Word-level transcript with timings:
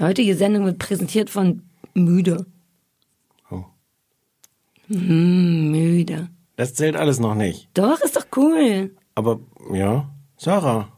Die 0.00 0.04
heutige 0.06 0.34
Sendung 0.34 0.64
wird 0.64 0.78
präsentiert 0.78 1.28
von 1.28 1.60
Müde. 1.92 2.46
Oh. 3.50 3.64
Hm, 4.88 5.70
müde. 5.70 6.30
Das 6.56 6.72
zählt 6.72 6.96
alles 6.96 7.20
noch 7.20 7.34
nicht. 7.34 7.68
Doch, 7.74 8.00
ist 8.00 8.16
doch 8.16 8.24
cool. 8.34 8.94
Aber 9.14 9.40
ja, 9.74 10.08
Sarah, 10.38 10.88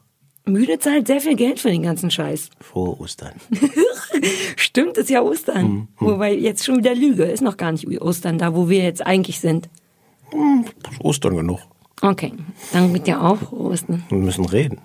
Müde 0.45 0.79
zahlt 0.79 1.09
sehr 1.09 1.21
viel 1.21 1.35
Geld 1.35 1.59
für 1.59 1.71
den 1.71 1.83
ganzen 1.83 2.13
Scheiß. 2.13 2.51
frohe 2.61 3.01
Ostern. 3.01 3.33
Stimmt, 4.57 4.97
ist 4.97 5.11
ja 5.11 5.21
Ostern. 5.21 5.67
Mhm. 5.67 5.89
Wobei 5.99 6.35
jetzt 6.37 6.65
schon 6.65 6.79
wieder 6.79 6.95
Lüge. 6.95 7.25
Ist 7.25 7.43
noch 7.43 7.57
gar 7.57 7.73
nicht 7.73 7.89
Ostern, 8.01 8.39
da 8.39 8.55
wo 8.55 8.69
wir 8.69 8.85
jetzt 8.85 9.05
eigentlich 9.05 9.41
sind. 9.41 9.69
Ostern 11.01 11.37
genug. 11.37 11.59
Okay, 12.03 12.33
dann 12.73 12.93
wird 12.93 13.09
ja 13.09 13.21
auch 13.21 13.51
Ostern. 13.51 14.05
Wir 14.09 14.19
müssen 14.19 14.45
reden. 14.45 14.79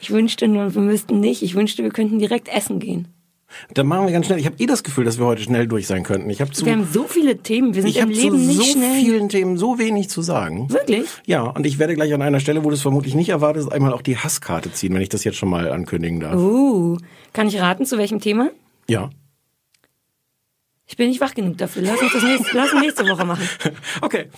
Ich 0.00 0.10
wünschte 0.10 0.48
nur, 0.48 0.74
wir 0.74 0.82
müssten 0.82 1.20
nicht. 1.20 1.42
Ich 1.42 1.54
wünschte, 1.54 1.82
wir 1.82 1.90
könnten 1.90 2.18
direkt 2.18 2.48
essen 2.48 2.78
gehen. 2.78 3.08
Dann 3.72 3.86
machen 3.86 4.06
wir 4.06 4.12
ganz 4.12 4.26
schnell. 4.26 4.38
Ich 4.38 4.46
habe 4.46 4.56
eh 4.58 4.66
das 4.66 4.82
Gefühl, 4.82 5.04
dass 5.04 5.18
wir 5.18 5.24
heute 5.24 5.42
schnell 5.42 5.66
durch 5.66 5.86
sein 5.86 6.02
könnten. 6.02 6.28
Ich 6.28 6.40
habe 6.40 6.50
zu, 6.50 6.66
Wir 6.66 6.72
haben 6.72 6.86
so 6.90 7.04
viele 7.04 7.38
Themen. 7.38 7.74
Wir 7.74 7.82
sind 7.82 7.90
ich 7.90 7.96
im 7.96 8.02
habe 8.02 8.12
zu 8.12 8.20
Leben 8.20 8.46
nicht 8.46 8.56
so 8.58 8.64
schnell. 8.64 9.00
vielen 9.00 9.28
Themen 9.30 9.56
so 9.56 9.78
wenig 9.78 10.10
zu 10.10 10.20
sagen. 10.20 10.70
Wirklich? 10.70 11.08
Ja, 11.24 11.42
und 11.42 11.64
ich 11.64 11.78
werde 11.78 11.94
gleich 11.94 12.12
an 12.12 12.20
einer 12.20 12.40
Stelle, 12.40 12.62
wo 12.64 12.68
du 12.68 12.74
es 12.74 12.82
vermutlich 12.82 13.14
nicht 13.14 13.30
erwartest, 13.30 13.72
einmal 13.72 13.94
auch 13.94 14.02
die 14.02 14.18
Hasskarte 14.18 14.70
ziehen, 14.72 14.92
wenn 14.94 15.00
ich 15.00 15.08
das 15.08 15.24
jetzt 15.24 15.38
schon 15.38 15.48
mal 15.48 15.70
ankündigen 15.70 16.20
darf. 16.20 16.34
Uh, 16.36 16.98
kann 17.32 17.48
ich 17.48 17.58
raten, 17.58 17.86
zu 17.86 17.96
welchem 17.96 18.20
Thema? 18.20 18.50
Ja. 18.88 19.08
Ich 20.86 20.96
bin 20.96 21.08
nicht 21.08 21.20
wach 21.20 21.34
genug 21.34 21.58
dafür. 21.58 21.82
Lass 21.82 22.00
uns 22.00 22.12
das 22.12 22.22
nächste, 22.22 22.56
lass 22.56 22.72
uns 22.72 22.82
nächste 22.82 23.08
Woche 23.08 23.24
machen. 23.24 23.48
Okay. 24.00 24.28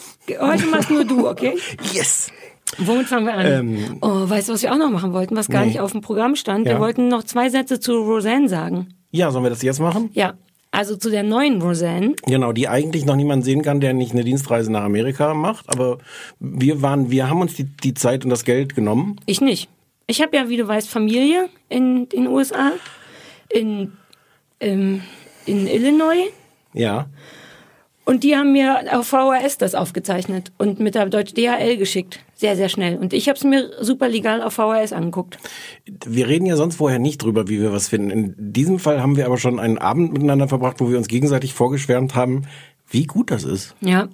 Heute 0.40 0.66
machst 0.66 0.90
nur 0.90 1.04
du, 1.04 1.28
okay? 1.28 1.56
Yes. 1.92 2.32
Womit 2.78 3.06
fangen 3.08 3.26
wir 3.26 3.34
an? 3.34 3.46
Ähm, 3.46 3.98
oh, 4.00 4.28
weißt 4.28 4.48
du, 4.48 4.52
was 4.52 4.62
wir 4.62 4.72
auch 4.72 4.78
noch 4.78 4.90
machen 4.90 5.12
wollten, 5.12 5.36
was 5.36 5.48
gar 5.48 5.62
Nee. 5.62 5.68
nicht 5.68 5.80
auf 5.80 5.92
dem 5.92 6.00
Programm 6.00 6.36
stand? 6.36 6.66
Ja. 6.66 6.74
Wir 6.74 6.80
wollten 6.80 7.08
noch 7.08 7.24
zwei 7.24 7.48
Sätze 7.48 7.80
zu 7.80 7.92
Roseanne 7.98 8.48
sagen. 8.48 8.88
Ja, 9.10 9.30
sollen 9.30 9.44
wir 9.44 9.50
das 9.50 9.62
jetzt 9.62 9.80
machen? 9.80 10.10
Ja, 10.14 10.34
also 10.70 10.96
zu 10.96 11.10
der 11.10 11.24
neuen 11.24 11.60
Roseanne. 11.60 12.14
Genau, 12.26 12.52
die 12.52 12.68
eigentlich 12.68 13.04
noch 13.04 13.16
niemand 13.16 13.44
sehen 13.44 13.62
kann, 13.62 13.80
der 13.80 13.92
nicht 13.92 14.12
eine 14.12 14.22
Dienstreise 14.24 14.70
nach 14.70 14.84
Amerika 14.84 15.34
macht. 15.34 15.68
Aber 15.68 15.98
wir 16.38 16.80
waren, 16.80 17.10
wir 17.10 17.28
haben 17.28 17.40
uns 17.40 17.54
die, 17.54 17.64
die 17.64 17.94
Zeit 17.94 18.24
und 18.24 18.30
das 18.30 18.44
Geld 18.44 18.74
genommen. 18.76 19.16
Ich 19.26 19.40
nicht. 19.40 19.68
Ich 20.06 20.22
habe 20.22 20.36
ja, 20.36 20.48
wie 20.48 20.56
du 20.56 20.66
weißt, 20.66 20.88
Familie 20.88 21.48
in 21.68 22.08
den 22.08 22.28
USA, 22.28 22.72
in, 23.48 23.92
ähm, 24.60 25.02
in 25.46 25.66
Illinois. 25.66 26.30
Ja. 26.72 27.06
Und 28.10 28.24
die 28.24 28.34
haben 28.34 28.50
mir 28.50 28.98
auf 28.98 29.06
VHS 29.06 29.58
das 29.58 29.76
aufgezeichnet 29.76 30.50
und 30.58 30.80
mit 30.80 30.96
der 30.96 31.06
Deutsch 31.06 31.32
DHL 31.32 31.76
geschickt. 31.76 32.18
Sehr, 32.34 32.56
sehr 32.56 32.68
schnell. 32.68 32.98
Und 32.98 33.12
ich 33.12 33.28
habe 33.28 33.36
es 33.36 33.44
mir 33.44 33.70
super 33.80 34.08
legal 34.08 34.42
auf 34.42 34.54
VHS 34.54 34.92
angeguckt. 34.92 35.38
Wir 36.04 36.26
reden 36.26 36.44
ja 36.44 36.56
sonst 36.56 36.74
vorher 36.74 36.98
nicht 36.98 37.22
drüber, 37.22 37.46
wie 37.46 37.60
wir 37.60 37.72
was 37.72 37.86
finden. 37.86 38.10
In 38.10 38.34
diesem 38.36 38.80
Fall 38.80 39.00
haben 39.00 39.16
wir 39.16 39.26
aber 39.26 39.38
schon 39.38 39.60
einen 39.60 39.78
Abend 39.78 40.12
miteinander 40.12 40.48
verbracht, 40.48 40.80
wo 40.80 40.90
wir 40.90 40.98
uns 40.98 41.06
gegenseitig 41.06 41.54
vorgeschwärmt 41.54 42.16
haben, 42.16 42.48
wie 42.88 43.04
gut 43.04 43.30
das 43.30 43.44
ist. 43.44 43.76
Ja. 43.80 44.08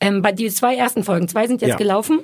Ähm, 0.00 0.22
bei 0.22 0.32
die 0.32 0.48
zwei 0.48 0.74
ersten 0.74 1.04
Folgen, 1.04 1.28
zwei 1.28 1.46
sind 1.46 1.60
jetzt 1.60 1.72
Ja. 1.72 1.76
gelaufen. 1.76 2.20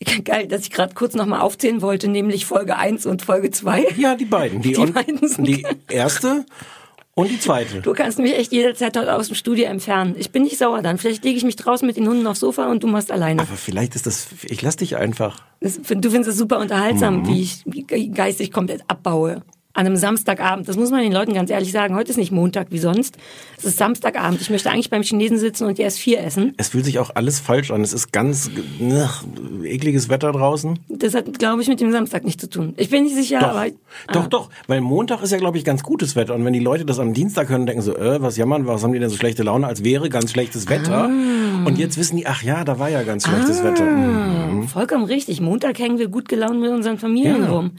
Geil, 0.24 0.48
dass 0.48 0.62
ich 0.62 0.72
gerade 0.72 0.94
kurz 0.94 1.14
nochmal 1.14 1.42
aufzählen 1.42 1.80
wollte, 1.80 2.08
nämlich 2.08 2.44
Folge 2.44 2.76
1 2.76 3.06
und 3.06 3.22
Folge 3.22 3.52
2. 3.52 3.86
Ja, 3.98 4.16
die 4.16 4.24
beiden. 4.24 4.62
Die, 4.62 4.72
Die 4.72 4.86
beiden 4.86 5.28
sind 5.28 5.46
die 5.46 5.64
erste 5.88 6.44
und 7.14 7.30
die 7.30 7.38
zweite. 7.40 7.80
Du 7.80 7.92
kannst 7.92 8.18
mich 8.18 8.34
echt 8.36 8.52
jederzeit 8.52 8.96
dort 8.96 9.08
aus 9.08 9.26
dem 9.28 9.34
Studio 9.34 9.64
entfernen. 9.66 10.14
Ich 10.18 10.30
bin 10.30 10.42
nicht 10.44 10.56
sauer 10.58 10.80
dann. 10.82 10.96
Vielleicht 10.98 11.24
lege 11.24 11.36
ich 11.36 11.44
mich 11.44 11.56
draußen 11.56 11.86
mit 11.86 11.96
den 11.96 12.08
Hunden 12.08 12.26
aufs 12.26 12.40
Sofa 12.40 12.70
und 12.70 12.82
du 12.82 12.86
machst 12.86 13.10
alleine. 13.12 13.42
Aber 13.42 13.56
vielleicht 13.56 13.94
ist 13.94 14.06
das, 14.06 14.28
ich 14.44 14.62
lass 14.62 14.76
dich 14.76 14.96
einfach. 14.96 15.40
Das, 15.60 15.74
du 15.82 16.10
findest 16.10 16.28
es 16.30 16.36
super 16.38 16.58
unterhaltsam, 16.58 17.22
Mhm. 17.22 17.26
wie 17.28 17.42
ich 17.42 18.14
geistig 18.14 18.52
komplett 18.52 18.82
abbaue. 18.88 19.42
An 19.72 19.86
einem 19.86 19.94
Samstagabend. 19.96 20.68
Das 20.68 20.76
muss 20.76 20.90
man 20.90 21.00
den 21.00 21.12
Leuten 21.12 21.32
ganz 21.32 21.48
ehrlich 21.48 21.70
sagen. 21.70 21.94
Heute 21.94 22.10
ist 22.10 22.16
nicht 22.16 22.32
Montag 22.32 22.66
wie 22.70 22.78
sonst. 22.78 23.16
Es 23.56 23.64
ist 23.66 23.76
Samstagabend. 23.78 24.40
Ich 24.40 24.50
möchte 24.50 24.68
eigentlich 24.68 24.90
beim 24.90 25.02
Chinesen 25.04 25.38
sitzen 25.38 25.64
und 25.68 25.78
die 25.78 25.84
S4 25.86 26.16
essen. 26.16 26.54
Es 26.56 26.70
fühlt 26.70 26.84
sich 26.84 26.98
auch 26.98 27.10
alles 27.14 27.38
falsch 27.38 27.70
an. 27.70 27.80
Es 27.82 27.92
ist 27.92 28.12
ganz 28.12 28.50
ach, 28.92 29.22
ekliges 29.62 30.08
Wetter 30.08 30.32
draußen. 30.32 30.80
Das 30.88 31.14
hat, 31.14 31.38
glaube 31.38 31.62
ich, 31.62 31.68
mit 31.68 31.80
dem 31.80 31.92
Samstag 31.92 32.24
nichts 32.24 32.40
zu 32.42 32.50
tun. 32.50 32.74
Ich 32.78 32.90
bin 32.90 33.04
nicht 33.04 33.14
sicher, 33.14 33.38
Doch, 33.38 33.48
aber... 33.50 33.66
doch, 34.12 34.24
Ah. 34.24 34.28
doch. 34.28 34.50
Weil 34.66 34.80
Montag 34.80 35.22
ist 35.22 35.30
ja, 35.30 35.38
glaube 35.38 35.56
ich, 35.56 35.64
ganz 35.64 35.84
gutes 35.84 36.16
Wetter. 36.16 36.34
Und 36.34 36.44
wenn 36.44 36.52
die 36.52 36.58
Leute 36.58 36.84
das 36.84 36.98
am 36.98 37.14
Dienstag 37.14 37.48
hören, 37.48 37.66
denken 37.66 37.82
so, 37.82 37.96
äh, 37.96 38.20
was 38.20 38.36
jammern, 38.36 38.66
was 38.66 38.82
haben 38.82 38.92
die 38.92 38.98
denn 38.98 39.08
so 39.08 39.16
schlechte 39.16 39.44
Laune, 39.44 39.68
als 39.68 39.84
wäre 39.84 40.08
ganz 40.08 40.32
schlechtes 40.32 40.68
Wetter. 40.68 41.04
Ah. 41.04 41.64
Und 41.66 41.78
jetzt 41.78 41.96
wissen 41.96 42.16
die, 42.16 42.26
ach 42.26 42.42
ja, 42.42 42.64
da 42.64 42.80
war 42.80 42.88
ja 42.88 43.04
ganz 43.04 43.24
schlechtes 43.28 43.62
Wetter. 43.62 43.84
Mhm. 43.84 44.66
Vollkommen 44.66 45.04
richtig. 45.04 45.40
Montag 45.40 45.78
hängen 45.78 45.98
wir 46.00 46.08
gut 46.08 46.28
gelaunt 46.28 46.60
mit 46.60 46.70
unseren 46.72 46.98
Familien 46.98 47.44
Ja. 47.44 47.50
rum. 47.50 47.70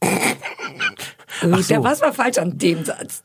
Gut, 1.52 1.70
der, 1.70 1.82
was 1.84 2.00
war 2.00 2.12
falsch 2.12 2.38
an 2.38 2.58
dem 2.58 2.84
Satz? 2.84 3.22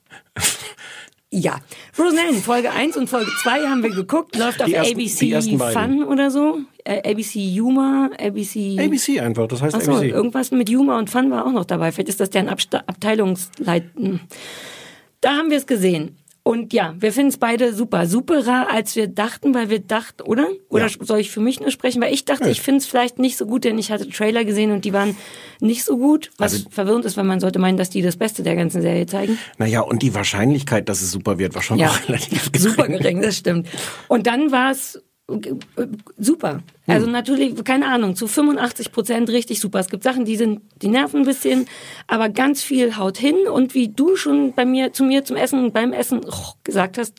Ja, 1.32 1.60
Roseanne, 1.98 2.34
Folge 2.40 2.72
1 2.72 2.98
und 2.98 3.08
Folge 3.08 3.30
2 3.44 3.68
haben 3.68 3.84
wir 3.84 3.92
geguckt, 3.92 4.36
läuft 4.36 4.64
auf 4.64 4.68
ersten- 4.72 4.96
ABC. 4.96 5.54
Fun 5.74 6.04
oder 6.04 6.32
so. 6.32 6.60
Äh, 6.84 7.08
ABC 7.12 7.40
Humor, 7.62 8.10
ABC... 8.20 8.78
ABC 8.80 9.20
einfach, 9.20 9.48
das 9.48 9.62
heißt 9.62 9.76
Achso, 9.76 9.92
ABC. 9.98 10.10
irgendwas 10.10 10.50
mit 10.50 10.70
Humor 10.72 10.98
und 10.98 11.12
Fun 11.12 11.30
war 11.30 11.46
auch 11.46 11.52
noch 11.52 11.66
dabei. 11.66 11.92
Vielleicht 11.92 12.10
ist 12.10 12.20
das 12.20 12.32
deren 12.32 12.50
Absta 12.50 12.80
Abteilungsleiten. 12.88 14.22
Da 15.22 15.36
haben 15.38 15.52
wir 15.52 15.58
es 15.58 15.68
gesehen. 15.68 16.18
Und 16.50 16.74
ja, 16.74 16.96
wir 17.00 17.14
finden 17.14 17.30
es 17.30 17.38
beide 17.38 17.76
super. 17.76 18.08
Superer, 18.08 18.70
als 18.74 18.96
wir 18.96 19.06
dachten, 19.08 19.54
weil 19.54 19.70
wir 19.70 19.78
dachten, 19.82 20.24
oder? 20.24 20.48
Oder 20.70 20.88
Ja. 20.88 20.94
soll 21.00 21.20
ich 21.20 21.30
für 21.30 21.42
mich 21.42 21.60
nur 21.60 21.70
sprechen? 21.70 22.02
Weil 22.02 22.12
ich 22.12 22.26
dachte, 22.26 22.50
ich 22.50 22.62
finde 22.62 22.80
es 22.80 22.88
vielleicht 22.88 23.20
nicht 23.20 23.38
so 23.38 23.46
gut, 23.46 23.66
denn 23.66 23.78
ich 23.78 23.92
hatte 23.92 24.10
Trailer 24.10 24.44
gesehen 24.46 24.72
und 24.72 24.84
die 24.84 24.92
waren 24.92 25.16
nicht 25.60 25.84
so 25.84 25.96
gut. 26.00 26.32
Was 26.40 26.54
Also- 26.54 26.70
verwirrend 26.72 27.06
ist, 27.06 27.18
weil 27.18 27.24
man 27.26 27.40
sollte 27.40 27.60
meinen, 27.60 27.78
dass 27.78 27.92
die 27.92 28.02
das 28.02 28.18
Beste 28.18 28.42
der 28.42 28.56
ganzen 28.56 28.82
Serie 28.82 29.06
zeigen. 29.06 29.38
Naja, 29.60 29.82
und 29.82 30.02
die 30.02 30.16
Wahrscheinlichkeit, 30.16 30.90
dass 30.90 31.04
es 31.04 31.12
super 31.12 31.38
wird, 31.38 31.54
war 31.54 31.62
schon 31.62 31.78
Ja, 31.78 31.90
relativ 32.08 32.52
gering. 32.52 32.68
super 32.68 32.88
gering, 32.88 33.22
das 33.22 33.38
stimmt. 33.38 33.68
Und 34.08 34.26
dann 34.26 34.52
war 34.52 34.72
es 34.72 34.96
äh, 35.32 35.38
super. 36.18 36.64
Also 36.90 37.06
Hm. 37.06 37.12
natürlich, 37.14 37.64
keine 37.64 37.88
Ahnung, 37.88 38.16
zu 38.16 38.28
85 38.28 38.92
Prozent 38.92 39.30
richtig 39.30 39.60
super. 39.60 39.80
Es 39.80 39.90
gibt 39.90 40.04
Sachen, 40.04 40.26
die 40.26 40.36
sind, 40.36 40.62
die 40.82 40.88
nerven 40.88 41.22
ein 41.22 41.26
bisschen, 41.26 41.66
aber 42.08 42.30
ganz 42.30 42.62
viel 42.64 42.98
haut 42.98 43.18
hin. 43.18 43.36
Und 43.52 43.74
wie 43.76 43.90
du 43.90 44.16
schon 44.16 44.54
bei 44.54 44.66
mir, 44.66 44.92
zu 44.94 45.04
mir 45.04 45.24
zum 45.24 45.36
Essen, 45.38 45.72
beim 45.72 45.94
Essen 45.94 46.22
oh, 46.26 46.54
gesagt 46.64 46.98
hast, 46.98 47.14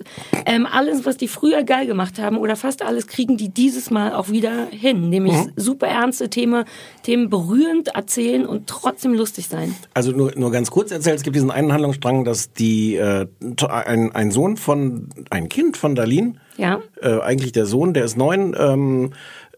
ähm, 0.46 0.66
alles, 0.70 1.06
was 1.06 1.16
die 1.16 1.28
früher 1.28 1.62
geil 1.62 1.86
gemacht 1.86 2.18
haben 2.18 2.36
oder 2.38 2.56
fast 2.56 2.82
alles, 2.82 3.06
kriegen 3.06 3.36
die 3.36 3.48
dieses 3.48 3.90
Mal 3.90 4.14
auch 4.14 4.28
wieder 4.30 4.66
hin. 4.70 5.08
Nämlich 5.08 5.34
Mhm. 5.34 5.52
super 5.56 5.86
ernste 5.86 6.28
Themen, 6.30 6.64
Themen 7.02 7.30
berührend 7.30 7.88
erzählen 7.94 8.46
und 8.46 8.66
trotzdem 8.66 9.14
lustig 9.14 9.48
sein. 9.48 9.74
Also 9.94 10.12
nur, 10.12 10.32
nur 10.36 10.50
ganz 10.50 10.70
kurz 10.70 10.90
erzählt, 10.90 11.16
es 11.18 11.22
gibt 11.22 11.36
diesen 11.36 11.50
einen 11.50 11.72
Handlungsstrang, 11.72 12.24
dass 12.24 12.52
die 12.52 12.96
äh, 12.96 13.26
ein, 13.68 14.12
ein 14.14 14.30
Sohn 14.30 14.56
von, 14.56 15.08
ein 15.30 15.48
Kind 15.48 15.76
von 15.76 15.94
Darlene, 15.94 16.34
Ja. 16.56 16.80
äh, 17.00 17.20
eigentlich 17.20 17.52
der 17.52 17.66
Sohn, 17.66 17.94
der 17.94 18.04
ist 18.04 18.16
neun, 18.16 18.54
ähm, 18.58 19.12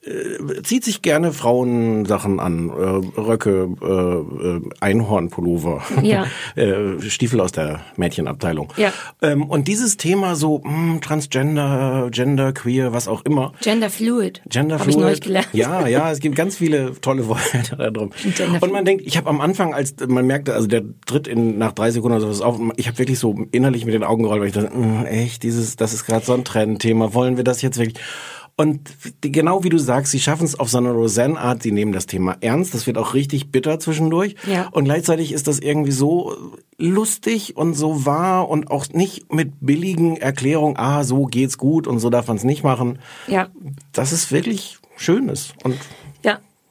äh, 0.05 0.63
zieht 0.63 0.85
sich 0.85 1.01
gerne 1.03 1.33
Frauensachen 1.33 2.41
an, 2.41 2.71
äh, 2.71 3.21
Röcke, 3.21 3.69
äh, 3.81 4.47
äh, 4.49 4.61
Einhornpullover, 4.81 5.83
Ja. 6.03 6.27
äh, 6.57 7.01
Stiefel 7.09 7.41
aus 7.41 7.53
der 7.53 7.81
Mädchenabteilung. 7.97 8.73
Ja. 8.77 8.93
Ähm, 9.21 9.45
und 9.45 9.69
dieses 9.69 9.97
Thema 9.97 10.35
so 10.35 10.61
mh, 10.65 10.99
Transgender, 11.01 12.09
Gender, 12.11 12.53
Queer, 12.53 12.93
was 12.93 13.07
auch 13.09 13.25
immer. 13.25 13.53
Gender 13.63 13.91
Fluid. 13.91 14.43
Gender 14.49 14.79
Hab 14.79 14.87
ich 14.89 14.95
Fluid. 14.95 15.05
neulich 15.07 15.21
gelernt. 15.21 15.49
Ja, 15.53 15.87
ja, 15.87 16.11
es 16.11 16.19
gibt 16.21 16.35
ganz 16.37 16.57
viele 16.57 17.01
tolle 17.01 17.29
Worte 17.29 17.77
da 17.77 17.91
drum. 17.91 18.11
Gender 18.37 18.63
Und 18.63 18.73
man 18.73 18.85
denkt, 18.85 19.05
ich 19.07 19.17
habe 19.17 19.29
am 19.29 19.41
Anfang, 19.41 19.73
als 19.75 19.95
man 20.09 20.27
merkte, 20.27 20.55
also 20.55 20.67
der 20.67 20.83
tritt 21.07 21.29
in 21.29 21.59
nach 21.59 21.73
drei 21.73 21.91
Sekunden 21.91 22.17
oder 22.17 22.25
sowas 22.27 22.41
auf, 22.41 22.59
ich 22.77 22.89
habe 22.89 22.99
wirklich 22.99 23.19
so 23.19 23.37
innerlich 23.53 23.85
mit 23.85 23.95
den 23.95 24.05
Augen 24.05 24.25
gerollt, 24.25 24.41
weil 24.41 24.49
ich 24.49 24.55
dachte, 24.55 24.77
"Mm, 24.77 25.05
echt, 25.07 25.43
dieses, 25.43 25.77
das 25.77 25.93
ist 25.93 26.07
gerade 26.07 26.25
so 26.27 26.33
ein 26.35 26.45
Trendthema. 26.45 27.15
Wollen 27.15 27.37
wir 27.37 27.45
das 27.45 27.63
jetzt 27.63 27.79
wirklich? 27.79 27.99
Und 28.55 28.91
die, 29.25 29.33
genau 29.33 29.65
wie 29.65 29.71
du 29.71 29.79
sagst, 29.79 30.13
sie 30.13 30.21
schaffen 30.21 30.45
es 30.45 30.59
auf 30.61 30.69
so 30.69 30.79
eine 30.79 30.91
Roseanne-Art, 30.91 31.63
sie 31.63 31.73
nehmen 31.73 31.93
das 31.93 32.07
Thema 32.07 32.37
ernst, 32.41 32.75
das 32.75 32.87
wird 32.87 32.99
auch 32.99 33.15
richtig 33.15 33.51
bitter 33.51 33.81
zwischendurch. 33.81 34.37
Ja. 34.47 34.69
Und 34.73 34.85
gleichzeitig 34.85 35.33
ist 35.33 35.49
das 35.49 35.59
irgendwie 35.59 35.91
so 35.91 36.37
lustig 36.77 37.57
und 37.57 37.75
so 37.75 38.05
wahr 38.05 38.49
und 38.49 38.71
auch 38.71 38.89
nicht 38.91 39.33
mit 39.33 39.53
billigen 39.61 40.17
Erklärungen, 40.17 40.77
ah, 40.77 41.03
so 41.03 41.25
geht's 41.25 41.57
gut 41.57 41.87
und 41.87 41.99
so 41.99 42.11
darf 42.11 42.29
man 42.29 42.37
es 42.37 42.45
nicht 42.45 42.63
machen. 42.63 42.99
Ja. 43.27 43.49
Das 43.93 44.13
ist 44.13 44.31
wirklich 44.31 44.79
Schönes. 44.97 45.55
Und 45.65 45.77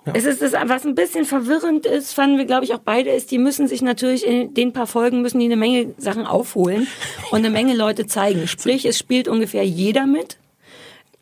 Ja, 0.05 0.13
Es 0.13 0.25
ist 0.25 0.41
das, 0.41 0.53
was 0.53 0.85
ein 0.85 0.95
bisschen 0.95 1.25
verwirrend 1.25 1.85
ist, 1.85 2.13
fanden 2.13 2.37
wir, 2.37 2.45
glaube 2.45 2.65
ich, 2.65 2.73
auch 2.73 2.79
beide, 2.79 3.11
ist, 3.11 3.29
die 3.31 3.37
müssen 3.37 3.67
sich 3.67 3.81
natürlich 3.81 4.25
in 4.25 4.53
den 4.53 4.73
paar 4.73 4.87
Folgen 4.87 5.21
müssen 5.21 5.39
die 5.39 5.45
eine 5.45 5.55
Menge 5.55 5.93
Sachen 5.97 6.25
aufholen 6.25 6.87
und 7.31 7.39
eine 7.39 7.49
Menge 7.51 7.75
Leute 7.75 8.07
zeigen. 8.07 8.47
Sprich, 8.47 8.85
es 8.85 8.97
spielt 8.97 9.27
ungefähr 9.27 9.63
jeder 9.65 10.07
mit. 10.07 10.37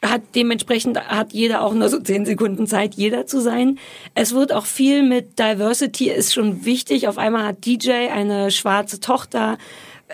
Hat 0.01 0.21
dementsprechend 0.33 0.97
hat 0.99 1.33
jeder 1.33 1.61
auch 1.61 1.73
nur 1.73 1.89
so 1.89 1.99
zehn 1.99 2.25
Sekunden 2.25 2.67
Zeit, 2.67 2.95
jeder 2.95 3.25
zu 3.25 3.41
sein. 3.41 3.79
Es 4.15 4.33
wird 4.33 4.53
auch 4.53 4.65
viel 4.65 5.03
mit 5.03 5.37
Diversity 5.39 6.09
ist 6.09 6.33
schon 6.33 6.63
wichtig. 6.65 7.07
Auf 7.07 7.17
einmal 7.17 7.45
hat 7.45 7.65
DJ 7.65 7.91
eine 8.09 8.49
schwarze 8.51 8.99
Tochter 8.99 9.57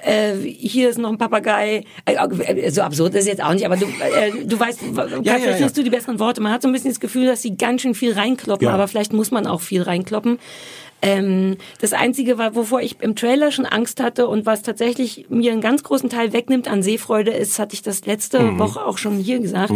äh, 0.04 0.36
hier 0.36 0.90
ist 0.90 0.98
noch 0.98 1.10
ein 1.10 1.18
Papagei. 1.18 1.86
Äh, 2.06 2.70
so 2.72 2.82
absurd 2.82 3.14
ist 3.16 3.22
es 3.22 3.28
jetzt 3.28 3.44
auch 3.44 3.54
nicht, 3.54 3.66
aber 3.66 3.78
du, 3.78 3.86
äh, 3.86 4.46
du 4.46 4.60
weißt, 4.60 4.82
ja, 4.82 4.90
ja, 4.90 5.06
vielleicht 5.06 5.46
ja. 5.46 5.54
findest 5.54 5.78
du 5.78 5.84
die 5.84 5.90
besseren 5.90 6.20
Worte. 6.20 6.42
Man 6.42 6.52
hat 6.52 6.62
so 6.62 6.68
ein 6.68 6.74
bisschen 6.74 6.92
das 6.92 7.00
Gefühl, 7.00 7.26
dass 7.28 7.42
sie 7.42 7.56
ganz 7.56 7.82
schön 7.82 7.96
viel 7.96 8.14
reinkloppen, 8.14 8.68
Ja. 8.68 8.74
aber 8.74 8.88
vielleicht 8.88 9.14
muss 9.14 9.32
man 9.32 9.48
auch 9.48 9.62
viel 9.62 9.82
reinkloppen. 9.82 10.40
Ähm, 11.02 11.58
das 11.82 11.94
Einzige, 11.94 12.38
war, 12.38 12.56
wovor 12.56 12.82
ich 12.82 12.98
im 13.02 13.16
Trailer 13.16 13.52
schon 13.52 13.66
Angst 13.66 14.02
hatte 14.02 14.28
und 14.28 14.46
was 14.46 14.64
tatsächlich 14.64 15.28
mir 15.30 15.52
einen 15.52 15.62
ganz 15.62 15.84
großen 15.84 16.10
Teil 16.10 16.34
wegnimmt 16.34 16.68
an 16.68 16.82
Sehfreude 16.82 17.32
ist, 17.32 17.60
hatte 17.60 17.76
ich 17.76 17.82
das 17.84 18.06
letzte 18.06 18.40
Mhm. 18.40 18.60
Woche 18.60 18.84
auch 18.86 18.98
schon 18.98 19.18
hier 19.18 19.40
gesagt, 19.40 19.72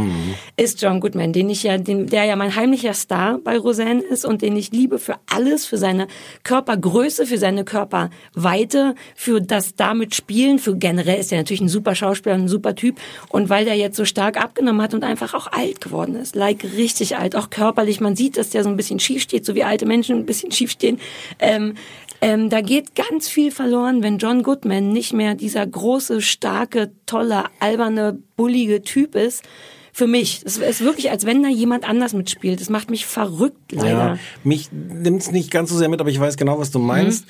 ist 0.57 0.81
John 0.81 0.99
Goodman, 1.01 1.31
den 1.33 1.49
ich 1.49 1.63
ja, 1.63 1.77
den, 1.77 2.07
der 2.07 2.23
ja 2.23 2.35
mein 2.35 2.55
heimlicher 2.55 2.93
Star 2.93 3.37
bei 3.43 3.57
Roseanne 3.57 4.01
ist 4.01 4.25
und 4.25 4.41
den 4.41 4.55
ich 4.55 4.71
liebe 4.71 4.97
für 4.97 5.15
alles, 5.31 5.65
für 5.65 5.77
seine 5.77 6.07
Körpergröße, 6.43 7.25
für 7.25 7.37
seine 7.37 7.63
Körperweite, 7.63 8.95
für 9.15 9.41
das 9.41 9.75
damit 9.75 10.15
Spielen, 10.15 10.57
für 10.57 10.75
generell 10.77 11.19
ist 11.19 11.31
er 11.31 11.39
natürlich 11.39 11.61
ein 11.61 11.69
super 11.69 11.95
Schauspieler, 11.95 12.35
ein 12.35 12.47
super 12.47 12.75
Typ 12.75 12.97
und 13.29 13.49
weil 13.49 13.65
der 13.65 13.75
jetzt 13.75 13.97
so 13.97 14.05
stark 14.05 14.41
abgenommen 14.41 14.81
hat 14.81 14.93
und 14.93 15.03
einfach 15.03 15.33
auch 15.33 15.47
alt 15.47 15.81
geworden 15.81 16.15
ist, 16.15 16.35
like 16.35 16.63
richtig 16.75 17.17
alt, 17.17 17.35
auch 17.35 17.49
körperlich, 17.49 17.99
man 17.99 18.15
sieht, 18.15 18.37
dass 18.37 18.49
der 18.49 18.63
so 18.63 18.69
ein 18.69 18.77
bisschen 18.77 18.99
schief 18.99 19.21
steht, 19.21 19.45
so 19.45 19.53
wie 19.53 19.63
alte 19.63 19.85
Menschen 19.85 20.17
ein 20.17 20.25
bisschen 20.25 20.51
schief 20.51 20.71
stehen. 20.71 20.99
Ähm, 21.39 21.75
ähm, 22.21 22.49
da 22.49 22.61
geht 22.61 22.95
ganz 22.95 23.29
viel 23.29 23.51
verloren, 23.51 24.03
wenn 24.03 24.17
John 24.17 24.43
Goodman 24.43 24.91
nicht 24.91 25.13
mehr 25.13 25.35
dieser 25.35 25.65
große, 25.65 26.21
starke, 26.21 26.91
tolle, 27.05 27.45
alberne, 27.59 28.19
bullige 28.35 28.81
Typ 28.81 29.15
ist. 29.15 29.43
Für 29.91 30.07
mich. 30.07 30.43
Es 30.45 30.57
ist 30.57 30.81
wirklich, 30.81 31.09
als 31.11 31.25
wenn 31.25 31.43
da 31.43 31.49
jemand 31.49 31.87
anders 31.87 32.13
mitspielt. 32.13 32.61
Das 32.61 32.69
macht 32.69 32.89
mich 32.89 33.05
verrückt, 33.05 33.71
leider. 33.71 33.89
Ja, 33.89 34.17
mich 34.43 34.69
nimmt's 34.71 35.31
nicht 35.31 35.51
ganz 35.51 35.71
so 35.71 35.77
sehr 35.77 35.89
mit, 35.89 35.99
aber 35.99 36.09
ich 36.09 36.19
weiß 36.19 36.37
genau, 36.37 36.59
was 36.59 36.71
du 36.71 36.79
meinst. 36.79 37.25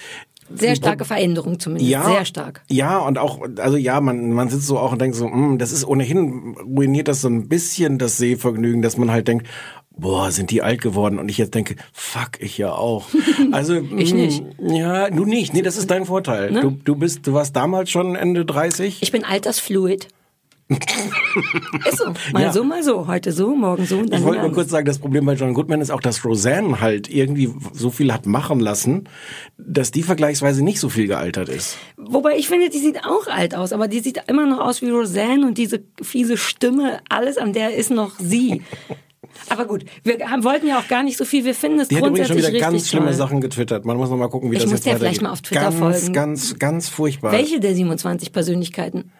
Sehr 0.53 0.75
starke 0.75 1.05
Veränderung 1.05 1.59
zumindest. 1.59 1.89
Ja, 1.89 2.03
Sehr 2.03 2.25
stark. 2.25 2.63
Ja, 2.69 2.99
und 2.99 3.17
auch, 3.17 3.39
also 3.57 3.77
ja, 3.77 4.01
man, 4.01 4.33
man 4.33 4.49
sitzt 4.49 4.65
so 4.65 4.79
auch 4.79 4.91
und 4.91 5.01
denkt 5.01 5.15
so, 5.15 5.25
hm, 5.25 5.57
das 5.57 5.71
ist 5.71 5.85
ohnehin, 5.85 6.55
ruiniert 6.63 7.07
das 7.07 7.21
so 7.21 7.27
ein 7.27 7.47
bisschen 7.47 7.97
das 7.97 8.17
Sehvergnügen, 8.17 8.81
dass 8.81 8.97
man 8.97 9.11
halt 9.11 9.27
denkt, 9.27 9.47
boah, 9.99 10.31
sind 10.31 10.51
die 10.51 10.61
alt 10.61 10.81
geworden? 10.81 11.19
Und 11.19 11.29
ich 11.29 11.37
jetzt 11.37 11.53
denke, 11.55 11.75
fuck, 11.93 12.31
ich 12.39 12.57
ja 12.57 12.71
auch. 12.71 13.07
Also, 13.51 13.75
Ich 13.75 14.13
nicht. 14.13 14.43
Ja, 14.59 15.09
du 15.09 15.25
nicht. 15.25 15.53
Nee, 15.53 15.61
das 15.61 15.77
ist 15.77 15.89
dein 15.89 16.05
Vorteil. 16.05 16.51
Ne? 16.51 16.61
Du, 16.61 16.71
du 16.71 16.95
bist, 16.95 17.25
du 17.25 17.33
warst 17.33 17.55
damals 17.55 17.89
schon 17.89 18.15
Ende 18.15 18.45
30. 18.45 19.01
Ich 19.01 19.11
bin 19.11 19.23
altersfluid. 19.23 20.07
ist 20.69 21.97
so. 21.97 22.13
Mal 22.31 22.43
Ja. 22.43 22.53
so, 22.53 22.63
mal 22.63 22.83
so. 22.83 23.07
Heute 23.07 23.31
so, 23.31 23.55
morgen 23.55 23.87
so. 23.87 24.03
Ich 24.03 24.23
wollte 24.23 24.41
nur 24.43 24.51
kurz 24.51 24.69
sagen, 24.69 24.85
das 24.85 24.99
Problem 24.99 25.25
bei 25.25 25.33
John 25.33 25.55
Goodman 25.55 25.81
ist 25.81 25.89
auch, 25.89 26.01
dass 26.01 26.23
Roseanne 26.23 26.79
halt 26.79 27.09
irgendwie 27.09 27.51
so 27.73 27.89
viel 27.89 28.13
hat 28.13 28.27
machen 28.27 28.59
lassen, 28.59 29.05
dass 29.57 29.89
die 29.89 30.03
vergleichsweise 30.03 30.63
nicht 30.63 30.79
so 30.79 30.89
viel 30.89 31.07
gealtert 31.07 31.49
ist. 31.49 31.77
Wobei 31.97 32.37
ich 32.37 32.47
finde, 32.47 32.69
die 32.69 32.77
sieht 32.77 33.03
auch 33.03 33.25
alt 33.27 33.55
aus, 33.55 33.73
aber 33.73 33.87
die 33.87 33.99
sieht 33.99 34.21
immer 34.27 34.45
noch 34.45 34.59
aus 34.59 34.83
wie 34.83 34.91
Roseanne 34.91 35.47
und 35.47 35.57
diese 35.57 35.81
fiese 36.03 36.37
Stimme, 36.37 36.99
alles 37.09 37.39
an 37.39 37.53
der 37.53 37.73
ist 37.73 37.89
noch 37.89 38.11
sie. 38.19 38.61
Aber 39.49 39.65
gut, 39.65 39.85
wir 40.03 40.29
haben, 40.29 40.43
wollten 40.43 40.67
ja 40.67 40.79
auch 40.79 40.87
gar 40.87 41.03
nicht 41.03 41.17
so 41.17 41.25
viel. 41.25 41.45
Wir 41.45 41.55
finden 41.55 41.79
es 41.79 41.87
Die 41.87 41.95
hat 41.95 42.05
übrigens 42.05 42.27
schon 42.27 42.35
grundsätzlich 42.37 42.61
wieder 42.61 42.71
ganz 42.71 42.87
schlimme 42.89 43.05
toll. 43.07 43.15
Sachen 43.15 43.41
getwittert. 43.41 43.85
Man 43.85 43.97
muss 43.97 44.09
noch 44.09 44.17
mal 44.17 44.27
gucken, 44.27 44.51
wie 44.51 44.55
Ich 44.55 44.63
das 44.63 44.71
muss 44.71 44.79
jetzt 44.79 44.87
weitergeht. 44.87 45.01
vielleicht 45.07 45.21
mal 45.21 45.31
auf 45.31 45.41
Twitter 45.41 45.61
ganz, 45.61 45.75
folgen. 45.79 46.13
Ganz, 46.13 46.59
ganz 46.59 46.89
furchtbar. 46.89 47.31
Welche 47.31 47.59
der 47.59 47.73
27 47.73 48.31
Persönlichkeiten? 48.31 49.11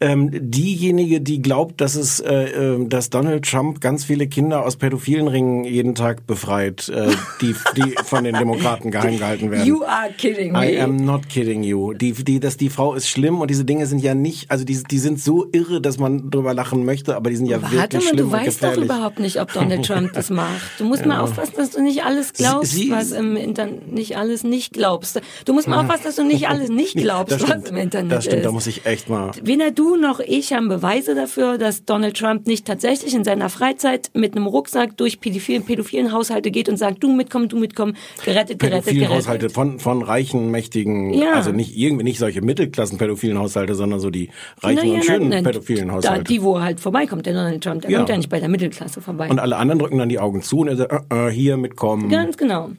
Ähm, 0.00 0.30
diejenige, 0.32 1.20
die 1.20 1.42
glaubt, 1.42 1.80
dass 1.80 1.94
es, 1.94 2.20
äh, 2.20 2.32
äh, 2.34 2.88
dass 2.88 3.10
Donald 3.10 3.44
Trump 3.44 3.80
ganz 3.80 4.04
viele 4.04 4.26
Kinder 4.26 4.64
aus 4.64 4.76
pädophilen 4.76 5.28
Ringen 5.28 5.64
jeden 5.64 5.94
Tag 5.94 6.26
befreit, 6.26 6.88
äh, 6.88 7.08
die, 7.40 7.54
die 7.76 7.94
von 8.04 8.24
den 8.24 8.34
Demokraten 8.34 8.90
geheim 8.90 9.18
gehalten 9.18 9.50
werden. 9.50 9.66
You 9.66 9.82
are 9.84 10.10
kidding 10.16 10.52
me. 10.52 10.72
I 10.72 10.80
am 10.80 10.96
not 10.96 11.28
kidding 11.28 11.62
you. 11.62 11.92
Die, 11.94 12.12
die, 12.12 12.40
dass 12.40 12.56
die 12.56 12.70
Frau 12.70 12.94
ist 12.94 13.08
schlimm 13.08 13.40
und 13.40 13.50
diese 13.50 13.64
Dinge 13.64 13.86
sind 13.86 13.98
ja 14.00 14.14
nicht, 14.14 14.50
also 14.50 14.64
die, 14.64 14.82
die 14.82 14.98
sind 14.98 15.20
so 15.20 15.46
irre, 15.52 15.80
dass 15.80 15.98
man 15.98 16.30
drüber 16.30 16.54
lachen 16.54 16.84
möchte, 16.84 17.16
aber 17.16 17.30
die 17.30 17.36
sind 17.36 17.46
ja 17.46 17.62
Warte 17.62 17.74
wirklich 17.76 18.04
schlimm 18.04 18.16
du 18.16 18.24
und 18.24 18.32
weißt 18.32 18.46
doch 18.62 18.68
gefährlich. 18.70 18.84
überhaupt 18.84 19.18
nicht, 19.20 19.40
ob 19.40 19.47
Donald 19.54 19.84
Trump 19.84 20.12
das 20.14 20.30
macht. 20.30 20.78
Du 20.78 20.84
musst 20.84 21.04
mal 21.06 21.20
aufpassen, 21.20 21.54
dass 21.56 21.70
du 21.70 21.82
nicht 21.82 22.04
alles 22.04 22.32
glaubst, 22.32 22.72
Sie- 22.72 22.90
was 22.90 23.12
im 23.12 23.36
Internet 23.36 23.92
nicht 23.92 24.16
alles 24.16 24.44
nicht 24.44 24.72
glaubst. 24.72 25.20
Du 25.44 25.52
musst 25.52 25.68
mal 25.68 25.80
aufpassen, 25.80 26.02
dass 26.04 26.16
du 26.16 26.24
nicht 26.24 26.48
alles 26.48 26.68
nicht 26.68 26.94
glaubst, 26.96 27.40
was 27.48 27.68
im 27.70 27.76
Internet 27.76 28.12
das 28.12 28.24
stimmt, 28.24 28.38
ist. 28.40 28.44
da 28.46 28.52
muss 28.52 28.66
ich 28.66 28.86
echt 28.86 29.08
mal. 29.08 29.30
Weder 29.42 29.70
du 29.70 29.96
noch 29.96 30.20
ich 30.20 30.52
haben 30.52 30.68
Beweise 30.68 31.14
dafür, 31.14 31.58
dass 31.58 31.84
Donald 31.84 32.16
Trump 32.16 32.46
nicht 32.46 32.66
tatsächlich 32.66 33.14
in 33.14 33.24
seiner 33.24 33.48
Freizeit 33.48 34.10
mit 34.14 34.34
einem 34.36 34.46
Rucksack 34.46 34.96
durch 34.96 35.20
pädophilen, 35.20 35.64
pädophilen 35.64 36.12
Haushalte 36.12 36.50
geht 36.50 36.68
und 36.68 36.76
sagt, 36.76 37.02
du 37.02 37.12
mitkommen, 37.12 37.48
du 37.48 37.56
mitkommen, 37.58 37.96
gerettet, 38.24 38.58
gerettet, 38.58 38.60
pädophilen 38.86 38.98
gerettet. 39.00 39.16
Haushalte 39.16 39.50
von, 39.50 39.78
von 39.78 40.02
reichen, 40.02 40.50
mächtigen, 40.50 41.12
Ja. 41.14 41.32
also 41.32 41.52
nicht 41.52 41.76
irgendwie 41.76 42.04
nicht 42.04 42.18
solche 42.18 42.40
Mittelklassen 42.42 42.98
pädophilen 42.98 43.38
Haushalte, 43.38 43.74
sondern 43.74 44.00
so 44.00 44.10
die 44.10 44.30
reichen 44.62 44.76
Naja, 44.80 44.94
und 44.94 45.04
schönen 45.04 45.44
pädophilen 45.44 45.88
Da, 45.88 45.94
Haushalte. 45.94 46.24
die, 46.24 46.42
wo 46.42 46.60
halt 46.60 46.80
vorbeikommt, 46.80 47.26
der 47.26 47.34
Donald 47.34 47.62
Trump, 47.62 47.82
der 47.82 47.90
Ja. 47.90 47.98
kommt 47.98 48.08
ja 48.10 48.16
nicht 48.16 48.28
bei 48.30 48.40
der 48.40 48.48
Mittelklasse 48.48 49.00
vorbei. 49.00 49.28
und 49.30 49.37
alle 49.38 49.56
anderen 49.56 49.78
drücken 49.78 49.98
dann 49.98 50.08
die 50.08 50.18
Augen 50.18 50.42
zu 50.42 50.58
und 50.58 50.68
er 50.68 50.76
sagt, 50.76 51.12
äh, 51.12 51.28
äh, 51.28 51.30
hier 51.30 51.56
mitkommen. 51.56 52.08
Ganz 52.08 52.36
genau. 52.36 52.70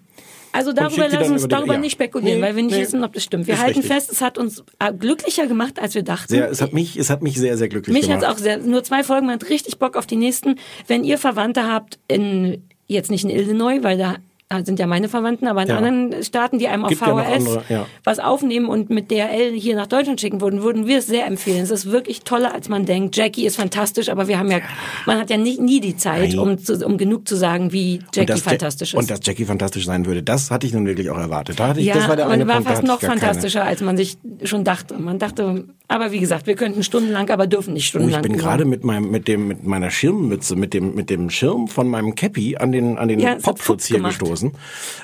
Also 0.51 0.73
darüber 0.73 1.03
schickt 1.03 1.11
die 1.11 1.15
lass 1.15 1.23
dann 1.25 1.33
uns 1.33 1.47
darüber 1.47 1.73
ja. 1.73 1.79
nicht 1.79 1.91
spekulieren, 1.91 2.39
Nee, 2.39 2.45
weil 2.45 2.56
wir 2.56 2.63
nicht 2.63 2.75
nee. 2.75 2.81
wissen, 2.81 3.03
ob 3.03 3.13
das 3.13 3.23
stimmt. 3.23 3.47
Wir 3.47 3.59
halten 3.59 3.79
richtig. 3.79 3.94
fest, 3.94 4.11
es 4.11 4.21
hat 4.21 4.38
uns 4.38 4.63
äh, 4.79 4.91
glücklicher 4.94 5.45
gemacht, 5.47 5.79
als 5.79 5.94
wir 5.94 6.03
dachten. 6.03 6.27
Sehr, 6.27 6.50
es 6.50 6.61
hat 6.61 6.73
mich, 6.73 6.97
es 6.97 7.09
hat 7.09 7.21
mich 7.21 7.38
sehr, 7.38 7.57
sehr 7.57 7.69
glücklich 7.69 7.94
Mich 7.94 8.07
gemacht. 8.07 8.25
auch 8.25 8.38
sehr, 8.38 8.57
nur 8.57 8.83
zwei 8.83 9.03
Folgen, 9.03 9.27
man 9.27 9.35
hat 9.35 9.50
richtig 9.50 9.77
Bock 9.77 9.95
auf 9.95 10.07
die 10.07 10.15
nächsten. 10.15 10.56
Wenn 10.88 11.03
ihr 11.03 11.17
Verwandte 11.19 11.71
habt 11.71 12.00
in, 12.07 12.63
jetzt 12.88 13.11
nicht 13.11 13.23
in 13.23 13.29
Illinois, 13.29 13.83
weil 13.83 13.97
da 13.97 14.15
sind 14.63 14.79
ja 14.79 14.87
meine 14.87 15.09
Verwandten, 15.09 15.45
aber 15.47 15.61
in 15.61 15.67
Ja. 15.67 15.77
anderen 15.77 16.23
Staaten, 16.23 16.57
die 16.57 16.67
einem 16.67 16.83
auf 16.83 16.89
Gibt 16.89 17.01
ja 17.01 17.07
VHS 17.15 17.45
andere, 17.47 17.63
ja. 17.69 17.85
was 18.03 18.17
aufnehmen 18.17 18.65
und 18.67 18.89
mit 18.89 19.11
DRL 19.11 19.51
hier 19.53 19.75
nach 19.75 19.85
Deutschland 19.85 20.19
schicken 20.19 20.41
würden, 20.41 20.63
würden 20.63 20.87
wir 20.87 20.97
es 20.97 21.05
sehr 21.05 21.27
empfehlen. 21.27 21.61
Es 21.61 21.69
ist 21.69 21.91
wirklich 21.91 22.21
toller, 22.23 22.51
als 22.55 22.67
man 22.67 22.87
denkt. 22.87 23.15
Jackie 23.15 23.45
ist 23.45 23.57
fantastisch, 23.57 24.09
aber 24.09 24.27
wir 24.27 24.39
haben 24.39 24.49
ja, 24.49 24.57
man 25.05 25.19
hat 25.19 25.29
ja 25.29 25.37
nie, 25.37 25.59
nie 25.59 25.79
die 25.81 25.95
Zeit, 25.97 26.33
um, 26.35 26.57
zu, 26.57 26.83
um 26.83 26.97
genug 26.97 27.27
zu 27.27 27.35
sagen, 27.35 27.71
wie 27.71 27.99
Jackie 28.11 28.31
Ja- 28.31 28.37
fantastisch 28.37 28.95
ist. 28.95 28.99
Und 28.99 29.11
dass 29.11 29.19
Jackie 29.21 29.45
fantastisch 29.45 29.85
sein 29.85 30.07
würde, 30.07 30.23
das 30.23 30.49
hatte 30.49 30.65
ich 30.65 30.73
nun 30.73 30.87
wirklich 30.87 31.11
auch 31.11 31.17
erwartet. 31.19 31.59
Da 31.59 31.67
hatte 31.67 31.79
ich, 31.81 31.85
ja, 31.85 31.93
das 31.93 32.07
war 32.09 32.15
der 32.15 32.25
und 32.25 32.31
eine 32.31 32.47
war 32.47 32.55
Punkt, 32.55 32.69
fast 32.69 32.81
noch 32.83 32.99
gar 32.99 33.09
keine. 33.11 33.21
fantastischer, 33.21 33.63
als 33.65 33.81
man 33.81 33.97
sich 33.97 34.17
schon 34.45 34.63
dachte. 34.63 34.95
Man 34.97 35.19
dachte, 35.19 35.65
aber 35.87 36.11
wie 36.11 36.19
gesagt, 36.19 36.47
wir 36.47 36.56
könnten 36.56 36.81
stundenlang, 36.81 37.29
aber 37.29 37.45
dürfen 37.45 37.73
nicht 37.75 37.83
Oh, 37.83 37.85
ich 37.85 37.87
stundenlang. 37.89 38.21
bin 38.23 38.35
gerade 38.37 38.65
mit 38.65 38.83
meinem, 38.83 39.11
mit 39.11 39.27
dem, 39.27 39.47
mit 39.47 39.63
meiner 39.63 39.91
Schirmmütze, 39.91 40.56
mit 40.56 40.73
dem, 40.73 40.95
mit 40.95 41.11
dem 41.11 41.29
Schirm 41.29 41.68
von 41.68 41.87
meinem 41.87 42.15
Cappy 42.15 42.57
an 42.57 42.71
den, 42.71 42.97
an 42.97 43.07
den 43.09 43.19
Ja, 43.19 43.35
Popschutz 43.35 43.85
hier 43.85 43.97
gemacht. 43.97 44.18
gestoßen. 44.19 44.38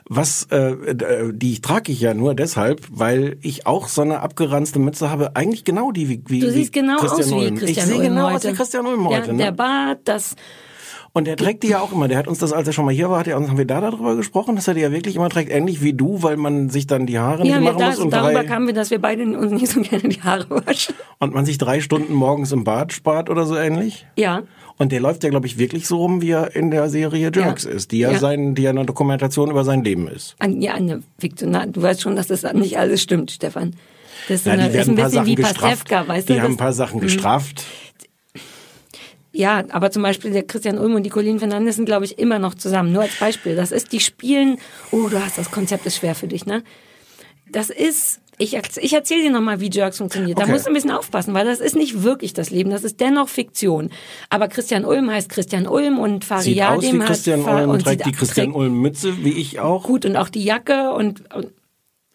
Was, 0.07 0.47
äh, 0.51 0.71
äh, 0.71 1.31
die 1.33 1.61
trage 1.61 1.91
ich 1.91 2.01
ja 2.01 2.13
nur 2.13 2.35
deshalb, 2.35 2.81
weil 2.91 3.37
ich 3.41 3.65
auch 3.67 3.87
so 3.87 4.01
eine 4.01 4.21
abgeranzte 4.21 4.79
Mütze 4.79 5.09
habe. 5.09 5.35
Eigentlich 5.35 5.63
genau 5.63 5.91
die 5.91 6.09
wie, 6.09 6.23
wie 6.27 6.39
Du 6.39 6.51
siehst 6.51 6.73
genau 6.73 6.97
Christian 6.97 7.33
aus 7.33 7.45
wie. 7.45 7.55
Christian 7.55 7.69
Ich 7.69 7.83
sehe 7.83 8.01
genau 8.01 8.25
heute. 8.25 8.35
aus 8.35 8.43
wie 8.45 8.53
Christian 8.53 8.85
Ulm 8.87 9.07
heute. 9.07 9.23
Der, 9.23 9.33
ne? 9.33 9.43
der 9.43 9.51
Bart, 9.51 9.99
das 10.05 10.35
Und 11.13 11.27
der 11.27 11.37
trägt 11.37 11.63
die 11.63 11.69
ja 11.69 11.79
auch 11.79 11.93
immer. 11.93 12.09
Der 12.09 12.17
hat 12.17 12.27
uns 12.27 12.39
das, 12.39 12.51
als 12.51 12.67
er 12.67 12.73
schon 12.73 12.83
mal 12.85 12.93
hier 12.93 13.09
war, 13.09 13.19
hat 13.19 13.27
er 13.27 13.37
uns, 13.37 13.47
haben 13.47 13.57
wir 13.57 13.65
da 13.65 13.79
darüber 13.79 14.17
gesprochen, 14.17 14.55
dass 14.55 14.67
er 14.67 14.73
die 14.73 14.81
ja 14.81 14.91
wirklich 14.91 15.15
immer 15.15 15.29
trägt, 15.29 15.49
ähnlich 15.49 15.81
wie 15.81 15.93
du, 15.93 16.23
weil 16.23 16.35
man 16.35 16.69
sich 16.69 16.87
dann 16.87 17.05
die 17.05 17.19
Haare 17.19 17.47
ja, 17.47 17.55
nicht 17.59 17.63
machen 17.63 17.79
da, 17.79 17.87
muss 17.87 17.99
und, 17.99 18.11
darüber 18.11 18.41
drei, 18.41 18.43
kamen 18.43 18.67
wir, 18.67 18.73
dass 18.73 18.91
wir 18.91 18.99
beide 18.99 19.23
uns 19.23 19.51
nicht 19.51 19.69
so 19.69 19.79
gerne 19.81 20.09
die 20.09 20.21
Haare 20.21 20.49
waschen. 20.49 20.93
und 21.19 21.33
man 21.33 21.45
sich 21.45 21.57
drei 21.57 21.79
Stunden 21.79 22.13
morgens 22.13 22.51
im 22.51 22.63
Bad 22.65 22.91
spart 22.91 23.29
oder 23.29 23.45
so 23.45 23.55
ähnlich. 23.55 24.05
Ja. 24.17 24.43
Und 24.77 24.91
der 24.91 25.00
läuft 25.00 25.24
ja, 25.24 25.29
glaube 25.29 25.48
ich, 25.48 25.58
wirklich 25.58 25.88
so 25.88 25.98
rum, 25.98 26.22
wie 26.22 26.32
er 26.32 26.53
in 26.55 26.70
der 26.70 26.89
Serie 26.89 27.32
Jerks 27.34 27.63
Ja. 27.63 27.70
ist, 27.72 27.91
die 27.91 28.00
ja, 28.00 28.12
Ja. 28.12 28.20
sein, 28.20 28.55
die 28.55 28.63
ja 28.63 28.72
eine 28.72 28.86
Dokumentation 28.86 29.50
über 29.50 29.63
sein 29.63 29.84
Leben 29.84 30.08
ist. 30.10 30.36
An, 30.39 30.62
ja, 30.62 30.74
eine 30.74 31.01
Fiktion. 31.17 31.51
Na, 31.51 31.65
Du 31.65 31.82
weißt 31.82 32.01
schon, 32.01 32.15
dass 32.17 32.27
das 32.27 32.44
nicht 32.53 32.77
alles 32.77 33.01
stimmt, 33.01 33.32
Stefan. 33.32 33.75
Das 34.27 34.41
ist, 34.41 34.46
Ja, 34.48 34.53
eine, 34.53 34.70
die 34.70 34.77
ist 34.77 34.89
ein 34.89 34.96
bisschen 34.96 35.12
Sachen 35.12 35.27
wie 35.27 35.36
gestraft. 35.36 35.62
Pastewka, 35.88 36.08
weißt 36.08 36.27
die 36.29 36.34
du? 36.34 36.41
haben 36.41 36.53
ein 36.53 36.58
paar 36.58 36.74
Sachen 36.74 37.00
gestraft. 37.00 37.63
ja, 39.32 39.63
aber 39.70 39.91
zum 39.91 40.01
Beispiel 40.03 40.32
der 40.32 40.44
Christian 40.44 40.77
Ulm 40.77 40.96
und 40.96 41.03
die 41.03 41.10
Colleen 41.10 41.39
Fernandes 41.39 41.75
sind, 41.75 41.86
glaube 41.86 42.05
ich, 42.05 42.17
immer 42.20 42.39
noch 42.39 42.53
zusammen. 42.55 42.91
Nur 42.94 43.01
als 43.03 43.15
Beispiel. 43.17 43.55
Das 43.55 43.72
ist, 43.72 43.91
die 43.91 44.00
spielen, 44.00 44.58
oh, 44.91 45.08
du 45.10 45.24
hast 45.24 45.38
das 45.38 45.51
Konzept 45.51 45.86
ist 45.86 45.98
schwer 45.98 46.15
für 46.15 46.27
dich, 46.27 46.46
ne? 46.46 46.63
Das 47.51 47.70
ist, 47.70 48.20
ich, 48.37 48.53
ich 48.55 48.93
erzähle 48.93 49.23
dir 49.23 49.29
nochmal, 49.31 49.59
wie 49.61 49.69
Jerks 49.69 49.97
funktioniert. 49.99 50.37
Da 50.37 50.43
Okay. 50.43 50.51
musst 50.51 50.65
du 50.65 50.69
ein 50.69 50.73
bisschen 50.73 50.91
aufpassen, 50.91 51.33
weil 51.33 51.45
das 51.45 51.59
ist 51.59 51.75
nicht 51.75 52.03
wirklich 52.03 52.33
das 52.33 52.49
Leben, 52.49 52.69
das 52.69 52.83
ist 52.83 52.99
dennoch 52.99 53.29
Fiktion. 53.29 53.89
Aber 54.29 54.47
Christian 54.47 54.83
Ulm 54.85 55.09
heißt 55.09 55.29
Christian 55.29 55.67
Ulm 55.67 55.99
und 55.99 56.23
Sieht 56.23 56.27
Faria 56.27 56.73
aus 56.75 56.83
wie 56.83 56.99
Christian 56.99 57.43
Fa- 57.43 57.59
Ulm, 57.61 57.69
und 57.69 57.83
trägt 57.83 58.03
sieht- 58.03 58.13
die 58.13 58.17
Christian 58.17 58.51
Ulm 58.51 58.81
Mütze, 58.81 59.23
wie 59.23 59.33
ich 59.33 59.59
auch. 59.59 59.83
Gut, 59.83 60.05
und 60.05 60.15
auch 60.17 60.29
die 60.29 60.43
Jacke 60.43 60.91
und, 60.93 61.23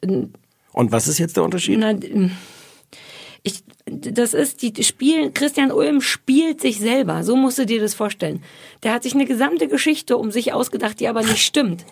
und 0.02 0.34
Und 0.72 0.92
was 0.92 1.08
ist 1.08 1.18
jetzt 1.18 1.36
der 1.36 1.44
Unterschied? 1.44 1.78
na, 1.78 1.94
Ich, 3.42 3.62
das 3.86 4.34
ist, 4.34 4.60
die 4.60 4.84
spielen, 4.84 5.32
Christian 5.32 5.72
Ulm 5.72 6.02
spielt 6.02 6.60
sich 6.60 6.78
selber. 6.78 7.24
So 7.24 7.36
musst 7.36 7.58
du 7.58 7.64
dir 7.64 7.80
das 7.80 7.94
vorstellen. 7.94 8.42
Der 8.82 8.92
hat 8.92 9.02
sich 9.02 9.14
eine 9.14 9.24
gesamte 9.24 9.66
Geschichte 9.68 10.18
um 10.18 10.30
sich 10.30 10.52
ausgedacht, 10.52 11.00
die 11.00 11.08
aber 11.08 11.22
nicht 11.22 11.38
stimmt. 11.44 11.86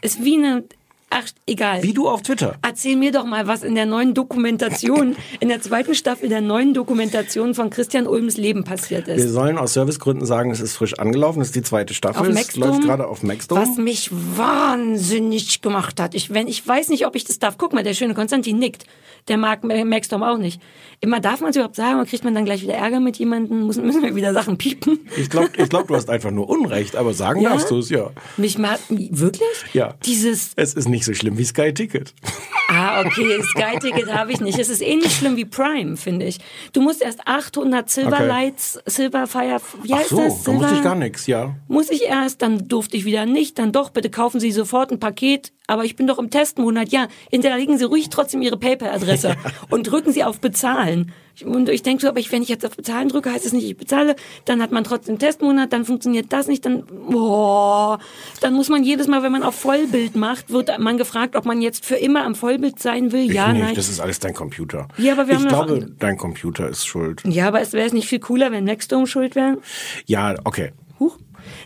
Ist 0.00 0.24
wie 0.24 0.36
eine, 0.38 0.64
ach, 1.10 1.24
egal. 1.46 1.82
Wie 1.82 1.92
du 1.92 2.08
auf 2.08 2.22
Twitter. 2.22 2.56
Erzähl 2.62 2.96
mir 2.96 3.12
doch 3.12 3.24
mal, 3.24 3.46
was 3.46 3.62
in 3.62 3.74
der 3.74 3.86
neuen 3.86 4.14
Dokumentation, 4.14 5.16
in 5.40 5.48
der 5.48 5.60
zweiten 5.60 5.94
Staffel 5.94 6.28
der 6.28 6.40
neuen 6.40 6.74
Dokumentation 6.74 7.54
von 7.54 7.70
Christian 7.70 8.06
Ulms 8.06 8.36
Leben 8.36 8.64
passiert 8.64 9.06
Wir 9.06 9.14
ist. 9.16 9.30
sollen 9.32 9.58
aus 9.58 9.72
Servicegründen 9.74 10.26
sagen, 10.26 10.50
es 10.50 10.60
ist 10.60 10.76
frisch 10.76 10.98
angelaufen, 10.98 11.40
es 11.40 11.48
ist 11.48 11.56
die 11.56 11.62
zweite 11.62 11.94
Staffel. 11.94 12.20
Auf 12.22 12.28
es 12.28 12.56
läuft 12.56 12.82
gerade 12.82 13.06
auf 13.06 13.22
Maxdome. 13.22 13.60
Was 13.62 13.76
mich 13.76 14.10
wahnsinnig 14.12 15.60
gemacht 15.62 16.00
hat. 16.00 16.14
Ich, 16.14 16.32
wenn, 16.32 16.48
ich 16.48 16.66
weiß 16.66 16.88
nicht, 16.88 17.06
ob 17.06 17.16
ich 17.16 17.24
das 17.24 17.38
darf. 17.38 17.56
Guck 17.58 17.72
mal, 17.72 17.82
der 17.84 17.94
schöne 17.94 18.14
Konstantin 18.14 18.58
nickt. 18.58 18.84
Der 19.28 19.38
mag 19.38 19.64
Maxdom 19.64 20.22
auch 20.22 20.36
nicht. 20.36 20.60
Immer 21.00 21.18
darf 21.20 21.40
man 21.40 21.50
es 21.50 21.56
überhaupt 21.56 21.76
sagen, 21.76 21.98
oder 21.98 22.06
kriegt 22.08 22.24
man 22.24 22.34
dann 22.34 22.44
gleich 22.44 22.62
wieder 22.62 22.74
Ärger 22.74 23.00
mit 23.00 23.16
jemandem? 23.16 23.66
Müssen, 23.66 23.86
müssen 23.86 24.02
wir 24.02 24.14
wieder 24.14 24.34
Sachen 24.34 24.58
piepen? 24.58 25.00
Ich 25.16 25.30
glaube, 25.30 25.50
ich 25.56 25.68
glaub, 25.70 25.88
du 25.88 25.94
hast 25.96 26.10
einfach 26.10 26.30
nur 26.30 26.48
Unrecht, 26.50 26.94
aber 26.94 27.14
sagen 27.14 27.40
Ja? 27.40 27.50
darfst 27.50 27.70
du 27.70 27.78
es, 27.78 27.88
ja. 27.88 28.10
Mich 28.36 28.58
mag, 28.58 28.78
wirklich? 28.90 29.48
Ja. 29.72 29.94
Dieses, 30.04 30.52
Es 30.56 30.74
ist 30.74 30.88
nicht 30.88 31.03
so 31.04 31.14
schlimm 31.14 31.36
wie 31.38 31.44
Sky 31.44 31.72
Ticket. 31.72 32.14
ah, 32.68 33.00
okay, 33.00 33.40
Sky 33.42 33.78
Ticket 33.80 34.12
habe 34.12 34.32
ich 34.32 34.40
nicht. 34.40 34.58
Es 34.58 34.68
ist 34.68 34.80
ähnlich 34.82 35.14
schlimm 35.16 35.36
wie 35.36 35.44
Prime, 35.44 35.96
finde 35.96 36.26
ich. 36.26 36.38
Du 36.72 36.80
musst 36.80 37.02
erst 37.02 37.26
800 37.26 37.88
Silverlights, 37.90 38.78
Silverfire, 38.86 39.60
wie 39.82 39.92
Ach 39.92 39.98
heißt 39.98 40.08
so, 40.10 40.16
das? 40.18 40.42
da 40.44 40.52
wusste 40.52 40.64
ich 40.66 40.70
Silver- 40.70 40.82
gar 40.82 40.94
nichts, 40.94 41.26
ja. 41.26 41.54
Muss 41.68 41.90
ich 41.90 42.02
erst, 42.04 42.42
dann 42.42 42.68
durfte 42.68 42.96
ich 42.96 43.04
wieder 43.04 43.26
nicht, 43.26 43.58
dann 43.58 43.72
doch, 43.72 43.90
bitte 43.90 44.10
kaufen 44.10 44.40
Sie 44.40 44.50
sofort 44.52 44.90
ein 44.90 45.00
Paket. 45.00 45.52
Aber 45.66 45.84
ich 45.84 45.96
bin 45.96 46.06
doch 46.06 46.18
im 46.18 46.28
Testmonat, 46.28 46.90
ja. 46.90 47.08
Hinterlegen 47.30 47.78
Sie 47.78 47.84
ruhig 47.84 48.10
trotzdem 48.10 48.42
Ihre 48.42 48.58
PayPal-Adresse 48.58 49.34
und 49.70 49.84
drücken 49.90 50.12
Sie 50.12 50.22
auf 50.22 50.38
Bezahlen. 50.40 51.12
Und 51.44 51.68
ich 51.70 51.82
denke 51.82 52.02
so, 52.02 52.08
aber 52.08 52.20
ich, 52.20 52.30
wenn 52.30 52.42
ich 52.42 52.48
jetzt 52.50 52.64
auf 52.66 52.76
Bezahlen 52.76 53.08
drücke, 53.08 53.32
heißt 53.32 53.46
es 53.46 53.52
nicht, 53.52 53.64
ich 53.66 53.76
bezahle, 53.76 54.14
dann 54.44 54.62
hat 54.62 54.70
man 54.72 54.84
trotzdem 54.84 55.18
Testmonat, 55.18 55.72
dann 55.72 55.84
funktioniert 55.84 56.26
das 56.32 56.46
nicht, 56.48 56.64
dann, 56.64 56.84
boah, 57.10 57.98
dann 58.40 58.54
muss 58.54 58.68
man 58.68 58.84
jedes 58.84 59.08
Mal, 59.08 59.22
wenn 59.22 59.32
man 59.32 59.42
auf 59.42 59.54
Vollbild 59.56 60.14
macht, 60.16 60.50
wird 60.50 60.78
man 60.78 60.96
gefragt, 60.98 61.34
ob 61.34 61.44
man 61.44 61.60
jetzt 61.62 61.86
für 61.86 61.96
immer 61.96 62.24
am 62.24 62.34
Vollbild 62.34 62.78
sein 62.78 63.10
will. 63.10 63.32
ja, 63.32 63.48
ich 63.48 63.52
nicht, 63.54 63.62
nein. 63.64 63.74
das 63.74 63.88
ist 63.88 64.00
alles 64.00 64.20
dein 64.20 64.34
Computer. 64.34 64.86
Ja, 64.98 65.14
aber 65.14 65.26
wir 65.26 65.34
ich 65.34 65.40
haben 65.40 65.50
noch- 65.50 65.66
glaube, 65.66 65.90
dein 65.98 66.18
Computer 66.18 66.68
ist 66.68 66.86
schuld. 66.86 67.22
ja, 67.24 67.48
aber 67.48 67.62
es 67.62 67.72
wäre 67.72 67.86
es 67.86 67.92
nicht 67.92 68.06
viel 68.06 68.20
cooler, 68.20 68.52
wenn 68.52 68.64
Nextdome 68.64 69.06
schuld 69.06 69.34
wäre? 69.34 69.58
Ja, 70.06 70.34
okay. 70.44 70.72
Huch. 71.00 71.18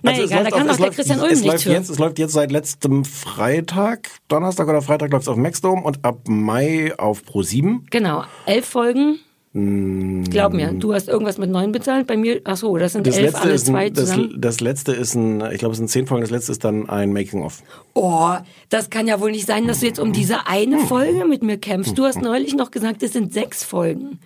Na 0.02 0.10
Also 0.12 0.22
egal, 0.24 0.44
da 0.44 0.50
kann 0.50 0.60
auf- 0.62 0.66
doch 0.66 0.70
es 0.72 0.76
der 0.76 0.86
läuft- 0.86 0.96
Christian 0.96 1.20
Ulm 1.20 1.32
es 1.32 1.44
läuft 1.44 1.62
für. 1.64 1.70
jetzt, 1.72 1.90
Es 1.90 1.98
läuft 1.98 2.18
jetzt 2.18 2.32
seit 2.32 2.50
letztem 2.52 3.04
Freitag, 3.04 4.10
Donnerstag 4.28 4.68
oder 4.68 4.82
Freitag 4.82 5.10
läuft 5.12 5.22
es 5.22 5.28
auf 5.28 5.36
Maxdome 5.36 5.82
und 5.82 6.04
ab 6.04 6.20
Mai 6.28 6.92
auf 6.98 7.22
Pro7. 7.22 7.80
Genau, 7.90 8.24
elf 8.46 8.66
Folgen. 8.66 9.18
Glaub 9.54 10.52
mir, 10.52 10.72
du 10.72 10.92
hast 10.94 11.08
irgendwas 11.08 11.36
mit 11.38 11.50
neun 11.50 11.72
bezahlt. 11.72 12.06
Bei 12.06 12.16
mir, 12.16 12.40
ach 12.44 12.56
so, 12.56 12.76
das 12.76 12.92
sind 12.92 13.06
Das 13.06 13.16
elf, 13.16 13.34
alle 13.34 13.56
zwei 13.56 13.86
ein, 13.86 13.94
das, 13.94 14.10
zusammen. 14.10 14.34
das 14.38 14.60
letzte 14.60 14.92
ist 14.92 15.14
ein, 15.14 15.40
ich 15.50 15.58
glaube, 15.58 15.72
es 15.72 15.78
sind 15.78 15.88
zehn 15.90 16.06
Folgen, 16.06 16.20
das 16.20 16.30
letzte 16.30 16.52
ist 16.52 16.62
dann 16.64 16.88
ein 16.88 17.12
Making-of. 17.12 17.62
Oh, 17.94 18.34
das 18.68 18.88
kann 18.90 19.08
ja 19.08 19.20
wohl 19.20 19.32
nicht 19.32 19.46
sein, 19.46 19.66
dass 19.66 19.80
du 19.80 19.86
jetzt 19.86 19.98
um 19.98 20.12
diese 20.12 20.46
eine 20.46 20.78
Folge 20.80 21.24
mit 21.24 21.42
mir 21.42 21.56
kämpfst. 21.58 21.98
Du 21.98 22.04
hast 22.04 22.20
neulich 22.20 22.54
noch 22.54 22.70
gesagt, 22.70 23.02
es 23.02 23.14
sind 23.14 23.32
sechs 23.32 23.64
Folgen. 23.64 24.20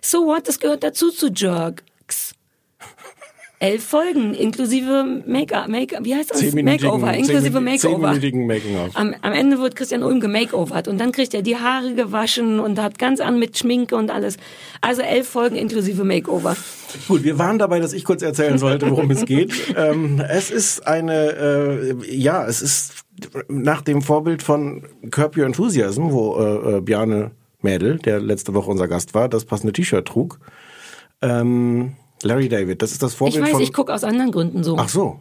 So 0.00 0.26
what, 0.26 0.46
das 0.46 0.60
gehört 0.60 0.84
dazu 0.84 1.10
zu 1.10 1.28
Jerks. 1.34 2.34
Elf 3.62 3.84
Folgen, 3.84 4.34
inklusive 4.34 5.22
Make-up, 5.24 5.68
Make 5.68 5.96
wie 6.02 6.16
heißt 6.16 6.32
das? 6.32 6.40
Zehnminütigen- 6.40 6.64
Makeover, 6.88 7.14
inklusive 7.14 7.58
zehn- 7.58 7.62
Makeover. 7.64 8.08
Making-of. 8.08 8.96
Am, 8.96 9.14
am 9.22 9.32
Ende 9.32 9.60
wird 9.60 9.76
Christian 9.76 10.02
Ulm 10.02 10.18
gemakeovert 10.18 10.88
und 10.88 10.98
dann 11.00 11.12
kriegt 11.12 11.32
er 11.32 11.42
die 11.42 11.56
Haare 11.56 11.94
gewaschen 11.94 12.58
und 12.58 12.82
hat 12.82 12.98
ganz 12.98 13.20
an 13.20 13.38
mit 13.38 13.56
Schminke 13.56 13.94
und 13.94 14.10
alles. 14.10 14.36
Also 14.80 15.02
elf 15.02 15.28
Folgen 15.28 15.54
inklusive 15.54 16.02
Makeover. 16.02 16.56
Gut, 17.06 17.22
wir 17.22 17.38
waren 17.38 17.60
dabei, 17.60 17.78
dass 17.78 17.92
ich 17.92 18.04
kurz 18.04 18.22
erzählen 18.22 18.58
sollte, 18.58 18.90
worum 18.90 19.08
es 19.12 19.24
geht. 19.26 19.52
Ähm, 19.76 20.20
es 20.28 20.50
ist 20.50 20.84
eine, 20.86 21.94
äh, 22.02 22.14
ja, 22.16 22.44
es 22.44 22.62
ist 22.62 23.04
nach 23.48 23.80
dem 23.82 24.02
Vorbild 24.02 24.42
von 24.42 24.82
Curb 25.12 25.36
Your 25.36 25.46
Enthusiasm, 25.46 26.10
wo 26.10 26.36
äh, 26.40 26.78
äh, 26.78 26.80
Bjarne 26.80 27.30
Mädel, 27.60 27.98
der 27.98 28.18
letzte 28.18 28.54
Woche 28.54 28.68
unser 28.72 28.88
Gast 28.88 29.14
war, 29.14 29.28
das 29.28 29.44
passende 29.44 29.72
T-Shirt 29.72 30.06
trug. 30.08 30.40
Ähm, 31.22 31.92
Larry 32.24 32.48
David, 32.48 32.82
das 32.82 32.92
ist 32.92 33.02
das 33.02 33.12
Ich 33.12 33.18
Vorbild 33.18 33.42
weiß, 33.44 33.50
von... 33.52 33.62
ich 33.62 33.72
gucke 33.72 33.92
aus 33.94 34.04
anderen 34.04 34.30
Gründen 34.32 34.62
so. 34.64 34.76
Ach 34.78 34.88
so. 34.88 35.18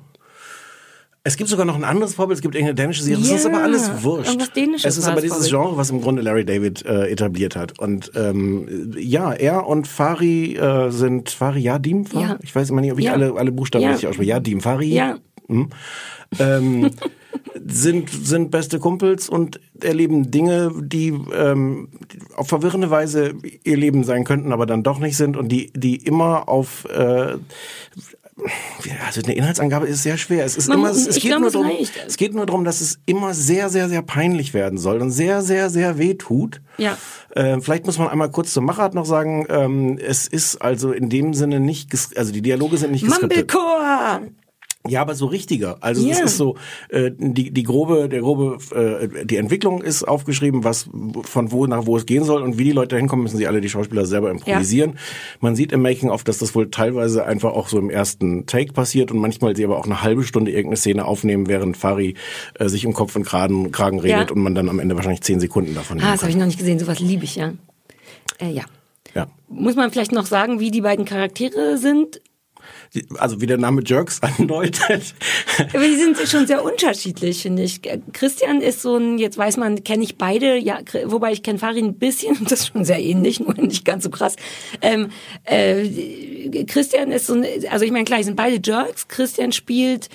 Es 1.23 1.37
gibt 1.37 1.51
sogar 1.51 1.67
noch 1.67 1.75
ein 1.75 1.83
anderes 1.83 2.15
Vorbild, 2.15 2.37
es 2.37 2.41
gibt 2.41 2.55
irgendeine 2.55 2.73
dänische 2.73 3.03
Serie, 3.03 3.19
das 3.19 3.29
Ja, 3.29 3.35
ist 3.35 3.45
aber 3.45 3.61
alles 3.61 4.03
wurscht. 4.03 4.27
irgendwas 4.29 4.53
Dänisches 4.53 4.85
es 4.93 4.97
ist 4.97 5.07
aber 5.07 5.21
dieses 5.21 5.37
Vorbild. 5.49 5.51
Genre, 5.51 5.77
was 5.77 5.89
im 5.91 6.01
Grunde 6.01 6.23
Larry 6.23 6.45
David 6.45 6.83
äh, 6.83 7.09
etabliert 7.11 7.55
hat. 7.55 7.77
Und 7.77 8.11
ähm, 8.15 8.93
ja, 8.97 9.31
er 9.31 9.67
und 9.67 9.87
Fari 9.87 10.55
äh, 10.55 10.89
sind 10.89 11.29
Fari 11.29 11.59
Yadim? 11.61 12.05
Ja. 12.13 12.39
Ich 12.41 12.55
weiß 12.55 12.71
immer 12.71 12.81
nicht, 12.81 12.91
ob 12.91 12.97
ich 12.97 13.05
Ja. 13.05 13.13
alle, 13.13 13.33
alle 13.35 13.51
Buchstaben 13.51 13.83
Ja. 13.83 13.91
richtig 13.91 14.09
ausspreche. 14.09 14.29
Yadim, 14.29 14.61
Fari. 14.61 14.87
Ja. 14.95 15.17
Hm. 15.47 15.69
Ähm, 16.39 16.89
sind, 17.65 18.09
sind 18.09 18.51
beste 18.51 18.79
Kumpels 18.79 19.29
und 19.29 19.59
erleben 19.81 20.31
Dinge, 20.31 20.71
die 20.81 21.09
ähm, 21.33 21.89
auf 22.35 22.47
verwirrende 22.47 22.89
Weise 22.89 23.33
ihr 23.63 23.77
Leben 23.77 24.03
sein 24.03 24.23
könnten, 24.23 24.51
aber 24.51 24.65
dann 24.65 24.83
doch 24.83 24.99
nicht 24.99 25.17
sind 25.17 25.37
und 25.37 25.49
die, 25.49 25.71
die 25.73 25.95
immer 25.97 26.49
auf 26.49 26.85
äh, 26.85 27.35
also 29.05 29.21
eine 29.23 29.35
Inhaltsangabe 29.35 29.85
ist 29.87 30.01
sehr 30.01 30.17
schwer. 30.17 30.45
Es 30.45 30.57
ist 30.57 30.67
Man 30.67 30.79
immer, 30.79 30.87
muss- 30.89 31.05
es, 31.05 31.15
geht 31.15 31.25
glaub, 31.25 31.41
nur 31.53 31.65
reicht. 31.65 31.93
es 32.07 32.17
geht 32.17 32.33
nur 32.33 32.45
darum, 32.47 32.63
dass 32.63 32.81
es 32.81 32.99
immer 33.05 33.33
sehr, 33.35 33.69
sehr, 33.69 33.87
sehr 33.87 34.01
peinlich 34.01 34.53
werden 34.55 34.79
soll 34.79 34.99
und 35.01 35.11
sehr, 35.11 35.41
sehr, 35.43 35.69
sehr 35.69 35.97
weh 35.99 36.15
tut. 36.15 36.61
Ja. 36.77 36.97
Äh, 37.35 37.61
vielleicht 37.61 37.85
muss 37.85 37.99
man 37.99 38.07
einmal 38.07 38.31
kurz 38.31 38.53
zur 38.53 38.63
Machart 38.63 38.95
noch 38.95 39.05
sagen, 39.05 39.45
ähm, 39.49 39.99
es 39.99 40.27
ist 40.27 40.61
also 40.61 40.91
in 40.91 41.09
dem 41.09 41.33
Sinne 41.35 41.59
nicht, 41.59 41.89
also 42.17 42.31
die 42.31 42.41
Dialoge 42.41 42.77
sind 42.77 42.91
nicht 42.91 43.05
geskriptet. 43.05 43.53
Mumblecore! 43.53 44.21
Ja, 44.87 45.01
aber 45.01 45.13
so 45.13 45.27
richtiger. 45.27 45.77
Also 45.81 46.09
es 46.09 46.17
Ja. 46.17 46.25
ist 46.25 46.37
so 46.37 46.55
äh, 46.89 47.11
die 47.15 47.51
die 47.51 47.63
grobe 47.63 48.09
der 48.09 48.21
grobe 48.21 48.57
äh, 48.75 49.25
die 49.25 49.37
Entwicklung 49.37 49.81
ist 49.83 50.03
aufgeschrieben, 50.03 50.63
was 50.63 50.89
von 51.23 51.51
wo 51.51 51.67
nach 51.67 51.85
wo 51.85 51.97
es 51.97 52.07
gehen 52.07 52.23
soll 52.23 52.41
und 52.41 52.57
wie 52.57 52.63
die 52.63 52.71
Leute 52.71 52.97
hinkommen, 52.97 53.21
müssen 53.23 53.37
sie 53.37 53.45
alle 53.47 53.61
die 53.61 53.69
Schauspieler 53.69 54.05
selber 54.07 54.31
improvisieren. 54.31 54.97
Man 55.39 55.55
sieht 55.55 55.71
im 55.71 55.83
Making 55.83 56.09
of, 56.09 56.23
dass 56.23 56.39
das 56.39 56.55
wohl 56.55 56.71
teilweise 56.71 57.25
einfach 57.25 57.51
auch 57.51 57.67
so 57.67 57.77
im 57.77 57.91
ersten 57.91 58.47
Take 58.47 58.73
passiert 58.73 59.11
und 59.11 59.19
manchmal 59.19 59.55
sie 59.55 59.63
aber 59.65 59.77
auch 59.77 59.85
eine 59.85 60.01
halbe 60.01 60.23
Stunde 60.23 60.49
irgendeine 60.51 60.77
Szene 60.77 61.05
aufnehmen, 61.05 61.47
während 61.47 61.77
Fari 61.77 62.15
äh, 62.55 62.67
sich 62.67 62.83
im 62.83 62.93
Kopf 62.93 63.15
und 63.15 63.23
Kragen, 63.23 63.71
Kragen 63.71 63.99
redet 63.99 64.29
Ja. 64.29 64.35
und 64.35 64.41
man 64.41 64.55
dann 64.55 64.67
am 64.67 64.79
Ende 64.79 64.95
wahrscheinlich 64.95 65.21
zehn 65.21 65.39
Sekunden 65.39 65.75
davon 65.75 65.99
Ah, 66.01 66.13
das 66.13 66.21
habe 66.21 66.31
ich 66.31 66.37
noch 66.37 66.45
nicht 66.47 66.57
gesehen. 66.57 66.79
Sowas 66.79 66.99
liebe 66.99 67.23
ich, 67.23 67.35
ja. 67.35 67.53
Äh, 68.39 68.49
ja. 68.51 68.63
Ja. 69.13 69.27
Muss 69.49 69.75
man 69.75 69.91
vielleicht 69.91 70.11
noch 70.13 70.25
sagen, 70.25 70.59
wie 70.59 70.71
die 70.71 70.81
beiden 70.81 71.05
Charaktere 71.05 71.77
sind? 71.77 72.19
Also 73.17 73.39
wie 73.39 73.45
der 73.45 73.57
Name 73.57 73.81
Jerks 73.85 74.21
andeutet. 74.37 75.15
Aber 75.73 75.83
die 75.83 75.95
sind 75.95 76.17
schon 76.27 76.45
sehr 76.45 76.63
unterschiedlich, 76.63 77.41
finde 77.41 77.63
ich. 77.63 77.81
Christian 78.11 78.61
ist 78.61 78.81
so 78.81 78.97
ein, 78.97 79.17
jetzt 79.17 79.37
weiß 79.37 79.57
man, 79.57 79.83
kenne 79.83 80.03
ich 80.03 80.17
beide, 80.17 80.57
ja, 80.57 80.79
wobei 81.05 81.31
ich 81.31 81.41
kenne 81.41 81.59
Farin 81.59 81.85
ein 81.85 81.93
bisschen, 81.97 82.37
das 82.49 82.61
ist 82.61 82.67
schon 82.67 82.83
sehr 82.83 82.99
ähnlich, 82.99 83.39
nur 83.39 83.53
nicht 83.53 83.85
ganz 83.85 84.03
so 84.03 84.09
krass. 84.09 84.35
Ähm, 84.81 85.09
äh, 85.45 86.65
Christian 86.65 87.11
ist 87.11 87.27
so 87.27 87.35
ein, 87.35 87.45
also 87.69 87.85
ich 87.85 87.91
meine, 87.91 88.03
klar, 88.03 88.19
die 88.19 88.25
sind 88.25 88.35
beide 88.35 88.59
Jerks. 88.63 89.07
Christian 89.07 89.51
spielt 89.51 90.09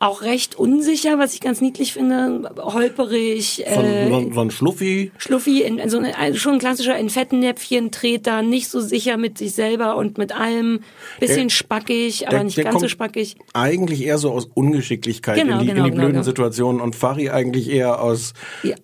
auch 0.00 0.22
recht 0.22 0.54
unsicher, 0.56 1.18
was 1.18 1.34
ich 1.34 1.40
ganz 1.40 1.60
niedlich 1.60 1.92
finde, 1.92 2.50
holperig, 2.56 3.56
So, 3.56 3.62
äh, 3.62 3.76
ein- 4.04 4.08
so, 4.10 4.16
ein- 4.16 4.32
so 4.32 4.40
ein 4.40 4.50
Schluffi. 4.50 5.12
Schluffi, 5.18 5.62
in, 5.62 5.78
in 5.78 5.90
so 5.90 5.98
eine, 5.98 6.16
ein- 6.16 6.34
schon 6.36 6.54
ein 6.54 6.58
klassischer 6.58 6.96
in 6.96 7.10
Fettnäpfchen 7.10 7.90
Treter, 7.90 8.42
nicht 8.42 8.68
so 8.68 8.80
sicher 8.80 9.16
mit 9.16 9.38
sich 9.38 9.52
selber 9.54 9.96
und 9.96 10.16
mit 10.18 10.32
allem, 10.32 10.80
bisschen 11.20 11.48
Der- 11.48 11.54
spackig, 11.54 12.26
aber 12.28 12.36
der- 12.36 12.44
nicht 12.44 12.56
der 12.56 12.64
ganz 12.64 12.80
so 12.80 12.88
spackig. 12.88 13.36
Eigentlich 13.54 14.04
eher 14.04 14.18
so 14.18 14.30
aus 14.30 14.48
Ungeschicklichkeit 14.54 15.36
Genau, 15.36 15.54
in 15.54 15.60
die, 15.60 15.66
genau, 15.66 15.78
in 15.78 15.84
die 15.84 15.90
genau, 15.90 16.00
blöden 16.02 16.12
genau. 16.14 16.24
Situationen 16.24 16.80
und 16.80 16.94
Fari 16.94 17.30
eigentlich 17.30 17.68
eher 17.68 18.00
aus 18.00 18.34
Ja. 18.62 18.76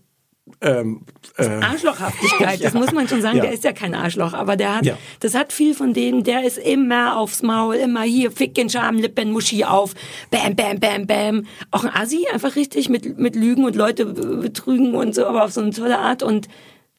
Ähm, 0.60 1.02
äh, 1.38 1.46
Arschlochhaftigkeit, 1.46 2.62
das 2.62 2.72
Ja. 2.74 2.78
muss 2.78 2.92
man 2.92 3.08
schon 3.08 3.22
sagen, 3.22 3.38
Ja. 3.38 3.44
der 3.44 3.52
ist 3.52 3.64
ja 3.64 3.72
kein 3.72 3.94
Arschloch, 3.94 4.34
aber 4.34 4.56
der 4.56 4.76
hat, 4.76 4.84
Ja. 4.86 4.98
das 5.20 5.34
hat 5.34 5.52
viel 5.52 5.74
von 5.74 5.94
dem, 5.94 6.22
der 6.22 6.44
ist 6.44 6.58
immer 6.58 7.16
aufs 7.16 7.42
Maul, 7.42 7.76
immer 7.76 8.02
hier, 8.02 8.30
Ficken, 8.30 8.68
Schamlippen, 8.68 9.32
Muschi 9.32 9.64
auf, 9.64 9.94
bam, 10.30 10.54
bam, 10.54 10.78
bam, 10.80 11.06
bam. 11.06 11.46
Auch 11.70 11.84
ein 11.84 11.94
Assi, 11.94 12.26
einfach 12.32 12.56
richtig, 12.56 12.88
mit, 12.88 13.18
mit 13.18 13.36
Lügen 13.36 13.64
und 13.64 13.74
Leute 13.74 14.06
be- 14.06 14.36
betrügen 14.36 14.94
und 14.94 15.14
so, 15.14 15.26
aber 15.26 15.44
auf 15.44 15.52
so 15.52 15.60
eine 15.62 15.70
tolle 15.70 15.98
Art 15.98 16.22
und 16.22 16.48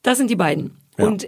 das 0.02 0.18
sind 0.18 0.30
die 0.30 0.36
beiden. 0.36 0.76
Und 0.98 1.26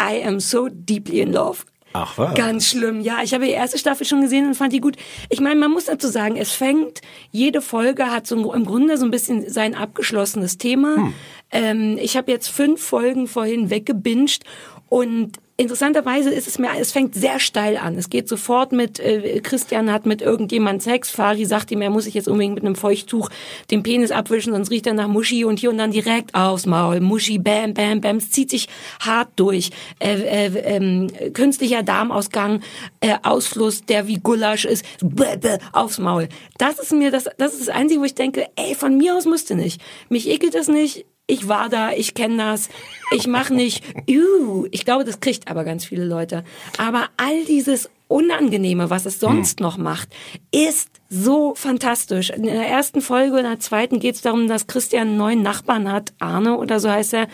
I 0.00 0.22
am 0.24 0.40
so 0.40 0.68
deeply 0.70 1.20
in 1.20 1.32
love. 1.32 1.58
Ach 1.98 2.18
was. 2.18 2.34
Ganz 2.34 2.66
schlimm, 2.68 3.00
ja. 3.00 3.20
Ich 3.22 3.32
habe 3.32 3.46
die 3.46 3.52
erste 3.52 3.78
Staffel 3.78 4.04
schon 4.06 4.20
gesehen 4.20 4.46
und 4.46 4.54
fand 4.54 4.70
die 4.74 4.80
gut. 4.80 4.96
Ich 5.30 5.40
meine, 5.40 5.58
man 5.58 5.70
muss 5.70 5.86
dazu 5.86 6.08
sagen, 6.08 6.36
es 6.36 6.50
fängt, 6.52 7.00
jede 7.30 7.62
Folge 7.62 8.10
hat 8.10 8.26
so 8.26 8.52
im 8.52 8.66
Grunde 8.66 8.98
so 8.98 9.06
ein 9.06 9.10
bisschen 9.10 9.48
sein 9.48 9.74
abgeschlossenes 9.74 10.58
Thema. 10.58 10.96
Hm. 10.96 11.14
Ähm, 11.50 11.98
ich 12.00 12.16
habe 12.16 12.30
jetzt 12.32 12.48
fünf 12.48 12.82
Folgen 12.82 13.26
vorhin 13.26 13.70
weggebinged 13.70 14.44
und 14.88 15.38
interessanterweise 15.56 16.30
ist 16.30 16.46
es 16.46 16.58
mir, 16.58 16.68
es 16.78 16.92
fängt 16.92 17.14
sehr 17.14 17.40
steil 17.40 17.76
an. 17.78 17.96
Es 17.96 18.10
geht 18.10 18.28
sofort 18.28 18.72
mit, 18.72 19.00
äh, 19.00 19.40
Christian 19.40 19.90
hat 19.90 20.04
mit 20.04 20.20
irgendjemand 20.20 20.82
Sex, 20.82 21.10
Fari 21.10 21.46
sagt 21.46 21.70
ihm, 21.70 21.80
er 21.80 21.90
muss 21.90 22.04
sich 22.04 22.14
jetzt 22.14 22.28
unbedingt 22.28 22.56
mit 22.56 22.64
einem 22.64 22.74
Feuchttuch 22.74 23.30
den 23.70 23.82
Penis 23.82 24.10
abwischen, 24.10 24.52
sonst 24.52 24.70
riecht 24.70 24.86
er 24.86 24.92
nach 24.92 25.08
Muschi 25.08 25.44
und 25.44 25.58
hier 25.58 25.70
und 25.70 25.78
dann 25.78 25.92
direkt 25.92 26.34
aufs 26.34 26.66
Maul. 26.66 27.00
Muschi, 27.00 27.38
bam, 27.38 27.72
bam, 27.72 28.00
bam, 28.00 28.16
es 28.16 28.30
zieht 28.30 28.50
sich 28.50 28.68
hart 29.00 29.30
durch. 29.36 29.70
Äh, 29.98 30.46
äh, 30.46 30.76
ähm, 30.76 31.08
künstlicher 31.32 31.82
Darmausgang, 31.82 32.60
äh, 33.00 33.14
Ausfluss, 33.22 33.84
der 33.84 34.06
wie 34.08 34.18
Gulasch 34.18 34.66
ist, 34.66 34.84
bäh, 35.00 35.36
bäh, 35.38 35.58
aufs 35.72 35.98
Maul. 35.98 36.28
Das 36.58 36.78
ist 36.78 36.92
mir 36.92 37.10
das, 37.10 37.28
das 37.38 37.54
ist 37.54 37.68
das 37.68 37.74
Einzige, 37.74 38.00
wo 38.00 38.04
ich 38.04 38.14
denke, 38.14 38.46
ey, 38.56 38.74
von 38.74 38.96
mir 38.96 39.16
aus 39.16 39.24
müsste 39.24 39.54
nicht. 39.54 39.80
Mich 40.10 40.28
ekelt 40.28 40.54
das 40.54 40.68
nicht 40.68 41.06
ich 41.26 41.48
war 41.48 41.68
da, 41.68 41.90
ich 41.92 42.14
kenne 42.14 42.36
das, 42.36 42.68
ich 43.10 43.26
mache 43.26 43.52
nicht, 43.52 43.82
uh, 44.08 44.66
ich 44.70 44.84
glaube, 44.84 45.04
das 45.04 45.20
kriegt 45.20 45.48
aber 45.48 45.64
ganz 45.64 45.84
viele 45.84 46.04
Leute. 46.04 46.44
Aber 46.78 47.08
all 47.16 47.44
dieses 47.44 47.90
Unangenehme, 48.08 48.88
was 48.90 49.04
es 49.06 49.18
sonst 49.18 49.58
noch 49.58 49.78
macht, 49.78 50.08
ist 50.52 50.90
so 51.08 51.54
fantastisch. 51.56 52.30
In 52.30 52.44
der 52.44 52.68
ersten 52.68 53.00
Folge, 53.00 53.38
in 53.38 53.44
der 53.44 53.58
zweiten 53.58 53.98
geht 53.98 54.14
es 54.14 54.22
darum, 54.22 54.46
dass 54.46 54.68
Christian 54.68 55.08
einen 55.08 55.16
neuen 55.16 55.42
Nachbarn 55.42 55.90
hat, 55.90 56.12
Arne 56.20 56.56
oder 56.56 56.78
so 56.78 56.88
heißt 56.88 57.14
er. 57.14 57.28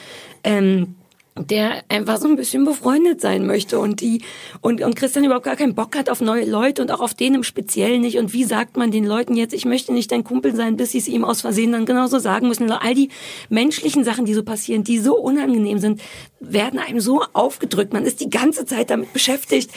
Ähm, 0.44 0.94
der 1.36 1.82
einfach 1.88 2.18
so 2.18 2.28
ein 2.28 2.36
bisschen 2.36 2.64
befreundet 2.64 3.20
sein 3.20 3.46
möchte 3.46 3.78
und 3.78 4.00
die 4.02 4.22
und 4.60 4.82
und 4.82 4.94
Christian 4.94 5.24
überhaupt 5.24 5.46
gar 5.46 5.56
keinen 5.56 5.74
Bock 5.74 5.96
hat 5.96 6.10
auf 6.10 6.20
neue 6.20 6.44
Leute 6.44 6.82
und 6.82 6.90
auch 6.90 7.00
auf 7.00 7.14
den 7.14 7.34
im 7.34 7.42
Speziellen 7.42 8.02
nicht. 8.02 8.18
Und 8.18 8.34
wie 8.34 8.44
sagt 8.44 8.76
man 8.76 8.90
den 8.90 9.06
Leuten 9.06 9.34
jetzt 9.34 9.54
ich 9.54 9.64
möchte 9.64 9.92
nicht 9.94 10.12
dein 10.12 10.24
Kumpel 10.24 10.54
sein 10.54 10.76
bis 10.76 10.92
sie 10.92 10.98
es 10.98 11.08
ihm 11.08 11.24
aus 11.24 11.40
Versehen 11.40 11.72
dann 11.72 11.86
genauso 11.86 12.18
sagen 12.18 12.48
müssen? 12.48 12.70
All 12.70 12.94
die 12.94 13.08
menschlichen 13.48 14.04
Sachen 14.04 14.26
die 14.26 14.34
so 14.34 14.42
passieren 14.42 14.84
die 14.84 14.98
so 14.98 15.16
unangenehm 15.16 15.78
sind 15.78 16.02
werden 16.40 16.78
einem 16.78 17.00
so 17.00 17.22
aufgedrückt. 17.32 17.94
Man 17.94 18.04
ist 18.04 18.20
die 18.20 18.30
ganze 18.30 18.66
Zeit 18.66 18.90
damit 18.90 19.12
beschäftigt 19.12 19.70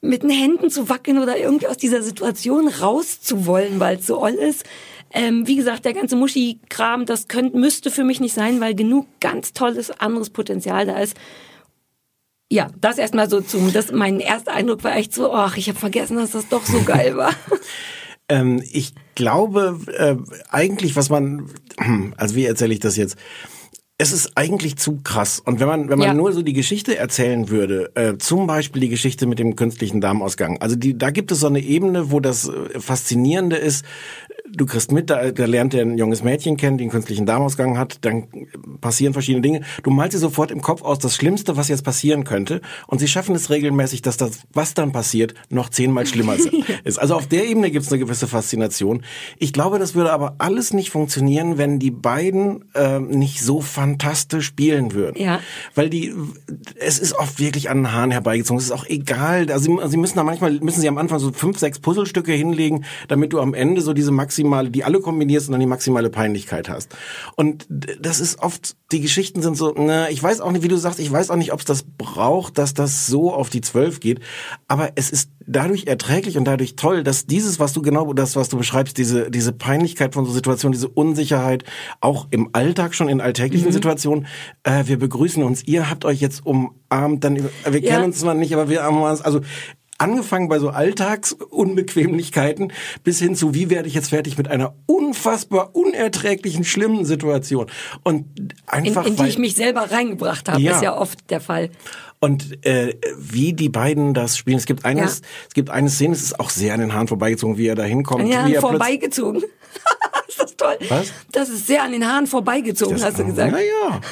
mit 0.00 0.22
den 0.22 0.30
Händen 0.30 0.70
zu 0.70 0.88
wackeln 0.88 1.18
oder 1.18 1.36
irgendwie 1.36 1.66
aus 1.66 1.76
dieser 1.76 2.02
Situation 2.02 2.68
rauszuwollen 2.68 3.80
weil 3.80 3.98
es 3.98 4.06
so 4.06 4.22
oll 4.22 4.30
ist 4.30 4.64
ähm, 5.12 5.46
wie 5.46 5.56
gesagt, 5.56 5.84
der 5.84 5.94
ganze 5.94 6.16
Muschi-Kram, 6.16 7.06
das 7.06 7.28
könnte, 7.28 7.56
müsste 7.58 7.90
für 7.90 8.04
mich 8.04 8.20
nicht 8.20 8.34
sein, 8.34 8.60
weil 8.60 8.74
genug 8.74 9.06
ganz 9.20 9.52
tolles 9.52 9.90
anderes 9.90 10.30
Potenzial 10.30 10.86
da 10.86 10.98
ist. 10.98 11.16
Ja, 12.52 12.68
das 12.80 12.98
erstmal 12.98 13.30
so 13.30 13.40
zum, 13.40 13.72
das, 13.72 13.92
mein 13.92 14.18
erster 14.18 14.52
Eindruck 14.52 14.82
war 14.82 14.96
echt 14.96 15.14
so, 15.14 15.32
ach, 15.32 15.56
ich 15.56 15.68
habe 15.68 15.78
vergessen, 15.78 16.16
dass 16.16 16.32
das 16.32 16.48
doch 16.48 16.64
so 16.64 16.82
geil 16.82 17.16
war. 17.16 17.32
Ähm, 18.32 18.62
ich 18.70 18.94
glaube, 19.16 19.80
äh, 19.98 20.14
eigentlich, 20.50 20.94
was 20.94 21.10
man, 21.10 21.50
also 22.16 22.36
wie 22.36 22.44
erzähle 22.44 22.72
ich 22.72 22.78
das 22.78 22.96
jetzt? 22.96 23.16
es 24.00 24.12
ist 24.12 24.32
eigentlich 24.34 24.76
zu 24.76 25.00
krass. 25.04 25.42
Und 25.44 25.60
wenn 25.60 25.68
man, 25.68 25.90
wenn 25.90 25.98
man 25.98 26.08
Ja. 26.08 26.14
nur 26.14 26.32
so 26.32 26.40
die 26.40 26.54
Geschichte 26.54 26.96
erzählen 26.96 27.50
würde, 27.50 27.90
äh, 27.96 28.16
zum 28.16 28.46
Beispiel 28.46 28.80
die 28.80 28.88
Geschichte 28.88 29.26
mit 29.26 29.38
dem 29.38 29.56
künstlichen 29.56 30.00
Darmausgang. 30.00 30.56
Also 30.62 30.74
die, 30.74 30.96
da 30.96 31.10
gibt 31.10 31.30
es 31.32 31.40
so 31.40 31.48
eine 31.48 31.60
Ebene, 31.60 32.10
wo 32.10 32.18
das 32.18 32.48
äh, 32.48 32.80
Faszinierende 32.80 33.56
ist. 33.56 33.84
Du 34.52 34.66
kriegst 34.66 34.92
mit, 34.92 35.10
da, 35.10 35.30
da 35.30 35.44
lernt 35.46 35.74
er 35.74 35.82
ein 35.82 35.98
junges 35.98 36.22
Mädchen 36.22 36.56
kennen, 36.56 36.78
die 36.78 36.84
einen 36.84 36.90
künstlichen 36.90 37.26
Darmausgang 37.26 37.78
hat, 37.78 37.98
dann 38.02 38.28
passieren 38.80 39.12
verschiedene 39.12 39.42
Dinge. 39.42 39.60
Du 39.82 39.90
malst 39.90 40.14
dir 40.14 40.18
sofort 40.18 40.50
im 40.50 40.60
Kopf 40.60 40.82
aus 40.82 40.98
das 40.98 41.14
Schlimmste, 41.14 41.56
was 41.56 41.68
jetzt 41.68 41.84
passieren 41.84 42.24
könnte. 42.24 42.60
Und 42.86 42.98
sie 42.98 43.08
schaffen 43.08 43.34
es 43.34 43.50
regelmäßig, 43.50 44.02
dass 44.02 44.16
das, 44.16 44.40
was 44.52 44.74
dann 44.74 44.92
passiert, 44.92 45.34
noch 45.48 45.68
zehnmal 45.68 46.06
schlimmer 46.06 46.36
ist. 46.84 46.98
Also 46.98 47.14
auf 47.14 47.26
der 47.26 47.46
Ebene 47.46 47.70
gibt 47.70 47.86
es 47.86 47.92
eine 47.92 48.00
gewisse 48.00 48.26
Faszination. 48.26 49.02
Ich 49.38 49.52
glaube, 49.52 49.78
das 49.78 49.94
würde 49.94 50.12
aber 50.12 50.36
alles 50.38 50.72
nicht 50.72 50.90
funktionieren, 50.90 51.58
wenn 51.58 51.78
die 51.78 51.90
beiden 51.90 52.64
ähm, 52.74 53.08
nicht 53.08 53.42
so 53.42 53.60
fantastisch 53.60 54.46
spielen 54.46 54.92
würden. 54.92 55.20
Ja. 55.20 55.40
Weil 55.74 55.90
die, 55.90 56.12
es 56.76 56.98
ist 56.98 57.14
oft 57.14 57.38
wirklich 57.38 57.70
an 57.70 57.78
den 57.78 57.92
Haaren 57.92 58.10
herbeigezogen. 58.10 58.58
Es 58.58 58.64
ist 58.66 58.72
auch 58.72 58.86
egal. 58.86 59.50
Also 59.50 59.64
sie, 59.64 59.88
sie 59.90 59.96
müssen 59.96 60.16
da 60.16 60.24
manchmal, 60.24 60.52
müssen 60.60 60.80
sie 60.80 60.88
am 60.88 60.98
Anfang 60.98 61.18
so 61.18 61.32
fünf, 61.32 61.58
sechs 61.58 61.78
Puzzlestücke 61.78 62.32
hinlegen, 62.32 62.84
damit 63.08 63.32
du 63.32 63.40
am 63.40 63.54
Ende 63.54 63.80
so 63.80 63.92
diese 63.92 64.10
maximale, 64.44 64.70
die 64.70 64.84
alle 64.84 65.00
kombinierst 65.00 65.48
und 65.48 65.52
dann 65.52 65.60
die 65.60 65.66
maximale 65.66 66.10
Peinlichkeit 66.10 66.68
hast. 66.68 66.94
Und 67.36 67.66
das 67.68 68.20
ist 68.20 68.38
oft, 68.40 68.76
die 68.92 69.00
Geschichten 69.00 69.42
sind 69.42 69.56
so, 69.56 69.74
na, 69.76 70.10
ich 70.10 70.22
weiß 70.22 70.40
auch 70.40 70.52
nicht, 70.52 70.62
wie 70.62 70.68
du 70.68 70.76
sagst, 70.76 70.98
ich 71.00 71.10
weiß 71.10 71.30
auch 71.30 71.36
nicht, 71.36 71.52
ob 71.52 71.60
es 71.60 71.64
das 71.66 71.84
braucht, 71.98 72.58
dass 72.58 72.74
das 72.74 73.06
so 73.06 73.32
auf 73.32 73.50
die 73.50 73.60
Zwölf 73.60 74.00
geht. 74.00 74.20
Aber 74.68 74.90
es 74.96 75.10
ist 75.10 75.30
dadurch 75.46 75.86
erträglich 75.86 76.38
und 76.38 76.44
dadurch 76.44 76.76
toll, 76.76 77.02
dass 77.02 77.26
dieses, 77.26 77.58
was 77.58 77.72
du 77.72 77.82
genau, 77.82 78.12
das, 78.12 78.36
was 78.36 78.48
du 78.48 78.56
beschreibst, 78.58 78.98
diese, 78.98 79.30
diese 79.30 79.52
Peinlichkeit 79.52 80.14
von 80.14 80.24
so 80.24 80.32
Situationen, 80.32 80.72
diese 80.72 80.88
Unsicherheit, 80.88 81.64
auch 82.00 82.28
im 82.30 82.50
Alltag 82.52 82.94
schon 82.94 83.08
in 83.08 83.20
alltäglichen 83.20 83.72
Situationen, 83.72 84.26
äh, 84.62 84.84
wir 84.86 84.98
begrüßen 84.98 85.42
uns, 85.42 85.62
ihr 85.66 85.90
habt 85.90 86.04
euch 86.04 86.20
jetzt 86.20 86.44
umarmt, 86.46 87.24
dann, 87.24 87.36
wir 87.36 87.80
Ja. 87.80 87.92
kennen 87.92 88.04
uns 88.04 88.20
zwar 88.20 88.34
nicht, 88.34 88.52
aber 88.52 88.68
wir 88.68 88.82
haben 88.82 89.00
uns, 89.02 89.20
also, 89.20 89.40
Angefangen 90.00 90.48
bei 90.48 90.58
so 90.58 90.70
Alltagsunbequemlichkeiten 90.70 92.72
bis 93.04 93.18
hin 93.18 93.36
zu, 93.36 93.54
wie 93.54 93.68
werde 93.70 93.86
ich 93.86 93.94
jetzt 93.94 94.08
fertig 94.08 94.38
mit 94.38 94.48
einer 94.48 94.74
unfassbar 94.86 95.74
unerträglichen, 95.76 96.64
schlimmen 96.64 97.04
Situation. 97.04 97.66
Und 98.02 98.24
in, 98.38 98.52
einfach, 98.66 99.04
in 99.04 99.12
die 99.16 99.18
weil, 99.18 99.28
ich 99.28 99.38
mich 99.38 99.54
selber 99.54 99.90
reingebracht 99.90 100.48
habe, 100.48 100.60
Ja. 100.60 100.76
ist 100.76 100.82
ja 100.82 100.96
oft 100.96 101.30
der 101.30 101.40
Fall. 101.40 101.68
und 102.18 102.64
äh, 102.66 102.94
wie 103.18 103.52
die 103.52 103.68
beiden 103.68 104.14
das 104.14 104.36
spielen. 104.38 104.56
Es 104.58 104.66
gibt 104.66 104.84
eines, 104.84 105.20
Ja. 105.20 105.26
es 105.48 105.54
gibt 105.54 105.70
eine 105.70 105.90
Szene, 105.90 106.14
es 106.14 106.22
ist 106.22 106.40
auch 106.40 106.50
sehr 106.50 106.72
an 106.74 106.80
den 106.80 106.94
Haaren 106.94 107.08
vorbeigezogen, 107.08 107.58
wie 107.58 107.66
er 107.66 107.74
da 107.74 107.82
hinkommt. 107.84 108.22
An 108.22 108.28
den 108.30 108.38
Haaren 108.38 108.54
vorbeigezogen. 108.60 109.42
ist 110.28 110.40
das 110.40 110.56
toll? 110.56 110.76
Was? 110.88 111.12
Das 111.32 111.48
ist 111.50 111.66
sehr 111.66 111.82
an 111.82 111.92
den 111.92 112.06
Haaren 112.06 112.26
vorbeigezogen, 112.26 112.94
Das- 112.96 113.04
hast 113.04 113.18
du 113.18 113.26
gesagt. 113.26 113.52
Naja. 113.52 114.00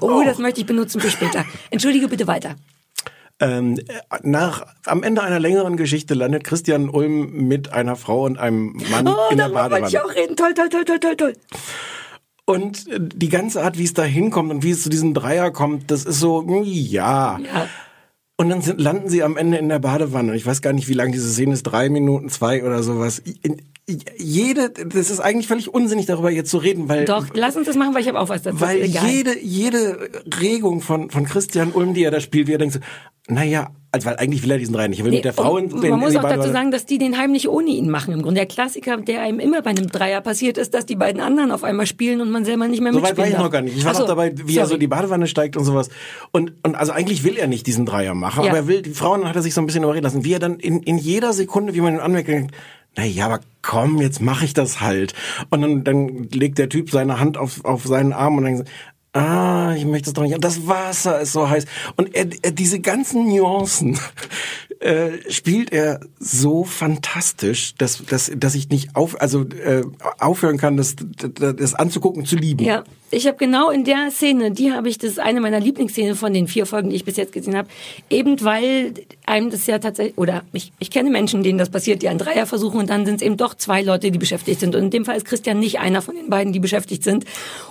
Oh, 0.00 0.22
das 0.24 0.38
möchte 0.38 0.60
ich 0.60 0.66
benutzen 0.66 1.00
für 1.00 1.10
später. 1.10 1.44
Entschuldige 1.70 2.08
bitte 2.08 2.26
weiter. 2.26 2.56
Ähm, 3.40 3.78
nach, 4.22 4.66
am 4.84 5.02
Ende 5.02 5.22
einer 5.22 5.38
längeren 5.38 5.76
Geschichte 5.76 6.14
landet 6.14 6.42
Christian 6.44 6.88
Ulm 6.88 7.46
mit 7.46 7.72
einer 7.72 7.94
Frau 7.94 8.24
und 8.24 8.38
einem 8.38 8.72
Mann 8.90 9.06
Oh, 9.06 9.14
in 9.30 9.36
der 9.36 9.48
darüber 9.48 9.70
wollte 9.70 9.82
Badewanne. 9.82 9.88
ich 9.88 10.00
auch 10.00 10.14
reden. 10.14 10.36
Toll, 10.36 10.54
toll, 10.54 10.68
toll, 10.68 10.84
toll, 10.84 10.98
toll, 11.00 11.16
toll. 11.16 11.32
Und 12.44 12.88
äh, 12.88 12.98
die 13.00 13.28
ganze 13.28 13.62
Art, 13.62 13.78
wie 13.78 13.84
es 13.84 13.94
da 13.94 14.02
hinkommt 14.02 14.50
und 14.50 14.62
wie 14.64 14.70
es 14.70 14.82
zu 14.82 14.88
diesem 14.88 15.14
Dreier 15.14 15.50
kommt, 15.52 15.90
das 15.90 16.04
ist 16.04 16.18
so, 16.18 16.42
mm, 16.42 16.62
ja. 16.64 17.38
Ja. 17.38 17.68
Und 18.36 18.48
dann 18.48 18.62
sind, 18.62 18.80
landen 18.80 19.08
sie 19.08 19.22
am 19.22 19.36
Ende 19.36 19.58
in 19.58 19.68
der 19.68 19.80
Badewanne. 19.80 20.30
Und 20.32 20.36
ich 20.36 20.46
weiß 20.46 20.62
gar 20.62 20.72
nicht, 20.72 20.88
wie 20.88 20.94
lang 20.94 21.12
diese 21.12 21.28
Szene 21.30 21.54
ist, 21.54 21.64
drei 21.64 21.88
Minuten, 21.88 22.28
zwei 22.30 22.64
oder 22.64 22.82
sowas. 22.82 23.22
Jede, 24.18 24.70
das 24.70 25.10
ist 25.10 25.20
eigentlich 25.20 25.46
völlig 25.48 25.72
unsinnig, 25.72 26.04
darüber 26.06 26.30
jetzt 26.30 26.50
zu 26.50 26.58
reden, 26.58 26.88
weil 26.88 27.06
Doch, 27.06 27.26
lass 27.32 27.56
uns 27.56 27.66
das 27.66 27.76
machen, 27.76 27.94
weil 27.94 28.02
ich 28.02 28.08
habe 28.08 28.20
auch 28.20 28.28
was 28.28 28.42
dazu. 28.42 28.60
weil 28.60 28.84
jede, 28.84 29.38
jede 29.40 30.10
Regung 30.40 30.82
von, 30.82 31.08
von 31.10 31.24
Christian 31.24 31.72
Ulm, 31.72 31.94
die 31.94 32.04
er 32.04 32.10
da 32.10 32.20
spielt, 32.20 32.48
wie 32.48 32.52
er 32.52 32.58
denkt 32.58 32.74
so, 32.74 32.80
naja, 33.28 33.70
also, 33.90 34.06
weil 34.06 34.16
eigentlich 34.16 34.42
will 34.42 34.50
er 34.50 34.58
diesen 34.58 34.74
drei 34.74 34.86
nicht. 34.88 34.98
Er 35.00 35.04
will 35.06 35.10
Nee, 35.12 35.18
mit 35.18 35.24
der 35.24 35.32
Frau 35.32 35.56
und 35.56 35.72
man 35.82 35.98
muss 35.98 36.14
auch 36.16 36.22
dazu 36.22 36.50
sagen, 36.50 36.70
dass 36.70 36.84
die 36.84 36.98
den 36.98 37.16
heimlich 37.16 37.48
ohne 37.48 37.70
ihn 37.70 37.88
machen 37.88 38.12
im 38.12 38.20
Grunde. 38.20 38.36
Der 38.40 38.46
Klassiker, 38.46 38.98
der 38.98 39.22
einem 39.22 39.38
immer 39.40 39.62
bei 39.62 39.70
einem 39.70 39.86
Dreier 39.88 40.20
passiert 40.20 40.58
ist, 40.58 40.74
dass 40.74 40.84
die 40.84 40.96
beiden 40.96 41.22
anderen 41.22 41.50
auf 41.50 41.64
einmal 41.64 41.86
spielen 41.86 42.20
und 42.20 42.30
man 42.30 42.44
selber 42.44 42.68
nicht 42.68 42.82
mehr 42.82 42.92
So 42.92 43.00
weit 43.02 43.16
war 43.16 43.26
ich 43.26 43.36
noch 43.38 43.50
gar 43.50 43.62
nicht. 43.62 43.76
Ich 43.78 43.84
war 43.86 43.94
so, 43.94 44.00
noch 44.00 44.08
dabei, 44.08 44.32
wie 44.34 44.56
er 44.58 44.64
so 44.64 44.70
sorry. 44.70 44.80
die 44.80 44.86
Badewanne 44.88 45.26
steigt 45.26 45.56
und 45.56 45.64
sowas. 45.64 45.88
Und, 46.32 46.52
und 46.62 46.74
also 46.74 46.92
eigentlich 46.92 47.24
will 47.24 47.38
er 47.38 47.46
nicht 47.46 47.66
diesen 47.66 47.86
Dreier 47.86 48.14
machen, 48.14 48.44
Ja. 48.44 48.50
aber 48.50 48.58
er 48.58 48.66
will, 48.68 48.82
die 48.82 48.90
Frauen 48.90 49.26
hat 49.26 49.36
er 49.36 49.42
sich 49.42 49.54
so 49.54 49.62
ein 49.62 49.66
bisschen 49.66 49.84
überreden 49.84 50.04
lassen, 50.04 50.22
wie 50.24 50.34
er 50.34 50.38
dann 50.38 50.58
in, 50.60 50.82
in 50.82 50.98
jeder 50.98 51.32
Sekunde, 51.32 51.74
wie 51.74 51.80
man 51.80 51.94
ihn 51.94 52.00
anmerkt, 52.00 52.52
denkt, 52.98 53.16
na 53.16 53.20
ja, 53.20 53.26
aber 53.26 53.40
komm, 53.62 54.00
jetzt 54.00 54.20
mache 54.20 54.44
ich 54.44 54.54
das 54.54 54.80
halt. 54.80 55.14
Und 55.50 55.62
dann, 55.62 55.84
dann 55.84 56.28
legt 56.30 56.58
der 56.58 56.68
Typ 56.68 56.90
seine 56.90 57.20
Hand 57.20 57.36
auf, 57.36 57.64
auf 57.64 57.84
seinen 57.84 58.12
Arm 58.12 58.38
und 58.38 58.44
dann 58.44 58.64
Ah, 59.14 59.74
ich 59.74 59.86
möchte 59.86 60.10
es 60.10 60.14
doch 60.14 60.22
nicht. 60.22 60.34
Und 60.34 60.44
das 60.44 60.66
Wasser 60.68 61.20
ist 61.20 61.32
so 61.32 61.48
heiß. 61.48 61.64
Und 61.96 62.14
er, 62.14 62.28
er 62.42 62.52
diese 62.52 62.78
ganzen 62.78 63.26
Nuancen 63.26 63.98
äh, 64.80 65.12
spielt 65.30 65.72
er 65.72 66.00
so 66.20 66.62
fantastisch, 66.62 67.74
dass, 67.76 68.04
dass, 68.04 68.30
dass 68.36 68.54
ich 68.54 68.68
nicht 68.68 68.94
auf, 68.94 69.20
also 69.20 69.44
äh, 69.44 69.82
aufhören 70.18 70.58
kann, 70.58 70.76
das, 70.76 70.94
das, 71.16 71.56
das 71.56 71.74
anzugucken, 71.74 72.26
zu 72.26 72.36
lieben. 72.36 72.64
Ja, 72.64 72.84
ich 73.10 73.26
habe 73.26 73.36
genau 73.36 73.70
in 73.70 73.84
der 73.84 74.10
Szene, 74.10 74.50
die 74.50 74.72
habe 74.72 74.88
ich, 74.88 74.98
das 74.98 75.12
ist 75.12 75.18
eine 75.18 75.40
meiner 75.40 75.60
Lieblingsszenen 75.60 76.14
von 76.14 76.32
den 76.32 76.46
vier 76.46 76.66
Folgen, 76.66 76.90
die 76.90 76.96
ich 76.96 77.04
bis 77.04 77.16
jetzt 77.16 77.32
gesehen 77.32 77.56
habe, 77.56 77.68
eben 78.10 78.42
weil 78.44 78.94
einem 79.26 79.50
das 79.50 79.66
ja 79.66 79.78
tatsächlich, 79.78 80.18
oder 80.18 80.42
ich, 80.52 80.72
ich 80.78 80.90
kenne 80.90 81.10
Menschen, 81.10 81.42
denen 81.42 81.58
das 81.58 81.70
passiert, 81.70 82.02
die 82.02 82.08
einen 82.08 82.18
Dreier 82.18 82.46
versuchen 82.46 82.80
und 82.80 82.90
dann 82.90 83.06
sind 83.06 83.16
es 83.16 83.22
eben 83.22 83.36
doch 83.36 83.54
zwei 83.54 83.82
Leute, 83.82 84.10
die 84.10 84.18
beschäftigt 84.18 84.60
sind. 84.60 84.74
Und 84.74 84.84
in 84.84 84.90
dem 84.90 85.04
Fall 85.04 85.16
ist 85.16 85.24
Christian 85.24 85.58
nicht 85.58 85.78
einer 85.78 86.02
von 86.02 86.16
den 86.16 86.30
beiden, 86.30 86.52
die 86.52 86.60
beschäftigt 86.60 87.02
sind 87.02 87.24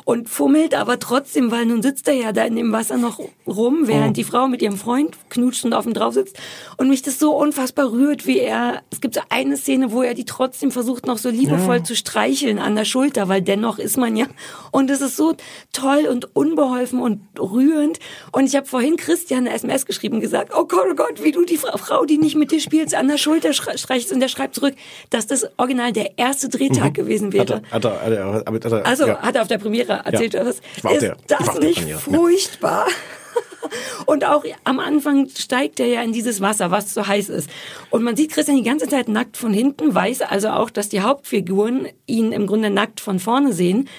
und 0.06 0.30
fummelt 0.30 0.74
aber 0.76 1.00
trotzdem, 1.00 1.52
weil 1.52 1.66
nun 1.66 1.82
sitzt 1.82 2.08
er 2.08 2.16
ja 2.16 2.32
da 2.32 2.44
in 2.46 2.56
dem 2.56 2.72
Wasser 2.72 2.98
noch 2.98 3.20
rum, 3.46 3.88
während 3.88 4.08
Oh. 4.10 4.14
die 4.14 4.24
Frau 4.24 4.48
mit 4.48 4.62
ihrem 4.62 4.78
Freund 4.78 5.16
knutscht 5.30 5.66
und 5.66 5.74
auf 5.74 5.86
ihm 5.86 5.94
drauf 5.94 6.14
sitzt 6.14 6.38
und 6.78 6.90
mich 6.90 7.02
das 7.02 7.20
so 7.20 7.36
unfassbar 7.36 7.92
rührt, 7.92 8.26
wie 8.26 8.40
er, 8.40 8.82
es 8.92 9.02
gibt 9.02 9.16
so 9.16 9.22
eine 9.30 9.58
Szene, 9.58 9.92
wo 9.92 10.02
er 10.02 10.14
die 10.14 10.26
trotzdem 10.26 10.72
versucht 10.72 11.06
noch 11.06 11.18
so 11.18 11.30
liebevoll 11.30 11.84
zu 11.84 11.96
streicheln 11.96 12.60
an 12.60 12.76
der 12.76 12.86
Schulter, 12.86 13.28
weil 13.28 13.42
dennoch 13.42 13.80
ist 13.80 13.98
man 13.98 14.16
ja, 14.16 14.26
und 14.72 14.90
es 14.90 15.02
ist 15.02 15.18
so 15.18 15.27
toll 15.74 16.08
und 16.10 16.36
unbeholfen 16.36 17.00
und 17.02 17.22
rührend 17.40 18.00
und 18.32 18.46
ich 18.46 18.56
habe 18.56 18.66
vorhin 18.68 18.98
Christian 18.98 19.48
eine 19.48 19.54
SMS 19.56 19.86
geschrieben 19.86 20.20
gesagt, 20.22 20.52
oh 20.56 20.66
Gott, 20.66 20.88
oh 20.92 20.96
Gott, 20.96 21.24
wie 21.24 21.32
du 21.32 21.46
die 21.46 21.58
Fra- 21.58 21.78
Frau, 21.78 22.06
die 22.06 22.18
nicht 22.18 22.36
mit 22.36 22.52
dir 22.52 22.60
spielst, 22.60 22.96
an 22.96 23.08
der 23.08 23.18
Schulter 23.18 23.54
streichst 23.54 24.12
und 24.12 24.20
der 24.20 24.28
schreibt 24.28 24.56
zurück, 24.56 24.76
dass 25.10 25.28
das 25.28 25.48
original 25.58 25.92
der 25.92 26.18
erste 26.18 26.50
Drehtag 26.50 26.94
gewesen 26.94 27.34
wäre. 27.34 27.58
Mhm. 27.62 27.72
Hat 27.72 27.86
er, 27.86 28.02
hat 28.02 28.12
er, 28.12 28.34
hat 28.46 28.66
er, 28.66 28.86
Also 28.86 29.08
ja. 29.08 29.20
hat 29.22 29.36
er 29.36 29.42
auf 29.42 29.48
der 29.48 29.58
Premiere 29.58 30.02
erzählt, 30.06 30.34
Ja. 30.34 30.46
was 30.46 30.56
ist 30.56 31.14
das 31.28 31.60
nicht 31.60 31.78
Premiere, 31.80 31.90
ja. 31.90 31.98
furchtbar? 31.98 32.88
Und 34.06 34.24
auch 34.24 34.46
am 34.64 34.80
Anfang 34.80 35.28
steigt 35.30 35.80
er 35.82 35.88
ja 35.88 36.02
in 36.02 36.14
dieses 36.14 36.40
Wasser, 36.40 36.72
was 36.72 36.94
so 36.94 37.06
heiß 37.06 37.28
ist. 37.30 37.50
Und 37.90 38.04
man 38.04 38.16
sieht 38.16 38.32
Christian 38.32 38.56
die 38.58 38.64
ganze 38.64 38.88
Zeit 38.88 39.10
nackt 39.10 39.36
von 39.36 39.52
hinten, 39.54 39.94
weiß 39.94 40.22
also 40.22 40.50
auch, 40.50 40.70
dass 40.70 40.88
die 40.88 41.02
Hauptfiguren 41.02 41.88
ihn 42.06 42.32
im 42.32 42.48
Grunde 42.48 42.70
nackt 42.70 43.02
von 43.02 43.20
vorne 43.20 43.52
sehen. 43.52 43.90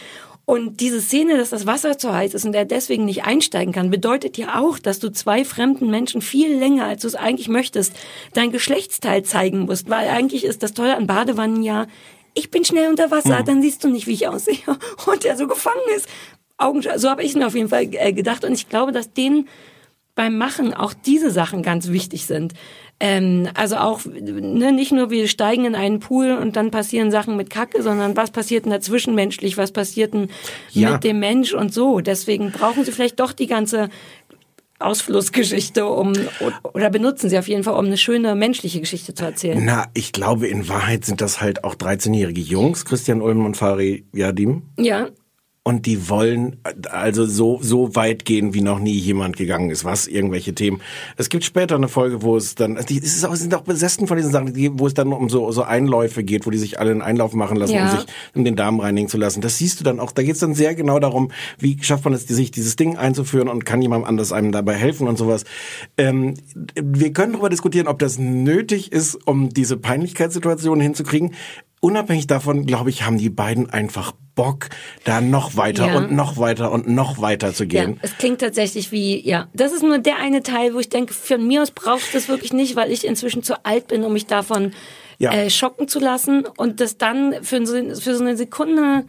Und 0.49 0.81
diese 0.81 1.03
Szene, 1.03 1.37
dass 1.37 1.51
das 1.51 1.67
Wasser 1.67 1.99
zu 1.99 2.11
heiß 2.11 2.33
ist 2.33 2.47
und 2.47 2.55
er 2.55 2.65
deswegen 2.65 3.05
nicht 3.05 3.25
einsteigen 3.25 3.75
kann, 3.75 3.91
bedeutet 3.91 4.39
ja 4.39 4.59
auch, 4.59 4.79
dass 4.79 4.99
du 4.99 5.13
zwei 5.13 5.45
fremden 5.45 5.91
Menschen 5.91 6.23
viel 6.23 6.57
länger, 6.57 6.87
als 6.87 7.03
du 7.03 7.09
es 7.09 7.17
eigentlich 7.17 7.49
möchtest, 7.49 7.93
dein 8.33 8.51
Geschlechtsteil 8.51 9.25
zeigen 9.25 9.67
musst. 9.67 9.91
Weil 9.91 10.09
eigentlich 10.09 10.47
ist 10.47 10.63
das 10.63 10.73
Tolle 10.73 10.97
an 10.97 11.07
Badewannen 11.07 11.63
ja, 11.63 11.87
ich 12.33 12.51
bin 12.51 12.65
schnell 12.65 12.89
unter 12.89 13.11
Wasser, 13.11 13.43
dann 13.43 13.61
siehst 13.61 13.85
du 13.85 13.91
nicht, 13.91 14.07
wie 14.07 14.15
ich 14.15 14.27
aussehe. 14.27 14.57
Und 15.07 15.25
der 15.25 15.37
so 15.37 15.47
gefangen 15.47 15.77
ist. 15.95 16.09
Augen, 16.57 16.83
so 16.97 17.11
habe 17.11 17.23
ich 17.23 17.33
es 17.33 17.37
mir 17.37 17.47
auf 17.47 17.55
jeden 17.55 17.69
Fall 17.69 17.87
äh, 17.93 18.15
gedacht. 18.15 18.43
Und 18.43 18.55
ich 18.55 18.71
glaube, 18.71 18.93
dass 18.93 19.13
denen 19.13 19.49
beim 20.15 20.39
Machen 20.39 20.73
auch 20.73 20.95
diese 20.95 21.31
Sachen 21.31 21.63
ganz 21.63 21.89
wichtig 21.89 22.25
sind. 22.25 22.55
Ähm, 23.01 23.49
also 23.55 23.77
auch 23.77 24.01
ne, 24.07 24.73
nicht 24.73 24.91
nur 24.91 25.11
wir 25.11 25.29
steigen 25.29 25.65
in 25.65 25.75
einen 25.77 26.01
Pool 26.01 26.33
und 26.33 26.57
dann 26.57 26.73
passieren 26.73 27.11
Sachen 27.13 27.37
mit 27.37 27.49
Kacke, 27.49 27.81
sondern 27.83 28.17
was 28.17 28.33
passiert 28.33 28.65
denn 28.65 28.73
da 28.73 28.81
zwischenmenschlich, 28.81 29.57
was 29.57 29.71
passiert 29.71 30.15
denn 30.15 30.31
Ja. 30.73 30.93
mit 30.95 31.05
dem 31.05 31.21
Mensch 31.21 31.55
und 31.55 31.73
so. 31.73 32.01
Deswegen 32.01 32.51
brauchen 32.51 32.85
sie 32.85 32.91
vielleicht 32.91 33.21
doch 33.21 33.33
die 33.33 33.47
ganze 33.47 33.89
Ausflussgeschichte, 34.81 35.87
um 35.87 36.13
oder 36.73 36.89
benutzen 36.91 37.29
sie 37.29 37.39
auf 37.39 37.49
jeden 37.49 37.65
Fall, 37.65 37.75
um 37.75 37.87
eine 37.87 37.97
schöne 37.97 38.35
menschliche 38.37 38.79
Geschichte 38.81 39.13
zu 39.13 39.25
erzählen. 39.25 39.61
Na, 39.65 39.87
ich 39.95 40.13
glaube, 40.13 40.47
in 40.47 40.69
Wahrheit 40.69 41.05
sind 41.05 41.21
das 41.21 41.41
halt 41.41 41.65
auch 41.65 41.75
13-jährige 41.75 42.41
Jungs, 42.41 42.85
Christian 42.85 43.21
Ulm 43.21 43.45
und 43.45 43.57
Fari 43.57 44.05
Yadim. 44.13 44.63
Ja, 44.79 45.09
Und 45.69 45.85
die 45.85 46.09
wollen 46.09 46.57
also 46.91 47.27
so, 47.27 47.59
so 47.61 47.95
weit 47.95 48.25
gehen, 48.25 48.55
wie 48.55 48.63
noch 48.63 48.79
nie 48.79 48.97
jemand 48.97 49.37
gegangen 49.37 49.69
ist, 49.69 49.85
was 49.85 50.07
irgendwelche 50.07 50.55
Themen. 50.55 50.81
Es 51.19 51.29
gibt 51.29 51.45
später 51.45 51.75
eine 51.75 51.89
Folge, 51.89 52.23
wo 52.23 52.39
es 52.39 52.55
dann, 52.55 52.83
die, 52.89 52.97
es 52.97 53.15
ist 53.15 53.27
auch, 53.27 53.37
sind 53.37 53.55
auch 53.55 53.61
besessen 53.61 54.07
von 54.07 54.17
diesen 54.17 54.33
Sachen, 54.33 54.55
wo 54.79 54.87
es 54.87 54.95
dann 54.95 55.13
um 55.13 55.29
so, 55.29 55.53
so 55.53 55.65
Einläufe 55.65 56.25
geht, 56.25 56.47
wo 56.47 56.51
die 56.51 56.57
sich 56.57 56.81
alle 56.81 56.93
einen 56.93 57.03
Einlauf 57.03 57.35
machen 57.35 57.59
lassen, 57.59 57.75
Ja. 57.75 57.85
um 57.91 57.99
sich 57.99 58.07
um 58.35 58.45
den 58.47 58.57
Darm 58.57 58.81
reinigen 58.81 59.09
zu 59.11 59.19
lassen. 59.19 59.43
Das 59.43 59.59
siehst 59.59 59.79
du 59.79 59.85
dann 59.85 60.01
auch. 60.01 60.11
Da 60.11 60.23
geht 60.23 60.37
es 60.37 60.41
dann 60.41 60.55
sehr 60.55 60.75
genau 60.75 61.01
darum, 61.01 61.33
wie 61.59 61.77
schafft 61.83 62.07
man 62.07 62.15
es, 62.15 62.27
sich 62.27 62.51
dieses 62.51 62.77
Ding 62.77 62.97
einzuführen 62.97 63.49
und 63.49 63.67
kann 63.67 63.83
jemand 63.83 64.07
anders 64.07 64.33
einem 64.33 64.53
dabei 64.53 64.73
helfen 64.73 65.07
und 65.07 65.19
sowas. 65.19 65.45
Ähm, 65.99 66.33
wir 66.83 67.13
können 67.13 67.33
darüber 67.33 67.51
diskutieren, 67.51 67.89
ob 67.89 67.99
das 67.99 68.17
nötig 68.19 68.91
ist, 68.91 69.17
um 69.27 69.51
diese 69.51 69.77
Peinlichkeitssituation 69.77 70.81
hinzukriegen. 70.81 71.35
Unabhängig 71.81 72.27
davon, 72.27 72.67
glaube 72.67 72.91
ich, 72.91 73.05
haben 73.05 73.19
die 73.19 73.31
beiden 73.31 73.71
einfach 73.71 74.13
Bock, 74.35 74.69
da 75.05 75.21
noch 75.21 75.57
weiter 75.57 75.87
Ja. 75.89 75.97
und 75.97 76.13
noch 76.13 76.37
weiter 76.39 76.71
und 76.73 76.89
noch 76.89 77.21
weiter 77.21 77.53
zu 77.53 77.65
ja, 77.65 77.85
gehen. 77.85 77.99
es 78.03 78.17
klingt 78.19 78.41
tatsächlich 78.41 78.93
wie, 78.93 79.21
ja, 79.29 79.49
das 79.53 79.73
ist 79.73 79.83
nur 79.83 79.99
der 79.99 80.17
eine 80.19 80.43
Teil, 80.43 80.75
wo 80.75 80.79
ich 80.79 80.89
denke, 80.89 81.13
von 81.13 81.47
mir 81.47 81.63
aus 81.63 81.71
braucht 81.73 82.15
es 82.15 82.29
wirklich 82.29 82.53
nicht, 82.53 82.77
weil 82.77 82.91
ich 82.93 83.05
inzwischen 83.07 83.43
zu 83.43 83.65
alt 83.65 83.89
bin, 83.89 84.05
um 84.05 84.13
mich 84.13 84.27
davon 84.27 84.73
Ja. 85.19 85.33
äh, 85.33 85.51
schocken 85.51 85.89
zu 85.89 85.99
lassen 85.99 86.45
und 86.57 86.81
das 86.81 86.99
dann 86.99 87.35
für 87.43 87.65
so, 87.67 87.75
für 88.01 88.15
so 88.17 88.23
eine 88.23 88.37
Sekunde 88.37 89.05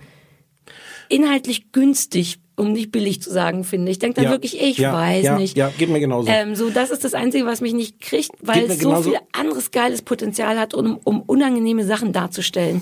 inhaltlich 1.09 1.71
günstig, 1.71 2.39
um 2.59 2.71
nicht 2.73 2.91
billig 2.91 3.21
zu 3.21 3.31
sagen, 3.31 3.63
finde 3.63 3.91
ich. 3.91 3.99
Denke 3.99 4.15
dann 4.15 4.25
Ja. 4.25 4.31
wirklich, 4.31 4.61
ich 4.61 4.77
Ja, 4.77 4.93
weiß 4.93 5.23
ja, 5.25 5.37
nicht. 5.39 5.57
ja, 5.57 5.69
geht 5.77 5.89
mir 5.89 5.99
genauso. 5.99 6.29
Ähm, 6.29 6.55
so, 6.55 6.69
das 6.69 6.89
ist 6.91 7.03
das 7.03 7.13
Einzige, 7.13 7.45
was 7.45 7.61
mich 7.61 7.73
nicht 7.73 7.99
kriegt, 8.01 8.31
weil 8.41 8.65
es 8.65 8.79
so 8.79 8.89
genauso. 8.89 9.09
viel 9.11 9.19
anderes 9.31 9.71
geiles 9.71 10.01
Potenzial 10.01 10.59
hat, 10.59 10.73
um, 10.73 10.99
um 11.03 11.21
unangenehme 11.21 11.83
Sachen 11.85 12.13
darzustellen. 12.13 12.81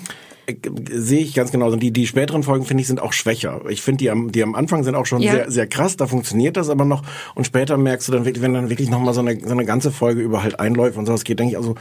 Sehe 0.90 1.20
ich 1.20 1.34
ganz 1.34 1.52
genau. 1.52 1.70
Und 1.72 1.84
die, 1.84 1.92
die 1.92 2.08
späteren 2.08 2.42
Folgen, 2.42 2.66
finde 2.66 2.82
ich, 2.82 2.88
sind 2.88 3.02
auch 3.02 3.12
schwächer. 3.12 3.62
Ich 3.70 3.82
finde, 3.82 3.98
die 3.98 4.10
am, 4.10 4.32
die 4.32 4.42
am 4.44 4.56
Anfang 4.56 4.84
sind 4.84 4.96
auch 4.96 5.06
schon 5.06 5.22
Ja. 5.22 5.34
sehr, 5.34 5.52
sehr 5.52 5.68
krass. 5.68 5.98
Da 5.98 6.08
funktioniert 6.08 6.56
das 6.56 6.70
aber 6.70 6.86
noch. 6.86 7.04
Und 7.36 7.46
später 7.46 7.76
merkst 7.78 8.08
du 8.08 8.14
dann 8.14 8.24
wirklich, 8.26 8.42
wenn 8.42 8.54
dann 8.54 8.70
wirklich 8.70 8.90
nochmal 8.90 9.14
so 9.14 9.20
eine, 9.20 9.38
so 9.40 9.52
eine 9.52 9.66
ganze 9.66 9.92
Folge 9.92 10.22
über 10.22 10.44
halt 10.44 10.60
Einläufe 10.60 10.98
und 11.00 11.06
sowas 11.06 11.26
geht, 11.26 11.40
denke 11.40 11.52
ich 11.52 11.58
also, 11.58 11.76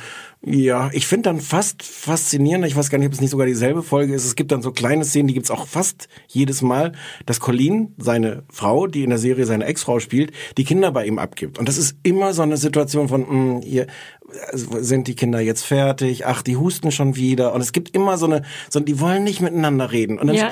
ja, 0.45 0.91
ich 0.93 1.07
finde 1.07 1.31
dann 1.31 1.41
fast 1.41 1.83
faszinierend, 1.83 2.67
ich 2.67 2.77
weiß 2.77 2.91
gar 2.91 2.99
nicht, 2.99 3.07
ob 3.07 3.13
es 3.13 3.21
nicht 3.21 3.31
sogar 3.31 3.47
dieselbe 3.47 3.83
Folge 3.83 4.15
ist. 4.15 4.25
Es 4.25 4.35
gibt 4.37 4.51
dann 4.53 4.63
so 4.63 4.73
kleine 4.73 5.05
Szenen, 5.05 5.29
die 5.29 5.35
gibt's 5.35 5.51
auch 5.51 5.67
fast 5.67 6.09
jedes 6.29 6.63
Mal, 6.63 6.93
dass 7.25 7.41
Colleen, 7.41 7.95
seine 7.99 8.43
Frau, 8.51 8.87
die 8.87 9.03
in 9.05 9.11
der 9.11 9.19
Serie 9.19 9.47
seine 9.47 9.65
Ex-Frau 9.65 9.99
spielt, 10.01 10.33
die 10.57 10.65
Kinder 10.65 10.91
bei 10.93 11.07
ihm 11.07 11.19
abgibt. 11.19 11.59
Und 11.59 11.69
das 11.69 11.79
ist 11.79 11.97
immer 12.03 12.33
so 12.33 12.43
eine 12.43 12.57
Situation 12.57 13.09
von, 13.09 13.21
mh, 13.59 13.61
hier, 13.65 13.87
also 14.16 14.16
sind 14.53 15.09
die 15.09 15.15
Kinder 15.15 15.41
jetzt 15.41 15.65
fertig? 15.65 16.27
Ach, 16.27 16.43
die 16.43 16.57
husten 16.57 16.91
schon 16.91 17.17
wieder. 17.17 17.53
Und 17.53 17.61
es 17.61 17.73
gibt 17.73 17.95
immer 17.95 18.19
so 18.19 18.27
eine, 18.27 18.43
so, 18.71 18.81
die 18.81 19.01
wollen 19.01 19.25
nicht 19.25 19.41
miteinander 19.41 19.93
reden. 19.93 20.19
Und 20.19 20.29
dann, 20.29 20.37
Ja. 20.37 20.51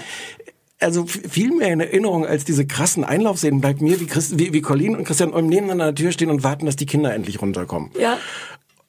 also 0.80 1.06
viel 1.06 1.52
mehr 1.52 1.72
in 1.72 1.80
Erinnerung 1.80 2.26
als 2.26 2.44
diese 2.44 2.66
krassen 2.66 3.04
Einlaufszenen 3.04 3.60
bleibt 3.60 3.80
mir, 3.80 4.00
wie, 4.00 4.06
Christ, 4.06 4.38
wie, 4.38 4.52
wie 4.52 4.60
Colleen 4.60 4.96
und 4.96 5.04
Christian 5.04 5.32
Ulm 5.32 5.46
nebeneinander 5.46 5.86
an 5.86 5.94
der 5.94 6.02
Tür 6.04 6.12
stehen 6.12 6.30
und 6.30 6.44
warten, 6.44 6.66
dass 6.66 6.76
die 6.76 6.86
Kinder 6.86 7.14
endlich 7.14 7.40
runterkommen. 7.42 7.90
Ja. 7.98 8.18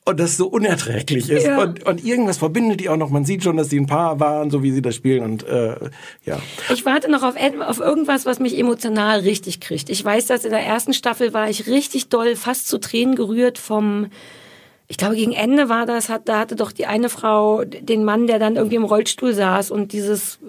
Und 0.08 0.20
das 0.20 0.38
so 0.38 0.46
unerträglich 0.46 1.32
ist. 1.32 1.48
Ja. 1.48 1.60
Und, 1.64 1.84
und 1.84 2.06
irgendwas 2.06 2.38
verbindet 2.38 2.80
die 2.80 2.90
auch 2.90 2.96
noch. 2.98 3.10
Man 3.10 3.26
sieht 3.26 3.44
schon, 3.44 3.58
dass 3.58 3.70
die 3.70 3.80
ein 3.80 3.88
Paar 3.88 4.20
waren, 4.20 4.52
so 4.52 4.62
wie 4.62 4.72
sie 4.72 4.84
das 4.84 4.94
spielen. 4.94 5.24
Und 5.24 5.48
äh, 5.48 5.78
ja. 6.26 6.38
Ich 6.72 6.86
warte 6.86 7.10
noch 7.10 7.24
auf, 7.24 7.34
auf 7.68 7.80
irgendwas, 7.80 8.24
was 8.28 8.38
mich 8.40 8.56
emotional 8.56 9.22
richtig 9.22 9.62
kriegt. 9.62 9.90
Ich 9.90 10.06
weiß, 10.06 10.28
dass 10.28 10.46
in 10.46 10.52
der 10.52 10.60
ersten 10.64 10.94
Staffel 10.94 11.34
war 11.34 11.50
ich 11.50 11.66
richtig 11.66 12.10
doll, 12.10 12.36
fast 12.36 12.68
zu 12.68 12.78
Tränen 12.78 13.16
gerührt 13.16 13.58
vom, 13.58 14.12
ich 14.88 14.98
glaube 14.98 15.16
gegen 15.16 15.34
Ende 15.34 15.70
war 15.70 15.86
das, 15.86 16.10
hat, 16.10 16.30
da 16.30 16.40
hatte 16.40 16.56
doch 16.56 16.72
die 16.72 16.86
eine 16.86 17.10
Frau 17.10 17.64
den 17.64 18.04
Mann, 18.04 18.28
der 18.28 18.40
dann 18.40 18.56
irgendwie 18.56 18.76
im 18.76 18.84
Rollstuhl 18.84 19.34
saß 19.34 19.72
und 19.72 19.94
dieses 19.94 20.40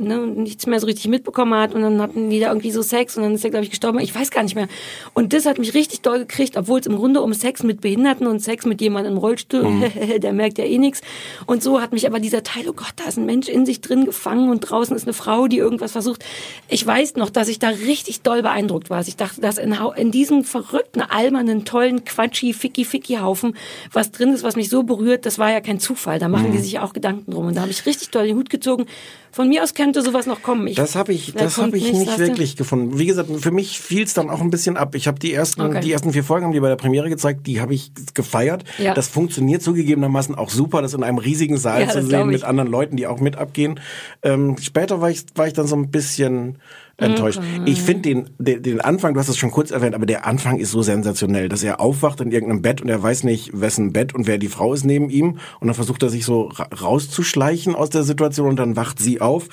ne, 0.00 0.26
nichts 0.26 0.66
mehr 0.66 0.80
so 0.80 0.86
richtig 0.86 1.08
mitbekommen 1.08 1.54
hat 1.54 1.74
und 1.74 1.82
dann 1.82 2.00
hatten 2.00 2.30
die 2.30 2.40
da 2.40 2.48
irgendwie 2.48 2.70
so 2.70 2.82
Sex 2.82 3.16
und 3.16 3.22
dann 3.22 3.34
ist 3.34 3.44
er, 3.44 3.50
glaube 3.50 3.64
ich, 3.64 3.70
gestorben. 3.70 3.98
Ich 4.00 4.14
weiß 4.14 4.30
gar 4.30 4.42
nicht 4.42 4.54
mehr. 4.54 4.68
Und 5.14 5.32
das 5.32 5.46
hat 5.46 5.58
mich 5.58 5.74
richtig 5.74 6.00
doll 6.00 6.20
gekriegt, 6.20 6.56
obwohl 6.56 6.80
es 6.80 6.86
im 6.86 6.96
Grunde 6.96 7.20
um 7.22 7.32
Sex 7.32 7.62
mit 7.62 7.80
Behinderten 7.80 8.26
und 8.26 8.40
Sex 8.40 8.66
mit 8.66 8.80
jemandem 8.80 9.14
im 9.14 9.18
Rollstuhl, 9.18 9.90
der 10.18 10.32
merkt 10.32 10.58
ja 10.58 10.64
eh 10.64 10.78
nichts. 10.78 11.00
Und 11.46 11.62
so 11.62 11.80
hat 11.80 11.92
mich 11.92 12.06
aber 12.06 12.20
dieser 12.20 12.42
Teil, 12.42 12.68
oh 12.68 12.72
Gott, 12.72 12.92
da 12.96 13.04
ist 13.04 13.18
ein 13.18 13.26
Mensch 13.26 13.48
in 13.48 13.66
sich 13.66 13.80
drin 13.80 14.04
gefangen 14.04 14.50
und 14.50 14.60
draußen 14.60 14.96
ist 14.96 15.04
eine 15.04 15.12
Frau, 15.12 15.46
die 15.46 15.58
irgendwas 15.58 15.92
versucht. 15.92 16.24
Ich 16.68 16.86
weiß 16.86 17.16
noch, 17.16 17.30
dass 17.30 17.48
ich 17.48 17.58
da 17.58 17.68
richtig 17.68 18.22
doll 18.22 18.42
beeindruckt 18.42 18.90
war. 18.90 19.00
Ich 19.00 19.16
dachte, 19.16 19.40
dass 19.40 19.58
in, 19.58 19.76
in 19.96 20.10
diesem 20.10 20.44
verrückten, 20.44 21.00
albernen, 21.00 21.64
tollen, 21.64 22.04
quatschi, 22.04 22.52
ficky, 22.52 22.84
ficky 22.84 23.14
Haufen 23.16 23.54
was 23.92 24.10
drin 24.10 24.32
ist, 24.32 24.42
was 24.42 24.56
mich 24.56 24.68
so 24.68 24.82
berührt, 24.82 25.26
das 25.26 25.38
war 25.38 25.50
ja 25.50 25.60
kein 25.60 25.80
Zufall. 25.80 26.18
Da 26.18 26.28
machen 26.28 26.52
die 26.52 26.58
sich 26.58 26.78
auch 26.78 26.92
Gedanken 26.92 27.30
drum. 27.32 27.46
Und 27.46 27.56
da 27.56 27.62
habe 27.62 27.70
ich 27.70 27.86
richtig 27.86 28.10
doll 28.10 28.26
den 28.26 28.36
Hut 28.36 28.50
gezogen. 28.50 28.86
Von 29.32 29.48
mir 29.48 29.62
aus 29.62 29.74
könnte 29.92 30.08
sowas 30.08 30.26
noch 30.26 30.42
kommen. 30.42 30.68
Ich, 30.68 30.76
Das 30.76 30.94
habe 30.94 31.12
ich, 31.12 31.32
das 31.34 31.58
habe 31.58 31.76
ich 31.76 31.84
nicht, 31.92 32.06
nicht 32.06 32.18
wirklich 32.18 32.56
gefunden. 32.56 32.98
Wie 32.98 33.06
gesagt, 33.06 33.28
für 33.40 33.50
mich 33.50 33.80
fiel 33.80 34.04
es 34.04 34.14
dann 34.14 34.30
auch 34.30 34.40
ein 34.40 34.50
bisschen 34.50 34.76
ab. 34.76 34.94
Ich 34.94 35.08
habe 35.08 35.18
die 35.18 35.34
ersten, 35.34 35.60
Okay. 35.62 35.80
die 35.80 35.90
ersten 35.92 36.12
vier 36.12 36.22
Folgen 36.22 36.46
haben 36.46 36.52
die 36.52 36.60
bei 36.60 36.68
der 36.68 36.76
Premiere 36.76 37.08
gezeigt. 37.08 37.46
Die 37.48 37.60
habe 37.60 37.74
ich 37.74 37.90
gefeiert. 38.14 38.62
Ja. 38.78 38.94
Das 38.94 39.08
funktioniert 39.08 39.62
zugegebenermaßen 39.62 40.36
auch 40.36 40.50
super, 40.50 40.80
das 40.80 40.94
in 40.94 41.02
einem 41.02 41.18
riesigen 41.18 41.56
Saal 41.56 41.82
Ja, 41.82 41.88
zu 41.88 42.02
sehen 42.04 42.28
mit 42.28 42.44
anderen 42.44 42.70
Leuten, 42.70 42.96
die 42.96 43.08
auch 43.08 43.18
mit 43.18 43.36
abgehen. 43.36 43.80
Ähm, 44.22 44.56
später 44.60 45.00
war 45.00 45.10
ich, 45.10 45.24
war 45.34 45.48
ich 45.48 45.54
dann 45.54 45.66
so 45.66 45.74
ein 45.74 45.90
bisschen 45.90 46.58
enttäuscht. 47.00 47.40
Ich 47.64 47.82
finde 47.82 48.02
den, 48.02 48.30
den, 48.38 48.62
den 48.62 48.80
Anfang, 48.80 49.14
du 49.14 49.20
hast 49.20 49.28
es 49.28 49.36
schon 49.36 49.50
kurz 49.50 49.70
erwähnt, 49.70 49.94
aber 49.94 50.06
der 50.06 50.26
Anfang 50.26 50.58
ist 50.58 50.70
so 50.70 50.82
sensationell, 50.82 51.48
dass 51.48 51.62
er 51.62 51.80
aufwacht 51.80 52.20
in 52.20 52.30
irgendeinem 52.30 52.62
Bett 52.62 52.80
und 52.80 52.88
er 52.88 53.02
weiß 53.02 53.24
nicht, 53.24 53.58
wessen 53.58 53.92
Bett 53.92 54.14
und 54.14 54.26
wer 54.26 54.38
die 54.38 54.48
Frau 54.48 54.72
ist 54.74 54.84
neben 54.84 55.10
ihm 55.10 55.38
und 55.60 55.66
dann 55.66 55.74
versucht 55.74 56.02
er 56.02 56.08
sich 56.08 56.24
so 56.24 56.44
ra 56.44 56.68
rauszuschleichen 56.80 57.74
aus 57.74 57.90
der 57.90 58.02
Situation 58.02 58.48
und 58.48 58.56
dann 58.56 58.76
wacht 58.76 58.98
sie 58.98 59.20
auf 59.20 59.48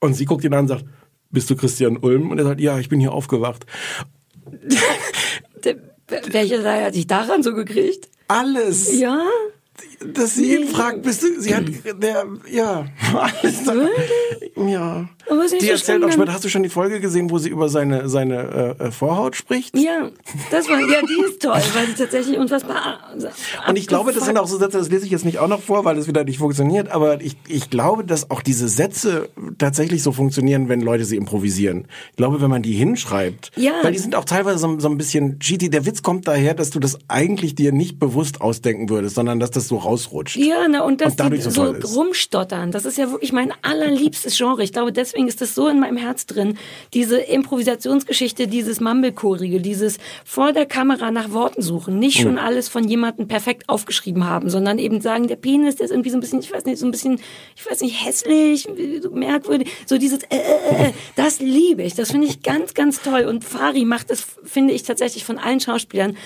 und 0.00 0.14
sie 0.14 0.24
guckt 0.24 0.44
ihn 0.44 0.54
an 0.54 0.60
und 0.60 0.68
sagt, 0.68 0.84
bist 1.30 1.48
du 1.50 1.56
Christian 1.56 1.96
Ulm? 1.96 2.30
Und 2.30 2.38
er 2.38 2.44
sagt, 2.44 2.60
ja, 2.60 2.78
ich 2.78 2.88
bin 2.88 3.00
hier 3.00 3.12
aufgewacht. 3.12 3.66
Welche 6.32 6.64
hat 6.64 6.94
sich 6.94 7.06
daran 7.06 7.42
so 7.42 7.54
gekriegt? 7.54 8.08
Alles. 8.26 8.98
Ja? 8.98 9.22
Dass 10.14 10.34
sie 10.34 10.56
ihn 10.56 10.66
fragt, 10.68 11.02
bist 11.02 11.22
du, 11.22 11.40
sie 11.40 11.54
hat, 11.54 11.64
der, 12.02 12.24
ja, 12.50 12.86
alles. 13.14 13.60
Ja. 14.56 15.08
Aber 15.28 15.38
was 15.40 15.52
ist 15.52 15.60
Die 15.62 15.66
so 15.66 15.72
erzählt 15.72 16.02
auch 16.04 16.10
später, 16.10 16.32
hast 16.32 16.44
du 16.44 16.48
schon 16.48 16.62
die 16.62 16.68
Folge 16.70 17.00
gesehen, 17.00 17.30
wo 17.30 17.38
sie 17.38 17.50
über 17.50 17.68
seine, 17.68 18.08
seine 18.08 18.76
äh, 18.80 18.84
äh, 18.86 18.90
Vorhaut 18.90 19.36
spricht? 19.36 19.76
Ja, 19.76 20.10
das 20.50 20.68
war, 20.68 20.80
ja, 20.80 21.00
die 21.02 21.22
ist 21.30 21.42
toll, 21.42 21.60
weil 21.74 21.86
die 21.86 21.94
tatsächlich 21.94 22.38
unfassbar. 22.38 22.98
Und 23.68 23.76
ich 23.78 23.86
glaube, 23.86 24.12
das 24.12 24.24
sind 24.24 24.38
auch 24.38 24.48
so 24.48 24.58
Sätze, 24.58 24.78
das 24.78 24.88
lese 24.88 25.04
ich 25.04 25.10
jetzt 25.12 25.24
nicht 25.24 25.38
auch 25.38 25.48
noch 25.48 25.60
vor, 25.60 25.84
weil 25.84 25.96
es 25.98 26.08
wieder 26.08 26.24
nicht 26.24 26.38
funktioniert, 26.38 26.90
aber 26.90 27.20
ich, 27.20 27.36
ich 27.46 27.70
glaube, 27.70 28.04
dass 28.04 28.30
auch 28.30 28.42
diese 28.42 28.68
Sätze 28.68 29.28
tatsächlich 29.58 30.02
so 30.02 30.12
funktionieren, 30.12 30.68
wenn 30.68 30.80
Leute 30.80 31.04
sie 31.04 31.16
improvisieren. 31.16 31.86
Ich 32.10 32.16
glaube, 32.16 32.40
wenn 32.40 32.50
man 32.50 32.62
die 32.62 32.72
hinschreibt, 32.72 33.52
Ja. 33.56 33.72
weil 33.82 33.92
die 33.92 33.98
sind 33.98 34.14
auch 34.16 34.24
teilweise 34.24 34.58
so, 34.58 34.80
so 34.80 34.88
ein 34.88 34.96
bisschen 34.98 35.38
cheaty. 35.38 35.70
Der 35.70 35.86
Witz 35.86 36.02
kommt 36.02 36.26
daher, 36.26 36.54
dass 36.54 36.70
du 36.70 36.80
das 36.80 36.98
eigentlich 37.08 37.54
dir 37.54 37.72
nicht 37.72 37.98
bewusst 37.98 38.40
ausdenken 38.40 38.88
würdest, 38.88 39.14
sondern 39.14 39.38
dass 39.38 39.50
das 39.50 39.68
so 39.70 39.76
rausrutscht. 39.78 40.36
Ja, 40.36 40.66
ne, 40.68 40.82
und 40.84 41.00
das 41.00 41.14
Und 41.14 41.32
die 41.32 41.40
so 41.40 41.50
so 41.50 41.98
rumstottern, 42.00 42.72
das 42.72 42.84
ist 42.84 42.98
ja 42.98 43.10
wirklich 43.10 43.32
mein 43.32 43.52
allerliebstes 43.62 44.36
Genre. 44.36 44.62
Ich 44.64 44.72
glaube, 44.72 44.92
deswegen 44.92 45.28
ist 45.28 45.40
das 45.40 45.54
so 45.54 45.68
in 45.68 45.78
meinem 45.78 45.96
Herz 45.96 46.26
drin. 46.26 46.58
Diese 46.92 47.18
Improvisationsgeschichte, 47.18 48.48
dieses 48.48 48.80
Mumblecore-Rige, 48.80 49.60
dieses 49.60 49.98
vor 50.24 50.52
der 50.52 50.66
Kamera 50.66 51.10
nach 51.12 51.30
Worten 51.32 51.62
suchen, 51.62 51.98
nicht 51.98 52.18
Hm. 52.18 52.22
schon 52.24 52.38
alles 52.38 52.68
von 52.68 52.82
jemandem 52.88 53.28
perfekt 53.28 53.68
aufgeschrieben 53.68 54.26
haben, 54.26 54.50
sondern 54.50 54.78
eben 54.78 55.00
sagen, 55.00 55.28
der 55.28 55.36
Penis, 55.36 55.76
der 55.76 55.84
ist 55.84 55.92
irgendwie 55.92 56.10
so 56.10 56.16
ein 56.16 56.20
bisschen, 56.20 56.40
ich 56.40 56.52
weiß 56.52 56.64
nicht, 56.64 56.78
so 56.78 56.86
ein 56.86 56.90
bisschen, 56.90 57.20
ich 57.56 57.70
weiß 57.70 57.80
nicht, 57.82 58.04
hässlich, 58.04 58.68
so 59.00 59.10
merkwürdig, 59.10 59.70
so 59.86 59.96
dieses, 59.98 60.24
äh, 60.24 60.36
äh, 60.36 60.88
äh, 60.88 60.92
das 61.14 61.38
liebe 61.38 61.84
ich, 61.84 61.94
das 61.94 62.10
finde 62.10 62.26
ich 62.26 62.42
ganz, 62.42 62.74
ganz 62.74 63.00
toll. 63.02 63.22
Und 63.22 63.44
Fari 63.44 63.84
macht 63.84 64.10
das, 64.10 64.26
finde 64.42 64.74
ich 64.74 64.82
tatsächlich 64.82 65.24
von 65.24 65.38
allen 65.38 65.60
Schauspielern 65.60 66.16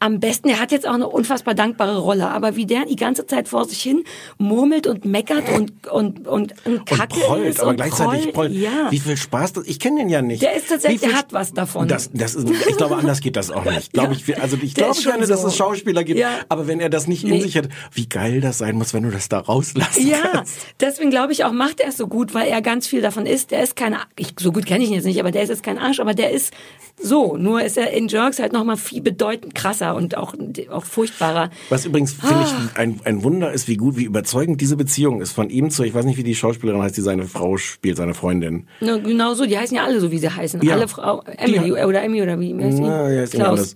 am 0.00 0.18
besten, 0.18 0.48
er 0.48 0.58
hat 0.58 0.72
jetzt 0.72 0.88
auch 0.88 0.94
eine 0.94 1.06
unfassbar 1.08 1.54
dankbare 1.54 1.98
Rolle, 1.98 2.28
aber 2.30 2.56
wie 2.56 2.66
der 2.66 2.86
die 2.86 2.96
ganze 2.96 3.26
Zeit 3.26 3.48
vor 3.48 3.66
sich 3.66 3.80
hin 3.82 4.02
murmelt 4.38 4.86
und 4.86 5.04
meckert 5.04 5.44
und 5.54 5.86
und 5.88 6.26
und, 6.26 6.26
und 6.26 6.78
Und 6.78 6.86
Kacke 6.86 7.20
prollt, 7.20 7.46
ist 7.46 7.60
aber 7.60 7.70
und 7.70 7.76
gleichzeitig 7.76 8.32
prollt. 8.32 8.52
Ja. 8.52 8.90
Wie 8.90 8.98
viel 8.98 9.16
Spaß 9.16 9.52
das, 9.52 9.66
ich 9.66 9.78
kenne 9.78 10.00
den 10.00 10.08
ja 10.08 10.22
nicht. 10.22 10.42
Der 10.42 10.54
ist 10.56 10.68
tatsächlich- 10.68 11.00
der 11.02 11.12
hat 11.12 11.32
was 11.32 11.52
davon. 11.52 11.86
Das, 11.86 12.10
das 12.14 12.34
ist, 12.34 12.48
ich 12.68 12.76
glaube, 12.76 12.96
anders 12.96 13.20
geht 13.20 13.36
das 13.36 13.50
auch 13.50 13.64
nicht. 13.64 13.92
Glaube 14.00 14.14
ich, 14.14 14.40
also 14.40 14.56
ich 14.62 14.74
Der 14.74 14.84
glaube 14.86 15.00
gerne, 15.02 15.26
dass 15.26 15.42
so. 15.42 15.48
es 15.48 15.56
Schauspieler 15.56 16.02
gibt, 16.02 16.18
Ja. 16.18 16.30
aber 16.48 16.66
wenn 16.66 16.80
er 16.80 16.88
das 16.88 17.06
nicht 17.06 17.22
in 17.24 17.30
Nee. 17.30 17.40
sich 17.42 17.56
hat, 17.58 17.68
wie 17.92 18.08
geil 18.08 18.40
das 18.40 18.56
sein 18.58 18.76
muss, 18.76 18.94
wenn 18.94 19.02
du 19.02 19.10
das 19.10 19.28
da 19.28 19.38
rauslassen 19.40 20.06
Ja, 20.06 20.18
kannst. 20.32 20.56
deswegen 20.80 21.10
glaube 21.10 21.32
ich 21.34 21.44
auch, 21.44 21.52
macht 21.52 21.80
er 21.80 21.88
es 21.90 21.98
so 21.98 22.06
gut, 22.06 22.32
weil 22.32 22.48
er 22.48 22.62
ganz 22.62 22.86
viel 22.86 23.02
davon 23.02 23.26
ist. 23.26 23.50
Der 23.50 23.62
ist 23.62 23.76
kein, 23.76 23.96
ich, 24.16 24.32
so 24.40 24.50
gut 24.50 24.64
kenne 24.64 24.82
ich 24.82 24.88
ihn 24.90 24.94
jetzt 24.96 25.04
nicht, 25.04 25.20
aber 25.20 25.30
der 25.30 25.42
ist 25.42 25.50
jetzt 25.50 25.62
kein 25.62 25.76
Arsch, 25.78 26.00
aber 26.00 26.14
der 26.14 26.30
ist 26.30 26.54
so. 27.02 27.36
Nur 27.36 27.62
ist 27.62 27.76
er 27.76 27.90
in 27.92 28.08
Jerks 28.08 28.38
halt 28.38 28.52
nochmal 28.54 28.76
viel 28.78 29.02
bedeutend 29.02 29.54
krasser 29.54 29.89
und 29.92 30.16
auch, 30.16 30.34
auch 30.70 30.84
furchtbarer. 30.84 31.50
Was 31.68 31.84
übrigens, 31.86 32.12
finde 32.12 32.34
Ah. 32.36 32.44
ich, 32.72 32.78
ein, 32.78 33.00
ein 33.04 33.22
Wunder 33.22 33.52
ist, 33.52 33.68
wie 33.68 33.76
gut, 33.76 33.96
wie 33.96 34.04
überzeugend 34.04 34.60
diese 34.60 34.76
Beziehung 34.76 35.20
ist 35.20 35.32
von 35.32 35.50
ihm 35.50 35.70
zu, 35.70 35.82
ich 35.84 35.94
weiß 35.94 36.04
nicht, 36.04 36.16
wie 36.18 36.22
die 36.22 36.34
Schauspielerin 36.34 36.82
heißt, 36.82 36.96
die 36.96 37.00
seine 37.02 37.24
Frau 37.26 37.56
spielt, 37.56 37.96
seine 37.96 38.14
Freundin. 38.14 38.66
Na, 38.80 38.96
genau 38.98 39.34
so, 39.34 39.46
die 39.46 39.58
heißen 39.58 39.76
ja 39.76 39.84
alle 39.84 40.00
so, 40.00 40.10
wie 40.10 40.18
sie 40.18 40.30
heißen. 40.30 40.62
Ja. 40.62 40.74
Alle 40.74 40.88
Frau, 40.88 41.22
Emily 41.36 41.64
Die- 41.64 41.72
oder 41.84 42.02
Emmy 42.02 42.22
oder 42.22 42.38
wie 42.40 42.54
heißt? 42.54 42.78
Na, 42.80 43.10
ja, 43.10 43.26
Klaus. 43.26 43.74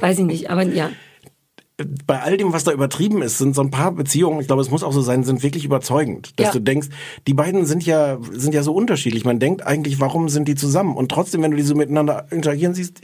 Weiß 0.00 0.18
ich 0.18 0.24
nicht, 0.24 0.50
aber 0.50 0.62
ja. 0.64 0.90
Bei 2.06 2.20
all 2.20 2.36
dem, 2.36 2.52
was 2.52 2.64
da 2.64 2.72
übertrieben 2.72 3.22
ist, 3.22 3.38
sind 3.38 3.54
so 3.54 3.62
ein 3.62 3.70
paar 3.70 3.92
Beziehungen, 3.92 4.40
ich 4.40 4.46
glaube, 4.46 4.62
es 4.62 4.70
muss 4.70 4.82
auch 4.82 4.92
so 4.92 5.00
sein, 5.00 5.24
sind 5.24 5.42
wirklich 5.42 5.64
überzeugend. 5.64 6.32
Dass 6.38 6.48
Ja. 6.48 6.52
du 6.52 6.60
denkst, 6.60 6.88
die 7.26 7.34
beiden 7.34 7.66
sind 7.66 7.84
ja, 7.84 8.18
sind 8.32 8.54
ja 8.54 8.62
so 8.62 8.72
unterschiedlich. 8.72 9.24
Man 9.24 9.38
denkt 9.38 9.66
eigentlich, 9.66 10.00
warum 10.00 10.28
sind 10.28 10.48
die 10.48 10.54
zusammen? 10.54 10.96
Und 10.96 11.10
trotzdem, 11.10 11.42
wenn 11.42 11.50
du 11.50 11.56
die 11.56 11.62
so 11.62 11.74
miteinander 11.74 12.26
interagieren 12.30 12.74
siehst, 12.74 13.00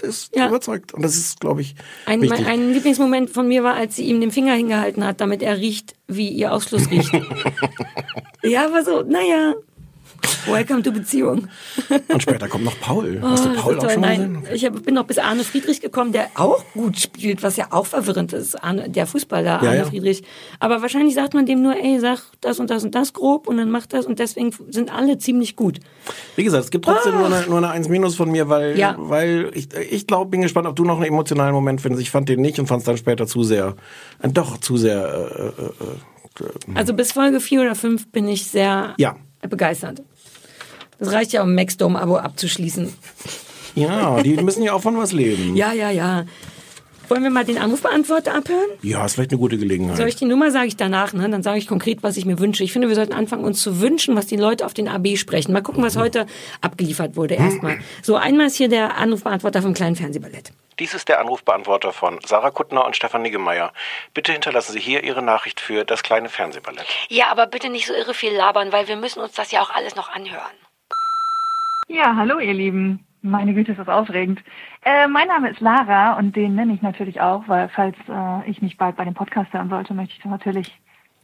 das 0.00 0.08
ist 0.08 0.36
Ja. 0.36 0.48
überzeugt. 0.48 0.94
Und 0.94 1.02
das 1.02 1.16
ist, 1.16 1.40
glaube 1.40 1.60
ich, 1.60 1.74
Ein, 2.06 2.20
wichtig. 2.22 2.46
ein 2.46 2.72
Lieblingsmoment 2.72 3.30
von 3.30 3.48
mir 3.48 3.62
war, 3.64 3.74
als 3.74 3.96
sie 3.96 4.04
ihm 4.04 4.20
den 4.20 4.30
Finger 4.30 4.54
hingehalten 4.54 5.04
hat, 5.04 5.20
damit 5.20 5.42
er 5.42 5.58
riecht, 5.58 5.94
wie 6.08 6.28
ihr 6.28 6.52
Ausfluss 6.52 6.90
riecht. 6.90 7.12
ja, 8.42 8.66
aber 8.66 8.84
so, 8.84 9.02
naja. 9.02 9.54
Welcome 10.46 10.82
to 10.82 10.90
Beziehung. 10.92 11.48
Und 12.08 12.22
später 12.22 12.48
kommt 12.48 12.64
noch 12.64 12.78
Paul. 12.80 13.20
Hast 13.22 13.44
du 13.44 13.50
Oh, 13.50 13.54
Paul 13.60 13.78
auch 13.78 13.90
schon 13.90 14.00
Nein, 14.00 14.40
gesehen? 14.42 14.54
ich 14.54 14.64
hab, 14.64 14.82
bin 14.82 14.94
noch 14.94 15.04
bis 15.04 15.18
Arne 15.18 15.44
Friedrich 15.44 15.80
gekommen, 15.80 16.12
der 16.12 16.28
auch 16.34 16.64
gut 16.74 16.98
spielt, 16.98 17.42
was 17.42 17.56
ja 17.56 17.68
auch 17.70 17.86
verwirrend 17.86 18.32
ist. 18.32 18.56
Arne, 18.62 18.90
der 18.90 19.06
Fußballer 19.06 19.44
Ja, 19.62 19.68
Arne 19.68 19.76
ja. 19.76 19.84
Friedrich. 19.84 20.22
Aber 20.58 20.82
wahrscheinlich 20.82 21.14
sagt 21.14 21.34
man 21.34 21.46
dem 21.46 21.62
nur, 21.62 21.76
ey, 21.76 22.00
sag 22.00 22.18
das 22.40 22.58
und 22.58 22.70
das 22.70 22.82
und 22.84 22.94
das 22.94 23.12
grob 23.12 23.46
und 23.46 23.56
dann 23.56 23.70
macht 23.70 23.92
das 23.92 24.06
und 24.06 24.18
deswegen 24.18 24.52
sind 24.70 24.92
alle 24.92 25.18
ziemlich 25.18 25.54
gut. 25.56 25.78
Wie 26.36 26.44
gesagt, 26.44 26.64
es 26.64 26.70
gibt 26.70 26.84
trotzdem 26.86 27.14
nur 27.14 27.26
eine, 27.26 27.46
nur 27.46 27.58
eine 27.58 27.70
1 27.70 27.88
Minus 27.88 28.16
von 28.16 28.30
mir, 28.30 28.48
weil, 28.48 28.72
Ah. 28.72 28.76
Ja. 28.76 28.94
weil 28.98 29.50
ich, 29.54 29.68
ich 29.90 30.06
glaube, 30.06 30.30
bin 30.30 30.42
gespannt, 30.42 30.66
ob 30.66 30.74
du 30.76 30.84
noch 30.84 30.96
einen 30.96 31.06
emotionalen 31.06 31.54
Moment 31.54 31.80
findest. 31.80 32.02
Ich 32.02 32.10
fand 32.10 32.28
den 32.28 32.40
nicht 32.40 32.58
und 32.58 32.66
fand 32.66 32.80
es 32.80 32.86
dann 32.86 32.96
später 32.96 33.26
zu 33.26 33.44
sehr, 33.44 33.76
äh, 34.20 34.28
doch 34.28 34.58
zu 34.58 34.76
sehr, 34.76 35.52
äh, 35.58 35.62
äh, 35.62 36.46
äh, 36.46 36.74
Also 36.74 36.94
bis 36.94 37.12
Folge 37.12 37.38
4 37.40 37.60
oder 37.62 37.74
5 37.74 38.10
bin 38.10 38.26
ich 38.28 38.46
sehr 38.46 38.94
Ja. 38.98 39.16
begeistert. 39.48 40.02
Das 41.02 41.12
reicht 41.12 41.32
ja, 41.32 41.42
um 41.42 41.48
ein 41.48 41.56
Maxdome-Abo 41.56 42.16
abzuschließen. 42.16 42.94
ja, 43.74 44.22
die 44.22 44.36
müssen 44.36 44.62
ja 44.62 44.72
auch 44.72 44.82
von 44.82 44.96
was 44.96 45.10
leben. 45.10 45.56
Ja, 45.56 45.72
ja, 45.72 45.90
ja. 45.90 46.26
Wollen 47.08 47.24
wir 47.24 47.30
mal 47.30 47.44
den 47.44 47.58
Anrufbeantworter 47.58 48.36
abhören? 48.36 48.68
Ja, 48.82 49.04
ist 49.04 49.14
vielleicht 49.14 49.32
eine 49.32 49.40
gute 49.40 49.58
Gelegenheit. 49.58 49.96
Soll 49.96 50.06
ich 50.06 50.14
die 50.14 50.26
Nummer, 50.26 50.52
sage 50.52 50.68
ich 50.68 50.76
danach, 50.76 51.12
ne? 51.12 51.28
Dann 51.28 51.42
sage 51.42 51.58
ich 51.58 51.66
konkret, 51.66 52.04
was 52.04 52.16
ich 52.16 52.24
mir 52.24 52.38
wünsche. 52.38 52.62
Ich 52.62 52.72
finde, 52.72 52.86
wir 52.88 52.94
sollten 52.94 53.14
anfangen, 53.14 53.44
uns 53.44 53.60
zu 53.60 53.80
wünschen, 53.80 54.14
was 54.14 54.26
die 54.26 54.36
Leute 54.36 54.64
auf 54.64 54.74
den 54.74 54.86
AB 54.86 55.16
sprechen. 55.16 55.52
Mal 55.52 55.60
gucken, 55.60 55.82
was 55.82 55.96
heute 55.96 56.26
abgeliefert 56.60 57.16
wurde 57.16 57.34
erstmal. 57.34 57.80
So, 58.00 58.14
einmal 58.14 58.46
ist 58.46 58.54
hier 58.54 58.68
der 58.68 58.96
Anrufbeantworter 58.96 59.60
vom 59.60 59.74
kleinen 59.74 59.96
Fernsehballett. 59.96 60.52
Dies 60.78 60.94
ist 60.94 61.08
der 61.08 61.18
Anrufbeantworter 61.20 61.92
von 61.92 62.20
Sarah 62.24 62.52
Kuttner 62.52 62.86
und 62.86 62.94
Stefan 62.94 63.22
Niggemeier. 63.22 63.72
Bitte 64.14 64.30
hinterlassen 64.30 64.72
Sie 64.72 64.80
hier 64.80 65.02
Ihre 65.02 65.20
Nachricht 65.20 65.60
für 65.60 65.84
das 65.84 66.04
kleine 66.04 66.28
Fernsehballett. 66.28 66.86
Ja, 67.08 67.26
aber 67.32 67.48
bitte 67.48 67.70
nicht 67.70 67.88
so 67.88 67.92
irre 67.92 68.14
viel 68.14 68.32
labern, 68.32 68.70
weil 68.70 68.86
wir 68.86 68.96
müssen 68.96 69.20
uns 69.20 69.32
das 69.32 69.50
ja 69.50 69.60
auch 69.62 69.70
alles 69.70 69.96
noch 69.96 70.08
anhören. 70.08 70.61
Ja, 71.92 72.16
hallo 72.16 72.38
ihr 72.38 72.54
Lieben. 72.54 73.04
Meine 73.20 73.52
Güte, 73.52 73.72
ist 73.72 73.78
das 73.78 73.88
aufregend. 73.88 74.42
Äh, 74.82 75.06
mein 75.08 75.28
Name 75.28 75.50
ist 75.50 75.60
Lara 75.60 76.14
und 76.18 76.34
den 76.34 76.54
nenne 76.54 76.72
ich 76.72 76.80
natürlich 76.80 77.20
auch, 77.20 77.46
weil 77.48 77.68
falls 77.68 77.94
äh, 78.08 78.50
ich 78.50 78.62
mich 78.62 78.78
bald 78.78 78.96
bei 78.96 79.04
dem 79.04 79.12
Podcast 79.14 79.52
hören 79.52 79.68
sollte, 79.68 79.92
möchte 79.92 80.14
ich 80.18 80.24
natürlich 80.24 80.72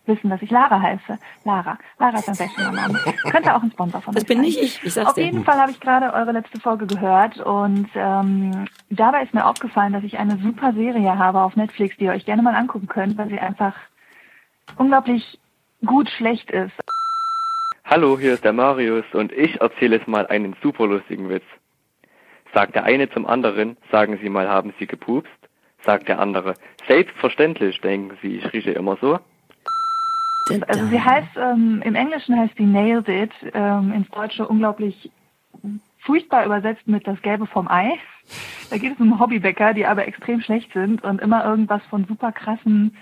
wissen, 0.04 0.28
dass 0.28 0.42
ich 0.42 0.50
Lara 0.50 0.78
heiße. 0.80 1.18
Lara. 1.44 1.78
Lara 1.98 2.18
ist 2.18 2.28
ein 2.28 2.34
sehr 2.34 2.50
schöner 2.50 2.72
Name. 2.72 2.98
Könnte 3.30 3.54
auch 3.54 3.62
ein 3.62 3.70
Sponsor 3.72 4.02
von 4.02 4.14
Das 4.14 4.24
euch 4.24 4.28
bin 4.28 4.36
sein. 4.38 4.44
nicht 4.44 4.60
ich, 4.62 4.82
ich 4.84 4.92
sag's 4.92 5.08
Auf 5.08 5.14
dir. 5.14 5.24
jeden 5.24 5.44
Fall 5.44 5.58
habe 5.58 5.70
ich 5.70 5.80
gerade 5.80 6.12
eure 6.12 6.32
letzte 6.32 6.60
Folge 6.60 6.86
gehört 6.86 7.38
und 7.38 7.88
ähm, 7.94 8.66
dabei 8.90 9.22
ist 9.22 9.32
mir 9.34 9.46
aufgefallen, 9.46 9.94
dass 9.94 10.04
ich 10.04 10.18
eine 10.18 10.36
super 10.38 10.74
Serie 10.74 11.18
habe 11.18 11.40
auf 11.40 11.56
Netflix, 11.56 11.96
die 11.96 12.04
ihr 12.04 12.12
euch 12.12 12.26
gerne 12.26 12.42
mal 12.42 12.54
angucken 12.54 12.88
könnt, 12.88 13.16
weil 13.16 13.28
sie 13.30 13.40
einfach 13.40 13.74
unglaublich 14.76 15.40
gut 15.84 16.10
schlecht 16.10 16.50
ist. 16.50 16.72
Hallo, 17.90 18.18
hier 18.18 18.34
ist 18.34 18.44
der 18.44 18.52
Marius 18.52 19.06
und 19.14 19.32
ich 19.32 19.62
erzähle 19.62 19.96
jetzt 19.96 20.06
mal 20.06 20.26
einen 20.26 20.54
super 20.62 20.86
lustigen 20.86 21.30
Witz. 21.30 21.44
Sagt 22.52 22.74
der 22.74 22.84
eine 22.84 23.08
zum 23.08 23.24
anderen, 23.24 23.78
sagen 23.90 24.18
Sie 24.20 24.28
mal, 24.28 24.46
haben 24.46 24.74
Sie 24.78 24.86
gepupst? 24.86 25.32
Sagt 25.86 26.06
der 26.06 26.18
andere, 26.18 26.52
selbstverständlich, 26.86 27.80
denken 27.80 28.18
Sie, 28.20 28.36
ich 28.36 28.52
rieche 28.52 28.72
immer 28.72 28.98
so. 29.00 29.18
Also 30.66 30.86
sie 30.88 31.00
heißt, 31.00 31.34
ähm, 31.38 31.80
im 31.82 31.94
Englischen 31.94 32.38
heißt 32.38 32.58
sie 32.58 32.66
Nailed 32.66 33.08
It, 33.08 33.32
ähm, 33.54 33.94
ins 33.94 34.10
Deutsche 34.10 34.46
unglaublich 34.46 35.10
furchtbar 36.00 36.44
übersetzt 36.44 36.86
mit 36.86 37.06
das 37.06 37.22
Gelbe 37.22 37.46
vom 37.46 37.68
Ei. 37.68 37.92
Da 38.68 38.76
geht 38.76 38.92
es 38.92 39.00
um 39.00 39.18
Hobbybäcker, 39.18 39.72
die 39.72 39.86
aber 39.86 40.06
extrem 40.06 40.42
schlecht 40.42 40.74
sind 40.74 41.02
und 41.04 41.22
immer 41.22 41.42
irgendwas 41.42 41.82
von 41.88 42.04
super 42.04 42.32
krassen 42.32 42.98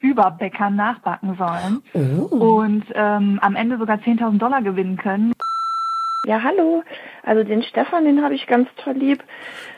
Überbäckern 0.00 0.76
nachbacken 0.76 1.36
sollen. 1.36 1.82
Und 2.30 2.84
ähm, 2.94 3.38
am 3.42 3.56
Ende 3.56 3.78
sogar 3.78 3.96
10.000 3.98 4.38
Dollar 4.38 4.62
gewinnen 4.62 4.96
können. 4.96 5.32
Ja, 6.24 6.42
hallo. 6.42 6.82
Also 7.24 7.44
den 7.44 7.62
Stefan, 7.62 8.04
den 8.04 8.22
habe 8.22 8.34
ich 8.34 8.46
ganz 8.46 8.68
toll 8.82 8.94
lieb. 8.94 9.22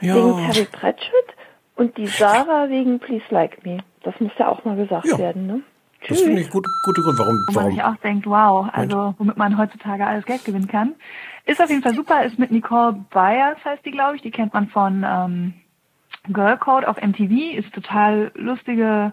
Ja. 0.00 0.14
Wegen 0.16 0.36
Terry 0.50 0.66
Pratchett 0.70 1.34
und 1.76 1.96
die 1.96 2.06
Sarah 2.06 2.68
wegen 2.68 2.98
Please 2.98 3.24
Like 3.30 3.64
Me. 3.64 3.78
Das 4.02 4.18
muss 4.20 4.32
ja 4.38 4.48
auch 4.48 4.64
mal 4.64 4.76
gesagt 4.76 5.06
Ja. 5.06 5.18
werden, 5.18 5.46
ne? 5.46 5.62
Das 6.08 6.22
finde 6.22 6.40
ich 6.40 6.50
gut, 6.50 6.66
gute 6.84 7.02
Grund. 7.02 7.18
Warum? 7.18 7.34
Wo 7.46 7.52
man 7.52 7.54
warum? 7.64 7.70
sich 7.72 7.82
auch 7.84 7.96
denkt, 7.96 8.26
wow, 8.26 8.68
also 8.72 9.14
womit 9.18 9.36
man 9.36 9.58
heutzutage 9.58 10.06
alles 10.06 10.24
Geld 10.24 10.44
gewinnen 10.46 10.66
kann. 10.66 10.94
Ist 11.44 11.60
auf 11.62 11.68
jeden 11.68 11.82
Fall 11.82 11.94
super, 11.94 12.24
ist 12.24 12.38
mit 12.38 12.50
Nicole 12.50 13.04
Byers, 13.10 13.58
heißt 13.64 13.84
die, 13.84 13.90
glaube 13.90 14.16
ich. 14.16 14.22
Die 14.22 14.30
kennt 14.30 14.54
man 14.54 14.68
von 14.68 15.04
ähm, 15.06 15.54
Girl 16.32 16.56
Code 16.56 16.88
auf 16.88 16.96
MTV, 17.02 17.54
ist 17.58 17.72
total 17.74 18.32
lustige 18.34 19.12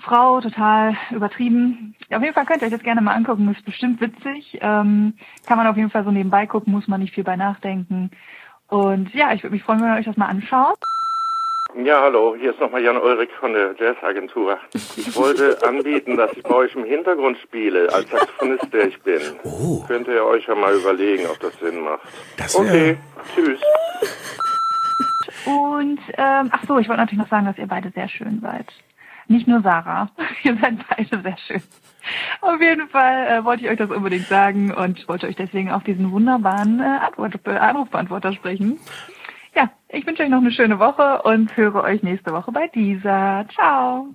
Frau, 0.00 0.40
total 0.40 0.96
übertrieben. 1.10 1.94
Auf 2.10 2.22
jeden 2.22 2.34
Fall 2.34 2.46
könnt 2.46 2.62
ihr 2.62 2.66
euch 2.66 2.72
das 2.72 2.82
gerne 2.82 3.00
mal 3.00 3.14
angucken, 3.14 3.50
ist 3.50 3.64
bestimmt 3.64 4.00
witzig. 4.00 4.58
Ähm, 4.60 5.14
kann 5.46 5.58
man 5.58 5.66
auf 5.66 5.76
jeden 5.76 5.90
Fall 5.90 6.04
so 6.04 6.10
nebenbei 6.10 6.46
gucken, 6.46 6.72
muss 6.72 6.88
man 6.88 7.00
nicht 7.00 7.14
viel 7.14 7.24
bei 7.24 7.36
nachdenken. 7.36 8.10
Und 8.68 9.12
ja, 9.14 9.32
ich 9.32 9.42
würde 9.42 9.54
mich 9.54 9.62
freuen, 9.62 9.80
wenn 9.80 9.88
ihr 9.92 9.98
euch 9.98 10.04
das 10.06 10.16
mal 10.16 10.26
anschaut. 10.26 10.78
Ja, 11.84 12.00
hallo, 12.00 12.34
hier 12.38 12.52
ist 12.52 12.60
nochmal 12.60 12.82
Jan 12.82 12.96
Ulrich 12.96 13.28
von 13.38 13.52
der 13.52 13.74
Jazzagentur. 13.78 14.58
Ich 14.72 15.14
wollte 15.16 15.58
anbieten, 15.66 16.16
dass 16.16 16.32
ich 16.32 16.42
bei 16.42 16.54
euch 16.54 16.74
im 16.74 16.84
Hintergrund 16.84 17.36
spiele, 17.38 17.92
als 17.92 18.08
Saxophonist, 18.10 18.72
der 18.72 18.88
ich 18.88 19.00
bin. 19.02 19.20
Oh. 19.44 19.84
Könnt 19.86 20.08
ihr 20.08 20.24
euch 20.24 20.46
ja 20.46 20.54
mal 20.54 20.74
überlegen, 20.74 21.26
ob 21.26 21.38
das 21.40 21.52
Sinn 21.60 21.80
macht. 21.82 22.00
Das 22.38 22.54
wär- 22.54 22.62
okay, 22.62 22.98
tschüss. 23.34 23.60
Und 25.46 26.00
ähm, 26.16 26.48
ach 26.52 26.62
so, 26.66 26.78
ich 26.78 26.88
wollte 26.88 27.00
natürlich 27.02 27.22
noch 27.22 27.28
sagen, 27.30 27.46
dass 27.46 27.58
ihr 27.58 27.66
beide 27.66 27.90
sehr 27.90 28.08
schön 28.08 28.40
seid. 28.40 28.66
Nicht 29.28 29.46
nur 29.46 29.60
Sarah, 29.60 30.10
ihr 30.42 30.56
seid 30.56 30.76
beide 30.88 31.22
sehr 31.22 31.38
schön. 31.46 31.62
Auf 32.40 32.60
jeden 32.60 32.88
Fall 32.88 33.26
äh, 33.26 33.44
wollte 33.44 33.64
ich 33.64 33.70
euch 33.70 33.78
das 33.78 33.90
unbedingt 33.90 34.26
sagen 34.26 34.72
und 34.72 35.06
wollte 35.08 35.26
euch 35.26 35.36
deswegen 35.36 35.70
auf 35.70 35.84
diesen 35.84 36.10
wunderbaren 36.10 36.80
äh, 36.80 36.84
Antwort, 36.84 37.34
äh, 37.46 37.50
Anrufbeantworter 37.50 38.32
sprechen. 38.32 38.78
Ja, 39.54 39.70
ich 39.88 40.06
wünsche 40.06 40.22
euch 40.22 40.30
noch 40.30 40.38
eine 40.38 40.52
schöne 40.52 40.78
Woche 40.78 41.22
und 41.22 41.56
höre 41.56 41.82
euch 41.82 42.02
nächste 42.02 42.32
Woche 42.32 42.52
bei 42.52 42.68
dieser. 42.68 43.46
Ciao. 43.54 44.08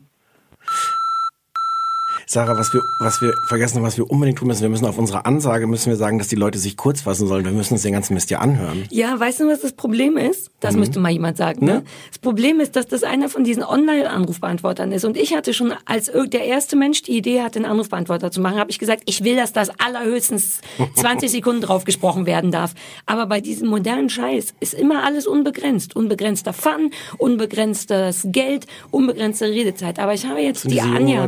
Sarah, 2.33 2.57
was 2.57 2.73
wir, 2.73 2.81
was 2.97 3.21
wir 3.21 3.35
vergessen 3.45 3.75
haben, 3.75 3.83
was 3.83 3.95
wir 3.95 4.09
unbedingt 4.09 4.39
tun 4.39 4.47
müssen, 4.47 4.63
wir 4.63 4.69
müssen 4.69 4.87
auf 4.87 4.97
unsere 4.97 5.25
Ansage, 5.25 5.67
müssen 5.67 5.91
wir 5.91 5.97
sagen, 5.97 6.17
dass 6.17 6.29
die 6.29 6.35
Leute 6.35 6.57
sich 6.57 6.77
kurz 6.77 7.01
fassen 7.01 7.27
sollen. 7.27 7.45
Wir 7.45 7.51
müssen 7.51 7.73
uns 7.75 7.83
den 7.83 7.93
ganzen 7.93 8.15
Mist 8.15 8.31
ja 8.31 8.39
anhören. 8.39 8.85
Ja, 8.89 9.19
weißt 9.19 9.41
du, 9.41 9.47
was 9.47 9.61
das 9.61 9.73
Problem 9.73 10.17
ist? 10.17 10.49
Das 10.59 10.75
müsste 10.75 10.99
mal 10.99 11.11
jemand 11.11 11.37
sagen. 11.37 11.63
Ne? 11.63 11.73
Ne? 11.73 11.83
Das 12.09 12.17
Problem 12.17 12.59
ist, 12.59 12.75
dass 12.75 12.87
das 12.87 13.03
einer 13.03 13.29
von 13.29 13.43
diesen 13.43 13.61
Online-Anrufbeantwortern 13.61 14.91
ist. 14.91 15.05
Und 15.05 15.15
ich 15.15 15.35
hatte 15.35 15.53
schon, 15.53 15.75
als 15.85 16.11
der 16.11 16.45
erste 16.45 16.75
Mensch 16.75 17.03
die 17.03 17.15
Idee 17.15 17.43
hatte, 17.43 17.59
einen 17.59 17.65
Anrufbeantworter 17.65 18.31
zu 18.31 18.41
machen, 18.41 18.57
habe 18.57 18.71
ich 18.71 18.79
gesagt, 18.79 19.03
ich 19.05 19.23
will, 19.23 19.35
dass 19.35 19.53
das 19.53 19.69
allerhöchstens 19.79 20.61
20 20.95 21.29
Sekunden 21.29 21.61
drauf 21.61 21.83
gesprochen 21.83 22.25
werden 22.25 22.49
darf. 22.49 22.73
Aber 23.05 23.27
bei 23.27 23.41
diesem 23.41 23.67
modernen 23.67 24.09
Scheiß 24.09 24.55
ist 24.59 24.73
immer 24.73 25.03
alles 25.03 25.27
unbegrenzt. 25.27 25.95
Unbegrenzter 25.95 26.53
Fun, 26.53 26.89
unbegrenztes 27.19 28.25
Geld, 28.31 28.65
unbegrenzte 28.89 29.45
Redezeit. 29.45 29.99
Aber 29.99 30.15
ich 30.15 30.25
habe 30.25 30.39
jetzt 30.39 30.71
die 30.71 30.81
Anja 30.81 31.27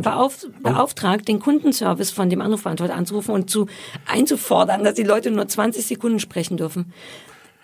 beauf 0.62 0.95
beauftragt, 0.96 1.28
den 1.28 1.38
Kundenservice 1.40 2.10
von 2.10 2.30
dem 2.30 2.40
Anrufbeantworter 2.40 2.94
anzurufen 2.94 3.34
und 3.34 3.50
zu 3.50 3.66
einzufordern, 4.06 4.82
dass 4.84 4.94
die 4.94 5.02
Leute 5.02 5.30
nur 5.30 5.46
20 5.46 5.84
Sekunden 5.86 6.18
sprechen 6.20 6.56
dürfen. 6.56 6.92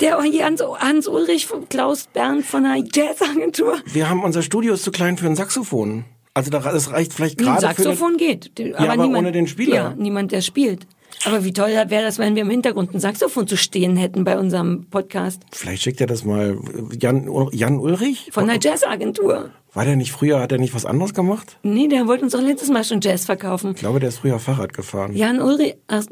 Der 0.00 0.18
Hans, 0.18 0.62
Hans 0.62 1.08
Ulrich 1.08 1.46
von 1.46 1.68
Klaus 1.68 2.06
Bernd 2.12 2.44
von 2.44 2.64
der 2.64 2.76
Jazzagentur. 2.76 3.78
Wir 3.86 4.08
haben 4.08 4.22
unser 4.24 4.42
Studio 4.42 4.74
ist 4.74 4.82
zu 4.84 4.90
klein 4.90 5.16
für 5.16 5.26
ein 5.26 5.36
Saxophon. 5.36 6.04
Also 6.34 6.50
da- 6.50 6.60
das 6.60 6.90
reicht 6.92 7.12
vielleicht 7.12 7.38
Ein 7.40 7.44
gerade 7.44 7.60
Saxophon 7.60 8.16
geht. 8.16 8.58
Ja, 8.58 8.78
aber 8.78 9.04
ohne 9.06 9.32
den 9.32 9.46
Spieler. 9.46 9.74
Ja, 9.74 9.94
niemand, 9.96 10.32
der 10.32 10.40
spielt. 10.40 10.86
Aber 11.24 11.44
wie 11.44 11.52
toll 11.52 11.68
wäre 11.70 12.02
das, 12.02 12.18
wenn 12.18 12.34
wir 12.34 12.42
im 12.42 12.50
Hintergrund 12.50 12.94
ein 12.94 13.00
Saxophon 13.00 13.46
zu 13.46 13.56
stehen 13.56 13.96
hätten 13.96 14.24
bei 14.24 14.38
unserem 14.38 14.86
Podcast 14.90 15.42
für. 15.52 15.56
Vielleicht 15.60 15.82
schickt 15.82 16.00
er 16.00 16.06
das 16.08 16.24
mal 16.24 16.58
Jan, 16.98 17.28
Jan 17.52 17.78
Ulrich? 17.78 18.30
von 18.32 18.46
der 18.48 18.58
Jazzagentur. 18.58 19.50
War 19.74 19.86
der 19.86 19.96
nicht 19.96 20.12
früher, 20.12 20.38
hat 20.40 20.52
er 20.52 20.58
nicht 20.58 20.74
was 20.74 20.84
anderes 20.84 21.14
gemacht? 21.14 21.58
Nee, 21.62 21.88
der 21.88 22.06
wollte 22.06 22.24
uns 22.24 22.32
doch 22.34 22.42
letztes 22.42 22.68
Mal 22.68 22.84
schon 22.84 23.00
Jazz 23.00 23.24
verkaufen. 23.24 23.70
Ich 23.74 23.80
glaube, 23.80 24.00
der 24.00 24.10
ist 24.10 24.18
früher 24.18 24.38
Fahrrad 24.38 24.74
gefahren. 24.74 25.14
Jan 25.14 25.40
Ulrich. 25.40 25.76
Ach, 25.88 26.02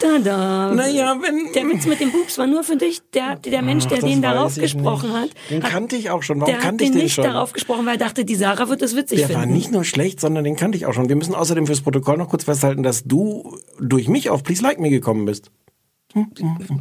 da, 0.00 0.18
da. 0.18 0.74
Naja, 0.74 1.16
wenn- 1.22 1.52
Der 1.54 1.64
Witz 1.68 1.86
mit 1.86 2.00
dem 2.00 2.10
Pups 2.10 2.36
war 2.38 2.48
nur 2.48 2.64
für 2.64 2.76
dich. 2.76 3.00
Der, 3.14 3.36
der 3.36 3.62
Mensch, 3.62 3.84
Ach, 3.86 3.90
der 3.90 4.00
den 4.00 4.20
darauf 4.20 4.56
gesprochen 4.56 5.10
nicht. 5.12 5.20
hat. 5.22 5.50
Den 5.50 5.62
hat, 5.62 5.70
kannte 5.70 5.94
ich 5.96 6.10
auch 6.10 6.24
schon. 6.24 6.40
Warum 6.40 6.52
der 6.52 6.60
kannte 6.60 6.82
hat 6.84 6.88
ich 6.88 6.88
den 6.90 6.98
den 6.98 7.02
nicht 7.04 7.14
schon? 7.14 7.24
darauf 7.24 7.52
gesprochen, 7.52 7.86
weil 7.86 7.94
er 7.94 7.98
dachte, 7.98 8.24
die 8.24 8.34
Sarah 8.34 8.68
wird 8.68 8.82
das 8.82 8.96
witzig 8.96 9.18
Der 9.18 9.28
finden. 9.28 9.42
war 9.42 9.46
nicht 9.46 9.70
nur 9.70 9.84
schlecht, 9.84 10.20
sondern 10.20 10.42
den 10.42 10.56
kannte 10.56 10.76
ich 10.76 10.86
auch 10.86 10.92
schon. 10.92 11.08
Wir 11.08 11.16
müssen 11.16 11.36
außerdem 11.36 11.66
fürs 11.66 11.82
Protokoll 11.82 12.16
noch 12.18 12.28
kurz 12.28 12.42
festhalten, 12.44 12.82
dass 12.82 13.04
du 13.04 13.56
durch 13.80 14.08
mich 14.08 14.28
auf 14.28 14.42
Please 14.42 14.62
Like 14.62 14.80
Me 14.80 14.90
gekommen 14.90 15.24
bist. 15.24 15.52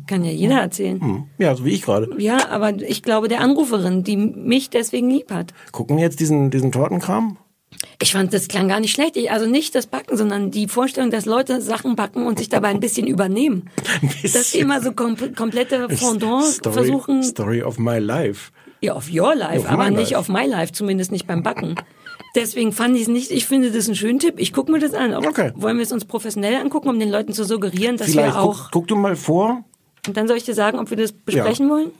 Kann 0.07 0.23
ja 0.23 0.31
jeder 0.31 0.59
erzählen. 0.61 1.01
Hm. 1.01 1.23
Ja, 1.37 1.55
so 1.55 1.65
wie 1.65 1.71
ich 1.71 1.81
gerade. 1.81 2.09
Ja, 2.17 2.49
aber 2.49 2.73
ich 2.81 3.03
glaube 3.03 3.27
der 3.27 3.41
Anruferin, 3.41 4.03
die 4.03 4.17
mich 4.17 4.69
deswegen 4.69 5.09
lieb 5.09 5.31
hat. 5.31 5.53
Gucken 5.71 5.97
wir 5.97 6.03
jetzt 6.03 6.19
diesen, 6.19 6.51
diesen 6.51 6.71
Tortenkram? 6.71 7.37
Ich 8.01 8.13
fand, 8.13 8.33
das 8.33 8.47
klang 8.47 8.67
gar 8.69 8.79
nicht 8.79 8.93
schlecht. 8.93 9.17
Ich, 9.17 9.31
also 9.31 9.45
nicht 9.47 9.75
das 9.75 9.87
Backen, 9.87 10.15
sondern 10.17 10.51
die 10.51 10.67
Vorstellung, 10.67 11.11
dass 11.11 11.25
Leute 11.25 11.61
Sachen 11.61 11.95
backen 11.95 12.25
und 12.25 12.39
sich 12.39 12.49
dabei 12.49 12.69
ein 12.69 12.79
bisschen 12.79 13.07
übernehmen. 13.07 13.69
Dass 14.23 14.51
sie 14.51 14.59
immer 14.59 14.81
so 14.81 14.91
kom 14.93 15.15
komplette 15.35 15.89
Fondant 15.89 16.45
Story, 16.45 16.73
versuchen, 16.73 17.23
Story 17.23 17.61
of 17.63 17.77
my 17.77 17.97
life. 17.99 18.51
ja, 18.81 18.93
auf 18.93 19.09
your 19.13 19.35
life, 19.35 19.59
Auf 19.59 19.69
aber 19.69 19.89
nicht 19.89 20.11
life. 20.11 20.17
auf 20.17 20.29
my 20.29 20.45
life, 20.45 20.71
zumindest 20.71 21.11
nicht 21.11 21.27
beim 21.27 21.43
Backen. 21.43 21.75
Deswegen 22.35 22.71
fand 22.71 22.95
ich 22.95 23.03
es 23.03 23.07
nicht, 23.07 23.31
ich 23.31 23.45
finde 23.45 23.71
das 23.71 23.87
einen 23.87 23.95
schönen 23.95 24.19
Tipp. 24.19 24.35
Ich 24.37 24.51
gucke 24.53 24.71
mir 24.71 24.79
das 24.79 24.93
an. 24.93 25.13
Auch, 25.13 25.25
Okay. 25.25 25.51
Wollen 25.55 25.77
wir 25.77 25.83
es 25.83 25.91
uns 25.91 26.05
professionell 26.05 26.55
angucken, 26.55 26.89
um 26.89 26.99
den 26.99 27.09
Leuten 27.09 27.33
zu 27.33 27.43
suggerieren, 27.43 27.97
dass 27.97 28.11
Vielleicht 28.11 28.35
wir 28.35 28.41
auch. 28.41 28.63
guck, 28.63 28.71
guck 28.71 28.87
du 28.87 28.95
mal 28.95 29.15
vor. 29.15 29.63
Und 30.07 30.17
dann 30.17 30.27
soll 30.27 30.37
ich 30.37 30.43
dir 30.43 30.53
sagen, 30.53 30.79
ob 30.79 30.89
wir 30.89 30.97
das 30.97 31.11
besprechen 31.11 31.69
wollen? 31.69 31.91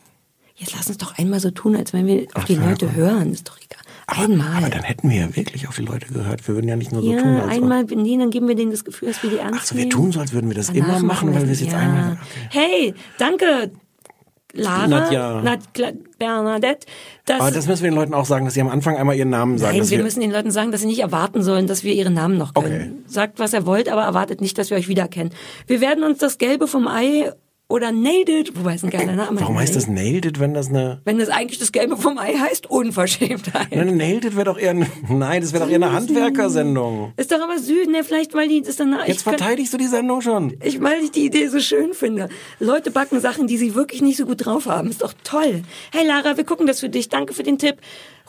Jetzt 0.56 0.74
lass 0.76 0.88
uns 0.88 0.98
doch 0.98 1.18
einmal 1.18 1.40
so 1.40 1.52
tun, 1.52 1.76
als 1.76 1.92
wenn 1.92 2.06
wir 2.08 2.28
auf 2.34 2.46
die 2.46 2.56
Leute 2.56 2.94
hören. 2.96 3.34
Ist 3.34 3.50
doch 3.50 3.58
egal. 3.58 3.82
einmal. 4.08 4.58
Aber 4.58 4.70
dann 4.70 4.84
hätten 4.84 5.10
wir 5.10 5.18
ja 5.18 5.36
wirklich 5.36 5.68
auf 5.68 5.76
die 5.76 5.82
Leute 5.82 6.08
gehört. 6.14 6.48
Wir 6.48 6.56
würden 6.56 6.68
ja 6.68 6.76
nicht 6.76 6.92
nur 6.92 7.02
so 7.02 7.12
ja, 7.12 7.22
tun, 7.22 7.36
als 7.36 7.52
einmal, 7.52 7.84
nee, 7.84 8.18
dann 8.18 8.30
geben 8.30 8.48
wir 8.48 8.56
denen 8.56 8.72
das 8.72 8.86
Gefühl, 8.86 9.10
dass 9.10 9.22
wir 9.22 9.30
die 9.32 9.38
ernst 9.38 9.60
Ach 9.62 9.66
so, 9.66 9.76
wir 9.76 9.90
tun 9.90 10.12
so, 10.12 10.20
als 10.22 10.32
würden 10.32 10.50
wir 10.50 10.56
das 10.56 10.68
Danach 10.68 11.00
immer 11.00 11.00
machen, 11.00 11.34
weil 11.34 11.44
wir 11.46 11.52
es 11.52 11.60
jetzt 11.60 11.74
ja. 11.74 11.80
einmal. 11.80 12.18
Hey, 12.50 12.94
danke, 13.18 13.72
Lara, 14.56 14.88
Nadja. 14.88 15.42
Nadja, 15.42 15.92
Bernadette. 16.18 16.88
Aber 17.30 17.52
das 17.52 17.68
müssen 17.68 17.84
wir 17.84 17.92
den 17.92 17.96
Leuten 17.96 18.14
auch 18.14 18.26
sagen, 18.26 18.46
dass 18.46 18.54
sie 18.54 18.62
am 18.62 18.70
Anfang 18.70 18.98
einmal 18.98 19.16
ihren 19.16 19.30
Namen 19.30 19.58
sagen. 19.58 19.74
Nein, 19.74 19.82
dass 19.82 19.92
wir 19.92 20.02
müssen 20.02 20.22
den 20.22 20.32
Leuten 20.32 20.52
sagen, 20.52 20.72
dass 20.72 20.82
sie 20.82 20.88
nicht 20.88 21.00
erwarten 21.00 21.44
sollen, 21.44 21.68
dass 21.68 21.84
wir 21.84 21.94
ihre 21.94 22.12
Namen 22.12 22.38
noch 22.38 22.54
können. 22.54 23.04
Sagt, 23.08 23.40
was 23.40 23.54
ihr 23.54 23.66
wollt, 23.66 23.90
aber 23.90 24.04
erwartet 24.04 24.42
nicht, 24.42 24.58
dass 24.58 24.70
wir 24.70 24.78
euch 24.78 24.88
wiedererkennen. 24.88 25.34
Wir 25.68 25.82
werden 25.82 26.04
uns 26.04 26.20
das 26.20 26.38
Gelbe 26.38 26.68
vom 26.68 26.88
Ei 26.88 27.32
oder 27.68 27.92
Nailed 27.92 28.30
It, 28.30 28.58
wobei 28.58 28.76
es 28.76 28.84
ein 28.84 28.92
geiler 28.92 29.14
Name 29.14 29.42
Warum 29.42 29.58
heißt 29.58 29.76
das 29.76 29.88
Nailed- 29.88 30.26
It, 30.26 30.40
wenn 30.40 30.54
das 30.54 30.70
eine... 30.70 31.02
Wenn 31.04 31.18
das 31.18 31.30
eigentlich 31.30 31.58
das 31.58 31.72
Gelbe 31.72 31.98
vom 31.98 32.18
Ei 32.20 32.34
heißt, 32.34 32.70
Unverschämtheit. 32.70 33.76
Nein, 33.76 33.98
Nailed 33.98 34.26
It 34.26 34.36
wäre 34.36 34.46
doch 34.46 34.60
eher... 34.60 34.72
Eine, 34.72 34.88
nein, 35.10 35.42
das 35.42 35.52
wäre 35.52 35.64
doch 35.64 35.70
eher 35.72 35.78
eine 35.78 35.92
Handwerkersendung. 35.92 37.14
Ist 37.18 37.32
doch 37.32 37.42
aber 37.42 37.58
süß, 37.58 37.88
ne? 37.88 38.04
Vielleicht, 38.04 38.34
weil 38.36 38.50
die 38.50 38.62
das 38.62 38.76
dann... 38.76 38.96
Jetzt 39.08 39.24
verteidigst 39.24 39.74
du 39.74 39.78
die 39.78 39.88
Sendung 39.88 40.22
schon. 40.22 40.56
Ich, 40.64 40.82
weil 40.82 41.04
ich 41.04 41.12
die 41.12 41.26
Idee 41.26 41.48
so 41.48 41.60
schön 41.60 41.94
finde. 41.94 42.30
Leute 42.60 42.92
backen 42.92 43.20
Sachen, 43.20 43.48
die 43.48 43.58
sie 43.58 43.74
wirklich 43.74 44.02
nicht 44.02 44.18
so 44.18 44.26
gut 44.26 44.46
drauf 44.46 44.68
haben. 44.68 44.90
Ist 44.90 45.02
doch 45.02 45.14
toll. 45.24 45.64
Hey 45.92 46.06
Lara, 46.06 46.38
wir 46.38 46.44
gucken 46.44 46.68
das 46.68 46.82
für 46.82 46.90
dich. 46.90 47.10
Danke 47.10 47.34
für 47.34 47.44
den 47.44 47.58
Tipp. 47.58 47.78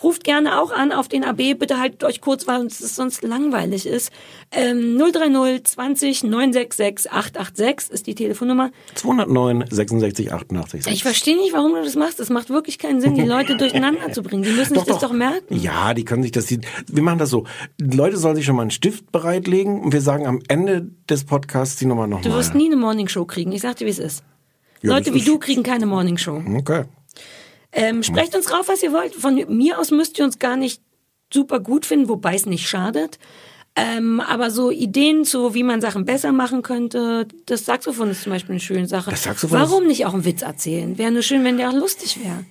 Ruft 0.03 0.25
gerne 0.25 0.61
auch 0.61 0.73
an 0.73 0.93
auf 0.93 1.09
den 1.09 1.25
AB. 1.25 1.55
Bitte 1.59 1.79
haltet 1.81 2.05
euch 2.05 2.21
kurz, 2.21 2.47
weil 2.47 2.61
uns 2.61 2.79
das 2.79 2.95
sonst 2.97 3.23
langweilig 3.23 3.87
ist. 3.87 4.11
Ähm, 4.53 4.99
030 4.99 5.65
20 5.65 6.25
966 6.25 7.11
886 7.13 7.91
ist 7.93 8.07
die 8.07 8.15
Telefonnummer. 8.15 8.71
209, 8.95 9.65
66, 9.71 10.33
88. 10.33 10.87
Ich 10.89 11.03
verstehe 11.03 11.37
nicht, 11.37 11.53
warum 11.53 11.73
du 11.75 11.83
das 11.83 11.97
machst. 11.97 12.21
Es 12.21 12.31
macht 12.31 12.51
wirklich 12.51 12.79
keinen 12.79 13.01
Sinn, 13.01 13.15
die 13.15 13.23
Leute 13.23 13.57
durcheinander 13.59 14.13
zu 14.13 14.23
bringen. 14.23 14.43
Die 14.43 14.51
müssen 14.53 14.75
sich 14.75 14.85
das 14.85 14.99
doch 14.99 15.13
merken. 15.13 15.57
Ja, 15.57 15.95
die 15.95 16.05
können 16.05 16.23
sich 16.23 16.33
das. 16.33 16.47
Die, 16.47 16.61
wir 16.87 17.03
machen 17.03 17.19
das 17.19 17.31
so. 17.31 17.45
Die 17.81 17.97
Leute 17.97 18.17
sollen 18.17 18.37
sich 18.37 18.45
schon 18.45 18.57
mal 18.57 18.63
einen 18.63 18.71
Stift 18.71 19.11
bereitlegen 19.13 19.81
und 19.81 19.93
wir 19.93 20.01
sagen 20.01 20.27
am 20.27 20.41
Ende 20.49 20.91
des 21.09 21.25
Podcasts 21.25 21.77
die 21.77 21.87
Nummer 21.87 22.05
Du 22.05 22.11
nochmal. 22.11 22.33
wirst 22.33 22.55
nie 22.55 22.67
eine 22.67 22.77
Morningshow 22.77 23.25
kriegen. 23.25 23.53
Ich 23.53 23.63
sag 23.63 23.77
dir, 23.77 23.87
wie 23.87 23.91
es 23.91 23.99
ist. 23.99 24.23
Ja, 24.83 24.91
Leute 24.93 25.15
wie 25.15 25.23
du 25.23 25.39
kriegen 25.39 25.63
keine 25.63 25.87
Morningshow. 25.87 26.43
Okay. 26.59 26.85
Ähm, 27.77 28.03
sprecht 28.03 28.35
uns 28.35 28.47
drauf, 28.47 28.69
was 28.69 28.83
ihr 28.83 28.93
wollt. 28.93 29.15
Von 29.15 29.35
mir 29.35 29.79
aus 29.79 29.91
müsst 29.91 30.19
ihr 30.19 30.25
uns 30.25 30.39
gar 30.39 30.57
nicht 30.57 30.81
super 31.33 31.61
gut 31.61 31.85
finden, 31.85 32.09
wobei 32.09 32.35
es 32.35 32.47
nicht 32.47 32.67
schadet. 32.67 33.19
Ähm, 33.75 34.21
aber 34.21 34.51
so 34.51 34.71
Ideen 34.71 35.27
zu, 35.27 35.53
wie 35.53 35.63
man 35.63 35.83
Sachen 35.83 36.07
besser 36.07 36.33
machen 36.33 36.63
könnte, 36.63 37.29
das 37.45 37.67
Saxophon 37.67 38.09
ist 38.09 38.23
zum 38.23 38.33
Beispiel 38.33 38.53
eine 38.53 38.61
schöne 38.61 38.89
Sache. 38.89 39.11
Das 39.11 39.25
Saxophon 39.25 39.61
Warum 39.61 39.87
nicht 39.87 40.07
auch 40.07 40.15
einen 40.15 40.25
Witz 40.25 40.41
erzählen? 40.41 40.97
Wäre 40.97 41.13
nur 41.13 41.21
schön, 41.21 41.45
wenn 41.45 41.59
der 41.59 41.69
auch 41.69 41.75
lustig 41.75 42.19
wäre. 42.25 42.47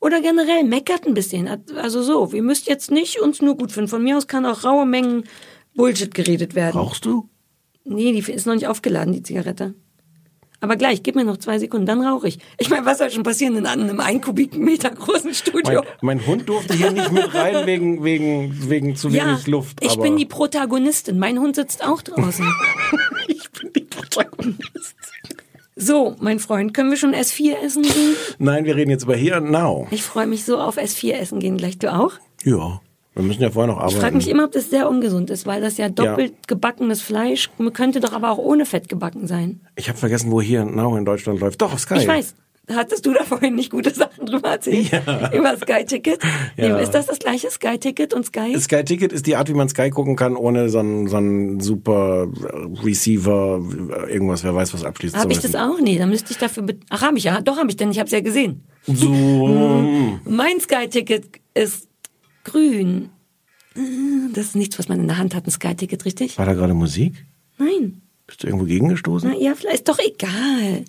Oder 0.00 0.20
generell 0.20 0.64
meckert 0.64 1.06
ein 1.06 1.14
bisschen. 1.14 1.48
Also 1.74 2.02
so, 2.02 2.32
wir 2.32 2.42
müsst 2.42 2.68
jetzt 2.68 2.90
nicht 2.90 3.20
uns 3.20 3.40
nur 3.40 3.56
gut 3.56 3.72
finden. 3.72 3.88
Von 3.88 4.04
mir 4.04 4.18
aus 4.18 4.26
kann 4.26 4.44
auch 4.44 4.64
raue 4.64 4.84
Mengen 4.84 5.24
Bullshit 5.74 6.12
geredet 6.12 6.54
werden. 6.54 6.78
Rauchst 6.78 7.06
du? 7.06 7.30
Nee, 7.84 8.12
die 8.12 8.30
ist 8.30 8.46
noch 8.46 8.54
nicht 8.54 8.66
aufgeladen, 8.66 9.14
die 9.14 9.22
Zigarette. 9.22 9.74
Aber 10.60 10.76
gleich, 10.76 11.02
gib 11.02 11.14
mir 11.14 11.24
noch 11.24 11.36
zwei 11.36 11.58
Sekunden, 11.58 11.86
dann 11.86 12.02
rauche 12.02 12.26
ich. 12.28 12.38
Ich 12.58 12.68
meine, 12.68 12.84
was 12.84 12.98
soll 12.98 13.10
schon 13.10 13.22
passieren 13.22 13.56
in 13.56 13.66
einem 13.66 14.00
ein 14.00 14.20
Kubikmeter 14.20 14.90
großen 14.90 15.32
Studio? 15.32 15.82
Mein, 16.00 16.18
mein 16.18 16.26
Hund 16.26 16.48
durfte 16.48 16.74
hier 16.74 16.90
nicht 16.90 17.12
mit 17.12 17.32
rein 17.32 17.66
wegen, 17.66 18.02
wegen, 18.02 18.68
wegen 18.68 18.96
zu 18.96 19.08
ja, 19.08 19.26
wenig 19.26 19.46
Luft. 19.46 19.78
ich 19.80 19.96
bin 19.98 20.16
die 20.16 20.26
Protagonistin. 20.26 21.18
Mein 21.18 21.38
Hund 21.38 21.56
sitzt 21.56 21.84
auch 21.86 22.02
draußen. 22.02 22.44
ich 23.28 23.50
bin 23.52 23.72
die 23.72 23.82
Protagonistin. 23.82 24.94
So, 25.76 26.16
mein 26.18 26.40
Freund, 26.40 26.74
können 26.74 26.90
wir 26.90 26.96
schon 26.96 27.14
S4 27.14 27.54
essen 27.64 27.84
gehen? 27.84 28.16
Nein, 28.38 28.64
wir 28.64 28.74
reden 28.74 28.90
jetzt 28.90 29.04
über 29.04 29.14
Here 29.14 29.36
and 29.36 29.52
Now. 29.52 29.86
Ich 29.92 30.02
freue 30.02 30.26
mich 30.26 30.44
so 30.44 30.58
auf 30.58 30.76
S4 30.76 31.12
essen 31.12 31.38
gehen. 31.38 31.56
Gleich 31.56 31.78
du 31.78 31.94
auch? 31.94 32.14
Ja, 32.42 32.80
wir 33.18 33.24
müssen 33.24 33.42
ja 33.42 33.50
vorher 33.50 33.72
noch 33.72 33.80
arbeiten. 33.80 33.96
Ich 33.96 34.00
frage 34.00 34.16
mich 34.16 34.28
immer, 34.28 34.44
ob 34.44 34.52
das 34.52 34.70
sehr 34.70 34.88
ungesund 34.88 35.28
ist, 35.30 35.44
weil 35.44 35.60
das 35.60 35.76
ja 35.76 35.88
doppelt 35.88 36.46
gebackenes 36.46 37.02
Fleisch 37.02 37.50
könnte 37.72 37.98
doch 37.98 38.12
aber 38.12 38.30
auch 38.30 38.38
ohne 38.38 38.64
Fett 38.64 38.88
gebacken 38.88 39.26
sein. 39.26 39.60
Ich 39.74 39.88
habe 39.88 39.98
vergessen, 39.98 40.30
wo 40.30 40.38
and 40.38 40.76
Now 40.76 40.96
in 40.96 41.04
Deutschland 41.04 41.40
läuft. 41.40 41.60
Doch, 41.60 41.72
auf 41.72 41.80
Sky. 41.80 41.96
Ich 41.98 42.06
weiß. 42.06 42.36
Hattest 42.70 43.06
du 43.06 43.14
da 43.14 43.24
vorhin 43.24 43.54
nicht 43.54 43.70
gute 43.70 43.90
Sachen 43.94 44.26
drüber 44.26 44.50
erzählt? 44.50 44.90
Ja. 44.90 45.32
Über 45.32 45.56
Sky 45.56 45.84
Ticket? 45.86 46.20
Ja. 46.56 46.76
Nee, 46.76 46.82
ist 46.82 46.92
das 46.92 47.06
das 47.06 47.18
gleiche 47.18 47.50
Sky 47.50 47.78
Ticket 47.78 48.12
und 48.12 48.26
Sky? 48.26 48.58
Sky 48.60 48.84
Ticket 48.84 49.12
ist 49.12 49.26
die 49.26 49.36
Art, 49.36 49.48
wie 49.48 49.54
man 49.54 49.68
Sky 49.68 49.90
gucken 49.90 50.16
kann, 50.16 50.36
ohne 50.36 50.68
so 50.68 50.78
einen, 50.78 51.08
so 51.08 51.16
einen 51.16 51.60
super 51.60 52.28
Receiver, 52.84 53.62
irgendwas, 54.08 54.44
wer 54.44 54.54
weiß, 54.54 54.74
was 54.74 54.84
abschließt. 54.84 55.16
Habe 55.16 55.32
ich 55.32 55.40
das 55.40 55.54
auch? 55.54 55.80
Nee, 55.80 55.98
dann 55.98 56.10
müsste 56.10 56.30
ich 56.32 56.38
dafür. 56.38 56.66
Ach, 56.90 57.00
habe 57.00 57.16
ich 57.16 57.24
ja. 57.24 57.40
Doch, 57.40 57.56
habe 57.56 57.70
ich, 57.70 57.76
denn 57.76 57.90
ich 57.90 57.98
habe 57.98 58.06
es 58.06 58.12
ja 58.12 58.20
gesehen. 58.20 58.62
So. 58.86 60.18
Mein 60.24 60.60
Sky-Ticket 60.60 61.40
ist 61.54 61.87
grün. 62.50 63.10
Das 64.34 64.46
ist 64.46 64.56
nichts, 64.56 64.78
was 64.78 64.88
man 64.88 65.00
in 65.00 65.06
der 65.06 65.18
Hand 65.18 65.34
hat, 65.34 65.46
ein 65.46 65.50
Sky-Ticket, 65.50 66.04
richtig? 66.04 66.38
War 66.38 66.46
da 66.46 66.54
gerade 66.54 66.74
Musik? 66.74 67.26
Nein. 67.58 68.02
Bist 68.26 68.42
du 68.42 68.46
irgendwo 68.48 68.66
gegengestoßen? 68.66 69.30
Na 69.30 69.38
ja, 69.38 69.54
vielleicht 69.54 69.80
ist 69.80 69.88
doch 69.88 69.98
egal. 69.98 70.84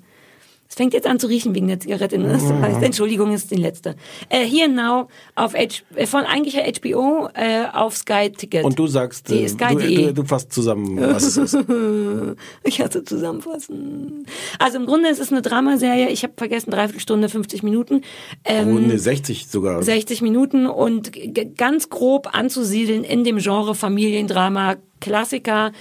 Es 0.71 0.75
fängt 0.75 0.93
jetzt 0.93 1.07
an 1.07 1.19
zu 1.19 1.25
riechen 1.25 1.55
wegen 1.55 1.67
der 1.67 1.79
Zigarette. 1.79 2.19
Ne? 2.19 2.27
Das 2.31 2.43
heißt, 2.43 2.83
Entschuldigung, 2.83 3.33
ist 3.33 3.49
die 3.49 3.55
letzte. 3.55 3.95
Äh, 4.29 4.45
Here 4.45 4.69
Now 4.69 5.07
auf 5.33 5.55
H 5.55 5.81
äh, 5.95 6.05
von 6.05 6.25
eigentlich 6.25 6.55
HBO 6.79 7.27
äh, 7.33 7.65
auf 7.73 7.97
Sky 7.97 8.29
Ticket. 8.31 8.63
Und 8.63 8.77
du 8.77 8.85
sagst, 8.85 9.29
Die 9.31 9.45
äh, 9.45 9.47
Sky 9.49 9.73
du, 9.73 9.79
DE. 9.79 9.95
du, 9.95 10.13
du 10.13 10.23
fasst 10.25 10.53
zusammen, 10.53 10.95
was 11.01 11.23
es 11.23 11.37
ist. 11.37 11.57
ich 12.63 12.81
hasse 12.81 13.03
zusammenfassen. 13.03 14.27
Also 14.59 14.77
im 14.77 14.85
Grunde 14.85 15.09
ist 15.09 15.19
es 15.19 15.31
eine 15.31 15.41
Dramaserie. 15.41 16.09
Ich 16.09 16.21
habe 16.21 16.33
vergessen, 16.37 16.69
dreiviertel 16.69 17.01
Stunde, 17.01 17.29
50 17.29 17.63
Minuten. 17.63 18.01
Ähm, 18.45 18.67
Oh, 18.75 18.79
nee, 18.79 18.95
60 18.97 19.47
sogar. 19.47 19.81
60 19.81 20.21
Minuten 20.21 20.67
und 20.67 21.11
ganz 21.57 21.89
grob 21.89 22.29
anzusiedeln 22.33 23.03
in 23.03 23.23
dem 23.23 23.37
Genre 23.39 23.73
Familiendrama, 23.73 24.75
Klassiker, 25.01 25.71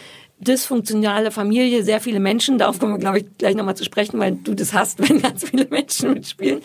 dysfunktionale 0.41 1.31
Familie, 1.31 1.83
sehr 1.83 2.01
viele 2.01 2.21
Menschen, 2.21 2.59
darauf 2.59 2.79
kommen 2.79 2.95
wir, 2.95 2.99
glaube 2.99 3.19
ich, 3.19 3.27
gleich 3.39 3.57
nochmal 3.57 3.77
zu 3.77 3.85
sprechen, 3.85 4.19
weil 4.19 4.33
du 4.33 4.55
das 4.55 4.73
hast, 4.73 4.99
wenn 5.09 5.21
ganz 5.21 5.45
viele 5.45 5.67
Menschen 5.67 6.15
mitspielen. 6.15 6.61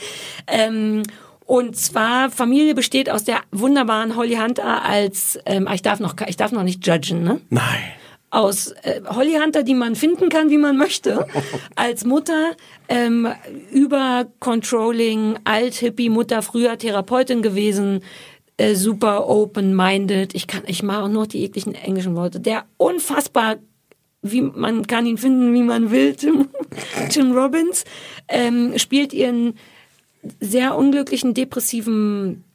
Ähm, 0.48 1.04
und 1.46 1.76
zwar, 1.76 2.30
Familie 2.30 2.74
besteht 2.74 3.10
aus 3.10 3.26
der 3.26 3.42
wunderbaren 3.52 4.16
Holly 4.16 4.36
Hunter 4.36 4.84
als, 4.84 5.38
ähm, 5.46 5.68
ich 5.74 5.82
darf 5.82 6.00
noch, 6.00 6.16
ich 6.28 6.38
darf 6.38 6.52
noch 6.52 6.64
nicht 6.64 6.86
judgen, 6.88 7.24
ne? 7.24 7.42
Nein. 7.50 7.84
aus 8.30 8.72
äh, 8.84 9.02
Holly 9.08 9.34
Hunter, 9.34 9.64
die 9.64 9.76
man 9.76 9.96
finden 9.96 10.30
kann, 10.30 10.50
wie 10.50 10.58
man 10.58 10.78
möchte, 10.78 11.28
als 11.76 12.06
Mutter 12.06 12.54
ähm, 12.88 13.28
über 13.72 14.26
Controlling, 14.40 15.38
Alt-Hippie-Mutter, 15.44 16.42
früher 16.42 16.78
Therapeutin 16.78 17.42
gewesen, 17.42 18.02
äh, 18.58 18.76
super 18.76 19.28
open-minded. 19.28 20.36
Ich 20.36 20.48
kann, 20.48 20.64
ich 20.68 20.84
mag 20.84 21.04
auch 21.04 21.10
noch 21.10 21.28
die 21.28 21.44
ekligen 21.44 21.76
englischen 21.76 22.16
Worte. 22.16 22.40
Der 22.40 22.66
unfassbar 22.78 23.58
wie 24.24 24.42
man 24.42 24.88
kann 24.88 25.06
ihn 25.06 25.18
finden, 25.18 25.54
wie 25.54 25.64
man 25.64 25.92
will. 25.92 26.16
Tim, 26.16 26.48
Tim 27.10 27.34
Robbins 27.34 27.84
ähm, 28.30 28.74
spielt 28.78 29.14
ihren 29.14 29.56
sehr 30.40 30.76
unglücklichen, 30.76 31.34
depressiven 31.34 32.46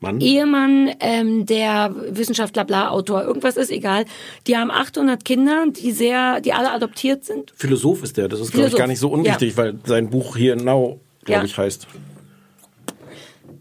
Mann. 0.00 0.20
Ehemann, 0.20 0.92
ähm, 1.00 1.44
der 1.44 1.92
Wissenschaftler, 2.10 2.64
bla, 2.64 2.90
Autor, 2.90 3.24
irgendwas 3.24 3.56
ist 3.56 3.72
egal. 3.72 4.04
Die 4.46 4.56
haben 4.56 4.70
800 4.70 5.24
Kinder, 5.24 5.64
die 5.68 5.90
sehr, 5.90 6.40
die 6.40 6.52
alle 6.52 6.70
adoptiert 6.70 7.24
sind. 7.24 7.52
Philosoph 7.56 8.04
ist 8.04 8.16
der, 8.16 8.28
das 8.28 8.38
ist, 8.38 8.52
glaube 8.52 8.68
ich, 8.68 8.76
gar 8.76 8.86
nicht 8.86 9.00
so 9.00 9.08
unwichtig, 9.08 9.50
ja. 9.50 9.56
weil 9.56 9.78
sein 9.84 10.08
Buch 10.08 10.36
hier 10.36 10.54
Now, 10.54 11.00
glaube 11.24 11.40
Ja. 11.40 11.44
ich, 11.44 11.58
heißt. 11.58 11.88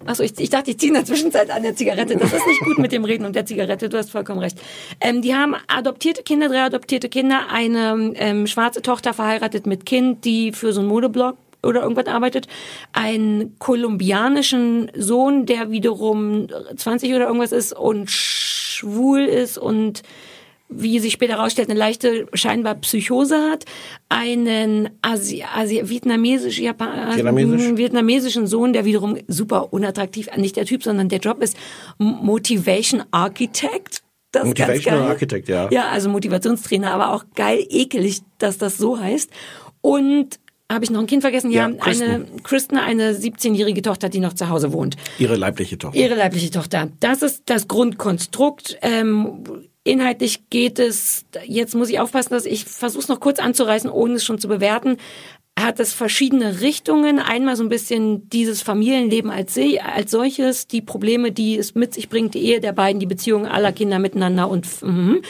Achso, 0.06 0.24
ich, 0.24 0.40
ich 0.40 0.50
dachte, 0.50 0.72
ich 0.72 0.80
ziehe 0.80 0.90
in 0.90 0.96
der 0.96 1.06
Zwischenzeit 1.06 1.50
an 1.50 1.64
der 1.64 1.76
Zigarette. 1.76 2.16
Das 2.16 2.32
ist 2.32 2.48
nicht 2.48 2.62
gut 2.62 2.78
mit 2.78 2.92
dem 2.92 3.04
Reden 3.04 3.26
und 3.26 3.36
der 3.36 3.46
Zigarette. 3.46 3.90
Du 3.90 3.98
hast 3.98 4.12
vollkommen 4.12 4.40
recht. 4.40 4.58
Ähm, 5.02 5.22
die 5.22 5.36
haben 5.36 5.56
adoptierte 5.68 6.24
Kinder, 6.24 6.48
drei 6.48 6.64
adoptierte 6.64 7.10
Kinder, 7.10 7.48
eine 7.52 8.14
ähm, 8.16 8.48
schwarze 8.48 8.82
Tochter 8.82 9.14
verheiratet 9.14 9.66
mit 9.66 9.86
Kind, 9.86 10.26
die 10.26 10.52
für 10.52 10.74
so 10.74 10.82
einen 10.82 10.90
Modeblog 10.90 11.38
oder 11.64 11.82
irgendwas 11.82 12.08
arbeitet, 12.08 12.48
einen 12.94 13.58
kolumbianischen 13.60 14.92
Sohn, 14.96 15.46
der 15.46 15.72
wiederum 15.72 16.48
20 16.76 17.14
oder 17.14 17.28
irgendwas 17.28 17.52
ist 17.52 17.74
und 17.74 18.10
schwul 18.10 19.22
ist 19.22 19.58
und 19.58 20.04
wie 20.70 21.00
sich 21.00 21.14
später 21.14 21.38
herausstellt, 21.38 21.70
eine 21.70 21.80
leichte 21.80 22.28
scheinbar 22.34 22.76
Psychose 22.76 23.38
hat, 23.38 23.66
einen 24.10 24.90
Asi 25.02 25.44
Asi 25.44 25.82
vietnamesisch, 25.90 26.60
Japan 26.60 27.16
Vietnamesisch? 27.16 27.78
vietnamesischen 27.78 28.48
Sohn, 28.48 28.74
der 28.74 28.86
wiederum 28.86 29.18
super 29.28 29.72
unattraktiv, 29.72 30.30
nicht 30.36 30.58
der 30.58 30.66
Typ, 30.66 30.84
sondern 30.84 31.10
der 31.10 31.20
Job 31.20 31.42
ist 31.42 31.56
Motivation 31.98 33.04
Architect. 33.12 34.04
Das 34.32 34.46
Motivational. 34.46 35.04
Architect, 35.04 35.48
ja. 35.48 35.70
Ja, 35.72 35.88
also 35.88 36.10
Motivationstrainer, 36.10 36.92
aber 36.92 37.14
auch 37.14 37.24
geil, 37.36 37.66
ekelig, 37.70 38.22
dass 38.40 38.58
das 38.58 38.78
so 38.78 39.00
heißt. 39.00 39.30
Und 39.80 40.40
habe 40.70 40.84
ich 40.84 40.92
noch 40.92 41.00
ein 41.00 41.08
Kind 41.08 41.22
vergessen? 41.22 41.50
Ja, 41.50 41.64
haben 41.64 41.78
Kristen. 41.80 42.04
eine 42.04 42.26
Kristen, 42.44 42.78
eine 42.78 43.14
17-jährige 43.14 43.82
Tochter, 43.82 44.10
die 44.10 44.20
noch 44.20 44.34
zu 44.34 44.50
Hause 44.50 44.74
wohnt. 44.74 44.98
Ihre 45.18 45.38
leibliche 45.38 45.78
Tochter. 45.78 45.98
Ihre 45.98 46.16
leibliche 46.16 46.52
Tochter. 46.52 46.90
Das 47.00 47.22
ist 47.22 47.44
das 47.46 47.70
Grundkonstrukt. 47.70 48.78
Ähm, 48.82 49.46
inhaltlich 49.88 50.50
geht 50.50 50.80
es, 50.80 51.26
jetzt 51.46 51.76
muss 51.76 51.90
ich 51.90 52.00
aufpassen, 52.00 52.34
dass 52.34 52.46
ich 52.46 52.66
versuche 52.66 53.04
es 53.04 53.08
noch 53.08 53.20
kurz 53.20 53.40
anzureißen, 53.40 53.90
ohne 53.90 54.16
es 54.16 54.26
schon 54.26 54.40
zu 54.40 54.48
bewerten. 54.48 54.98
Hat 55.60 55.80
es 55.80 55.94
verschiedene 55.94 56.62
Richtungen. 56.62 57.18
Einmal 57.20 57.56
so 57.56 57.64
ein 57.64 57.70
bisschen 57.70 58.30
dieses 58.30 58.62
Familienleben 58.62 59.32
als, 59.32 59.58
als 59.58 60.12
solches, 60.12 60.68
die 60.68 60.82
Probleme, 60.82 61.32
die 61.32 61.58
es 61.58 61.74
mit 61.74 61.96
sich 61.96 62.10
bringt, 62.10 62.36
die 62.36 62.44
Ehe 62.44 62.60
der 62.60 62.74
beiden, 62.74 63.00
die 63.00 63.08
Beziehungen 63.08 63.48
aller 63.48 63.72
Kinder 63.72 63.98
miteinander 63.98 64.50
und 64.50 64.68
mhm. 64.84 65.22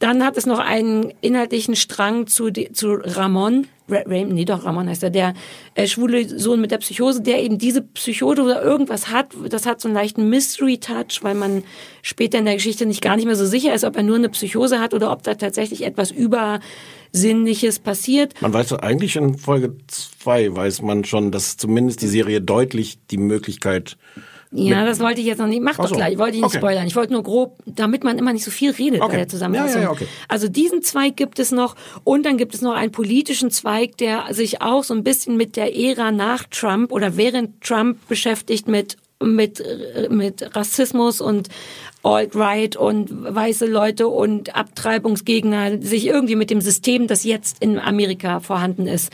Dann 0.00 0.24
hat 0.24 0.36
es 0.36 0.44
noch 0.44 0.58
einen 0.58 1.14
inhaltlichen 1.20 1.76
Strang 1.76 2.26
zu, 2.26 2.50
zu 2.50 2.94
Ramon, 2.94 3.68
Ra 3.88 4.00
Ram, 4.06 4.28
nee 4.28 4.46
doch, 4.46 4.64
Ramon 4.64 4.88
heißt 4.88 5.02
er, 5.02 5.10
der 5.10 5.34
äh, 5.74 5.86
schwule 5.86 6.26
Sohn 6.38 6.60
mit 6.60 6.70
der 6.70 6.78
Psychose, 6.78 7.20
der 7.20 7.42
eben 7.42 7.58
diese 7.58 7.82
Psychose 7.82 8.42
oder 8.42 8.62
irgendwas 8.62 9.08
hat, 9.10 9.28
das 9.48 9.66
hat 9.66 9.80
so 9.80 9.88
einen 9.88 9.94
leichten 9.94 10.28
Mystery-Touch, 10.30 11.22
weil 11.22 11.34
man 11.34 11.64
später 12.00 12.38
in 12.38 12.46
der 12.46 12.54
Geschichte 12.54 12.86
nicht 12.86 13.02
gar 13.02 13.16
nicht 13.16 13.26
mehr 13.26 13.36
so 13.36 13.44
sicher 13.44 13.74
ist, 13.74 13.84
ob 13.84 13.96
er 13.96 14.02
nur 14.02 14.16
eine 14.16 14.30
Psychose 14.30 14.80
hat 14.80 14.94
oder 14.94 15.12
ob 15.12 15.22
da 15.22 15.34
tatsächlich 15.34 15.84
etwas 15.84 16.10
Übersinnliches 16.10 17.78
passiert. 17.78 18.40
Man 18.40 18.54
weiß 18.54 18.68
doch 18.68 18.78
eigentlich 18.78 19.16
in 19.16 19.36
Folge 19.36 19.76
2 19.86 20.56
weiß 20.56 20.80
man 20.80 21.04
schon, 21.04 21.30
dass 21.30 21.58
zumindest 21.58 22.00
die 22.00 22.08
Serie 22.08 22.40
deutlich 22.40 22.98
die 23.10 23.18
Möglichkeit 23.18 23.98
Ja, 24.56 24.84
das 24.86 25.00
wollte 25.00 25.20
ich 25.20 25.26
jetzt 25.26 25.38
noch 25.38 25.48
nicht. 25.48 25.62
Mach 25.62 25.72
Ach 25.72 25.82
doch 25.82 25.88
so. 25.88 25.96
gleich. 25.96 26.16
Wollte 26.16 26.36
ich 26.36 26.42
nicht 26.42 26.46
Okay. 26.46 26.58
spoilern. 26.58 26.86
Ich 26.86 26.94
wollte 26.94 27.12
nur 27.12 27.24
grob, 27.24 27.58
damit 27.66 28.04
man 28.04 28.18
immer 28.18 28.32
nicht 28.32 28.44
so 28.44 28.52
viel 28.52 28.70
redet 28.70 29.00
bei 29.00 29.06
Okay. 29.06 29.16
der 29.16 29.28
Zusammenfassung. 29.28 29.74
Ja, 29.74 29.80
ja, 29.80 29.84
ja, 29.86 29.90
okay. 29.90 30.06
Also 30.28 30.48
diesen 30.48 30.80
Zweig 30.82 31.16
gibt 31.16 31.40
es 31.40 31.50
noch 31.50 31.74
und 32.04 32.24
dann 32.24 32.36
gibt 32.36 32.54
es 32.54 32.62
noch 32.62 32.74
einen 32.74 32.92
politischen 32.92 33.50
Zweig, 33.50 33.96
der 33.96 34.26
sich 34.30 34.62
auch 34.62 34.84
so 34.84 34.94
ein 34.94 35.02
bisschen 35.02 35.36
mit 35.36 35.56
der 35.56 35.76
Ära 35.76 36.12
nach 36.12 36.44
Trump 36.50 36.92
oder 36.92 37.16
während 37.16 37.60
Trump 37.62 37.98
beschäftigt 38.08 38.68
mit 38.68 38.96
mit 39.22 39.62
mit 40.10 40.54
Rassismus 40.54 41.20
und 41.20 41.48
Alt-Right 42.02 42.76
und 42.76 43.08
weiße 43.34 43.64
Leute 43.66 44.08
und 44.08 44.54
Abtreibungsgegner 44.54 45.80
sich 45.80 46.06
irgendwie 46.06 46.36
mit 46.36 46.50
dem 46.50 46.60
System, 46.60 47.06
das 47.06 47.24
jetzt 47.24 47.56
in 47.62 47.78
Amerika 47.78 48.40
vorhanden 48.40 48.86
ist, 48.86 49.10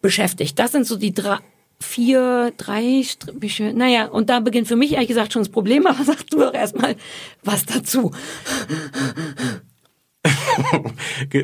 beschäftigt. 0.00 0.58
Das 0.58 0.72
sind 0.72 0.86
so 0.86 0.96
die 0.96 1.12
drei 1.12 1.38
vier, 1.80 2.52
drei 2.56 3.02
Striche. 3.04 3.72
Naja, 3.74 4.06
und 4.06 4.30
da 4.30 4.40
beginnt 4.40 4.68
für 4.68 4.76
mich 4.76 4.92
ehrlich 4.92 5.08
gesagt 5.08 5.32
schon 5.32 5.42
das 5.42 5.48
Problem, 5.48 5.86
aber 5.88 6.02
sag 6.04 6.26
du 6.30 6.38
doch 6.38 6.54
erstmal 6.54 6.96
was 7.42 7.66
dazu. 7.66 8.12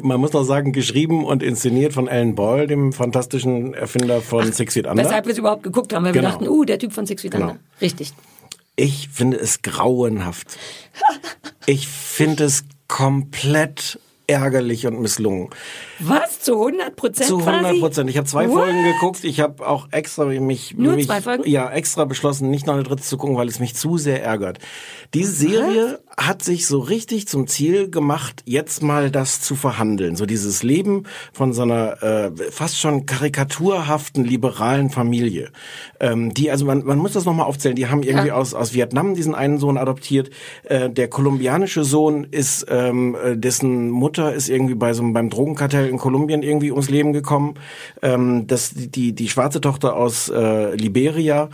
Man 0.03 0.21
muss 0.21 0.33
noch 0.33 0.45
sagen, 0.45 0.73
geschrieben 0.73 1.25
und 1.25 1.43
inszeniert 1.43 1.93
von 1.93 2.09
Alan 2.09 2.35
Ball, 2.35 2.67
dem 2.67 2.93
fantastischen 2.93 3.73
Erfinder 3.75 4.21
von 4.21 4.53
Six 4.53 4.75
Feet 4.75 4.87
Under. 4.87 5.05
Weshalb 5.05 5.27
wir 5.27 5.33
es 5.33 5.39
überhaupt 5.39 5.63
geguckt 5.63 5.93
haben, 5.93 6.05
weil 6.05 6.13
Genau. 6.13 6.27
wir 6.29 6.33
dachten, 6.33 6.49
uh, 6.49 6.65
der 6.65 6.79
Typ 6.79 6.93
von 6.93 7.07
Six 7.07 7.23
Feet 7.23 7.33
Genau. 7.33 7.51
Under. 7.51 7.61
Richtig. 7.81 8.13
Ich 8.77 9.09
finde 9.13 9.37
es 9.39 9.63
grauenhaft. 9.63 10.59
Ich 11.67 11.87
finde 11.87 12.45
es 12.45 12.65
komplett 12.89 13.99
ärgerlich 14.27 14.87
und 14.87 15.01
misslungen. 15.01 15.51
Was? 16.01 16.41
Zu 16.41 16.55
100 16.55 16.97
Prozent 16.97 17.29
Zu 17.29 17.39
100 17.39 17.61
quasi? 17.63 17.81
Prozent. 17.81 18.11
Ich 18.11 18.17
habe 18.17 18.27
zwei 18.27 18.49
What? 18.49 18.55
Folgen 18.59 18.85
geguckt. 18.85 19.25
Ich 19.25 19.41
habe 19.41 19.67
auch 19.67 19.89
extra 19.93 20.25
mich, 20.27 20.75
Nur 20.77 20.95
mich 20.95 21.07
zwei 21.07 21.21
Folgen? 21.21 21.49
ja 21.49 21.71
extra 21.71 22.05
beschlossen, 22.05 22.51
nicht 22.51 22.67
noch 22.67 22.75
eine 22.75 22.83
dritte 22.83 23.03
zu 23.03 23.17
gucken, 23.17 23.37
weil 23.37 23.49
es 23.49 23.61
mich 23.61 23.75
zu 23.75 23.97
sehr 23.99 24.23
ärgert. 24.23 24.59
Diese 25.15 25.33
Serie 25.33 26.01
hat 26.17 26.43
sich 26.43 26.67
so 26.67 26.79
richtig 26.81 27.29
zum 27.29 27.47
Ziel 27.47 27.91
gemacht, 27.91 28.43
jetzt 28.47 28.83
mal 28.83 29.11
das 29.11 29.41
zu 29.41 29.57
verhandeln. 29.57 30.17
So 30.17 30.27
dieses 30.27 30.63
Leben 30.63 31.05
von 31.33 31.53
so 31.53 31.63
einer 31.63 32.03
äh, 32.03 32.31
fast 32.51 32.79
schon 32.79 33.07
karikaturhaften 33.07 34.25
liberalen 34.25 34.91
Familie, 34.91 35.51
ähm, 36.01 36.33
die 36.35 36.51
also 36.51 36.65
man, 36.65 36.85
man 36.85 36.99
muss 36.99 37.13
das 37.13 37.25
noch 37.25 37.35
mal 37.35 37.45
aufzählen. 37.45 37.77
Die 37.77 37.89
haben 37.89 38.03
irgendwie 38.03 38.29
Ja. 38.29 38.35
aus 38.35 38.55
aus 38.55 38.75
Vietnam 38.75 39.15
diesen 39.15 39.35
einen 39.35 39.59
Sohn 39.59 39.77
adoptiert. 39.79 40.31
Äh, 40.65 40.89
der 40.91 41.09
kolumbianische 41.09 41.85
Sohn 41.85 42.25
ist 42.31 42.67
ähm, 42.69 43.17
äh, 43.23 43.37
dessen 43.37 43.91
Mutter 43.91 44.14
ist 44.23 44.49
irgendwie 44.49 44.75
bei 44.75 44.93
so 44.93 45.03
einem 45.03 45.13
beim 45.13 45.31
Drogenkartell 45.31 45.89
in 45.89 45.99
Kolumbien 45.99 46.43
irgendwie 46.43 46.71
ums 46.71 46.91
Leben 46.91 47.13
gekommen. 47.13 47.55
Ähm, 48.03 48.47
das 48.47 48.73
die 48.75 49.13
die 49.13 49.29
schwarze 49.29 49.61
Tochter 49.61 49.97
aus 49.97 50.29
äh, 50.29 50.75
Liberia. 50.75 51.51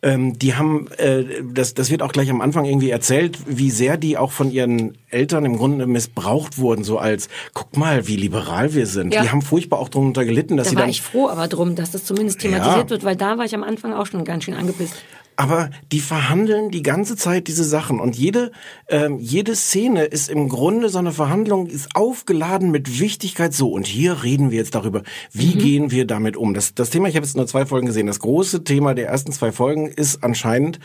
Ähm, 0.00 0.38
die 0.38 0.54
haben, 0.54 0.86
äh, 0.98 1.24
das, 1.42 1.74
das 1.74 1.90
wird 1.90 2.02
auch 2.02 2.12
gleich 2.12 2.30
am 2.30 2.40
Anfang 2.40 2.64
irgendwie 2.64 2.90
erzählt, 2.90 3.36
wie 3.48 3.70
sehr 3.70 3.96
die 3.96 4.16
auch 4.16 4.30
von 4.30 4.52
ihren 4.52 4.96
Eltern 5.10 5.44
im 5.44 5.56
Grunde 5.56 5.88
missbraucht 5.88 6.58
wurden, 6.58 6.84
so 6.84 6.98
als, 6.98 7.28
guck 7.52 7.76
mal, 7.76 8.06
wie 8.06 8.14
liberal 8.14 8.74
wir 8.74 8.86
sind. 8.86 9.12
Ja. 9.12 9.22
Die 9.22 9.30
haben 9.30 9.42
furchtbar 9.42 9.80
auch 9.80 9.88
darunter 9.88 10.24
gelitten, 10.24 10.56
dass 10.56 10.66
Da 10.66 10.70
sie 10.70 10.76
war 10.76 10.82
dann 10.82 10.90
ich 10.90 11.02
froh 11.02 11.28
aber 11.28 11.48
drum, 11.48 11.74
dass 11.74 11.90
das 11.90 12.04
zumindest 12.04 12.38
thematisiert 12.40 12.84
Ja. 12.84 12.90
wird, 12.90 13.02
weil 13.04 13.16
da 13.16 13.38
war 13.38 13.44
ich 13.44 13.56
am 13.56 13.64
Anfang 13.64 13.92
auch 13.92 14.06
schon 14.06 14.24
ganz 14.24 14.44
schön 14.44 14.54
angepisst. 14.54 14.94
Aber 15.38 15.70
die 15.92 16.00
verhandeln 16.00 16.72
die 16.72 16.82
ganze 16.82 17.14
Zeit 17.14 17.46
diese 17.46 17.62
Sachen 17.62 18.00
und 18.00 18.16
jede 18.16 18.50
ähm, 18.88 19.20
jede 19.20 19.54
Szene 19.54 20.02
ist 20.02 20.28
im 20.28 20.48
Grunde 20.48 20.88
so 20.88 20.98
eine 20.98 21.12
Verhandlung 21.12 21.68
ist 21.68 21.94
aufgeladen 21.94 22.72
mit 22.72 22.98
Wichtigkeit. 22.98 23.54
So 23.54 23.70
und 23.70 23.86
hier 23.86 24.24
reden 24.24 24.50
wir 24.50 24.58
jetzt 24.58 24.74
darüber, 24.74 25.04
wie 25.30 25.54
gehen 25.54 25.92
wir 25.92 26.08
damit 26.08 26.36
um. 26.36 26.54
Das 26.54 26.74
das 26.74 26.90
Thema, 26.90 27.08
ich 27.08 27.14
habe 27.14 27.24
jetzt 27.24 27.36
nur 27.36 27.46
zwei 27.46 27.66
Folgen 27.66 27.86
gesehen. 27.86 28.08
Das 28.08 28.18
große 28.18 28.64
Thema 28.64 28.96
der 28.96 29.06
ersten 29.06 29.30
zwei 29.30 29.52
Folgen 29.52 29.86
ist 29.86 30.24
anscheinend, 30.24 30.80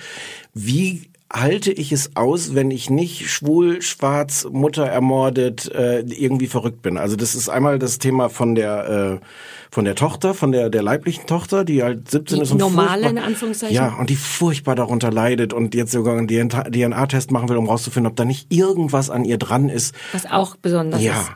wie 0.54 1.10
halte 1.32 1.72
ich 1.72 1.92
es 1.92 2.16
aus, 2.16 2.54
wenn 2.54 2.70
ich 2.70 2.92
nicht 2.92 3.32
schwul, 3.32 3.82
schwarz, 3.82 4.48
Mutter 4.52 4.86
ermordet, 4.86 5.72
äh, 5.74 6.02
irgendwie 6.02 6.46
verrückt 6.46 6.84
bin. 6.84 7.00
Also 7.00 7.16
das 7.16 7.34
ist 7.34 7.50
einmal 7.50 7.80
das 7.80 7.98
Thema 7.98 8.30
von 8.30 8.54
der 8.54 9.20
äh, 9.20 9.26
von 9.74 9.86
der 9.86 9.96
Tochter, 9.96 10.36
von 10.36 10.52
der 10.52 10.70
der 10.70 10.84
leiblichen 10.84 11.26
Tochter, 11.26 11.66
die 11.66 11.82
halt 11.82 12.10
17 12.12 12.38
Die 12.38 12.44
ist 12.44 12.52
und 12.52 12.60
normale, 12.60 13.10
in 13.10 13.18
Anführungszeichen? 13.18 13.76
Ja, 13.76 13.96
und 14.00 14.12
die 14.12 14.16
furchtbar 14.16 14.76
darunter 14.76 15.10
leidet 15.12 15.52
und 15.52 15.74
jetzt 15.74 15.92
sogar 15.92 16.16
einen 16.16 16.28
DNA-Test 16.28 17.32
machen 17.32 17.50
will, 17.50 17.58
um 17.58 17.68
rauszufinden, 17.68 18.12
ob 18.12 18.16
da 18.16 18.24
nicht 18.24 18.54
irgendwas 18.54 19.10
an 19.10 19.26
ihr 19.26 19.40
dran 19.40 19.70
ist. 19.70 19.96
Was 20.12 20.28
auch 20.30 20.56
besonders 20.58 21.02
Ja, 21.02 21.14
ist. 21.14 21.32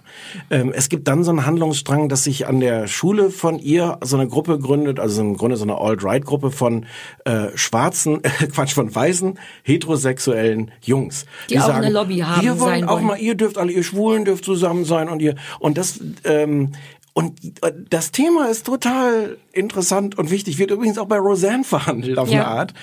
ähm, 0.52 0.72
es 0.72 0.90
gibt 0.90 1.08
dann 1.08 1.24
so 1.24 1.32
einen 1.32 1.48
Handlungsstrang, 1.48 2.10
dass 2.10 2.26
sich 2.26 2.46
an 2.48 2.60
der 2.60 2.86
Schule 2.88 3.32
von 3.32 3.58
ihr 3.58 3.98
so 4.04 4.18
eine 4.18 4.28
Gruppe 4.28 4.60
gründet, 4.60 5.00
also 5.00 5.20
im 5.22 5.36
Grunde 5.36 5.58
so 5.58 5.64
eine 5.64 5.80
Alt-Right-Gruppe 5.80 6.52
von 6.52 6.86
äh, 7.26 7.48
schwarzen, 7.56 8.22
Quatsch, 8.54 8.74
von 8.74 8.94
weißen, 8.94 9.40
heterosexuellen 9.64 10.70
Jungs. 10.84 11.26
Die 11.50 11.60
auch 11.60 11.70
eine 11.70 11.90
Lobby 11.90 12.20
haben, 12.20 12.44
Wir 12.44 12.60
wollen 12.60 12.84
auch 12.84 12.98
wollen. 12.98 13.06
mal, 13.06 13.20
ihr 13.20 13.34
dürft 13.36 13.58
alle, 13.58 13.72
ihr 13.72 13.84
Schwulen 13.84 14.26
dürft 14.26 14.46
zusammen 14.46 14.86
sein 14.86 15.10
und 15.10 15.22
ihr, 15.22 15.34
und 15.60 15.78
das, 15.80 16.00
ähm, 16.24 16.74
und 17.18 17.42
das 17.90 18.12
Thema 18.12 18.46
ist 18.48 18.68
total 18.68 19.40
interessant 19.52 20.20
und 20.20 20.30
wichtig, 20.30 20.60
wird 20.60 20.70
übrigens 20.70 21.00
auch 21.00 21.08
bei 21.08 21.18
Roseanne 21.18 21.64
verhandelt 21.64 22.20
auf 22.20 22.30
Ja. 22.30 22.42
eine 22.42 22.48
Art. 22.48 22.74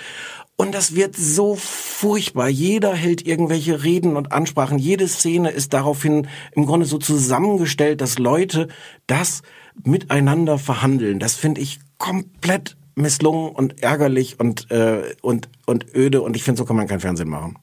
Und 0.56 0.74
das 0.74 0.96
wird 0.96 1.14
so 1.14 1.54
furchtbar. 1.54 2.48
Jeder 2.48 2.92
hält 2.94 3.24
irgendwelche 3.24 3.84
Reden 3.84 4.16
und 4.16 4.32
Ansprachen. 4.32 4.80
Jede 4.80 5.06
Szene 5.06 5.50
ist 5.50 5.72
daraufhin 5.72 6.26
im 6.50 6.66
Grunde 6.66 6.84
so 6.84 6.98
zusammengestellt, 6.98 8.00
dass 8.00 8.18
Leute 8.18 8.66
das 9.06 9.42
miteinander 9.84 10.58
verhandeln. 10.58 11.20
Das 11.20 11.36
finde 11.36 11.60
ich 11.60 11.78
komplett 11.98 12.76
misslungen 12.96 13.52
und 13.52 13.84
ärgerlich 13.84 14.40
und, 14.40 14.68
äh, 14.72 15.14
und, 15.22 15.48
und 15.64 15.94
öde. 15.94 16.22
Und 16.22 16.34
ich 16.34 16.42
finde, 16.42 16.58
so 16.58 16.64
kann 16.64 16.74
man 16.74 16.88
kein 16.88 16.98
Fernsehen 16.98 17.28
machen. 17.28 17.56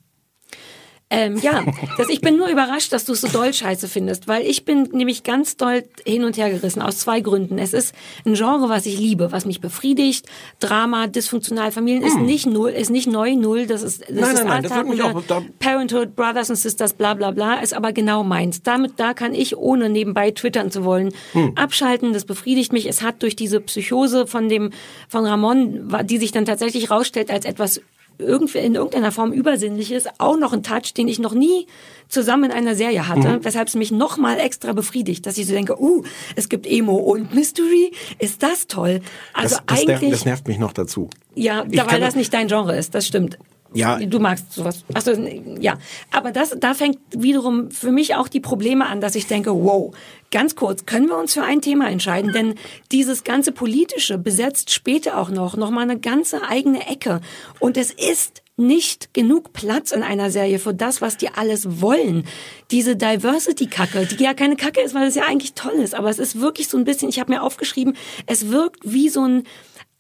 Ähm, 1.12 1.38
ja, 1.42 1.64
das, 1.98 2.08
ich 2.10 2.22
bin 2.22 2.38
nur 2.38 2.48
überrascht, 2.48 2.94
dass 2.94 3.04
du 3.06 3.12
es 3.12 3.22
so 3.22 3.28
doll 3.28 3.54
scheiße 3.54 3.88
findest, 3.90 4.28
weil 4.30 4.44
ich 4.46 4.64
bin 4.64 4.84
nämlich 4.94 5.24
ganz 5.24 5.58
doll 5.58 5.84
hin 6.06 6.24
und 6.24 6.38
her 6.38 6.50
gerissen 6.50 6.82
aus 6.82 7.00
zwei 7.00 7.20
Gründen. 7.20 7.58
Es 7.58 7.74
ist 7.74 7.94
ein 8.26 8.34
Genre, 8.36 8.70
was 8.70 8.86
ich 8.86 8.98
liebe, 8.98 9.32
was 9.34 9.46
mich 9.46 9.60
befriedigt. 9.60 10.26
Drama, 10.62 11.08
dysfunktional 11.08 11.72
Familien 11.74 12.02
ist 12.04 12.18
nicht 12.18 12.46
null, 12.46 12.70
ist 12.70 12.90
nicht 12.90 13.08
neu 13.08 13.36
null. 13.36 13.68
Das 13.68 13.82
ist 13.84 14.02
das 14.02 14.08
Hm. 14.10 14.16
Nein, 14.16 14.24
ist 14.32 14.38
nein, 14.38 14.48
nein, 14.48 14.64
das 14.64 14.72
Alltag 14.72 14.88
wird 14.88 14.98
mich 14.98 15.04
oder 15.28 15.38
auch- 15.38 15.44
Parenthood, 15.60 16.16
Brothers 16.16 16.50
and 16.50 16.58
Sisters, 16.60 16.94
bla 16.94 17.14
bla 17.14 17.32
bla, 17.32 17.56
ist 17.56 17.74
aber 17.74 17.92
genau 17.92 18.24
meins. 18.24 18.62
Damit 18.64 18.94
da 18.96 19.14
kann 19.14 19.34
ich 19.34 19.58
ohne 19.58 19.90
nebenbei 19.90 20.32
twittern 20.32 20.72
zu 20.72 20.86
wollen 20.86 21.14
Hm. 21.34 21.54
abschalten. 21.58 22.14
Das 22.14 22.24
befriedigt 22.24 22.72
mich. 22.72 22.88
Es 22.88 23.02
hat 23.02 23.22
durch 23.22 23.36
diese 23.36 23.60
Psychose 23.60 24.28
von 24.28 24.48
dem 24.48 24.72
von 25.10 25.26
Ramon, 25.26 25.94
die 26.06 26.18
sich 26.18 26.32
dann 26.32 26.46
tatsächlich 26.46 26.90
rausstellt 26.90 27.30
als 27.30 27.44
etwas 27.46 27.82
irgendwie 28.18 28.60
in 28.60 28.76
irgendeiner 28.76 29.12
Form 29.12 29.32
übersinnliches, 29.34 30.06
auch 30.20 30.38
noch 30.38 30.54
ein 30.54 30.64
Touch, 30.64 30.94
den 30.96 31.08
ich 31.08 31.20
noch 31.20 31.34
nie 31.34 31.68
zusammen 32.08 32.46
in 32.46 32.52
einer 32.52 32.76
Serie 32.76 33.08
hatte, 33.08 33.28
Mhm. 33.38 33.46
weshalb 33.46 33.68
es 33.68 33.76
mich 33.76 33.92
noch 33.92 34.18
mal 34.18 34.38
extra 34.40 34.74
befriedigt, 34.74 35.26
dass 35.26 35.38
ich 35.38 35.48
so 35.48 35.54
denke, 35.54 35.82
uh, 35.82 36.04
es 36.36 36.50
gibt 36.50 36.68
Emo 36.68 36.96
und 36.96 37.34
Mystery, 37.34 37.92
ist 38.20 38.44
das 38.44 38.68
toll. 38.68 39.02
Also 39.34 39.56
das, 39.56 39.64
das, 39.66 39.86
nervt, 39.86 39.90
eigentlich, 40.04 40.12
das 40.12 40.26
nervt 40.26 40.48
mich 40.48 40.60
noch 40.60 40.74
dazu. 40.74 41.10
ja, 41.36 41.66
Ich 41.70 41.78
weil 41.86 42.00
das 42.00 42.16
nicht 42.16 42.34
dein 42.34 42.48
Genre 42.48 42.76
ist, 42.76 42.94
das 42.94 43.08
stimmt. 43.08 43.38
Ja. 43.74 43.98
Du 43.98 44.20
magst 44.20 44.52
sowas. 44.52 44.84
Achso, 44.94 45.12
ja. 45.60 45.78
Aber 46.12 46.32
das, 46.32 46.56
da 46.60 46.74
fängt 46.74 47.00
wiederum 47.12 47.72
für 47.72 47.92
mich 47.92 48.16
auch 48.16 48.28
die 48.28 48.40
Probleme 48.40 48.86
an, 48.86 49.00
dass 49.00 49.16
ich 49.16 49.28
denke, 49.28 49.52
wow, 49.52 49.96
ganz 50.30 50.56
kurz, 50.56 50.86
können 50.86 51.08
wir 51.08 51.18
uns 51.18 51.34
für 51.34 51.44
ein 51.44 51.62
Thema 51.62 51.90
entscheiden? 51.90 52.34
Denn 52.34 52.56
dieses 52.92 53.24
ganze 53.24 53.52
Politische 53.52 54.18
besetzt 54.18 54.72
später 54.72 55.18
auch 55.18 55.30
noch, 55.30 55.56
noch 55.56 55.72
mal 55.72 55.82
eine 55.82 56.00
ganze 56.00 56.44
eigene 56.44 56.88
Ecke. 56.88 57.22
Und 57.60 57.78
es 57.78 57.92
ist 57.92 58.42
nicht 58.58 59.14
genug 59.14 59.54
Platz 59.54 59.92
in 59.92 60.04
einer 60.04 60.30
Serie 60.30 60.60
für 60.60 60.74
das, 60.74 61.02
was 61.02 61.18
die 61.18 61.30
alles 61.30 61.82
wollen. 61.82 62.26
Diese 62.70 62.96
Diversity-Kacke, 62.96 64.06
die 64.06 64.24
ja 64.24 64.34
keine 64.34 64.56
Kacke 64.56 64.82
ist, 64.82 64.94
weil 64.94 65.08
es 65.08 65.16
ja 65.16 65.24
eigentlich 65.24 65.54
toll 65.54 65.74
ist, 65.74 65.96
aber 65.96 66.10
es 66.10 66.20
ist 66.20 66.40
wirklich 66.40 66.68
so 66.68 66.78
ein 66.78 66.84
bisschen, 66.84 67.10
ich 67.10 67.20
habe 67.20 67.32
mir 67.32 67.42
aufgeschrieben, 67.42 67.96
es 68.28 68.50
wirkt 68.50 68.82
wie 68.84 69.10
so 69.10 69.26
ein 69.26 69.44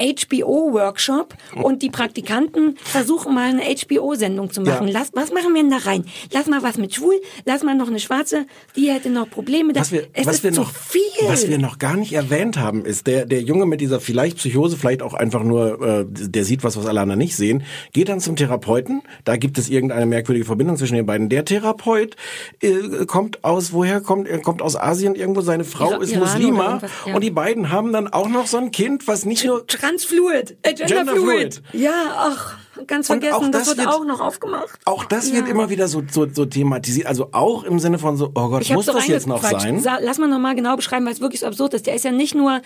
HBO-Workshop 0.02 1.36
und 1.62 1.82
die 1.82 1.90
Praktikanten 1.90 2.78
versuchen 2.84 3.34
mal 3.34 3.50
eine 3.50 3.62
HBO-Sendung 3.64 4.52
zu 4.52 4.62
machen. 4.62 4.88
Ja. 4.88 5.00
Lass, 5.00 5.12
was 5.14 5.32
machen 5.32 5.54
wir 5.54 5.62
denn 5.62 5.72
da 5.72 5.78
rein? 5.78 6.06
Lass 6.34 6.48
mal 6.48 6.62
was 6.64 6.78
mit 6.78 6.94
Schwul, 6.94 7.16
lass 7.46 7.64
mal 7.64 7.76
noch 7.76 7.88
eine 7.88 8.00
Schwarze, 8.00 8.46
die 8.76 8.90
hätte 8.92 9.10
noch 9.10 9.30
Probleme. 9.30 9.74
Da, 9.74 9.82
Was 9.82 9.92
wir, 9.92 10.08
es 10.14 10.26
was 10.26 10.36
ist 10.36 10.44
wir 10.44 10.52
noch, 10.52 10.72
viel. 10.74 11.02
was 11.28 11.48
wir 11.48 11.58
noch 11.58 11.78
gar 11.80 11.96
nicht 11.96 12.14
erwähnt 12.14 12.58
haben, 12.58 12.86
ist 12.86 13.08
der 13.08 13.26
der 13.26 13.42
Junge 13.42 13.66
mit 13.66 13.82
dieser 13.82 14.00
vielleicht 14.00 14.38
Psychose, 14.38 14.78
vielleicht 14.78 15.02
auch 15.02 15.14
einfach 15.14 15.44
nur, 15.44 15.82
äh, 15.82 16.06
der 16.08 16.44
sieht 16.46 16.64
was, 16.64 16.78
was 16.78 16.86
alle 16.86 17.02
anderen 17.02 17.20
nicht 17.20 17.36
sehen, 17.36 17.64
geht 17.94 18.10
dann 18.10 18.20
zum 18.20 18.36
Therapeuten. 18.36 19.02
Da 19.24 19.38
gibt 19.38 19.58
es 19.58 19.70
irgendeine 19.70 20.06
merkwürdige 20.06 20.46
Verbindung 20.46 20.78
zwischen 20.78 20.96
den 20.96 21.06
beiden. 21.06 21.30
Der 21.30 21.46
Therapeut 21.46 22.16
äh, 22.62 23.06
kommt 23.06 23.44
aus, 23.44 23.74
woher 23.74 24.02
kommt 24.02 24.28
er? 24.28 24.40
Kommt 24.40 24.62
aus 24.62 24.76
Asien 24.76 25.16
irgendwo. 25.16 25.42
Seine 25.42 25.64
Frau 25.64 25.92
Ira- 25.92 26.02
ist 26.04 26.12
Iran 26.12 26.22
oder 26.24 26.32
Muslima 26.32 26.82
ja. 27.06 27.16
und 27.16 27.24
die 27.24 27.32
beiden 27.32 27.72
haben 27.72 27.94
dann 27.94 28.08
auch 28.08 28.28
noch 28.30 28.48
so 28.48 28.58
ein 28.58 28.72
Kind, 28.72 29.08
was 29.08 29.26
nicht 29.26 29.46
nur 29.46 29.66
Transfluid, 29.92 30.58
äh, 30.62 30.74
Genderfluid. 30.74 31.16
Genderfluid. 31.16 31.62
Ja, 31.74 31.92
ach, 32.18 32.58
ganz 32.88 33.08
vergessen, 33.08 33.34
auch 33.34 33.42
das, 33.52 33.52
das 33.52 33.68
wird 33.68 33.78
wird- 33.80 33.88
auch 33.90 34.06
noch 34.06 34.20
aufgemacht. 34.22 34.80
auch 34.86 35.04
das 35.06 35.30
Ja. 35.30 35.36
wird 35.36 35.48
immer 35.50 35.70
wieder 35.70 35.88
so, 35.88 36.02
so, 36.10 36.28
so 36.32 36.46
thematisiert. 36.46 37.08
Also 37.08 37.30
auch 37.34 37.64
im 37.64 37.80
Sinne 37.80 38.00
von 38.00 38.16
so, 38.18 38.32
oh 38.34 38.48
Gott, 38.50 38.70
muss 38.72 38.86
das 38.86 39.08
jetzt 39.08 39.28
noch 39.28 39.42
sein? 39.44 39.84
Lass 40.02 40.18
mal 40.18 40.28
nochmal 40.28 40.56
genau 40.56 40.76
beschreiben, 40.76 41.06
weil 41.06 41.14
es 41.14 41.22
wirklich 41.22 41.42
so 41.42 41.48
absurd 41.48 41.74
ist. 41.74 41.86
Der 41.88 41.96
ist 41.96 42.06
ja 42.06 42.12
nicht 42.12 42.36
nur 42.36 42.62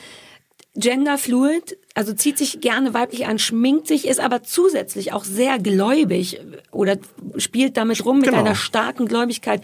genderfluid, 0.76 1.78
also 1.94 2.14
zieht 2.14 2.38
sich 2.38 2.60
gerne 2.62 2.94
weiblich 2.94 3.26
an, 3.28 3.40
schminkt 3.40 3.88
sich, 3.88 4.08
ist 4.08 4.20
aber 4.20 4.44
zusätzlich 4.44 5.14
auch 5.14 5.24
sehr 5.24 5.58
gläubig 5.60 6.40
oder 6.72 6.98
spielt 7.38 7.78
damit 7.78 8.06
rum 8.06 8.18
mit 8.18 8.26
Genau. 8.28 8.40
einer 8.40 8.56
starken 8.56 9.08
Gläubigkeit. 9.08 9.62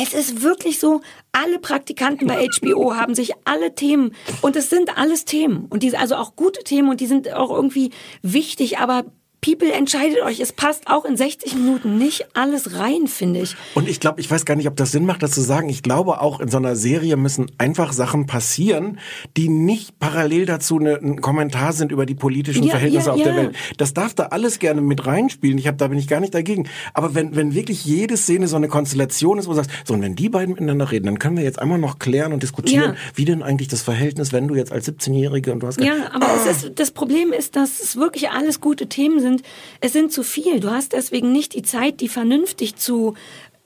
Es 0.00 0.14
ist 0.14 0.42
wirklich 0.42 0.78
so, 0.78 1.00
alle 1.32 1.58
Praktikanten 1.58 2.28
bei 2.28 2.46
HBO 2.46 2.94
haben 2.94 3.14
sich 3.14 3.32
alle 3.44 3.74
Themen 3.74 4.14
und 4.42 4.54
es 4.56 4.70
sind 4.70 4.96
alles 4.96 5.24
Themen 5.24 5.66
und 5.68 5.82
die 5.82 5.96
also 5.96 6.14
auch 6.14 6.36
gute 6.36 6.62
Themen 6.62 6.88
und 6.88 7.00
die 7.00 7.06
sind 7.06 7.32
auch 7.32 7.50
irgendwie 7.50 7.90
wichtig, 8.22 8.78
aber 8.78 9.04
People 9.44 9.70
entscheidet 9.70 10.22
euch, 10.22 10.40
es 10.40 10.52
passt 10.52 10.88
auch 10.88 11.04
in 11.04 11.18
60 11.18 11.54
Minuten 11.54 11.98
nicht 11.98 12.28
alles 12.34 12.78
rein, 12.78 13.06
finde 13.06 13.40
ich. 13.40 13.56
Und 13.74 13.90
ich 13.90 14.00
glaube, 14.00 14.20
ich 14.20 14.30
weiß 14.30 14.46
gar 14.46 14.56
nicht, 14.56 14.68
ob 14.68 14.76
das 14.76 14.90
Sinn 14.90 15.04
macht, 15.04 15.22
das 15.22 15.32
zu 15.32 15.42
sagen. 15.42 15.68
Ich 15.68 15.82
glaube 15.82 16.22
auch 16.22 16.40
in 16.40 16.48
so 16.48 16.56
einer 16.56 16.76
Serie 16.76 17.18
müssen 17.18 17.50
einfach 17.58 17.92
Sachen 17.92 18.24
passieren, 18.24 18.98
die 19.36 19.50
nicht 19.50 19.98
parallel 19.98 20.46
dazu 20.46 20.78
eine, 20.78 20.94
ein 20.96 21.20
Kommentar 21.20 21.74
sind 21.74 21.92
über 21.92 22.06
die 22.06 22.14
politischen 22.14 22.62
Ja, 22.62 22.70
Verhältnisse 22.70 23.08
ja, 23.08 23.12
auf 23.12 23.18
ja. 23.18 23.24
der 23.24 23.36
Welt. 23.36 23.56
Das 23.76 23.92
darf 23.92 24.14
da 24.14 24.24
alles 24.26 24.58
gerne 24.58 24.80
mit 24.80 25.04
reinspielen. 25.06 25.58
Ich 25.58 25.66
habe, 25.66 25.76
da 25.76 25.88
bin 25.88 25.98
ich 25.98 26.08
gar 26.08 26.20
nicht 26.20 26.34
dagegen. 26.34 26.66
Aber 26.94 27.14
wenn, 27.14 27.36
wenn 27.36 27.54
wirklich 27.54 27.84
jede 27.84 28.16
Szene 28.16 28.48
so 28.48 28.56
eine 28.56 28.68
Konstellation 28.68 29.38
ist, 29.38 29.46
wo 29.46 29.50
du 29.50 29.56
sagst, 29.56 29.70
so 29.84 29.92
und 29.92 30.00
wenn 30.00 30.16
die 30.16 30.30
beiden 30.30 30.54
miteinander 30.54 30.90
reden, 30.90 31.04
dann 31.04 31.18
können 31.18 31.36
wir 31.36 31.44
jetzt 31.44 31.58
einmal 31.58 31.78
noch 31.78 31.98
klären 31.98 32.32
und 32.32 32.42
diskutieren, 32.42 32.96
wie 33.14 33.26
denn 33.26 33.42
eigentlich 33.42 33.68
das 33.68 33.82
Verhältnis, 33.82 34.32
wenn 34.32 34.48
du 34.48 34.54
jetzt 34.54 34.72
als 34.72 34.88
17-Jährige 34.88 35.52
und 35.52 35.60
du 35.60 35.66
hast 35.66 35.80
Ja, 35.80 36.12
aber 36.12 36.28
es 36.34 36.64
ist, 36.64 36.78
das 36.78 36.92
Problem 36.92 37.32
ist, 37.32 37.56
dass 37.56 37.80
es 37.80 37.96
wirklich 37.96 38.30
alles 38.30 38.60
gute 38.60 38.88
Themen 38.88 39.20
sind. 39.20 39.33
Es 39.80 39.92
sind 39.92 40.12
zu 40.12 40.22
viel. 40.22 40.60
Du 40.60 40.70
hast 40.70 40.92
deswegen 40.92 41.32
nicht 41.32 41.54
die 41.54 41.62
Zeit, 41.62 42.00
die 42.00 42.08
vernünftig 42.08 42.76
zu 42.76 43.14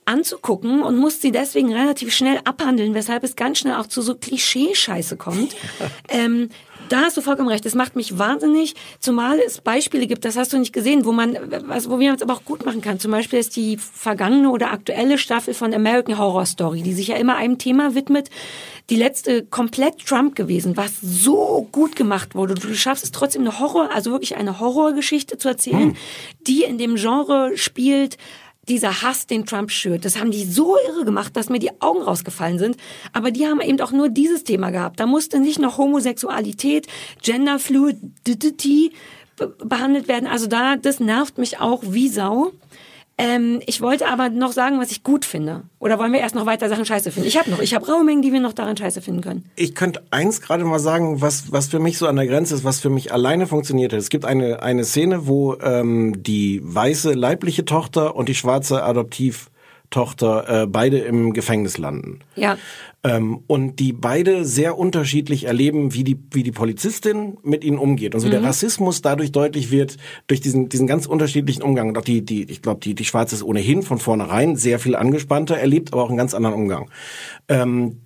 anzugucken 0.09 0.81
und 0.81 0.97
musst 0.97 1.21
sie 1.21 1.31
deswegen 1.31 1.71
relativ 1.73 2.13
schnell 2.13 2.39
abhandeln, 2.43 2.95
weshalb 2.95 3.23
es 3.23 3.35
ganz 3.35 3.59
schnell 3.59 3.75
auch 3.75 3.85
zu 3.85 4.01
so 4.01 4.15
Klischee-Scheiße 4.15 5.17
kommt. 5.17 5.55
ähm, 6.09 6.49
da 6.89 7.01
hast 7.01 7.17
du 7.17 7.21
vollkommen 7.21 7.49
recht. 7.49 7.65
Das 7.65 7.75
macht 7.75 7.95
mich 7.95 8.17
wahnsinnig, 8.17 8.75
zumal 8.99 9.39
es 9.39 9.61
Beispiele 9.61 10.07
gibt, 10.07 10.25
das 10.25 10.37
hast 10.37 10.53
du 10.53 10.57
nicht 10.57 10.73
gesehen, 10.73 11.05
wo 11.05 11.11
man, 11.11 11.37
was, 11.67 11.89
wo 11.89 11.97
man 11.97 12.15
es 12.15 12.21
aber 12.21 12.33
auch 12.33 12.45
gut 12.45 12.65
machen 12.65 12.81
kann. 12.81 12.99
Zum 12.99 13.11
Beispiel 13.11 13.39
ist 13.39 13.55
die 13.55 13.77
vergangene 13.77 14.49
oder 14.49 14.71
aktuelle 14.71 15.17
Staffel 15.17 15.53
von 15.53 15.73
American 15.73 16.17
Horror 16.17 16.45
Story, 16.45 16.81
die 16.81 16.93
sich 16.93 17.07
ja 17.07 17.15
immer 17.15 17.35
einem 17.35 17.57
Thema 17.57 17.95
widmet. 17.95 18.29
Die 18.89 18.95
letzte 18.95 19.45
komplett 19.45 20.05
Trump 20.05 20.35
gewesen, 20.35 20.75
was 20.75 20.99
so 21.01 21.67
gut 21.71 21.95
gemacht 21.95 22.35
wurde. 22.35 22.55
Du 22.55 22.73
schaffst 22.73 23.03
es 23.03 23.11
trotzdem 23.11 23.43
eine 23.43 23.59
Horror, 23.59 23.91
also 23.93 24.11
wirklich 24.11 24.35
eine 24.35 24.59
Horrorgeschichte 24.59 25.37
zu 25.37 25.47
erzählen, 25.47 25.95
die 26.47 26.63
in 26.63 26.77
dem 26.77 26.95
Genre 26.95 27.51
spielt, 27.55 28.17
dieser 28.69 29.01
Hass, 29.01 29.27
den 29.27 29.45
Trump 29.45 29.71
schürt, 29.71 30.05
das 30.05 30.19
haben 30.19 30.31
die 30.31 30.45
so 30.45 30.77
irre 30.87 31.03
gemacht, 31.03 31.35
dass 31.35 31.49
mir 31.49 31.59
die 31.59 31.81
Augen 31.81 32.01
rausgefallen 32.01 32.59
sind. 32.59 32.77
Aber 33.11 33.31
die 33.31 33.45
haben 33.47 33.59
eben 33.59 33.81
auch 33.81 33.91
nur 33.91 34.07
dieses 34.09 34.43
Thema 34.45 34.69
gehabt. 34.69 34.99
Da 34.99 35.05
musste 35.05 35.39
nicht 35.39 35.59
noch 35.59 35.77
Homosexualität, 35.77 36.87
Genderfluidity 37.21 38.91
be- 39.35 39.55
behandelt 39.65 40.07
werden. 40.07 40.27
Also 40.27 40.47
da, 40.47 40.75
das 40.75 40.99
nervt 40.99 41.37
mich 41.37 41.59
auch 41.59 41.83
wie 41.85 42.09
Sau. 42.09 42.51
Ähm, 43.19 43.59
ich 43.65 43.81
wollte 43.81 44.07
aber 44.07 44.29
noch 44.29 44.53
sagen, 44.53 44.79
was 44.79 44.91
ich 44.91 45.03
gut 45.03 45.25
finde. 45.25 45.63
Oder 45.79 45.99
wollen 45.99 46.13
wir 46.13 46.21
erst 46.21 46.35
noch 46.35 46.45
weiter 46.45 46.69
Sachen 46.69 46.85
scheiße 46.85 47.11
finden? 47.11 47.27
Ich 47.27 47.37
habe 47.37 47.49
noch, 47.51 47.59
ich 47.59 47.75
habe 47.75 47.85
Raumengen, 47.85 48.21
die 48.21 48.31
wir 48.31 48.39
noch 48.39 48.53
daran 48.53 48.77
scheiße 48.77 49.01
finden 49.01 49.19
können. 49.19 49.43
Ich 49.57 49.75
könnte 49.75 50.01
eins 50.09 50.39
gerade 50.39 50.63
mal 50.63 50.79
sagen, 50.79 51.19
was, 51.19 51.51
was 51.51 51.67
für 51.67 51.79
mich 51.79 51.97
so 51.97 52.07
an 52.07 52.15
der 52.15 52.27
Grenze 52.27 52.55
ist, 52.55 52.63
was 52.63 52.79
für 52.79 52.89
mich 52.89 53.11
alleine 53.11 53.45
funktioniert 53.45 53.91
hat. 53.91 53.99
Es 53.99 54.09
gibt 54.09 54.23
eine, 54.23 54.63
eine 54.63 54.85
Szene, 54.85 55.27
wo 55.27 55.55
ähm, 55.55 56.23
die 56.23 56.61
weiße 56.63 57.11
leibliche 57.11 57.65
Tochter 57.65 58.15
und 58.15 58.29
die 58.29 58.35
schwarze 58.35 58.83
Adoptivtochter 58.83 60.63
äh, 60.63 60.67
beide 60.67 60.99
im 60.99 61.33
Gefängnis 61.33 61.77
landen. 61.77 62.19
Ja. 62.37 62.57
Ähm, 63.01 63.43
und 63.47 63.79
die 63.79 63.93
beide 63.93 64.43
sehr 64.43 64.77
unterschiedlich 64.77 65.45
erleben, 65.45 65.93
wie 65.93 66.03
die, 66.03 66.19
wie 66.31 66.43
die 66.43 66.51
Polizistin 66.51 67.37
mit 67.43 67.63
ihnen 67.63 67.77
umgeht. 67.77 68.13
Und 68.13 68.19
so 68.21 68.29
der 68.29 68.41
Mhm. 68.41 68.47
Rassismus 68.47 69.01
dadurch 69.01 69.31
deutlich 69.31 69.71
wird, 69.71 69.95
durch 70.27 70.41
diesen, 70.41 70.67
diesen 70.67 70.85
ganz 70.85 71.05
unterschiedlichen 71.05 71.63
Umgang. 71.63 71.89
Und 71.89 71.97
auch 71.97 72.03
die, 72.03 72.25
die, 72.25 72.43
ich 72.43 72.61
glaube, 72.61 72.81
die, 72.81 72.95
die 72.95 73.05
Schwarze 73.05 73.35
ist 73.35 73.43
ohnehin 73.43 73.83
von 73.83 73.99
vornherein 73.99 74.57
sehr 74.57 74.79
viel 74.79 74.95
angespannter, 74.95 75.57
erlebt 75.57 75.93
aber 75.93 76.03
auch 76.03 76.09
einen 76.09 76.17
ganz 76.17 76.33
anderen 76.33 76.55
Umgang. 76.55 76.89
Ähm, 77.47 78.01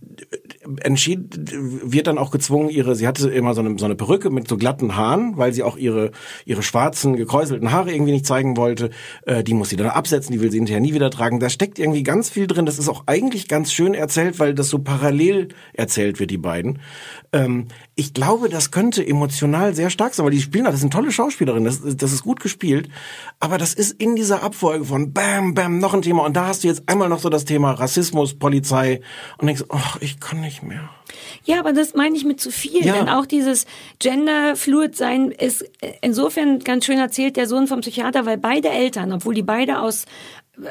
entschied, 0.81 1.39
wird 1.51 2.07
dann 2.07 2.17
auch 2.19 2.29
gezwungen, 2.29 2.69
ihre, 2.69 2.95
sie 2.95 3.07
hatte 3.07 3.29
immer 3.29 3.53
so 3.55 3.61
eine, 3.61 3.77
so 3.79 3.85
eine 3.85 3.95
Perücke 3.95 4.29
mit 4.29 4.47
so 4.47 4.57
glatten 4.57 4.95
Haaren, 4.95 5.37
weil 5.37 5.53
sie 5.53 5.63
auch 5.63 5.75
ihre, 5.75 6.11
ihre 6.45 6.61
schwarzen, 6.61 7.15
gekräuselten 7.15 7.71
Haare 7.71 7.91
irgendwie 7.91 8.11
nicht 8.11 8.25
zeigen 8.25 8.57
wollte. 8.57 8.91
Äh, 9.25 9.43
die 9.43 9.55
muss 9.55 9.69
sie 9.69 9.75
dann 9.75 9.87
absetzen, 9.87 10.33
die 10.33 10.41
will 10.41 10.51
sie 10.51 10.57
hinterher 10.57 10.81
nie 10.81 10.93
wieder 10.93 11.09
tragen. 11.09 11.39
Da 11.39 11.49
steckt 11.49 11.79
irgendwie 11.79 12.03
ganz 12.03 12.29
viel 12.29 12.47
drin. 12.47 12.65
Das 12.65 12.79
ist 12.79 12.89
auch 12.89 13.03
eigentlich 13.07 13.47
ganz 13.47 13.73
schön 13.73 13.93
erzählt, 13.93 14.39
weil 14.39 14.53
das 14.53 14.69
so 14.69 14.82
parallel 14.83 15.49
erzählt 15.73 16.19
wird, 16.19 16.31
die 16.31 16.37
beiden. 16.37 16.79
Ähm, 17.31 17.67
ich 17.95 18.13
glaube, 18.13 18.49
das 18.49 18.71
könnte 18.71 19.05
emotional 19.05 19.73
sehr 19.75 19.89
stark 19.89 20.13
sein, 20.13 20.25
weil 20.25 20.31
die 20.33 20.41
spielen, 20.41 20.65
das 20.65 20.79
sind 20.79 20.93
tolle 20.93 21.11
Schauspielerinnen, 21.11 21.65
das, 21.65 21.81
das 21.97 22.11
ist 22.13 22.23
gut 22.23 22.39
gespielt. 22.39 22.89
Aber 23.39 23.57
das 23.57 23.73
ist 23.73 23.99
in 24.01 24.15
dieser 24.15 24.43
Abfolge 24.43 24.85
von 24.85 25.13
Bam, 25.13 25.53
Bam, 25.53 25.79
noch 25.79 25.93
ein 25.93 26.01
Thema. 26.01 26.23
Und 26.25 26.35
da 26.35 26.47
hast 26.47 26.63
du 26.63 26.67
jetzt 26.67 26.83
einmal 26.87 27.09
noch 27.09 27.19
so 27.19 27.29
das 27.29 27.45
Thema 27.45 27.71
Rassismus, 27.71 28.33
Polizei 28.35 29.01
und 29.37 29.47
denkst, 29.47 29.63
ach, 29.69 29.97
ich 30.01 30.19
kann 30.19 30.41
nicht 30.41 30.63
mehr. 30.63 30.89
Ja, 31.43 31.59
aber 31.59 31.73
das 31.73 31.93
meine 31.93 32.15
ich 32.15 32.25
mit 32.25 32.39
zu 32.39 32.49
viel, 32.51 32.83
Ja. 32.85 32.93
denn 32.93 33.09
auch 33.09 33.25
dieses 33.25 33.65
Gender-Fluid 33.99 34.95
sein 34.95 35.31
ist 35.31 35.65
insofern 36.01 36.59
ganz 36.59 36.85
schön 36.85 36.97
erzählt 36.97 37.35
der 37.37 37.47
Sohn 37.47 37.67
vom 37.67 37.81
Psychiater, 37.81 38.25
weil 38.25 38.37
beide 38.37 38.69
Eltern, 38.69 39.11
obwohl 39.13 39.33
die 39.35 39.43
beide 39.43 39.79
aus 39.79 40.05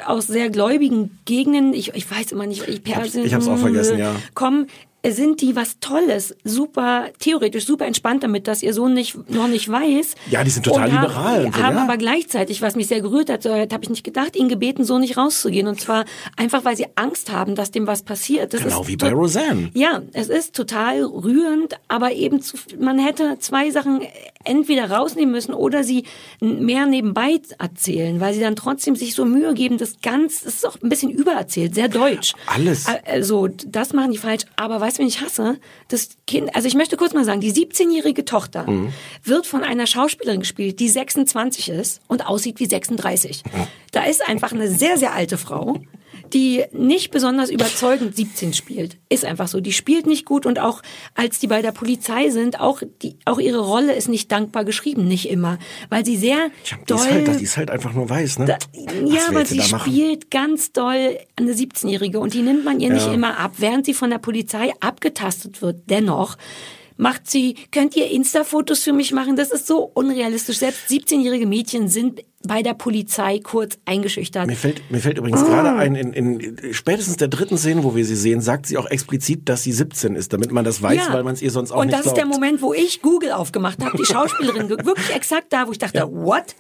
aus 0.06 0.26
sehr 0.26 0.48
gläubigen 0.50 1.18
Gegenden, 1.24 1.74
ich, 1.74 1.94
ich 1.94 2.08
weiß 2.10 2.32
immer 2.32 2.46
nicht, 2.46 2.66
ich, 2.68 2.82
Persien, 2.84 3.24
ich 3.26 3.34
hab's 3.34 3.48
auch 3.48 3.58
vergessen, 3.58 3.98
ja. 3.98 4.14
kommen, 4.34 4.68
sind 5.04 5.40
die 5.40 5.56
was 5.56 5.80
Tolles, 5.80 6.36
super, 6.44 7.06
theoretisch 7.18 7.66
super 7.66 7.86
entspannt 7.86 8.22
damit, 8.22 8.46
dass 8.46 8.62
ihr 8.62 8.72
Sohn 8.72 8.94
nicht, 8.94 9.28
noch 9.28 9.48
nicht 9.48 9.68
weiß. 9.68 10.14
Ja, 10.30 10.44
die 10.44 10.50
sind 10.50 10.64
total 10.64 10.86
Und 10.88 10.92
haben- 10.92 11.02
liberal 11.08 11.46
und 11.46 11.56
so, 11.56 11.62
haben 11.62 11.76
ja. 11.76 11.82
aber 11.82 11.96
gleichzeitig, 11.96 12.62
was 12.62 12.76
mich 12.76 12.86
sehr 12.86 13.00
gerührt 13.00 13.28
hat, 13.28 13.42
so 13.42 13.52
habe 13.52 13.78
ich 13.82 13.90
nicht 13.90 14.04
gedacht, 14.04 14.36
ihn 14.36 14.48
gebeten, 14.48 14.84
so 14.84 15.00
nicht 15.00 15.16
rauszugehen. 15.16 15.66
Und 15.66 15.80
zwar 15.80 16.04
einfach, 16.36 16.64
weil 16.64 16.76
sie 16.76 16.86
Angst 16.94 17.32
haben, 17.32 17.56
dass 17.56 17.72
dem 17.72 17.88
was 17.88 18.02
passiert. 18.02 18.54
Das 18.54 18.62
Genau 18.62 18.86
wie 18.86 18.96
bei 18.96 19.12
Roseanne. 19.12 19.70
Ja, 19.74 20.02
es 20.12 20.28
ist 20.28 20.54
total 20.54 21.02
rührend, 21.02 21.74
aber 21.88 22.12
eben 22.12 22.40
zu, 22.40 22.56
man 22.78 23.00
hätte 23.00 23.38
zwei 23.40 23.70
Sachen 23.70 24.02
entweder 24.44 24.90
rausnehmen 24.90 25.30
müssen 25.32 25.54
oder 25.54 25.84
sie 25.84 26.04
mehr 26.40 26.86
nebenbei 26.86 27.40
erzählen, 27.58 28.20
weil 28.20 28.34
sie 28.34 28.40
dann 28.40 28.56
trotzdem 28.56 28.96
sich 28.96 29.14
so 29.14 29.24
Mühe 29.24 29.54
geben, 29.54 29.78
das 29.78 30.00
ganz, 30.02 30.42
das 30.42 30.54
ist 30.54 30.66
auch 30.66 30.76
ein 30.82 30.88
bisschen 30.88 31.10
übererzählt, 31.10 31.74
sehr 31.74 31.88
deutsch. 31.88 32.32
Alles. 32.46 32.86
Also, 33.06 33.48
das 33.48 33.92
machen 33.92 34.12
die 34.12 34.18
falsch. 34.18 34.44
Aber 34.56 34.80
weißt 34.80 34.98
du, 34.98 35.02
wen 35.02 35.08
ich 35.08 35.20
hasse? 35.20 35.58
Das 35.88 36.10
Kind, 36.26 36.54
also 36.54 36.68
ich 36.68 36.74
möchte 36.74 36.96
kurz 36.96 37.14
mal 37.14 37.24
sagen, 37.24 37.40
die 37.40 37.52
17-jährige 37.52 38.24
Tochter 38.24 38.68
Mhm. 38.68 38.92
wird 39.24 39.46
von 39.46 39.62
einer 39.64 39.86
Schauspielerin 39.86 40.40
gespielt, 40.40 40.78
die 40.80 40.88
26 40.88 41.68
ist 41.70 42.00
und 42.08 42.26
aussieht 42.26 42.60
wie 42.60 42.66
36. 42.66 43.42
Da 43.92 44.04
ist 44.04 44.26
einfach 44.28 44.52
eine 44.52 44.68
sehr, 44.68 44.96
sehr 44.98 45.12
alte 45.14 45.36
Frau, 45.38 45.78
die 46.32 46.64
nicht 46.72 47.10
besonders 47.10 47.50
überzeugend 47.50 48.16
17 48.16 48.52
spielt. 48.54 48.96
Ist 49.08 49.24
einfach 49.24 49.48
so. 49.48 49.60
Die 49.60 49.72
spielt 49.72 50.06
nicht 50.06 50.24
gut 50.24 50.46
und 50.46 50.58
auch 50.58 50.82
als 51.14 51.38
die 51.38 51.46
bei 51.46 51.62
der 51.62 51.72
Polizei 51.72 52.30
sind, 52.30 52.60
auch, 52.60 52.82
die, 53.02 53.16
auch 53.24 53.38
ihre 53.38 53.60
Rolle 53.60 53.94
ist 53.94 54.08
nicht 54.08 54.32
dankbar 54.32 54.64
geschrieben, 54.64 55.06
nicht 55.06 55.28
immer. 55.28 55.58
Weil 55.90 56.04
sie 56.04 56.16
sehr 56.16 56.50
Die 56.70 56.86
doll... 56.86 56.98
ist, 56.98 57.10
halt, 57.10 57.40
die 57.40 57.44
ist 57.44 57.56
halt 57.56 57.70
einfach 57.70 57.92
nur 57.92 58.08
weiß, 58.08 58.38
ne? 58.38 58.46
Da, 58.46 58.58
ja, 59.04 59.28
aber 59.28 59.44
sie 59.44 59.60
spielt 59.60 60.30
ganz 60.30 60.72
doll 60.72 61.18
eine 61.36 61.52
17-Jährige 61.52 62.20
und 62.20 62.34
die 62.34 62.42
nimmt 62.42 62.64
man 62.64 62.80
ihr 62.80 62.90
nicht 62.90 63.06
Ja. 63.06 63.12
immer 63.12 63.38
ab, 63.38 63.54
während 63.58 63.86
sie 63.86 63.94
von 63.94 64.10
der 64.10 64.18
Polizei 64.18 64.72
abgetastet 64.80 65.62
wird. 65.62 65.90
Dennoch 65.90 66.36
macht 66.96 67.28
sie, 67.30 67.56
könnt 67.70 67.96
ihr 67.96 68.10
Insta-Fotos 68.10 68.80
für 68.84 68.92
mich 68.92 69.12
machen? 69.12 69.34
Das 69.36 69.50
ist 69.50 69.66
so 69.66 69.90
unrealistisch. 69.94 70.58
Selbst 70.58 70.88
17-jährige 70.88 71.46
Mädchen 71.46 71.88
sind 71.88 72.22
bei 72.46 72.62
der 72.62 72.74
Polizei 72.74 73.38
kurz 73.42 73.78
eingeschüchtert. 73.84 74.46
Mir 74.46 74.56
fällt, 74.56 74.82
mir 74.90 74.98
fällt 75.00 75.18
übrigens 75.18 75.42
Oh. 75.42 75.46
gerade 75.46 75.74
ein, 75.76 75.94
in, 75.94 76.12
in 76.12 76.74
spätestens 76.74 77.16
der 77.16 77.28
dritten 77.28 77.56
Szene, 77.58 77.84
wo 77.84 77.94
wir 77.96 78.04
sie 78.04 78.16
sehen, 78.16 78.40
sagt 78.40 78.66
sie 78.66 78.76
auch 78.78 78.86
explizit, 78.86 79.48
dass 79.48 79.62
sie 79.62 79.72
17 79.72 80.16
ist, 80.16 80.32
damit 80.32 80.52
man 80.52 80.64
das 80.64 80.82
weiß, 80.82 80.96
Ja. 81.08 81.12
weil 81.12 81.24
man 81.24 81.34
es 81.34 81.42
ihr 81.42 81.50
sonst 81.50 81.72
auch 81.72 81.80
Und 81.80 81.86
nicht 81.86 81.92
das 81.98 82.06
ist 82.06 82.14
glaubt. 82.14 82.18
der 82.18 82.26
Moment, 82.26 82.62
wo 82.62 82.72
ich 82.74 83.02
Google 83.02 83.32
aufgemacht 83.32 83.84
habe, 83.84 83.96
die 83.96 84.04
Schauspielerin, 84.12 84.68
wirklich 84.68 85.14
exakt 85.14 85.46
da, 85.52 85.66
wo 85.66 85.72
ich 85.72 85.78
dachte, 85.78 86.08
what? 86.10 86.54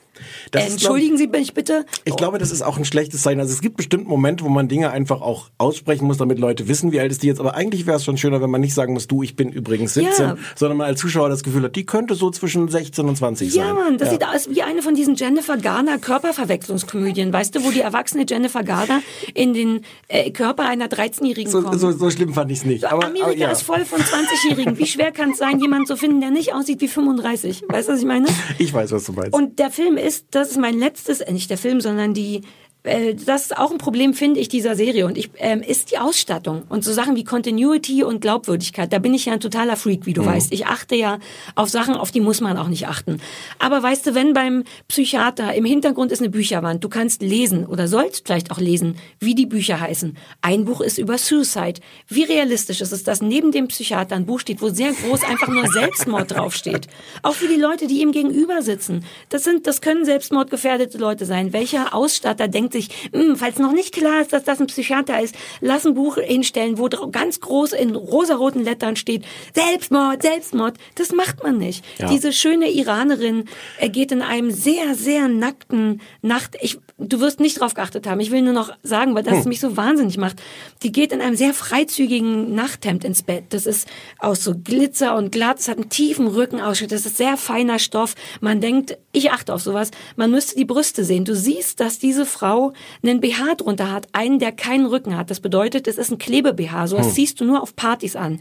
Das 0.52 0.66
ist, 0.66 0.72
Entschuldigen 0.74 1.16
Sie 1.16 1.26
mich 1.26 1.54
bitte. 1.54 1.86
Ich 2.04 2.14
glaube, 2.16 2.36
das 2.38 2.52
ist 2.52 2.60
auch 2.62 2.76
ein 2.76 2.84
schlechtes 2.84 3.22
Zeichen. 3.22 3.40
Also 3.40 3.52
es 3.54 3.62
gibt 3.62 3.78
bestimmt 3.78 4.06
Momente, 4.06 4.44
wo 4.44 4.50
man 4.50 4.68
Dinge 4.68 4.90
einfach 4.90 5.22
auch 5.22 5.48
aussprechen 5.56 6.06
muss, 6.06 6.18
damit 6.18 6.38
Leute 6.38 6.68
wissen, 6.68 6.92
wie 6.92 7.00
alt 7.00 7.10
ist 7.10 7.22
die 7.22 7.28
jetzt. 7.28 7.40
Aber 7.40 7.54
eigentlich 7.54 7.86
wäre 7.86 7.96
es 7.96 8.04
schon 8.04 8.18
schöner, 8.18 8.40
wenn 8.42 8.50
man 8.50 8.60
nicht 8.60 8.74
sagen 8.74 8.92
muss, 8.92 9.08
du, 9.08 9.22
ich 9.22 9.36
bin 9.36 9.48
übrigens 9.50 9.94
17, 9.94 10.24
Ja. 10.26 10.36
sondern 10.54 10.76
man 10.78 10.86
als 10.88 11.00
Zuschauer 11.00 11.30
das 11.30 11.42
Gefühl 11.42 11.62
hat, 11.64 11.74
die 11.76 11.86
könnte 11.86 12.14
so 12.14 12.30
zwischen 12.30 12.68
16 12.68 13.08
und 13.08 13.16
20 13.16 13.52
sein. 13.52 13.66
Ja, 13.66 13.74
Mann, 13.74 13.96
das 13.96 14.10
sieht 14.10 14.22
aus 14.24 14.48
wie 14.50 14.62
eine 14.62 14.82
von 14.82 14.94
diesen 14.94 15.14
Jennifer 15.16 15.56
Garner 15.56 15.71
Körperverwechslungskomödien. 15.98 17.32
Weißt 17.32 17.54
du, 17.54 17.64
wo 17.64 17.70
die 17.70 17.80
erwachsene 17.80 18.24
Jennifer 18.28 18.62
Garner 18.62 19.02
in 19.34 19.54
den 19.54 19.84
äh, 20.08 20.30
Körper 20.30 20.64
einer 20.64 20.86
13-Jährigen 20.86 21.50
So, 21.50 21.62
kommt? 21.62 21.80
so, 21.80 21.92
so 21.92 22.10
schlimm 22.10 22.34
fand 22.34 22.50
ich 22.50 22.58
es 22.58 22.64
nicht. 22.64 22.84
Aber, 22.84 23.06
Amerika 23.06 23.26
aber 23.26 23.36
ja. 23.36 23.50
ist 23.50 23.62
voll 23.62 23.84
von 23.84 24.00
20-Jährigen. 24.00 24.78
Wie 24.78 24.86
schwer 24.86 25.12
kann 25.12 25.30
es 25.30 25.38
sein, 25.38 25.60
jemanden 25.60 25.86
zu 25.86 25.96
finden, 25.96 26.20
der 26.20 26.30
nicht 26.30 26.54
aussieht 26.54 26.80
wie 26.80 26.88
35? 26.88 27.64
Weißt 27.68 27.88
du, 27.88 27.92
was 27.92 28.00
ich 28.00 28.06
meine? 28.06 28.26
Ich 28.58 28.72
weiß, 28.72 28.92
was 28.92 29.04
du 29.04 29.12
meinst. 29.12 29.32
Und 29.32 29.58
der 29.58 29.70
Film 29.70 29.96
ist, 29.96 30.26
das 30.32 30.50
ist 30.50 30.58
mein 30.58 30.78
letztes, 30.78 31.20
äh, 31.20 31.32
nicht 31.32 31.50
der 31.50 31.58
Film, 31.58 31.80
sondern 31.80 32.14
die, 32.14 32.42
äh, 32.84 33.14
das 33.14 33.42
ist 33.42 33.56
auch 33.58 33.70
ein 33.70 33.78
Problem, 33.78 34.14
finde 34.14 34.40
ich, 34.40 34.48
dieser 34.48 34.74
Serie. 34.76 35.06
Und 35.06 35.16
ich, 35.16 35.30
ähm, 35.38 35.62
ist 35.62 35.90
die 35.90 35.98
Ausstattung. 35.98 36.62
Und 36.68 36.84
so 36.84 36.92
Sachen 36.92 37.16
wie 37.16 37.24
Continuity 37.24 38.02
und 38.04 38.20
Glaubwürdigkeit. 38.20 38.92
Da 38.92 38.98
bin 38.98 39.14
ich 39.14 39.26
ja 39.26 39.34
ein 39.34 39.40
totaler 39.40 39.76
Freak, 39.76 40.06
wie 40.06 40.12
du 40.12 40.22
Mhm. 40.22 40.26
weißt. 40.26 40.52
Ich 40.52 40.66
achte 40.66 40.94
ja 40.96 41.18
auf 41.54 41.68
Sachen, 41.68 41.94
auf 41.94 42.10
die 42.10 42.20
muss 42.20 42.40
man 42.40 42.56
auch 42.58 42.68
nicht 42.68 42.88
achten. 42.88 43.20
Aber 43.58 43.82
weißt 43.82 44.06
du, 44.06 44.14
wenn 44.14 44.32
beim 44.32 44.64
Psychiater 44.88 45.54
im 45.54 45.64
Hintergrund 45.64 46.12
ist 46.12 46.20
eine 46.20 46.30
Bücherwand, 46.30 46.82
du 46.82 46.88
kannst 46.88 47.22
lesen 47.22 47.66
oder 47.66 47.88
sollst 47.88 48.26
vielleicht 48.26 48.50
auch 48.50 48.58
lesen, 48.58 48.96
wie 49.20 49.34
die 49.34 49.46
Bücher 49.46 49.80
heißen. 49.80 50.16
Ein 50.40 50.64
Buch 50.64 50.80
ist 50.80 50.98
über 50.98 51.18
Suicide. 51.18 51.80
Wie 52.08 52.24
realistisch 52.24 52.80
ist 52.80 52.92
es, 52.92 53.04
dass 53.04 53.22
neben 53.22 53.52
dem 53.52 53.68
Psychiater 53.68 54.16
ein 54.16 54.26
Buch 54.26 54.40
steht, 54.40 54.60
wo 54.60 54.68
sehr 54.70 54.92
groß 54.92 55.22
einfach 55.24 55.48
nur 55.48 55.66
Selbstmord 55.72 56.32
draufsteht? 56.32 56.88
Auch 57.22 57.34
für 57.34 57.48
die 57.48 57.56
Leute, 57.60 57.86
die 57.86 58.00
ihm 58.02 58.12
gegenüber 58.12 58.62
sitzen. 58.62 59.04
Das 59.28 59.44
sind, 59.44 59.66
das 59.66 59.80
können 59.80 60.04
selbstmordgefährdete 60.04 60.98
Leute 60.98 61.26
sein. 61.26 61.52
Welcher 61.52 61.94
Ausstatter 61.94 62.48
denkt 62.48 62.71
sich, 62.72 62.88
"Hm, 63.12 63.36
falls 63.36 63.58
noch 63.58 63.72
nicht 63.72 63.94
klar 63.94 64.20
ist, 64.20 64.32
dass 64.32 64.44
das 64.44 64.60
ein 64.60 64.66
Psychiater 64.66 65.20
ist, 65.22 65.34
lass 65.60 65.86
ein 65.86 65.94
Buch 65.94 66.16
hinstellen, 66.16 66.78
wo 66.78 66.88
ganz 66.88 67.40
groß 67.40 67.72
in 67.72 67.94
rosaroten 67.94 68.64
Lettern 68.64 68.96
steht, 68.96 69.24
Selbstmord, 69.54 70.22
Selbstmord. 70.22 70.74
Das 70.94 71.12
macht 71.12 71.42
man 71.42 71.58
nicht. 71.58 71.84
Ja. 71.98 72.08
Diese 72.08 72.32
schöne 72.32 72.70
Iranerin 72.70 73.44
äh, 73.78 73.88
geht 73.88 74.12
in 74.12 74.22
einem 74.22 74.50
sehr, 74.50 74.94
sehr 74.94 75.28
nackten 75.28 76.00
Nacht, 76.22 76.56
ich, 76.60 76.78
du 77.08 77.20
wirst 77.20 77.40
nicht 77.40 77.60
drauf 77.60 77.74
geachtet 77.74 78.06
haben, 78.06 78.20
ich 78.20 78.30
will 78.30 78.42
nur 78.42 78.52
noch 78.52 78.70
sagen, 78.82 79.14
weil 79.14 79.22
das 79.22 79.42
Hm. 79.42 79.48
mich 79.48 79.60
so 79.60 79.76
wahnsinnig 79.76 80.16
macht. 80.18 80.42
Die 80.82 80.92
geht 80.92 81.12
in 81.12 81.20
einem 81.20 81.36
sehr 81.36 81.54
freizügigen 81.54 82.54
Nachthemd 82.54 83.04
ins 83.04 83.22
Bett. 83.22 83.44
Das 83.50 83.66
ist 83.66 83.88
aus 84.18 84.42
so 84.44 84.54
Glitzer 84.56 85.16
und 85.16 85.32
glatt, 85.32 85.58
es 85.58 85.68
hat 85.68 85.78
einen 85.78 85.88
tiefen 85.90 86.26
Rückenausschnitt, 86.26 86.92
das 86.92 87.06
ist 87.06 87.16
sehr 87.16 87.36
feiner 87.36 87.78
Stoff. 87.78 88.14
Man 88.40 88.60
denkt, 88.60 88.96
ich 89.12 89.30
achte 89.30 89.52
auf 89.54 89.62
sowas, 89.62 89.90
man 90.16 90.30
müsste 90.30 90.56
die 90.56 90.64
Brüste 90.64 91.04
sehen. 91.04 91.24
Du 91.24 91.34
siehst, 91.34 91.80
dass 91.80 91.98
diese 91.98 92.26
Frau 92.26 92.72
einen 93.02 93.20
BH 93.20 93.56
drunter 93.56 93.90
hat, 93.90 94.08
einen, 94.12 94.38
der 94.38 94.52
keinen 94.52 94.86
Rücken 94.86 95.16
hat. 95.16 95.30
Das 95.30 95.40
bedeutet, 95.40 95.86
es 95.88 95.98
ist 95.98 96.10
ein 96.10 96.18
Klebe-BH, 96.18 96.86
sowas 96.88 97.06
Hm. 97.08 97.12
ziehst 97.14 97.40
du 97.40 97.44
nur 97.44 97.62
auf 97.62 97.76
Partys 97.76 98.16
an. 98.16 98.40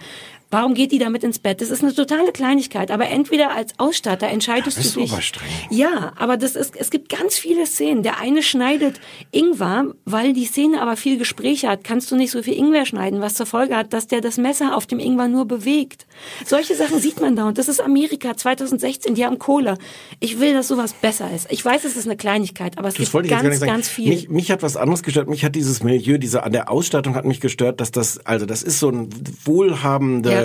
Warum 0.52 0.74
geht 0.74 0.92
die 0.92 1.00
damit 1.00 1.24
ins 1.24 1.40
Bett? 1.40 1.62
Das 1.62 1.70
ist 1.70 1.82
eine 1.82 1.96
totale 1.96 2.32
Kleinigkeit, 2.34 2.92
aber 2.92 3.08
entweder 3.08 3.56
als 3.56 3.74
Ausstatter 3.80 4.28
entscheidest 4.28 4.78
du 4.96 5.00
dich. 5.00 5.12
aber 5.12 5.22
streng. 5.22 5.48
Ja, 5.70 6.12
aber 6.18 6.36
das 6.38 6.56
ist, 6.58 6.76
es 6.76 6.92
gibt 6.92 7.08
ganz 7.10 7.38
viele 7.38 7.66
Szenen. 7.66 8.04
Der 8.04 8.20
eine 8.20 8.44
schneidet 8.44 9.00
Ingwer, 9.32 9.86
weil 10.06 10.34
die 10.34 10.46
Szene 10.46 10.82
aber 10.82 10.98
viel 10.98 11.18
Gespräche 11.18 11.70
hat, 11.70 11.84
kannst 11.86 12.12
du 12.12 12.18
nicht 12.18 12.32
so 12.32 12.44
viel 12.44 12.54
Ingwer 12.54 12.86
schneiden, 12.86 13.22
was 13.22 13.36
zur 13.36 13.46
Folge 13.46 13.76
hat, 13.78 13.94
dass 13.94 14.08
der 14.08 14.20
das 14.20 14.38
Messer 14.38 14.76
auf 14.76 14.86
dem 14.86 15.00
Ingwer 15.00 15.30
nur 15.30 15.46
bewegt. 15.46 16.06
Solche 16.46 16.76
Sachen 16.76 17.00
sieht 17.00 17.22
man 17.22 17.36
da 17.36 17.48
und 17.48 17.58
das 17.58 17.70
ist 17.70 17.80
Amerika 17.80 18.36
2016, 18.36 19.16
die 19.16 19.26
haben 19.26 19.40
Kohle. 19.40 19.78
Ich 20.20 20.40
will, 20.42 20.54
dass 20.54 20.68
sowas 20.68 20.94
besser 20.94 21.30
ist. 21.34 21.48
Ich 21.50 21.64
weiß, 21.64 21.86
es 21.86 21.96
ist 21.96 22.06
eine 22.08 22.18
Kleinigkeit, 22.18 22.78
aber 22.78 22.90
es 22.90 22.96
Das 22.96 23.12
gibt 23.12 23.30
ganz, 23.30 23.62
ganz 23.62 23.88
viel. 23.88 24.10
Mich, 24.10 24.30
mich 24.30 24.52
hat 24.52 24.64
was 24.64 24.76
anderes 24.76 25.02
gestört. 25.04 25.30
Mich 25.30 25.46
hat 25.46 25.56
dieses 25.56 25.82
Milieu, 25.82 26.18
diese 26.18 26.44
an 26.44 26.52
der 26.52 26.70
Ausstattung 26.70 27.16
hat 27.16 27.24
mich 27.24 27.40
gestört, 27.40 27.80
dass 27.80 27.92
das, 27.92 28.26
also 28.26 28.46
das 28.46 28.64
ist 28.64 28.80
so 28.80 28.90
ein 28.90 29.10
wohlhabende, 29.46 30.32
Ja. 30.32 30.41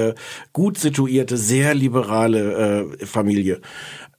Gut 0.52 0.78
situierte, 0.78 1.36
sehr 1.36 1.74
liberale 1.74 2.88
äh, 3.00 3.06
Familie. 3.06 3.60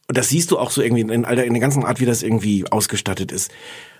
Und 0.07 0.17
das 0.17 0.29
siehst 0.29 0.51
du 0.51 0.57
auch 0.59 0.71
so 0.71 0.81
irgendwie 0.81 1.01
in, 1.13 1.25
all 1.25 1.35
der, 1.35 1.45
in 1.45 1.53
der 1.53 1.61
ganzen 1.61 1.83
Art, 1.83 1.99
wie 1.99 2.05
das 2.05 2.23
irgendwie 2.23 2.65
ausgestattet 2.71 3.31
ist. 3.31 3.51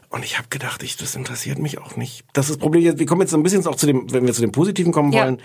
Und 0.10 0.24
ich 0.24 0.38
habe 0.38 0.48
gedacht, 0.50 0.84
ich, 0.84 0.96
das 0.96 1.16
interessiert 1.16 1.60
mich 1.60 1.80
auch 1.80 1.98
nicht. 1.98 2.24
Das 2.32 2.46
ist 2.46 2.52
das 2.56 2.58
Problem. 2.60 2.82
Jetzt, 2.82 2.98
wir 3.00 3.06
kommen 3.06 3.22
jetzt 3.22 3.34
ein 3.34 3.44
bisschen 3.44 3.66
auch 3.68 3.76
zu 3.76 3.86
dem, 3.86 4.12
wenn 4.14 4.26
wir 4.26 4.34
zu 4.34 4.40
dem 4.40 4.54
Positiven 4.54 4.94
kommen 4.94 5.12
Ja. 5.12 5.26
wollen. 5.26 5.42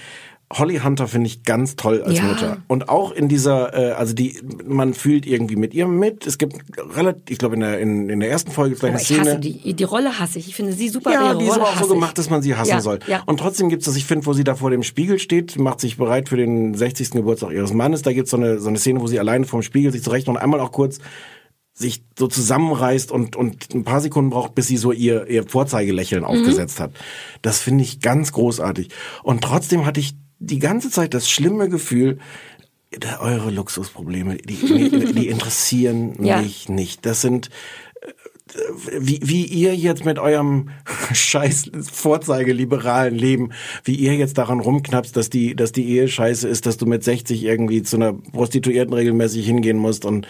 Holly 0.53 0.79
Hunter 0.79 1.09
finde 1.09 1.29
ich 1.29 1.45
ganz 1.45 1.77
toll 1.77 2.03
als 2.03 2.19
Ja. 2.19 2.25
Mutter. 2.25 2.59
Und 2.69 2.89
auch 2.89 3.11
in 3.13 3.29
dieser, 3.29 3.75
äh, 3.75 3.93
also 3.93 4.15
die, 4.15 4.39
man 4.67 4.95
fühlt 4.95 5.27
irgendwie 5.27 5.57
mit 5.57 5.73
ihr 5.75 5.87
mit. 5.87 6.27
Es 6.27 6.39
gibt 6.39 6.57
relativ, 6.95 7.23
ich 7.29 7.39
glaube 7.39 7.55
in 7.55 7.61
der, 7.63 7.79
in, 7.81 8.09
in 8.09 8.21
der 8.21 8.31
ersten 8.31 8.51
Folge 8.51 8.77
gleich 8.77 8.93
Oh, 8.93 8.95
eine 8.95 9.03
ich 9.03 9.11
hasse 9.19 9.31
Szene. 9.31 9.41
die, 9.41 9.75
die 9.75 9.85
Rolle 9.85 10.19
hasse 10.19 10.39
ich. 10.39 10.49
Ich 10.49 10.55
finde 10.55 10.73
sie 10.73 10.89
super. 10.89 11.13
Ja, 11.13 11.35
die 11.35 11.47
ist 11.47 11.53
aber 11.55 11.65
auch 11.65 11.81
so 11.83 11.89
gemacht, 11.89 12.19
dass 12.19 12.29
man 12.31 12.43
sie 12.43 12.55
hassen 12.55 12.71
ja, 12.71 12.81
soll. 12.81 12.99
Ja. 13.07 13.23
Und 13.27 13.39
trotzdem 13.41 13.69
gibt's 13.69 13.87
das, 13.87 13.97
ich 13.97 14.05
finde, 14.05 14.27
wo 14.27 14.33
sie 14.35 14.45
da 14.45 14.55
vor 14.55 14.71
dem 14.71 14.83
Spiegel 14.83 15.19
steht, 15.19 15.59
macht 15.59 15.81
sich 15.81 15.97
bereit 15.97 16.29
für 16.29 16.37
den 16.37 16.75
60. 16.75 17.11
Geburtstag 17.13 17.53
ihres 17.53 17.73
Mannes. 17.73 18.03
Da 18.03 18.13
gibt's 18.13 18.31
so 18.31 18.37
eine, 18.37 18.59
so 18.61 18.69
eine 18.69 18.79
Szene, 18.79 19.01
wo 19.01 19.07
sie 19.07 19.19
alleine 19.19 19.47
vorm 19.47 19.63
Spiegel 19.63 19.93
sich 19.93 20.03
zurecht 20.03 20.29
und 20.29 20.37
einmal 20.37 20.61
auch 20.61 20.73
kurz 20.73 20.99
sich 21.75 22.05
so 22.19 22.27
zusammenreißt 22.29 23.11
und, 23.11 23.35
und 23.35 23.75
ein 23.75 23.85
paar 23.85 24.03
Sekunden 24.03 24.31
braucht, 24.31 24.55
bis 24.55 24.67
sie 24.67 24.77
so 24.77 24.93
ihr, 24.93 25.27
ihr 25.29 25.45
Vorzeigelächeln 25.49 26.23
aufgesetzt 26.23 26.81
hat. 26.81 26.93
Das 27.41 27.61
finde 27.61 27.83
ich 27.83 28.01
ganz 28.01 28.33
großartig. 28.33 28.89
Und 29.23 29.43
trotzdem 29.43 29.87
hatte 29.87 29.99
ich 29.99 30.15
die 30.43 30.59
ganze 30.59 30.91
Zeit 30.91 31.15
das 31.15 31.31
schlimme 31.31 31.69
Gefühl, 31.69 32.19
eure 33.21 33.51
Luxusprobleme, 33.51 34.37
die, 34.37 35.13
die, 35.15 35.29
interessieren 35.29 36.17
Ja. 36.23 36.43
mich 36.43 36.69
nicht. 36.69 37.07
Das 37.07 37.21
sind 37.21 37.49
wie, 38.99 39.21
wie 39.23 39.45
ihr 39.47 39.75
jetzt 39.75 40.05
mit 40.05 40.19
eurem 40.19 40.71
scheiß 41.13 41.71
vorzeigeliberalen 41.91 43.15
Leben, 43.15 43.51
wie 43.85 43.95
ihr 43.95 44.15
jetzt 44.15 44.37
daran 44.37 44.61
rumknappst, 44.61 45.17
dass 45.17 45.31
die, 45.31 45.57
dass 45.57 45.73
die 45.73 45.89
Ehe 45.89 46.09
scheiße 46.09 46.49
ist, 46.49 46.67
dass 46.67 46.77
du 46.77 46.87
mit 46.87 47.03
60 47.03 47.45
irgendwie 47.45 47.83
zu 47.83 47.97
einer 47.97 48.13
Prostituierten 48.13 48.93
regelmäßig 48.93 49.47
hingehen 49.47 49.79
musst 49.79 50.05
und 50.05 50.27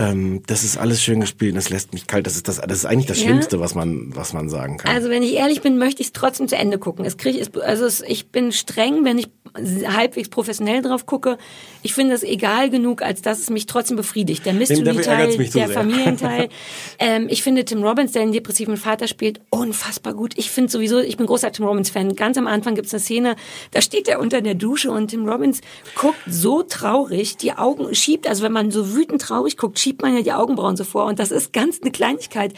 ähm, 0.00 0.42
das 0.46 0.64
ist 0.64 0.78
alles 0.78 1.02
schön 1.02 1.20
gespielt 1.20 1.52
und 1.52 1.56
das 1.56 1.68
lässt 1.68 1.92
mich 1.92 2.06
kalt. 2.06 2.26
Das 2.26 2.34
ist 2.34 2.48
das, 2.48 2.58
das 2.60 2.78
ist 2.78 2.86
eigentlich 2.86 3.06
das 3.06 3.18
Ja. 3.20 3.26
Schlimmste, 3.26 3.60
was 3.60 3.74
man, 3.74 4.16
was 4.16 4.32
man 4.32 4.48
sagen 4.48 4.78
kann. 4.78 4.94
Also 4.94 5.10
wenn 5.10 5.22
ich 5.22 5.34
ehrlich 5.34 5.60
bin, 5.60 5.76
möchte 5.76 6.00
ich 6.00 6.08
es 6.08 6.12
trotzdem 6.12 6.48
zu 6.48 6.56
Ende 6.56 6.78
gucken. 6.78 7.04
Es 7.04 7.18
krieg, 7.18 7.38
es, 7.38 7.54
also 7.60 7.84
es, 7.84 8.00
ich 8.00 8.28
bin 8.28 8.50
streng, 8.50 9.04
wenn 9.04 9.18
ich 9.18 9.28
halbwegs 9.54 10.28
professionell 10.28 10.80
drauf 10.82 11.06
gucke. 11.06 11.36
Ich 11.82 11.94
finde 11.94 12.14
es 12.14 12.22
egal 12.22 12.70
genug, 12.70 13.02
als 13.02 13.22
dass 13.22 13.40
es 13.40 13.50
mich 13.50 13.66
trotzdem 13.66 13.96
befriedigt. 13.96 14.46
Der 14.46 14.52
Mystery-Teil, 14.52 15.36
der 15.36 15.46
sehr. 15.48 15.68
Familienteil. 15.68 16.48
ähm, 16.98 17.26
ich 17.28 17.42
finde 17.42 17.64
Tim 17.64 17.82
Robbins, 17.82 18.12
der 18.12 18.22
den 18.22 18.32
depressiven 18.32 18.76
Vater 18.76 19.08
spielt, 19.08 19.40
unfassbar 19.50 20.14
gut. 20.14 20.34
Ich 20.36 20.50
finde 20.50 20.70
sowieso, 20.70 21.00
ich 21.00 21.16
bin 21.16 21.26
großer 21.26 21.50
Tim 21.52 21.64
Robbins-Fan. 21.64 22.14
Ganz 22.14 22.38
am 22.38 22.46
Anfang 22.46 22.74
gibt 22.74 22.86
es 22.86 22.94
eine 22.94 23.00
Szene, 23.00 23.36
da 23.72 23.80
steht 23.80 24.08
er 24.08 24.20
unter 24.20 24.40
der 24.40 24.54
Dusche 24.54 24.90
und 24.90 25.08
Tim 25.08 25.28
Robbins 25.28 25.60
guckt 25.94 26.18
so 26.28 26.62
traurig, 26.62 27.36
die 27.36 27.52
Augen 27.52 27.92
schiebt, 27.94 28.28
also 28.28 28.44
wenn 28.44 28.52
man 28.52 28.70
so 28.70 28.94
wütend 28.94 29.22
traurig 29.22 29.56
guckt, 29.56 29.78
schiebt 29.78 29.89
man 30.02 30.14
ja 30.14 30.22
die 30.22 30.32
Augenbrauen 30.32 30.76
so 30.76 30.84
vor 30.84 31.06
und 31.06 31.18
das 31.18 31.30
ist 31.30 31.52
ganz 31.52 31.80
eine 31.82 31.90
Kleinigkeit. 31.90 32.54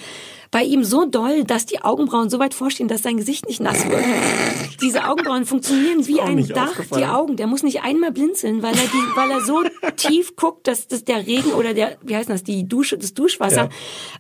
Bei 0.51 0.63
ihm 0.63 0.85
so 0.85 1.07
doll, 1.07 1.45
dass 1.45 1.65
die 1.65 1.81
Augenbrauen 1.83 2.29
so 2.29 2.39
weit 2.39 2.53
vorstehen, 2.53 2.87
dass 2.87 3.03
sein 3.03 3.17
Gesicht 3.17 3.49
nicht 3.49 3.61
nass 3.61 3.89
wird. 3.89 4.05
Diese 4.83 5.09
Augenbrauen 5.09 5.47
funktionieren 5.47 6.07
wie 6.07 6.21
ein 6.21 6.47
Dach, 6.47 6.79
die 6.95 7.07
Augen. 7.07 7.37
Der 7.37 7.47
muss 7.47 7.63
nicht 7.63 7.83
einmal 7.83 8.13
blinzeln, 8.13 8.63
weil 8.63 8.75
er, 8.75 8.83
die, 8.83 9.17
weil 9.17 9.31
er 9.31 9.41
so 9.41 9.63
tief 9.97 10.37
guckt, 10.37 10.69
dass 10.69 10.89
das 10.89 11.07
der 11.07 11.27
Regen 11.27 11.53
oder 11.53 11.73
der, 11.73 11.97
wie 12.03 12.15
heißt 12.17 12.29
das, 12.29 12.43
die 12.45 12.69
Dusche, 12.69 12.99
das 12.99 13.15
Duschwasser 13.15 13.65
Ja. 13.65 13.69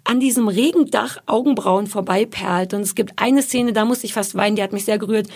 an 0.04 0.20
diesem 0.20 0.48
Regendach 0.48 1.18
Augenbrauen 1.26 1.86
vorbeiperlt. 1.86 2.72
Und 2.72 2.80
es 2.80 2.94
gibt 2.94 3.12
eine 3.16 3.42
Szene, 3.42 3.74
da 3.74 3.84
musste 3.84 4.06
ich 4.06 4.14
fast 4.14 4.34
weinen, 4.34 4.56
die 4.56 4.62
hat 4.62 4.72
mich 4.72 4.86
sehr 4.86 4.96
gerührt. 4.98 5.28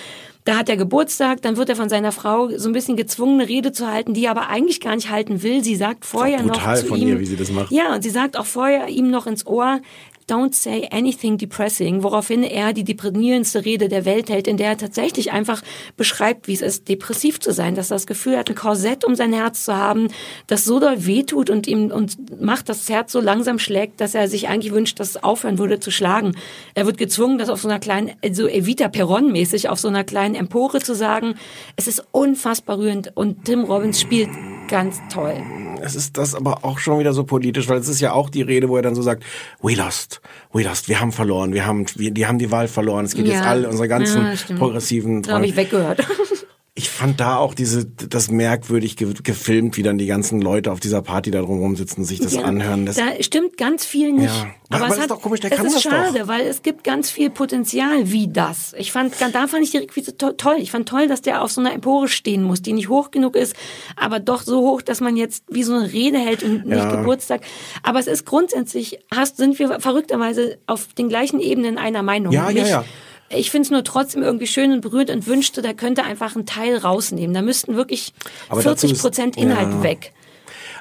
Da 0.47 0.57
hat 0.57 0.69
er 0.69 0.77
Geburtstag, 0.77 1.43
dann 1.43 1.57
wird 1.57 1.69
er 1.71 1.75
von 1.75 1.89
seiner 1.89 2.13
Frau 2.13 2.57
so 2.57 2.69
ein 2.69 2.73
bisschen 2.73 2.97
gezwungen, 2.97 3.41
eine 3.41 3.49
Rede 3.49 3.73
zu 3.73 3.91
halten, 3.91 4.15
die 4.15 4.27
er 4.27 4.31
aber 4.31 4.49
eigentlich 4.49 4.81
gar 4.81 4.95
nicht 4.95 5.11
halten 5.11 5.43
will. 5.43 5.65
Sie 5.65 5.75
sagt 5.75 6.05
vorher 6.05 6.41
noch 6.45 6.73
zu 6.75 6.87
von 6.87 7.01
ihm, 7.01 7.09
ihr, 7.09 7.19
wie 7.19 7.27
sie 7.27 7.37
das 7.37 7.51
macht. 7.51 7.73
Ja, 7.73 7.93
und 7.93 8.03
sie 8.03 8.11
sagt 8.11 8.37
auch 8.39 8.47
vorher 8.47 8.87
ihm 8.87 9.11
noch 9.11 9.27
ins 9.27 9.45
Ohr, 9.45 9.81
Don't 10.29 10.55
say 10.55 10.89
anything 10.91 11.39
depressing, 11.39 12.03
woraufhin 12.03 12.43
er 12.43 12.73
die 12.73 12.83
deprimierendste 12.83 13.65
Rede 13.65 13.89
der 13.89 14.05
Welt 14.05 14.29
hält, 14.29 14.49
in 14.49 14.57
der 14.57 14.71
er 14.71 14.77
tatsächlich 14.77 15.31
einfach 15.31 15.63
beschreibt, 15.97 16.49
wie 16.49 16.55
es 16.55 16.63
ist, 16.63 16.89
depressiv 16.89 17.39
zu 17.39 17.53
sein, 17.53 17.77
dass 17.77 17.93
er 17.93 17.95
das 17.95 18.09
Gefühl 18.09 18.37
hat, 18.37 18.49
ein 18.49 18.57
Korsett 18.57 19.05
um 19.05 19.15
sein 19.15 19.33
Herz 19.33 19.65
zu 19.65 19.77
haben, 19.77 20.09
das 20.49 20.65
so 20.65 20.81
doll 20.81 21.07
wehtut 21.07 21.49
und 21.49 21.69
ihm 21.69 21.93
und 21.93 22.41
macht, 22.43 22.69
dass 22.69 22.79
das 22.79 22.89
Herz 22.89 23.13
so 23.13 23.21
langsam 23.21 23.61
schlägt, 23.61 24.01
dass 24.01 24.17
er 24.17 24.27
sich 24.27 24.49
eigentlich 24.49 24.73
wünscht, 24.73 24.99
dass 24.99 25.11
es 25.11 25.23
aufhören 25.23 25.59
würde 25.59 25.79
zu 25.79 25.93
schlagen. 25.93 26.35
Er 26.75 26.87
wird 26.87 26.99
gezwungen, 26.99 27.39
das 27.39 27.49
auf 27.49 27.61
so 27.61 27.69
einer 27.69 27.79
kleinen, 27.79 28.11
so 28.33 28.49
Evita 28.49 28.89
Perron 28.89 29.31
mäßig, 29.31 29.69
auf 29.69 29.79
so 29.79 29.87
einer 29.87 30.03
kleinen 30.03 30.35
Empore 30.35 30.81
zu 30.81 30.97
sagen. 30.97 31.37
Es 31.77 31.87
ist 31.87 32.05
unfassbar 32.11 32.79
rührend 32.79 33.17
und 33.17 33.45
Tim 33.45 33.63
Robbins 33.63 34.01
spielt 34.01 34.31
ganz 34.67 34.99
toll. 35.09 35.41
Es 35.83 35.95
ist 35.95 36.17
das 36.17 36.35
aber 36.35 36.65
auch 36.65 36.79
schon 36.79 36.99
wieder 36.99 37.13
so 37.13 37.25
politisch, 37.25 37.69
weil 37.69 37.79
es 37.79 37.89
ist 37.89 38.01
ja 38.01 38.13
auch 38.13 38.31
die 38.31 38.43
Rede, 38.43 38.69
wo 38.69 38.77
er 38.77 38.83
dann 38.83 38.95
so 38.95 39.03
sagt, 39.03 39.25
we 39.63 39.75
lost, 39.75 40.21
we 40.53 40.63
lost, 40.63 40.89
wir 40.89 41.01
haben 41.01 41.13
verloren, 41.13 41.53
wir 41.55 41.67
haben, 41.67 41.87
wir, 41.97 42.11
die 42.11 42.27
haben 42.27 42.39
die 42.39 42.51
Wahl 42.51 42.69
verloren, 42.69 43.05
es 43.05 43.15
geht 43.15 43.27
Ja. 43.27 43.35
jetzt 43.35 43.45
alle, 43.45 43.69
unsere 43.69 43.89
ganzen 43.89 44.23
Ja, 44.25 44.57
progressiven 44.57 45.23
Da 45.23 45.35
habe 45.35 45.47
ich 45.47 45.57
weggehört. 45.57 46.01
Ich 46.79 46.91
fand 46.91 47.21
da 47.21 47.37
auch 47.39 47.55
diese, 47.55 47.87
das 47.87 48.31
merkwürdig 48.31 48.99
ge 48.99 49.15
gefilmt, 49.23 49.79
wie 49.79 49.83
dann 49.83 49.97
die 49.97 50.05
ganzen 50.05 50.43
Leute 50.43 50.71
auf 50.71 50.79
dieser 50.79 51.01
Party 51.01 51.31
da 51.31 51.41
drum 51.41 51.59
rumsitzen, 51.61 52.05
sich 52.05 52.21
das 52.21 52.35
Ja, 52.35 52.43
anhören. 52.43 52.85
Das, 52.85 52.97
da 52.97 53.05
stimmt 53.21 53.57
ganz 53.57 53.87
viel 53.87 54.13
nicht. 54.13 54.27
Ja. 54.27 54.47
Aber, 54.69 54.85
Aber 54.85 54.85
es 54.85 54.89
das 54.89 54.97
ist 54.99 55.03
hat, 55.05 55.11
doch 55.11 55.23
komisch, 55.23 55.41
der 55.41 55.53
es 55.53 55.57
kann 55.57 55.67
ist 55.69 55.77
das 55.77 55.83
doch. 55.85 55.91
schade, 55.91 56.29
weil 56.29 56.47
es 56.47 56.61
gibt 56.63 56.85
ganz 56.85 57.09
viel 57.09 57.31
Potenzial 57.31 58.13
wie 58.13 58.29
das. 58.29 58.75
Ich 58.77 58.93
fand, 58.93 59.15
da 59.33 59.47
fand 59.49 59.63
ich 59.63 59.71
die 59.71 59.79
Requisite 59.79 60.19
to 60.19 60.33
toll. 60.33 60.57
Ich 60.59 60.71
fand 60.71 60.87
toll, 60.87 61.09
dass 61.09 61.23
der 61.23 61.41
auf 61.43 61.51
so 61.51 61.63
einer 61.63 61.73
Empore 61.73 62.09
stehen 62.09 62.43
muss, 62.43 62.61
die 62.61 62.75
nicht 62.75 62.91
hoch 62.91 63.11
genug 63.11 63.37
ist, 63.37 63.57
aber 63.97 64.21
doch 64.21 64.43
so 64.43 64.61
hoch, 64.61 64.83
dass 64.83 65.01
man 65.01 65.17
jetzt 65.17 65.45
wie 65.49 65.63
so 65.63 65.73
eine 65.73 65.91
Rede 65.91 66.19
hält 66.19 66.43
und 66.43 66.67
nicht 66.67 66.77
Ja. 66.77 66.95
Geburtstag. 66.95 67.41
Aber 67.85 68.01
es 68.01 68.07
ist 68.07 68.27
grundsätzlich, 68.27 68.99
hast, 69.15 69.39
sind 69.39 69.59
wir 69.59 69.81
verrückterweise 69.81 70.59
auf 70.67 70.89
den 70.93 71.09
gleichen 71.09 71.41
Ebenen 71.41 71.79
einer 71.79 72.03
Meinung. 72.03 72.35
Ja, 72.35 72.51
ja, 72.51 72.63
Nicht- 72.63 72.71
ja. 72.71 72.85
Ich 73.29 73.51
finde 73.51 73.67
es 73.67 73.71
nur 73.71 73.85
trotzdem 73.85 74.23
irgendwie 74.23 74.47
schön 74.47 74.73
und 74.73 74.81
berührt 74.81 75.11
und 75.11 75.27
wünschte, 75.27 75.63
der 75.63 75.75
könnte 75.75 76.05
einfach 76.05 76.37
einen 76.37 76.47
Teil 76.47 76.77
rausnehmen. 76.77 77.35
Da 77.35 77.43
müssten 77.43 77.77
wirklich 77.77 78.13
Aber 78.49 78.63
dazu 78.63 78.87
40 78.87 79.01
Prozent 79.01 79.37
Inhalt 79.37 79.69
ja. 79.69 79.83
weg. 79.83 80.13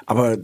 Aber 0.06 0.38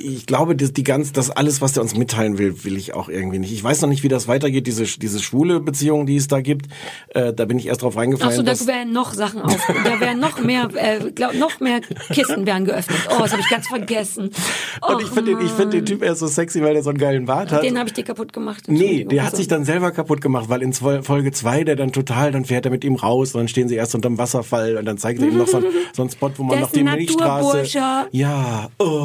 ich 0.00 0.26
glaube, 0.26 0.56
das, 0.56 0.72
die 0.72 0.82
ganz, 0.82 1.12
das 1.12 1.30
alles, 1.30 1.60
was 1.60 1.72
der 1.74 1.82
uns 1.84 1.96
mitteilen 1.96 2.38
will, 2.38 2.64
will 2.64 2.76
ich 2.76 2.92
auch 2.92 3.08
irgendwie 3.08 3.38
nicht. 3.38 3.52
Ich 3.52 3.62
weiß 3.62 3.80
noch 3.82 3.88
nicht, 3.88 4.02
wie 4.02 4.08
das 4.08 4.26
weitergeht, 4.26 4.66
diese, 4.66 4.82
diese 4.84 5.20
schwule 5.20 5.60
Beziehung, 5.60 6.06
die 6.06 6.16
es 6.16 6.26
da 6.26 6.40
gibt. 6.40 6.66
Äh, 7.10 7.32
da 7.32 7.44
bin 7.44 7.56
ich 7.58 7.66
erst 7.68 7.82
drauf 7.82 7.96
reingefallen. 7.96 8.34
so, 8.34 8.42
da 8.42 8.50
dass- 8.50 8.66
wären 8.66 8.92
noch 8.92 9.14
Sachen 9.14 9.42
auf, 9.42 9.56
da 9.84 10.00
wären 10.00 10.18
noch 10.18 10.40
mehr, 10.40 10.68
äh, 10.74 11.12
glaub, 11.12 11.34
noch 11.34 11.60
mehr 11.60 11.80
Kisten 12.10 12.46
wären 12.46 12.64
geöffnet. 12.64 12.98
Oh, 13.10 13.20
das 13.22 13.30
habe 13.30 13.42
ich 13.42 13.48
ganz 13.48 13.68
vergessen. 13.68 14.30
und 14.88 15.00
ich 15.02 15.08
finde 15.08 15.36
den, 15.36 15.46
ich 15.46 15.52
find 15.52 15.72
den 15.72 15.86
Typ 15.86 16.02
erst 16.02 16.18
so 16.20 16.26
sexy, 16.26 16.60
weil 16.62 16.74
der 16.74 16.82
so 16.82 16.90
einen 16.90 16.98
geilen 16.98 17.26
Bart 17.26 17.52
hat. 17.52 17.62
Den 17.62 17.78
habe 17.78 17.88
ich 17.88 17.94
dir 17.94 18.02
kaputt 18.04 18.32
gemacht. 18.32 18.64
Nee, 18.66 19.04
der 19.04 19.20
hat 19.22 19.26
Also, 19.26 19.36
sich 19.36 19.46
dann 19.48 19.64
selber 19.64 19.92
kaputt 19.92 20.20
gemacht, 20.20 20.48
weil 20.48 20.62
in 20.62 20.72
Folge 20.72 21.30
zwei 21.30 21.62
der 21.62 21.76
dann 21.76 21.92
total, 21.92 22.32
dann 22.32 22.44
fährt 22.44 22.64
er 22.64 22.72
mit 22.72 22.82
ihm 22.82 22.96
raus 22.96 23.34
und 23.34 23.40
dann 23.42 23.48
stehen 23.48 23.68
sie 23.68 23.76
erst 23.76 23.94
unterm 23.94 24.18
Wasserfall 24.18 24.76
und 24.78 24.84
dann 24.84 24.98
zeigt 24.98 25.20
er 25.22 25.28
ihm 25.28 25.38
noch 25.38 25.46
so, 25.46 25.58
einen- 25.58 25.66
so 25.94 26.02
einen 26.02 26.10
Spot, 26.10 26.30
wo 26.36 26.42
man 26.42 26.56
Der 26.56 26.60
noch 26.62 26.72
die 26.72 26.82
Milchstraße... 26.82 27.64
Ja, 28.10 28.68
oh. 28.78 28.95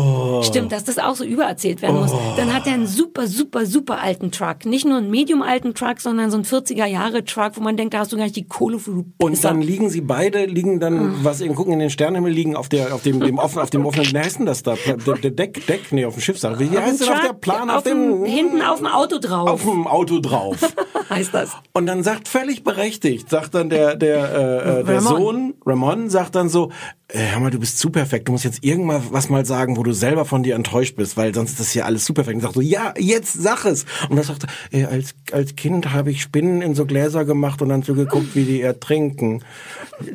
Stimmt, 0.43 0.71
dass 0.71 0.83
das 0.83 0.97
auch 0.97 1.15
so 1.15 1.23
übererzählt 1.23 1.81
werden 1.81 1.99
muss. 1.99 2.11
Oh. 2.11 2.19
Dann 2.37 2.53
hat 2.53 2.67
er 2.67 2.73
einen 2.73 2.87
super, 2.87 3.27
super, 3.27 3.65
super 3.65 4.01
alten 4.01 4.31
Truck. 4.31 4.65
Nicht 4.65 4.85
nur 4.85 4.97
einen 4.97 5.09
medium 5.09 5.41
alten 5.41 5.73
Truck, 5.73 5.99
sondern 5.99 6.31
so 6.31 6.37
einen 6.37 6.45
40er 6.45 6.85
Jahre 6.85 7.23
Truck, 7.23 7.51
wo 7.55 7.61
man 7.61 7.77
denkt, 7.77 7.93
da 7.93 7.99
hast 7.99 8.11
du 8.11 8.17
gar 8.17 8.23
nicht 8.23 8.35
die 8.35 8.47
Kohle 8.47 8.79
für. 8.79 9.03
Und 9.17 9.43
dann 9.43 9.61
liegen 9.61 9.89
sie 9.89 10.01
beide, 10.01 10.45
liegen 10.45 10.79
dann, 10.79 10.99
Ah. 10.99 11.13
was 11.23 11.41
eben 11.41 11.55
gucken 11.55 11.73
in 11.73 11.79
den 11.79 11.89
Sternenhimmel, 11.89 12.31
liegen 12.31 12.55
auf 12.55 12.69
der, 12.69 12.93
auf 12.93 13.01
dem, 13.03 13.19
dem 13.19 13.37
offenen, 13.37 13.63
auf 13.63 13.69
dem 13.69 13.85
offenen, 13.85 14.11
wie 14.11 14.17
heißt 14.17 14.39
denn 14.39 14.45
das 14.45 14.63
da? 14.63 14.75
Der, 14.85 14.97
der 14.97 15.31
Deck, 15.31 15.65
Deck, 15.67 15.91
nee, 15.91 16.05
auf 16.05 16.13
dem 16.15 16.21
Schiff, 16.21 16.37
sag 16.39 16.59
ich. 16.59 16.71
Wie 16.71 16.77
heißt 16.77 17.01
denn 17.01 17.09
auf 17.09 17.21
der 17.21 17.33
Plan, 17.33 17.69
auf, 17.69 17.77
auf 17.77 17.83
dem, 17.83 18.25
hinten 18.25 18.61
auf 18.61 18.77
dem 18.77 18.87
Auto 18.87 19.17
drauf. 19.19 19.49
auf 19.49 19.61
dem 19.63 19.87
Auto 19.87 20.19
drauf. 20.19 20.57
heißt 21.09 21.33
das. 21.33 21.51
Und 21.73 21.85
dann 21.85 22.03
sagt 22.03 22.27
völlig 22.27 22.63
berechtigt, 22.63 23.29
sagt 23.29 23.53
dann 23.55 23.69
der 23.69 23.95
der 23.95 24.17
äh, 24.17 24.79
äh, 24.79 24.83
der 24.83 24.97
Ramon. 24.97 25.17
Sohn 25.21 25.53
Ramon 25.65 26.09
sagt 26.09 26.35
dann 26.35 26.49
so, 26.49 26.71
hör 27.13 27.39
mal, 27.39 27.51
du 27.51 27.59
bist 27.59 27.77
zu 27.77 27.89
perfekt, 27.89 28.27
du 28.27 28.31
musst 28.31 28.45
jetzt 28.45 28.63
irgendwann 28.63 29.03
was 29.11 29.29
mal 29.29 29.45
sagen, 29.45 29.77
wo 29.77 29.83
du 29.83 29.91
selber 29.91 30.25
von 30.25 30.43
dir 30.43 30.55
enttäuscht 30.55 30.95
bist, 30.95 31.17
weil 31.17 31.33
sonst 31.33 31.51
ist 31.51 31.59
das 31.59 31.71
hier 31.71 31.85
alles 31.85 32.05
super 32.05 32.23
perfekt. 32.23 32.35
Und 32.35 32.41
sagt 32.41 32.55
so, 32.55 32.61
ja, 32.61 32.93
jetzt 32.97 33.33
sag 33.33 33.65
es. 33.65 33.85
Und 34.09 34.15
dann 34.15 34.25
sagt 34.25 34.45
er, 34.71 34.79
äh, 34.79 34.85
als 34.85 35.15
als 35.31 35.55
Kind 35.55 35.91
habe 35.91 36.11
ich 36.11 36.21
Spinnen 36.21 36.61
in 36.61 36.75
so 36.75 36.85
Gläser 36.85 37.25
gemacht 37.25 37.61
und 37.61 37.69
dann 37.69 37.83
so 37.83 37.93
geguckt, 37.93 38.35
wie 38.35 38.43
die 38.43 38.61
ertrinken. 38.61 39.43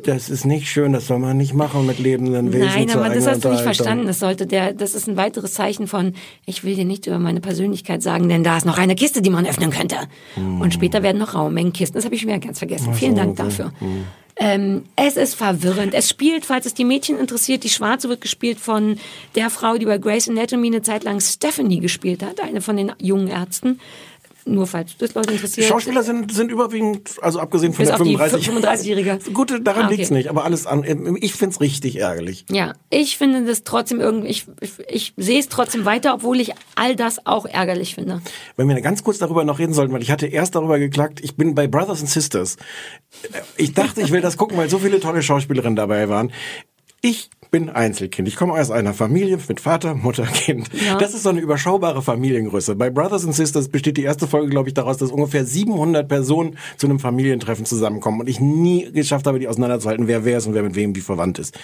Das 0.03 0.29
ist 0.29 0.45
nicht 0.45 0.69
schön, 0.69 0.93
das 0.93 1.07
soll 1.07 1.19
man 1.19 1.37
nicht 1.37 1.53
machen 1.53 1.85
mit 1.85 1.99
lebenden 1.99 2.51
Wesen. 2.51 2.67
Nein, 2.67 2.89
aber 2.91 3.09
das 3.09 3.27
hast 3.27 3.45
du 3.45 3.49
nicht 3.49 3.61
verstanden. 3.61 4.07
Das 4.07 4.19
sollte 4.19 4.47
der, 4.47 4.73
das 4.73 4.95
ist 4.95 5.07
ein 5.07 5.17
weiteres 5.17 5.53
Zeichen 5.53 5.87
von, 5.87 6.13
ich 6.45 6.63
will 6.63 6.75
dir 6.75 6.85
nicht 6.85 7.07
über 7.07 7.19
meine 7.19 7.41
Persönlichkeit 7.41 8.01
sagen, 8.01 8.29
denn 8.29 8.43
da 8.43 8.57
ist 8.57 8.65
noch 8.65 8.77
eine 8.77 8.95
Kiste, 8.95 9.21
die 9.21 9.29
man 9.29 9.45
öffnen 9.45 9.69
könnte. 9.69 9.95
Und 10.35 10.73
später 10.73 11.03
werden 11.03 11.17
noch 11.17 11.35
Raummengen 11.35 11.73
Kisten. 11.73 11.95
Das 11.95 12.05
habe 12.05 12.15
ich 12.15 12.21
schon 12.21 12.29
wieder 12.29 12.39
ganz 12.39 12.59
vergessen. 12.59 12.93
Vielen 12.93 13.15
Dank 13.15 13.35
dafür. 13.35 13.71
Ähm, 14.39 14.85
es 14.95 15.17
ist 15.17 15.33
verwirrend. 15.33 15.93
Es 15.93 16.09
spielt, 16.09 16.45
falls 16.45 16.65
es 16.65 16.73
die 16.73 16.85
Mädchen 16.85 17.17
interessiert, 17.17 17.63
die 17.63 17.69
Schwarze 17.69 18.07
wird 18.07 18.21
gespielt 18.21 18.59
von 18.59 18.99
der 19.35 19.49
Frau, 19.49 19.77
die 19.77 19.85
bei 19.85 19.97
Grey's 19.97 20.29
Anatomy 20.29 20.67
eine 20.67 20.83
Zeit 20.83 21.03
lang 21.03 21.19
Stephanie 21.19 21.79
gespielt 21.79 22.21
hat, 22.23 22.39
eine 22.39 22.61
von 22.61 22.77
den 22.77 22.91
jungen 22.99 23.29
Ärzten. 23.29 23.79
Nur 24.47 24.67
falls 24.67 24.97
das 24.97 25.13
Leute 25.13 25.33
interessiert. 25.33 25.67
Schauspieler 25.67 26.03
sind, 26.03 26.33
sind 26.33 26.51
überwiegend, 26.51 27.15
also 27.21 27.39
abgesehen 27.39 27.73
von 27.73 27.83
Bis 27.83 27.89
der 27.89 27.95
auf 28.01 28.07
die 28.07 28.15
35. 28.17 28.49
35-Jährige. 28.49 29.19
Gut, 29.33 29.51
daran 29.65 29.83
Ah, 29.83 29.85
okay. 29.87 29.95
liegt's 29.95 30.11
nicht, 30.11 30.29
aber 30.29 30.43
alles 30.45 30.65
an. 30.65 30.83
Ich 31.21 31.33
find's 31.33 31.59
richtig 31.61 31.97
ärgerlich. 31.97 32.45
Ja, 32.51 32.73
ich 32.89 33.17
finde 33.17 33.45
das 33.45 33.63
trotzdem 33.63 33.99
irgendwie, 33.99 34.27
ich, 34.27 34.45
ich, 34.61 34.71
ich 34.87 35.13
sehe 35.17 35.39
es 35.39 35.49
trotzdem 35.49 35.85
weiter, 35.85 36.13
obwohl 36.13 36.39
ich 36.39 36.53
all 36.75 36.95
das 36.95 37.25
auch 37.25 37.45
ärgerlich 37.45 37.95
finde. 37.95 38.21
Wenn 38.55 38.67
wir 38.67 38.79
ganz 38.81 39.03
kurz 39.03 39.17
darüber 39.17 39.43
noch 39.43 39.59
reden 39.59 39.73
sollten, 39.73 39.93
weil 39.93 40.01
ich 40.01 40.11
hatte 40.11 40.27
erst 40.27 40.55
darüber 40.55 40.79
geklagt, 40.79 41.19
ich 41.21 41.35
bin 41.35 41.55
bei 41.55 41.67
Brothers 41.67 41.99
and 42.01 42.09
Sisters. 42.09 42.57
Ich 43.57 43.73
dachte, 43.73 44.01
ich 44.01 44.11
will 44.11 44.21
das 44.21 44.37
gucken, 44.37 44.57
weil 44.57 44.69
so 44.69 44.79
viele 44.79 44.99
tolle 44.99 45.21
Schauspielerinnen 45.21 45.75
dabei 45.75 46.09
waren. 46.09 46.31
Ich 47.01 47.29
bin 47.51 47.69
Einzelkind. 47.69 48.27
Ich 48.27 48.35
komme 48.35 48.53
aus 48.53 48.71
einer 48.71 48.93
Familie 48.93 49.37
mit 49.47 49.59
Vater, 49.59 49.93
Mutter, 49.93 50.25
Kind. 50.25 50.69
Ja. 50.85 50.97
Das 50.97 51.13
ist 51.13 51.23
so 51.23 51.29
eine 51.29 51.39
überschaubare 51.39 52.01
Familiengröße. 52.01 52.75
Bei 52.75 52.89
Brothers 52.89 53.23
and 53.23 53.35
Sisters 53.35 53.69
besteht 53.69 53.97
die 53.97 54.03
erste 54.03 54.27
Folge, 54.27 54.49
glaube 54.49 54.69
ich, 54.69 54.73
daraus, 54.73 54.97
dass 54.97 55.11
ungefähr 55.11 55.45
700 55.45 56.07
Personen 56.07 56.57
zu 56.77 56.87
einem 56.87 56.99
Familientreffen 56.99 57.65
zusammenkommen 57.65 58.19
und 58.19 58.27
ich 58.27 58.39
nie 58.39 58.91
geschafft 58.91 59.27
habe, 59.27 59.39
die 59.39 59.47
auseinanderzuhalten, 59.47 60.07
wer 60.07 60.25
wer 60.25 60.39
ist 60.39 60.47
und 60.47 60.53
wer 60.53 60.63
mit 60.63 60.75
wem 60.75 60.95
wie 60.95 61.01
verwandt 61.01 61.39
ist. 61.39 61.57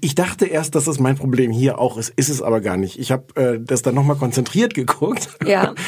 Ich 0.00 0.14
dachte 0.14 0.46
erst, 0.46 0.74
dass 0.74 0.84
das 0.84 0.98
mein 0.98 1.16
Problem 1.16 1.50
hier 1.50 1.78
auch 1.78 1.98
ist, 1.98 2.10
ist 2.16 2.30
es 2.30 2.40
aber 2.40 2.60
gar 2.62 2.78
nicht. 2.78 2.98
Ich 2.98 3.12
habe 3.12 3.36
äh, 3.36 3.60
das 3.60 3.82
dann 3.82 3.94
nochmal 3.94 4.16
konzentriert 4.16 4.72
geguckt. 4.72 5.28
Ja. 5.44 5.74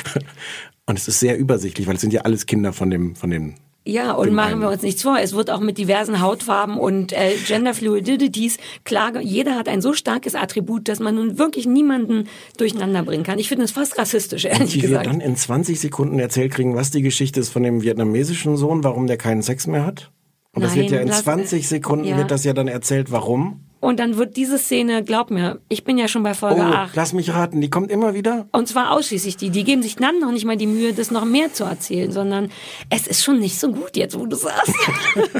Und 0.86 0.98
es 0.98 1.08
ist 1.08 1.18
sehr 1.18 1.36
übersichtlich, 1.36 1.88
weil 1.88 1.96
es 1.96 2.00
sind 2.00 2.12
ja 2.12 2.20
alles 2.22 2.46
Kinder 2.46 2.72
von 2.72 2.90
dem, 2.90 3.16
von 3.16 3.30
dem. 3.30 3.54
Ja, 3.88 4.12
und 4.12 4.32
machen 4.32 4.54
einen. 4.54 4.60
wir 4.62 4.68
uns 4.70 4.82
nichts 4.82 5.02
vor. 5.02 5.16
Es 5.20 5.32
wird 5.32 5.48
auch 5.48 5.60
mit 5.60 5.78
diversen 5.78 6.20
Hautfarben 6.20 6.76
und 6.76 7.12
äh, 7.12 7.34
Gender 7.46 7.72
Fluidities 7.72 8.58
klar. 8.84 9.20
Jeder 9.20 9.54
hat 9.54 9.68
ein 9.68 9.80
so 9.80 9.92
starkes 9.92 10.34
Attribut, 10.34 10.88
dass 10.88 10.98
man 10.98 11.14
nun 11.14 11.38
wirklich 11.38 11.66
niemanden 11.66 12.26
durcheinander 12.56 13.04
bringen 13.04 13.22
kann. 13.22 13.38
Ich 13.38 13.48
finde 13.48 13.64
es 13.64 13.70
fast 13.70 13.96
rassistisch, 13.96 14.44
ehrlich 14.44 14.74
Wie 14.74 14.82
wir 14.82 14.88
gesagt. 14.88 15.06
dann 15.06 15.20
in 15.20 15.36
20 15.36 15.78
Sekunden 15.78 16.18
erzählt 16.18 16.52
kriegen, 16.52 16.74
was 16.74 16.90
die 16.90 17.02
Geschichte 17.02 17.38
ist 17.38 17.50
von 17.50 17.62
dem 17.62 17.82
vietnamesischen 17.82 18.56
Sohn, 18.56 18.82
warum 18.82 19.06
der 19.06 19.18
keinen 19.18 19.42
Sex 19.42 19.66
mehr 19.68 19.86
hat. 19.86 20.10
Und 20.52 20.62
das 20.62 20.72
Nein, 20.72 20.80
wird 20.82 20.90
ja 20.90 21.00
in 21.00 21.08
lass- 21.08 21.22
20 21.22 21.68
Sekunden 21.68 22.06
ja. 22.06 22.16
wird 22.16 22.30
das 22.32 22.42
ja 22.44 22.54
dann 22.54 22.66
erzählt, 22.66 23.12
warum. 23.12 23.60
Und 23.80 24.00
dann 24.00 24.16
wird 24.16 24.36
diese 24.36 24.58
Szene, 24.58 25.04
glaub 25.04 25.30
mir, 25.30 25.60
ich 25.68 25.84
bin 25.84 25.98
ja 25.98 26.08
schon 26.08 26.22
bei 26.22 26.34
Folge 26.34 26.60
Oh, 26.62 26.72
8. 26.72 26.96
lass 26.96 27.12
mich 27.12 27.32
raten, 27.32 27.60
die 27.60 27.70
kommt 27.70 27.90
immer 27.90 28.14
wieder. 28.14 28.46
Und 28.52 28.68
zwar 28.68 28.90
ausschließlich 28.92 29.36
die. 29.36 29.50
Die 29.50 29.64
geben 29.64 29.82
sich 29.82 29.96
dann 29.96 30.18
noch 30.18 30.32
nicht 30.32 30.44
mal 30.44 30.56
die 30.56 30.66
Mühe, 30.66 30.92
das 30.92 31.10
noch 31.10 31.24
mehr 31.24 31.52
zu 31.52 31.64
erzählen, 31.64 32.10
sondern 32.10 32.50
es 32.90 33.06
ist 33.06 33.22
schon 33.22 33.38
nicht 33.38 33.58
so 33.60 33.70
gut 33.72 33.96
jetzt, 33.96 34.18
wo 34.18 34.26
du 34.26 34.36
sagst. 34.36 34.72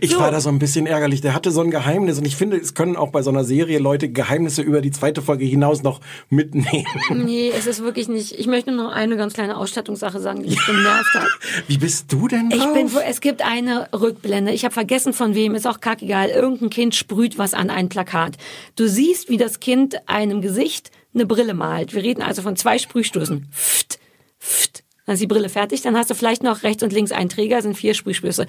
Ich 0.00 0.12
So. 0.12 0.20
war 0.20 0.30
da 0.30 0.40
so 0.40 0.48
ein 0.48 0.58
bisschen 0.58 0.86
ärgerlich. 0.86 1.20
Der 1.20 1.34
hatte 1.34 1.50
so 1.50 1.60
ein 1.60 1.70
Geheimnis 1.70 2.16
und 2.18 2.24
ich 2.26 2.34
finde, 2.36 2.56
es 2.56 2.74
können 2.74 2.96
auch 2.96 3.10
bei 3.10 3.20
so 3.22 3.28
einer 3.30 3.44
Serie 3.44 3.78
Leute 3.78 4.08
Geheimnisse 4.08 4.62
über 4.62 4.80
die 4.80 4.90
zweite 4.90 5.20
Folge 5.20 5.44
hinaus 5.44 5.82
noch 5.82 6.00
mitnehmen. 6.30 6.86
nee, 7.10 7.52
es 7.56 7.66
ist 7.66 7.82
wirklich 7.82 8.08
nicht. 8.08 8.32
Ich 8.38 8.46
möchte 8.46 8.72
nur 8.72 8.84
noch 8.84 8.92
eine 8.92 9.16
ganz 9.18 9.34
kleine 9.34 9.56
Ausstattungssache 9.58 10.18
sagen, 10.20 10.42
die 10.42 10.50
mich 10.50 10.64
genervt 10.64 11.14
hat. 11.14 11.28
Wie 11.66 11.76
bist 11.76 12.10
du 12.12 12.28
denn 12.28 12.48
drauf? 12.50 12.60
Ich 12.60 12.72
bin, 12.72 12.90
es 13.06 13.20
gibt 13.20 13.42
eine 13.44 13.88
Rückblende. 13.92 14.52
Ich 14.52 14.64
habe 14.64 14.72
vergessen 14.72 15.12
von 15.12 15.34
wem, 15.34 15.54
ist 15.54 15.66
auch 15.66 15.80
kackegal. 15.80 16.28
Irgendein 16.30 16.70
Kind 16.70 16.94
sprüht 16.94 17.36
was 17.36 17.49
an 17.54 17.70
ein 17.70 17.88
Plakat. 17.88 18.36
Du 18.76 18.88
siehst, 18.88 19.28
wie 19.28 19.36
das 19.36 19.60
Kind 19.60 20.08
einem 20.08 20.40
Gesicht 20.40 20.90
eine 21.14 21.26
Brille 21.26 21.54
malt. 21.54 21.94
Wir 21.94 22.02
reden 22.02 22.22
also 22.22 22.42
von 22.42 22.56
zwei 22.56 22.78
Sprühstößen. 22.78 23.48
Pft, 23.52 23.98
pft. 24.38 24.84
Dann 25.06 25.14
ist 25.14 25.22
die 25.22 25.26
Brille 25.26 25.48
fertig, 25.48 25.82
dann 25.82 25.96
hast 25.96 26.08
du 26.10 26.14
vielleicht 26.14 26.44
noch 26.44 26.62
rechts 26.62 26.84
und 26.84 26.92
links 26.92 27.10
einen 27.10 27.28
Träger, 27.28 27.60
sind 27.62 27.76
vier 27.76 27.94
Sprühstöße. 27.94 28.46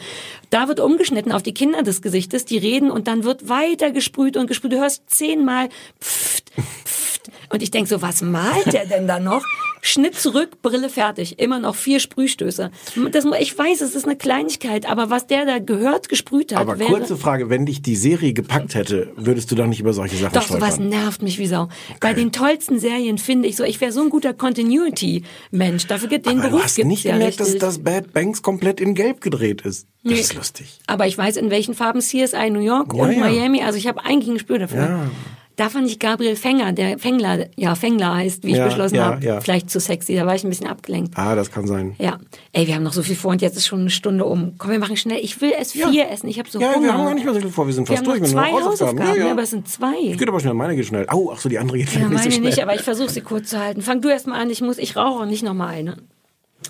Da 0.51 0.67
wird 0.67 0.79
umgeschnitten 0.79 1.31
auf 1.31 1.41
die 1.41 1.55
Kinder 1.55 1.81
des 1.81 2.03
Gesichtes, 2.03 2.45
die 2.45 2.59
reden 2.59 2.91
und 2.91 3.07
dann 3.07 3.23
wird 3.23 3.49
weiter 3.49 3.89
gesprüht 3.89 4.37
und 4.37 4.45
gesprüht. 4.45 4.73
Du 4.73 4.79
hörst 4.79 5.09
zehnmal 5.09 5.69
pft, 5.99 6.51
pft. 6.85 7.10
Und 7.51 7.61
ich 7.61 7.71
denk 7.71 7.87
so, 7.87 8.01
was 8.01 8.21
malt 8.21 8.71
der 8.71 8.85
denn 8.85 9.07
da 9.07 9.19
noch? 9.19 9.43
Schnitt 9.83 10.15
zurück, 10.15 10.61
Brille 10.61 10.89
fertig. 10.89 11.39
Immer 11.39 11.59
noch 11.59 11.75
vier 11.75 11.99
Sprühstöße. 11.99 12.69
Das, 13.11 13.25
ich 13.39 13.57
weiß, 13.57 13.81
es 13.81 13.95
ist 13.95 14.05
eine 14.05 14.15
Kleinigkeit, 14.15 14.87
aber 14.89 15.09
was 15.09 15.25
der 15.27 15.45
da 15.45 15.57
gehört 15.59 16.07
gesprüht 16.07 16.53
hat, 16.53 16.61
Aber 16.61 16.77
wäre... 16.77 16.89
kurze 16.91 17.17
Frage, 17.17 17.49
wenn 17.49 17.65
dich 17.65 17.81
die 17.81 17.95
Serie 17.95 18.33
gepackt 18.33 18.75
hätte, 18.75 19.11
würdest 19.15 19.49
du 19.51 19.55
doch 19.55 19.65
nicht 19.65 19.79
über 19.79 19.93
solche 19.93 20.17
Sachen 20.17 20.33
Doch, 20.33 20.43
stolpern? 20.43 20.69
sowas 20.71 20.79
nervt 20.79 21.23
mich 21.23 21.39
wie 21.39 21.47
Sau. 21.47 21.67
Bei 21.99 22.13
den 22.13 22.31
tollsten 22.31 22.79
Serien 22.79 23.17
finde 23.17 23.47
ich 23.47 23.55
so, 23.55 23.63
ich 23.63 23.81
wäre 23.81 23.91
so 23.91 24.01
ein 24.01 24.09
guter 24.09 24.33
Continuity-Mensch. 24.35 25.87
Dafür 25.87 26.09
gibt 26.09 26.25
den 26.27 26.39
Aber 26.39 26.49
Beruf 26.49 26.59
du 26.61 26.65
hast 26.65 26.77
nicht 26.85 27.03
ja 27.03 27.13
gemerkt, 27.13 27.39
dass, 27.39 27.57
dass 27.57 27.79
Bad 27.83 28.13
Banks 28.13 28.41
komplett 28.41 28.79
in 28.79 28.93
Gelb 28.95 29.21
gedreht 29.21 29.61
ist. 29.61 29.87
Das 30.03 30.13
Nee. 30.13 30.19
ist 30.19 30.33
lustig. 30.35 30.79
Aber 30.87 31.07
ich 31.07 31.17
weiß, 31.17 31.37
in 31.37 31.49
welchen 31.49 31.73
Farben 31.75 32.01
CSI 32.01 32.49
New 32.49 32.59
York 32.59 32.93
Ja, 32.95 33.03
und 33.03 33.11
ja. 33.13 33.19
Miami, 33.19 33.61
also 33.63 33.77
ich 33.77 33.87
habe 33.87 34.03
eigentlich 34.03 34.29
ein 34.29 34.33
Gespür 34.35 34.59
dafür. 34.59 34.79
Ja. 34.81 35.11
Da 35.61 35.69
fand 35.69 35.87
ich 35.87 35.99
Gabriel 35.99 36.35
Fänger, 36.35 36.71
der 36.73 36.97
Fängler, 36.97 37.45
ja, 37.55 37.75
Fängler 37.75 38.15
heißt, 38.15 38.43
wie 38.43 38.49
ich 38.51 38.57
Ja, 38.57 38.65
beschlossen 38.65 38.95
ja, 38.95 39.05
habe, 39.05 39.23
ja. 39.23 39.41
vielleicht 39.41 39.69
zu 39.69 39.79
sexy, 39.79 40.15
da 40.15 40.25
war 40.25 40.33
ich 40.33 40.43
ein 40.43 40.49
bisschen 40.49 40.65
abgelenkt. 40.65 41.15
Ah, 41.15 41.35
das 41.35 41.51
kann 41.51 41.67
sein. 41.67 41.93
Ja. 41.99 42.17
Ey, 42.51 42.65
wir 42.65 42.73
haben 42.73 42.81
noch 42.81 42.93
so 42.93 43.03
viel 43.03 43.15
vor 43.15 43.29
und 43.29 43.43
jetzt 43.43 43.57
ist 43.57 43.67
schon 43.67 43.81
eine 43.81 43.91
Stunde 43.91 44.25
um. 44.25 44.53
Komm, 44.57 44.71
wir 44.71 44.79
machen 44.79 44.97
schnell. 44.97 45.19
Ich 45.21 45.39
will 45.39 45.53
es 45.59 45.73
vier 45.73 46.09
essen. 46.09 46.27
Ich 46.29 46.39
habe 46.39 46.49
so 46.49 46.59
Ja, 46.59 46.73
Hunger. 46.73 46.85
wir 46.87 46.93
haben 46.93 47.05
gar 47.05 47.13
nicht 47.13 47.25
mehr 47.25 47.33
so 47.35 47.39
viel 47.41 47.49
vor. 47.51 47.67
Wir 47.67 47.75
sind 47.75 47.87
wir 47.87 47.95
fast 47.95 48.07
haben 48.07 48.19
durch 48.19 48.31
noch 48.33 48.39
zwei 48.41 48.49
nur 48.49 48.59
Hausaufgaben. 48.63 48.99
Hausaufgaben, 49.01 49.19
Ja, 49.21 49.25
ja. 49.27 49.31
aber 49.33 49.43
es 49.43 49.49
sind 49.51 49.67
zwei. 49.69 50.15
Geht 50.17 50.27
aber 50.27 50.39
schnell, 50.39 50.55
meine 50.55 50.75
geht 50.75 50.87
schnell. 50.87 51.05
Au, 51.09 51.31
ach 51.31 51.39
so, 51.39 51.47
die 51.47 51.59
andere 51.59 51.77
geht 51.77 51.93
Ja, 51.93 51.99
nicht 51.99 52.07
so 52.09 52.13
meine 52.15 52.31
schnell. 52.31 52.39
nicht, 52.41 52.63
aber 52.63 52.73
ich 52.73 52.81
versuche 52.81 53.09
sie 53.11 53.21
kurz 53.21 53.49
zu 53.51 53.59
halten. 53.59 53.83
Fang 53.83 54.01
du 54.01 54.09
erst 54.09 54.25
mal 54.25 54.41
an, 54.41 54.49
ich 54.49 54.61
muss, 54.61 54.79
ich 54.79 54.95
rauche 54.95 55.27
nicht 55.27 55.43
noch 55.43 55.53
mal 55.53 55.67
eine. 55.67 55.97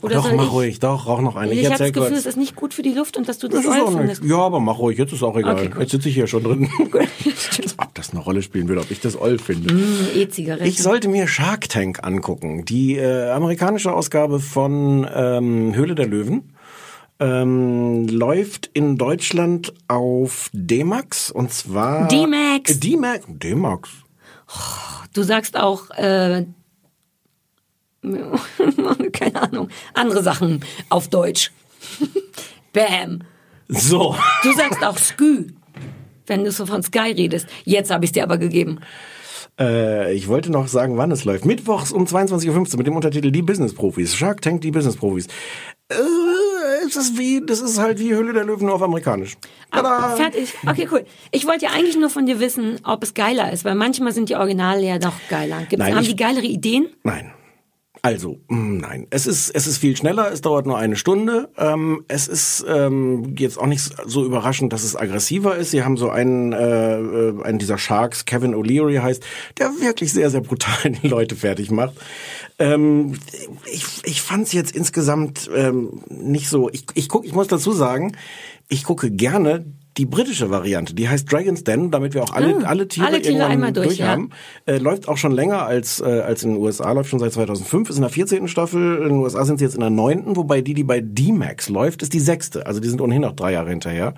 Oder 0.01 0.15
doch, 0.15 0.33
mach 0.33 0.45
ich? 0.45 0.51
ruhig, 0.51 0.79
doch, 0.79 1.05
rauch 1.05 1.21
noch 1.21 1.35
eine. 1.35 1.53
Ich, 1.53 1.61
Ich 1.61 1.65
habe 1.67 1.77
das 1.77 1.91
Gefühl, 1.93 2.17
es 2.17 2.25
ist 2.25 2.37
nicht 2.37 2.55
gut 2.55 2.73
für 2.73 2.81
die 2.81 2.93
Luft 2.93 3.17
und 3.17 3.29
dass 3.29 3.37
du 3.37 3.47
das, 3.47 3.63
Das 3.63 3.75
toll 3.75 3.85
auch 3.85 3.97
findest. 3.97 4.23
Ja, 4.23 4.37
aber 4.37 4.59
mach 4.59 4.79
ruhig, 4.79 4.97
jetzt 4.97 5.13
ist 5.13 5.21
auch 5.23 5.37
egal. 5.37 5.67
Okay, 5.67 5.69
jetzt 5.79 5.91
sitze 5.91 6.09
ich 6.09 6.15
hier 6.15 6.27
schon 6.27 6.43
drin. 6.43 6.69
Ob 7.77 7.93
das 7.93 8.11
eine 8.11 8.19
Rolle 8.19 8.41
spielen 8.41 8.67
würde, 8.67 8.81
ob 8.81 8.89
ich 8.91 8.99
das 8.99 9.19
oll 9.19 9.37
finde. 9.37 9.73
Mm, 9.73 10.07
E-Zigaretten. 10.15 10.65
Ich 10.65 10.81
sollte 10.81 11.07
mir 11.07 11.27
Shark 11.27 11.69
Tank 11.69 12.03
angucken. 12.03 12.65
Die 12.65 12.95
äh, 12.97 13.29
amerikanische 13.29 13.93
Ausgabe 13.93 14.39
von 14.39 15.07
ähm, 15.13 15.75
Höhle 15.75 15.95
der 15.95 16.07
Löwen. 16.07 16.53
Ähm, 17.19 18.07
läuft 18.07 18.71
in 18.73 18.97
Deutschland 18.97 19.73
auf 19.87 20.49
D-Max 20.53 21.29
und 21.29 21.51
zwar 21.53 22.07
D-Max. 22.07 22.79
D-Max. 22.79 23.25
D-Max. 23.27 23.89
Du 25.13 25.21
sagst 25.21 25.55
auch, 25.55 25.91
äh, 25.91 26.45
keine 29.13 29.41
Ahnung, 29.41 29.69
andere 29.93 30.23
Sachen 30.23 30.63
auf 30.89 31.07
Deutsch. 31.07 31.51
Bam. 32.73 33.21
So. 33.67 34.15
Du 34.43 34.53
sagst 34.53 34.83
auch 34.83 34.97
Skü, 34.97 35.47
wenn 36.27 36.43
du 36.43 36.51
so 36.51 36.65
von 36.65 36.83
Sky 36.83 37.11
redest. 37.15 37.47
Jetzt 37.63 37.91
habe 37.91 38.05
ich 38.05 38.11
dir 38.11 38.23
aber 38.23 38.37
gegeben. 38.37 38.79
Äh, 39.59 40.13
ich 40.13 40.27
wollte 40.27 40.51
noch 40.51 40.67
sagen, 40.67 40.97
wann 40.97 41.11
es 41.11 41.25
läuft. 41.25 41.45
Mittwochs 41.45 41.91
um 41.91 42.05
22.15 42.05 42.49
Uhr 42.73 42.77
mit 42.77 42.87
dem 42.87 42.95
Untertitel 42.95 43.31
Die 43.31 43.41
Business 43.41 43.73
Profis. 43.73 44.15
Shark 44.15 44.41
Tank, 44.41 44.61
die 44.61 44.71
Business 44.71 44.95
Profis. 44.95 45.27
Äh, 45.89 45.95
es 46.87 46.95
ist 46.95 47.17
wie, 47.17 47.41
das 47.45 47.59
ist 47.61 47.77
halt 47.77 47.99
wie 47.99 48.13
Höhle 48.13 48.33
der 48.33 48.45
Löwen 48.45 48.65
nur 48.65 48.75
auf 48.75 48.81
amerikanisch. 48.81 49.35
Ah, 49.71 50.15
fertig. 50.15 50.53
Okay, 50.67 50.87
cool. 50.91 51.05
Ich 51.31 51.45
wollte 51.45 51.65
ja 51.65 51.71
eigentlich 51.71 51.97
nur 51.97 52.09
von 52.09 52.25
dir 52.25 52.39
wissen, 52.39 52.79
ob 52.83 53.03
es 53.03 53.13
geiler 53.13 53.51
ist, 53.51 53.65
weil 53.65 53.75
manchmal 53.75 54.13
sind 54.13 54.29
die 54.29 54.35
Originale 54.35 54.81
ja 54.85 54.99
doch 54.99 55.13
geiler. 55.29 55.59
Gibt's, 55.61 55.77
Nein, 55.77 55.95
haben 55.95 56.01
ich- 56.03 56.09
die 56.09 56.15
geilere 56.15 56.45
Ideen? 56.45 56.87
Nein. 57.03 57.31
Also, 58.03 58.39
mh, 58.47 58.81
nein. 58.81 59.07
Es 59.11 59.27
ist, 59.27 59.51
es 59.51 59.67
ist 59.67 59.77
viel 59.77 59.95
schneller, 59.95 60.31
es 60.31 60.41
dauert 60.41 60.65
nur 60.65 60.77
eine 60.77 60.95
Stunde. 60.95 61.49
Ähm, 61.55 62.03
es 62.07 62.27
ist 62.27 62.65
ähm, 62.67 63.35
jetzt 63.37 63.59
auch 63.59 63.67
nicht 63.67 63.91
so 64.07 64.25
überraschend, 64.25 64.73
dass 64.73 64.83
es 64.83 64.95
aggressiver 64.95 65.55
ist. 65.55 65.69
Sie 65.69 65.83
haben 65.83 65.97
so 65.97 66.09
einen, 66.09 66.51
äh, 66.51 66.99
äh, 66.99 67.43
einen 67.43 67.59
dieser 67.59 67.77
Sharks, 67.77 68.25
Kevin 68.25 68.55
O'Leary 68.55 69.01
heißt, 69.01 69.23
der 69.59 69.67
wirklich 69.79 70.13
sehr, 70.13 70.31
sehr 70.31 70.41
brutal 70.41 70.91
die 71.03 71.07
Leute 71.07 71.35
fertig 71.35 71.69
macht. 71.69 71.93
Ähm, 72.57 73.19
ich 73.71 73.85
ich 74.03 74.21
fand 74.21 74.47
es 74.47 74.53
jetzt 74.53 74.75
insgesamt 74.75 75.49
ähm, 75.55 76.01
nicht 76.09 76.49
so. 76.49 76.69
Ich, 76.71 76.85
ich 76.95 77.07
guck, 77.07 77.23
ich 77.25 77.33
muss 77.33 77.49
dazu 77.49 77.71
sagen, 77.71 78.17
ich 78.67 78.83
gucke 78.83 79.11
gerne 79.11 79.65
die 79.97 80.05
britische 80.05 80.49
Variante, 80.49 80.95
die 80.95 81.09
heißt 81.09 81.31
Dragon's 81.31 81.63
Den, 81.63 81.91
damit 81.91 82.13
wir 82.13 82.23
auch 82.23 82.33
alle, 82.33 82.55
Ah, 82.63 82.69
alle 82.69 82.87
Tiere 82.87 83.07
alle 83.07 83.21
Tiere 83.21 83.33
irgendwann 83.33 83.51
einmal 83.51 83.73
durch, 83.73 83.87
durch 83.87 83.99
ja. 83.99 84.07
haben. 84.07 84.29
Äh, 84.65 84.77
läuft 84.77 85.07
auch 85.07 85.17
schon 85.17 85.31
länger 85.31 85.65
als, 85.65 85.99
äh, 85.99 86.05
als 86.05 86.43
in 86.43 86.53
den 86.53 86.61
USA, 86.61 86.91
läuft 86.91 87.09
schon 87.09 87.19
seit 87.19 87.33
2005, 87.33 87.89
ist 87.89 87.97
in 87.97 88.01
der 88.01 88.09
14. 88.09 88.47
Staffel, 88.47 88.97
in 88.97 89.09
den 89.09 89.17
USA 89.17 89.43
sind 89.43 89.59
sie 89.59 89.65
jetzt 89.65 89.75
in 89.75 89.81
der 89.81 89.89
9., 89.89 90.35
wobei 90.35 90.61
die, 90.61 90.73
die 90.73 90.83
bei 90.83 91.01
D-Max 91.01 91.69
läuft, 91.69 92.01
ist 92.03 92.13
die 92.13 92.19
sechste. 92.19 92.65
Also 92.65 92.79
die 92.79 92.87
sind 92.87 93.01
ohnehin 93.01 93.21
noch 93.21 93.33
drei 93.33 93.51
Jahre 93.51 93.69
hinterher. 93.69 94.13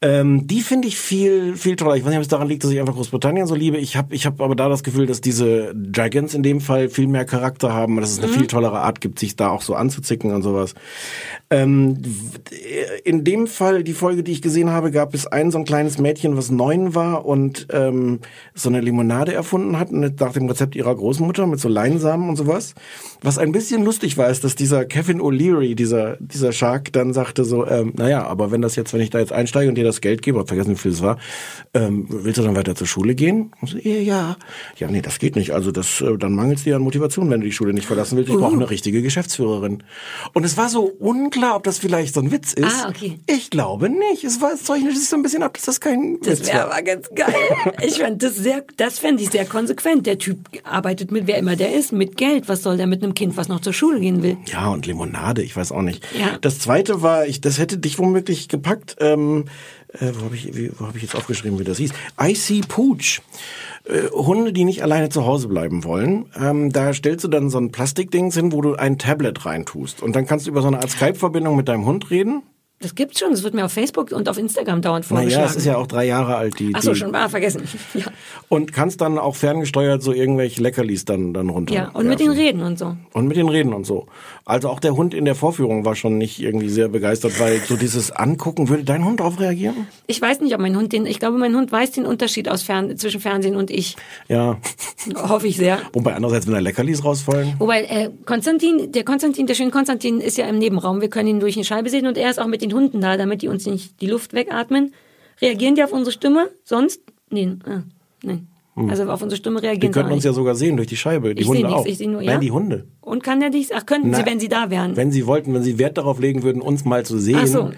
Ähm, 0.00 0.46
die 0.46 0.60
finde 0.60 0.86
ich 0.86 0.96
viel, 0.96 1.56
viel 1.56 1.74
toller. 1.74 1.96
Ich 1.96 2.04
weiß 2.04 2.10
nicht, 2.10 2.18
ob 2.18 2.22
es 2.22 2.28
daran 2.28 2.46
liegt, 2.46 2.62
dass 2.62 2.70
ich 2.70 2.78
einfach 2.78 2.94
Großbritannien 2.94 3.48
so 3.48 3.56
liebe. 3.56 3.78
Ich 3.78 3.96
habe 3.96 4.14
ich 4.14 4.26
hab 4.26 4.40
aber 4.40 4.54
da 4.54 4.68
das 4.68 4.84
Gefühl, 4.84 5.06
dass 5.06 5.20
diese 5.20 5.74
Dragons 5.74 6.34
in 6.34 6.44
dem 6.44 6.60
Fall 6.60 6.88
viel 6.88 7.08
mehr 7.08 7.24
Charakter 7.24 7.72
haben, 7.72 7.96
dass 7.96 8.12
es 8.12 8.20
eine 8.20 8.28
viel 8.28 8.46
tollere 8.46 8.78
Art 8.78 9.00
gibt, 9.00 9.18
sich 9.18 9.34
da 9.34 9.48
auch 9.50 9.60
so 9.62 9.74
anzuzicken 9.74 10.32
und 10.32 10.42
sowas. 10.42 10.74
Ähm, 11.50 12.00
in 13.02 13.24
dem 13.24 13.48
Fall, 13.48 13.82
die 13.82 13.92
Folge, 13.92 14.22
die 14.22 14.30
ich 14.30 14.40
gesehen 14.40 14.70
habe, 14.70 14.92
gab 14.92 15.14
es 15.14 15.26
ein 15.26 15.50
so 15.50 15.58
ein 15.58 15.64
kleines 15.64 15.98
Mädchen, 15.98 16.36
was 16.36 16.52
neun 16.52 16.94
war 16.94 17.26
und 17.26 17.66
ähm, 17.72 18.20
so 18.54 18.68
eine 18.68 18.80
Limonade 18.80 19.32
erfunden 19.34 19.80
hat, 19.80 19.90
mit- 19.90 20.20
nach 20.20 20.32
dem 20.32 20.46
Rezept 20.46 20.76
ihrer 20.76 20.94
Großmutter 20.94 21.48
mit 21.48 21.58
so 21.58 21.68
Leinsamen 21.68 22.28
und 22.28 22.36
sowas. 22.36 22.74
Was 23.22 23.36
ein 23.38 23.50
bisschen 23.50 23.84
lustig 23.84 24.16
war, 24.16 24.28
ist, 24.30 24.44
dass 24.44 24.54
dieser 24.54 24.84
Kevin 24.84 25.20
O'Leary, 25.20 25.74
dieser, 25.74 26.18
dieser 26.20 26.52
Shark, 26.52 26.92
dann 26.92 27.12
sagte 27.12 27.44
so, 27.44 27.66
ähm, 27.66 27.94
naja, 27.96 28.24
aber 28.24 28.52
wenn 28.52 28.62
das 28.62 28.76
jetzt, 28.76 28.92
wenn 28.94 29.00
ich 29.00 29.10
da 29.10 29.18
jetzt 29.18 29.32
einsteige 29.32 29.68
und 29.68 29.74
dir 29.74 29.87
das 29.88 30.00
Geld 30.00 30.22
gebe, 30.22 30.38
hab 30.38 30.48
vergessen, 30.48 30.72
wie 30.72 30.76
viel 30.78 30.92
es 30.92 31.02
war, 31.02 31.18
ähm, 31.74 32.06
willst 32.08 32.38
du 32.38 32.42
dann 32.42 32.56
weiter 32.56 32.74
zur 32.74 32.86
Schule 32.86 33.14
gehen? 33.14 33.52
Und 33.60 33.68
so, 33.68 33.78
ja, 33.78 33.92
ja. 34.00 34.36
Ja, 34.78 34.88
nee, 34.88 35.02
das 35.02 35.18
geht 35.18 35.36
nicht. 35.36 35.52
Also 35.52 35.72
das, 35.72 36.00
äh, 36.00 36.16
dann 36.16 36.34
mangelt 36.34 36.58
es 36.58 36.64
dir 36.64 36.76
an 36.76 36.82
Motivation, 36.82 37.30
wenn 37.30 37.40
du 37.40 37.46
die 37.46 37.52
Schule 37.52 37.72
nicht 37.72 37.86
verlassen 37.86 38.16
willst. 38.16 38.30
Ich 38.30 38.36
brauche 38.36 38.54
eine 38.54 38.70
richtige 38.70 39.02
Geschäftsführerin. 39.02 39.82
Und 40.34 40.44
es 40.44 40.56
war 40.56 40.68
so 40.68 40.84
unklar, 40.84 41.56
ob 41.56 41.64
das 41.64 41.78
vielleicht 41.78 42.14
so 42.14 42.20
ein 42.20 42.30
Witz 42.30 42.52
ist. 42.52 42.84
Ah, 42.84 42.88
okay. 42.88 43.18
Ich 43.26 43.50
glaube 43.50 43.88
nicht. 43.88 44.24
Es 44.24 44.40
war, 44.40 44.56
sich 44.56 45.08
so 45.08 45.16
ein 45.16 45.22
bisschen 45.22 45.42
ab, 45.42 45.54
dass 45.54 45.64
das 45.64 45.80
kein 45.80 46.18
Das 46.22 46.40
Witz 46.40 46.48
wäre 46.48 46.58
war. 46.68 46.72
aber 46.72 46.82
ganz 46.82 47.08
geil. 47.14 47.34
Ich 47.86 47.98
fand 47.98 48.22
das 48.22 48.36
sehr, 48.36 48.64
das 48.76 48.98
fände 48.98 49.22
ich 49.22 49.30
sehr 49.30 49.44
konsequent. 49.44 50.06
Der 50.06 50.18
Typ 50.18 50.38
arbeitet 50.64 51.10
mit, 51.10 51.26
wer 51.26 51.38
immer 51.38 51.56
der 51.56 51.74
ist, 51.74 51.92
mit 51.92 52.16
Geld. 52.16 52.48
Was 52.48 52.62
soll 52.62 52.76
der 52.76 52.86
mit 52.86 53.02
einem 53.02 53.14
Kind, 53.14 53.36
was 53.36 53.48
noch 53.48 53.60
zur 53.60 53.72
Schule 53.72 54.00
gehen 54.00 54.22
will? 54.22 54.36
Ja, 54.46 54.68
und 54.68 54.86
Limonade, 54.86 55.42
ich 55.42 55.56
weiß 55.56 55.72
auch 55.72 55.82
nicht. 55.82 56.04
Ja. 56.18 56.38
Das 56.40 56.58
zweite 56.58 57.02
war, 57.02 57.26
ich, 57.26 57.40
das 57.40 57.58
hätte 57.58 57.78
dich 57.78 57.98
womöglich 57.98 58.48
gepackt. 58.48 58.96
Ähm, 59.00 59.44
äh, 59.94 60.12
wo 60.14 60.24
habe 60.26 60.36
ich, 60.36 60.50
wo 60.78 60.86
hab 60.86 60.96
ich 60.96 61.02
jetzt 61.02 61.14
aufgeschrieben, 61.14 61.58
wie 61.58 61.64
das 61.64 61.78
hieß? 61.78 61.92
Icy 62.20 62.62
Pooch. 62.66 63.20
Äh, 63.84 64.08
Hunde, 64.12 64.52
die 64.52 64.64
nicht 64.64 64.82
alleine 64.82 65.08
zu 65.08 65.24
Hause 65.24 65.48
bleiben 65.48 65.84
wollen. 65.84 66.26
Ähm, 66.38 66.70
da 66.70 66.92
stellst 66.92 67.24
du 67.24 67.28
dann 67.28 67.50
so 67.50 67.58
ein 67.58 67.72
Plastikdings 67.72 68.34
hin, 68.34 68.52
wo 68.52 68.60
du 68.60 68.74
ein 68.74 68.98
Tablet 68.98 69.44
reintust. 69.46 70.02
Und 70.02 70.14
dann 70.14 70.26
kannst 70.26 70.46
du 70.46 70.50
über 70.50 70.62
so 70.62 70.68
eine 70.68 70.78
Art 70.78 70.90
Skype-Verbindung 70.90 71.56
mit 71.56 71.68
deinem 71.68 71.86
Hund 71.86 72.10
reden. 72.10 72.42
Das 72.80 72.94
gibt's 72.94 73.18
schon. 73.18 73.32
Das 73.32 73.42
wird 73.42 73.54
mir 73.54 73.64
auf 73.64 73.72
Facebook 73.72 74.12
und 74.12 74.28
auf 74.28 74.38
Instagram 74.38 74.82
dauernd 74.82 75.10
Naja, 75.10 75.20
vorgeschlagen. 75.22 75.50
es 75.50 75.56
ist 75.56 75.64
ja 75.64 75.76
auch 75.76 75.86
drei 75.88 76.06
Jahre 76.06 76.36
alt, 76.36 76.58
die. 76.60 76.70
Ach 76.74 76.82
so, 76.82 76.92
die 76.92 76.98
schon 76.98 77.10
mal 77.10 77.28
vergessen. 77.28 77.62
Ja. 77.94 78.04
Und 78.48 78.72
kannst 78.72 79.00
dann 79.00 79.18
auch 79.18 79.34
ferngesteuert 79.34 80.02
so 80.02 80.12
irgendwelche 80.12 80.62
Leckerlis 80.62 81.04
dann, 81.04 81.34
dann 81.34 81.48
runter. 81.48 81.74
ja. 81.74 81.88
Und 81.92 82.06
mit 82.06 82.20
den 82.20 82.30
Reden 82.30 82.62
und 82.62 82.78
so. 82.78 82.96
Und 83.12 83.26
mit 83.26 83.36
den 83.36 83.48
Reden 83.48 83.72
und 83.72 83.84
so. 83.84 84.06
Also 84.44 84.68
auch 84.68 84.78
der 84.80 84.94
Hund 84.96 85.14
in 85.14 85.24
der 85.24 85.34
Vorführung 85.34 85.84
war 85.84 85.96
schon 85.96 86.16
nicht 86.18 86.38
irgendwie 86.40 86.68
sehr 86.68 86.88
begeistert, 86.88 87.40
weil 87.40 87.60
so 87.66 87.76
dieses 87.76 88.10
Angucken, 88.10 88.68
würde 88.68 88.84
dein 88.84 89.04
Hund 89.04 89.20
darauf 89.20 89.40
reagieren? 89.40 89.88
Ich 90.06 90.20
weiß 90.22 90.40
nicht, 90.40 90.54
ob 90.54 90.60
mein 90.60 90.76
Hund 90.76 90.92
den, 90.92 91.04
ich 91.06 91.18
glaube, 91.18 91.36
mein 91.38 91.54
Hund 91.56 91.72
weiß 91.72 91.90
den 91.92 92.06
Unterschied 92.06 92.48
aus 92.48 92.62
Fern 92.62 92.96
zwischen 92.96 93.20
Fernsehen 93.20 93.56
und 93.56 93.70
ich. 93.70 93.96
Ja. 94.28 94.58
Hoffe 95.28 95.48
ich 95.48 95.56
sehr. 95.56 95.78
Wobei 95.92 96.14
andererseits, 96.14 96.46
wenn 96.46 96.54
da 96.54 96.60
Leckerlis 96.60 97.04
rausfallen. 97.04 97.54
Wobei, 97.58 97.82
äh, 97.84 98.10
Konstantin, 98.24 98.92
der 98.92 99.04
Konstantin, 99.04 99.46
der 99.46 99.54
schöne 99.54 99.70
Konstantin 99.70 100.20
ist 100.20 100.38
ja 100.38 100.46
im 100.46 100.58
Nebenraum. 100.58 101.00
Wir 101.00 101.08
können 101.10 101.28
ihn 101.28 101.40
durch 101.40 101.56
eine 101.56 101.64
Scheibe 101.64 101.90
sehen 101.90 102.06
und 102.06 102.16
er 102.16 102.30
ist 102.30 102.38
auch 102.40 102.46
mit 102.46 102.62
den 102.62 102.67
Hunden 102.72 103.00
da, 103.00 103.16
damit 103.16 103.42
die 103.42 103.48
uns 103.48 103.66
nicht 103.66 104.00
die 104.00 104.06
Luft 104.06 104.32
wegatmen. 104.32 104.92
Reagieren 105.40 105.74
die 105.74 105.82
auf 105.84 105.92
unsere 105.92 106.12
Stimme? 106.12 106.48
Sonst? 106.64 107.00
Nee, 107.30 107.56
ah, 107.66 107.82
nein. 108.22 108.48
Also 108.88 109.10
auf 109.10 109.20
unsere 109.22 109.36
Stimme 109.38 109.60
Die 109.60 109.66
reagieren 109.66 109.92
sie 109.92 109.98
könnten 109.98 110.12
auch 110.12 110.14
uns 110.16 110.24
ja 110.24 110.32
sogar 110.32 110.54
sehen 110.54 110.76
durch 110.76 110.86
die 110.88 110.96
Scheibe. 110.96 111.34
Die 111.34 111.42
Ich 111.42 111.48
Hunde 111.48 111.62
nichts, 111.64 111.74
auch. 111.80 111.86
ich 111.86 111.98
nur- 112.00 112.22
ja? 112.22 112.32
Nein, 112.32 112.40
die 112.40 112.52
Hunde. 112.52 112.86
Und 113.00 113.24
kann 113.24 113.40
der 113.40 113.50
dies? 113.50 113.72
Ach, 113.72 113.84
könnten 113.86 114.10
Na, 114.10 114.18
sie, 114.18 114.26
wenn 114.26 114.38
sie 114.38 114.48
da 114.48 114.70
wären. 114.70 114.96
Wenn 114.96 115.10
sie 115.10 115.26
wollten, 115.26 115.52
wenn 115.52 115.64
sie 115.64 115.78
Wert 115.78 115.98
darauf 115.98 116.20
legen 116.20 116.44
würden, 116.44 116.62
uns 116.62 116.84
mal 116.84 117.04
zu 117.04 117.18
sehen. 117.18 117.38
Ach 117.40 117.46
so. 117.46 117.70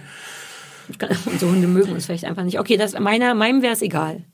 Unsere 1.30 1.50
Hunde 1.52 1.68
mögen 1.68 1.92
uns 1.92 2.06
vielleicht 2.06 2.24
einfach 2.24 2.42
nicht. 2.44 2.58
Okay, 2.58 2.76
das, 2.76 2.98
meiner, 2.98 3.34
meinem 3.34 3.62
wäre 3.62 3.72
es 3.72 3.80
egal. 3.82 4.24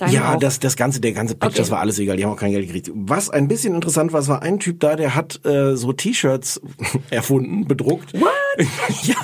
Deinem 0.00 0.12
ja, 0.14 0.34
auch. 0.34 0.38
das, 0.38 0.58
das 0.58 0.76
ganze, 0.76 1.00
der 1.00 1.12
ganze 1.12 1.34
Pitch, 1.34 1.50
Okay. 1.50 1.58
das 1.58 1.70
war 1.70 1.80
alles 1.80 1.98
egal. 1.98 2.16
Die 2.16 2.24
haben 2.24 2.32
auch 2.32 2.36
kein 2.36 2.50
Geld 2.52 2.66
gekriegt. 2.66 2.90
Was 2.94 3.30
ein 3.30 3.48
bisschen 3.48 3.74
interessant 3.74 4.12
war, 4.12 4.20
es 4.20 4.28
war 4.28 4.42
ein 4.42 4.58
Typ 4.58 4.80
da, 4.80 4.96
der 4.96 5.14
hat 5.14 5.44
äh, 5.44 5.76
so 5.76 5.92
T-Shirts 5.92 6.60
erfunden, 7.10 7.66
bedruckt. 7.68 8.12
What? 8.14 8.30
ja, 9.04 9.14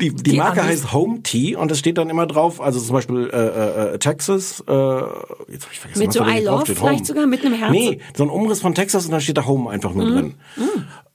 die, 0.00 0.14
die, 0.14 0.22
Die 0.22 0.36
Marke 0.36 0.60
Amis. 0.62 0.72
heißt 0.82 0.92
Home 0.92 1.22
Tea 1.22 1.56
und 1.56 1.70
das 1.70 1.78
steht 1.78 1.98
dann 1.98 2.08
immer 2.08 2.26
drauf. 2.26 2.60
Also 2.60 2.78
zum 2.80 2.94
Beispiel 2.94 3.28
äh, 3.32 3.94
äh, 3.94 3.98
Texas. 3.98 4.62
Äh, 4.68 4.72
jetzt 4.72 5.64
hab 5.64 5.72
ich 5.72 5.80
vergessen, 5.80 5.98
Mit 5.98 6.08
was 6.08 6.14
so 6.14 6.24
I 6.24 6.44
love 6.44 6.66
vielleicht 6.66 7.06
sogar 7.06 7.26
mit 7.26 7.44
einem 7.44 7.54
Herzen. 7.54 7.72
Nee, 7.72 7.98
so 8.16 8.22
ein 8.24 8.30
Umriss 8.30 8.60
von 8.60 8.74
Texas 8.74 9.06
und 9.06 9.10
da 9.12 9.20
steht 9.20 9.36
da 9.38 9.46
Home 9.46 9.70
einfach 9.70 9.92
nur 9.92 10.06
drin. 10.06 10.34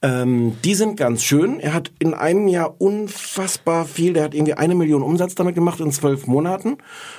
Ähm, 0.06 0.52
die 0.64 0.74
sind 0.74 0.96
ganz 0.96 1.24
schön. 1.24 1.58
Er 1.58 1.74
hat 1.74 1.90
in 1.98 2.14
einem 2.14 2.46
Jahr 2.46 2.80
unfassbar 2.80 3.86
viel, 3.86 4.12
der 4.12 4.22
hat 4.22 4.34
irgendwie 4.34 4.54
eine 4.54 4.76
Million 4.76 5.02
Umsatz 5.02 5.34
damit 5.34 5.56
gemacht 5.56 5.80
in 5.80 5.90
zwölf 5.90 6.28
Monaten 6.28 6.76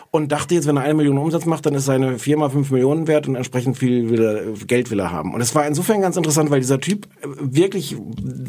und 0.09 0.31
dachte 0.31 0.55
jetzt, 0.55 0.67
wenn 0.67 0.77
er 0.77 0.83
eine 0.83 0.93
Million 0.93 1.17
Umsatz 1.17 1.45
macht, 1.45 1.65
dann 1.65 1.75
ist 1.75 1.83
seine 1.83 2.17
Firma 2.17 2.49
fünf 2.49 2.71
Millionen 2.71 3.07
wert 3.07 3.27
und 3.27 3.35
entsprechend 3.35 3.77
viel 3.77 4.09
will 4.09 4.23
er, 4.23 4.65
Geld 4.67 4.89
will 4.89 5.01
er 5.01 5.11
haben. 5.11 5.33
Und 5.33 5.41
es 5.41 5.53
war 5.53 5.67
insofern 5.67 5.99
ganz 5.99 6.15
interessant, 6.15 6.49
weil 6.49 6.61
dieser 6.61 6.79
Typ 6.79 7.07
äh, 7.21 7.27
wirklich 7.41 7.97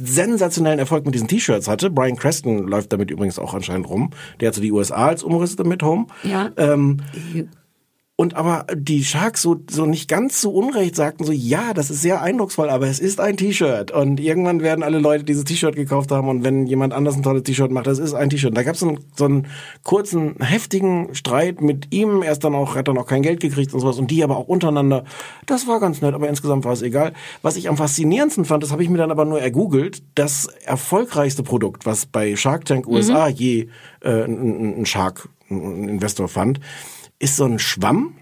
sensationellen 0.05 0.79
Erfolg 0.79 1.05
mit 1.05 1.17
diesen 1.17 1.27
T-Shirts 1.27 1.67
hatte. 1.67 1.91
Brian 1.91 2.17
Creston 2.17 2.69
läuft 2.69 2.93
damit 2.93 3.11
übrigens 3.11 3.41
auch 3.41 3.55
anscheinend 3.55 3.89
rum. 3.89 4.11
Der 4.39 4.49
hat 4.49 4.55
so 4.55 4.61
die 4.61 4.71
USA 4.71 5.09
als 5.09 5.25
Umriss 5.25 5.57
damit 5.57 5.83
Home. 5.83 6.07
Ja. 6.23 6.51
Ähm, 6.57 6.99
und 8.21 8.35
aber 8.35 8.67
die 8.75 9.05
Sharks 9.05 9.43
so, 9.43 9.61
so 9.71 9.87
nicht 9.87 10.09
ganz 10.09 10.41
so 10.41 10.51
unrecht 10.51 10.97
sagten 10.97 11.23
so, 11.25 11.31
ja, 11.31 11.73
das 11.73 11.89
ist 11.89 12.03
sehr 12.03 12.21
eindrucksvoll, 12.21 12.69
aber 12.69 12.89
es 12.89 12.99
ist 12.99 13.21
ein 13.21 13.37
T-Shirt. 13.37 13.93
Und 13.93 14.19
irgendwann 14.19 14.61
werden 14.61 14.83
alle 14.83 14.99
Leute 14.99 15.23
dieses 15.23 15.45
T-Shirt 15.45 15.77
gekauft 15.77 16.11
haben 16.11 16.29
und 16.29 16.43
wenn 16.43 16.67
jemand 16.67 16.93
anders 16.95 17.15
ein 17.15 17.23
tolles 17.23 17.45
T-Shirt 17.45 17.71
macht, 17.71 17.87
das 17.87 18.01
ist 18.01 18.15
ein 18.15 18.29
T-Shirt. 18.29 18.57
Da 18.57 18.65
gab 18.65 18.75
es 18.75 18.81
so, 18.81 18.89
einen- 18.89 18.99
so 19.15 19.25
einen 19.27 19.47
kurzen, 19.85 20.35
heftigen 20.41 21.15
Streit 21.15 21.61
mit 21.61 21.95
ihm. 21.95 22.23
Er 22.23 22.33
ist 22.33 22.43
dann 22.43 22.57
auch, 22.57 22.75
hat 22.75 22.89
dann 22.89 22.99
auch 22.99 23.07
kein 23.07 23.23
Geld 23.23 23.39
gekriegt 23.39 23.73
und 23.73 23.79
sowas. 23.79 24.01
Und 24.01 24.11
die 24.11 24.25
aber 24.25 24.37
auch 24.37 24.49
untereinander. 24.49 25.05
Das 25.47 25.69
war 25.69 25.79
ganz 25.79 26.03
nett, 26.03 26.13
aber 26.15 26.29
insgesamt 26.29 26.65
war 26.65 26.73
es 26.73 26.83
egal. 26.83 27.13
Was 27.43 27.55
ich 27.55 27.69
am 27.69 27.77
faszinierendsten 27.77 28.45
fand, 28.45 28.65
das 28.65 28.73
habe 28.73 28.83
ich 28.83 28.89
mir 28.89 28.99
dann 28.99 29.13
aber 29.13 29.27
nur 29.27 29.41
ergoogelt, 29.41 30.03
das 30.17 30.47
erfolgreichste 30.65 31.45
Produkt, 31.45 31.87
was 31.87 32.05
bei 32.07 32.35
Shark 32.35 32.65
Tank 32.65 32.89
USA 32.89 33.29
je 33.29 33.69
äh, 34.03 34.25
ein 34.25 34.81
ein 34.81 34.87
Shark, 34.87 35.29
ein 35.51 35.89
Investor 35.89 36.27
fand, 36.27 36.59
ist 37.19 37.37
so 37.37 37.45
ein 37.45 37.59
Schwamm. 37.59 38.15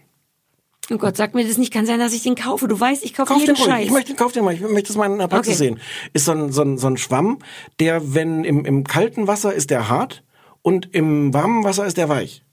Oh 0.90 0.98
Gott, 0.98 1.16
sag 1.16 1.34
mir 1.34 1.44
das 1.46 1.58
nicht. 1.58 1.72
Kann 1.72 1.84
sein, 1.84 1.98
dass 1.98 2.12
ich 2.12 2.22
den 2.22 2.36
kaufe. 2.36 2.68
Du 2.68 2.78
weißt, 2.78 3.04
ich 3.04 3.12
kaufe 3.12 3.32
Kauf 3.32 3.40
jeden 3.40 3.56
den. 3.56 3.64
Scheiß. 3.64 3.86
Ich 3.86 3.90
möchte, 3.90 4.14
kauf 4.14 4.32
den 4.32 4.44
mal. 4.44 4.54
Ich 4.54 4.60
möchte 4.60 4.90
es 4.92 4.96
mal 4.96 5.10
in 5.10 5.18
der 5.18 5.26
Praxis 5.26 5.56
Okay. 5.60 5.70
sehen. 5.70 5.80
Ist 6.12 6.26
so 6.26 6.32
ein, 6.32 6.52
so 6.52 6.62
ein, 6.62 6.78
so 6.78 6.86
ein 6.86 6.96
Schwamm, 6.96 7.38
der, 7.80 8.14
wenn 8.14 8.44
im, 8.44 8.64
im 8.64 8.84
kalten 8.84 9.26
Wasser 9.26 9.52
ist 9.52 9.70
der 9.70 9.88
hart 9.88 10.22
und 10.62 10.94
im 10.94 11.34
warmen 11.34 11.64
Wasser 11.64 11.86
ist 11.86 11.96
der 11.96 12.08
weich. 12.08 12.44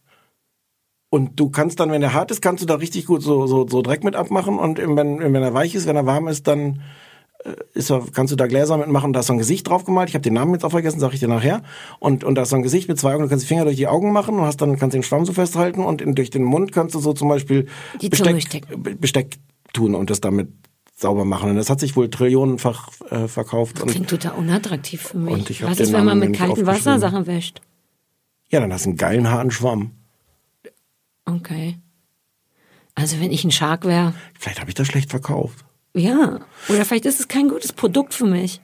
Und 1.10 1.40
du 1.40 1.52
kannst 1.52 1.80
dann, 1.80 1.92
wenn 1.92 2.02
er 2.02 2.14
hart 2.14 2.32
ist, 2.32 2.42
kannst 2.42 2.64
du 2.64 2.66
da 2.66 2.74
richtig 2.76 3.06
gut 3.06 3.22
so, 3.22 3.46
so, 3.46 3.68
so 3.68 3.84
Dreck 3.84 4.04
mit 4.04 4.16
abmachen 4.16 4.58
und 4.58 4.80
wenn, 4.80 5.20
wenn 5.20 5.36
er 5.36 5.54
weich 5.54 5.76
ist, 5.76 5.86
wenn 5.86 5.96
er 5.96 6.08
warm 6.08 6.28
ist, 6.28 6.48
dann 6.48 6.82
ist 7.74 7.92
er, 7.92 8.04
kannst 8.14 8.32
du 8.32 8.36
da 8.38 8.48
Gläser 8.48 8.78
mitmachen, 8.78 9.12
da 9.14 9.20
ist 9.20 9.28
so 9.28 9.34
ein 9.34 9.38
Gesicht 9.40 9.68
drauf 9.68 9.84
gemalt. 9.84 10.08
Ich 10.10 10.16
habe 10.16 10.22
den 10.22 10.34
Namen 10.34 10.54
jetzt 10.54 10.64
auch 10.64 10.72
vergessen, 10.72 11.00
sag 11.00 11.14
ich 11.14 11.20
dir 11.20 11.28
nachher. 11.28 11.62
Und, 12.00 12.24
und 12.24 12.36
da 12.36 12.44
ist 12.44 12.50
so 12.50 12.56
ein 12.56 12.62
Gesicht 12.64 12.88
mit 12.88 12.98
zwei 13.00 13.14
Augen, 13.14 13.24
du 13.24 13.30
kannst 13.30 13.44
die 13.44 13.48
Finger 13.48 13.66
durch 13.66 13.76
die 13.76 13.88
Augen 13.88 14.12
machen 14.14 14.36
und 14.40 14.46
hast 14.46 14.62
dann 14.62 14.78
kannst 14.80 14.94
den 14.96 15.04
Schwamm 15.04 15.26
so 15.26 15.34
festhalten 15.34 15.84
und 15.84 16.02
in, 16.02 16.16
durch 16.16 16.30
den 16.30 16.44
Mund 16.44 16.72
kannst 16.72 16.96
du 16.96 17.00
so 17.00 17.14
zum 17.14 17.28
Beispiel 17.28 17.68
Die 18.02 18.10
Besteck, 18.10 18.66
Be- 18.82 18.96
Besteck 18.96 19.38
tun 19.74 19.94
und 19.96 20.10
das 20.10 20.22
damit 20.22 20.50
sauber 20.96 21.26
machen. 21.26 21.50
Und 21.50 21.56
das 21.58 21.70
hat 21.70 21.80
sich 21.82 21.96
wohl 21.98 22.10
trillionenfach 22.10 22.90
äh, 23.10 23.28
verkauft. 23.28 23.82
Und, 23.82 23.90
Klingt 23.92 24.10
total 24.10 24.34
unattraktiv 24.38 25.02
für 25.02 25.18
mich. 25.18 25.34
Und 25.34 25.50
ich 25.50 25.64
Was 25.64 25.80
ist, 25.80 25.92
wenn 25.92 26.06
man 26.06 26.20
mit 26.20 26.34
kaltem 26.38 26.66
Wasser. 26.66 27.00
Sachen 27.00 27.28
wäscht? 27.28 27.62
ja, 28.50 28.60
dann 28.60 28.72
hast 28.72 28.86
du 28.86 28.90
einen 28.92 28.98
geilen, 28.98 29.30
harten 29.32 29.50
Schwamm. 29.52 29.92
Okay. 31.26 31.78
Also 32.96 33.20
wenn 33.20 33.32
ich 33.32 33.44
ein 33.44 33.52
Shark 33.52 33.86
wäre, 33.86 34.14
Vielleicht 34.40 34.60
habe 34.60 34.70
ich 34.70 34.76
das 34.76 34.88
schlecht 34.88 35.10
verkauft. 35.10 35.66
Ja. 35.94 36.40
Oder 36.70 36.86
vielleicht 36.86 37.06
ist 37.06 37.20
es 37.20 37.28
kein 37.28 37.50
gutes 37.50 37.74
Produkt 37.74 38.14
für 38.14 38.26
mich. 38.26 38.62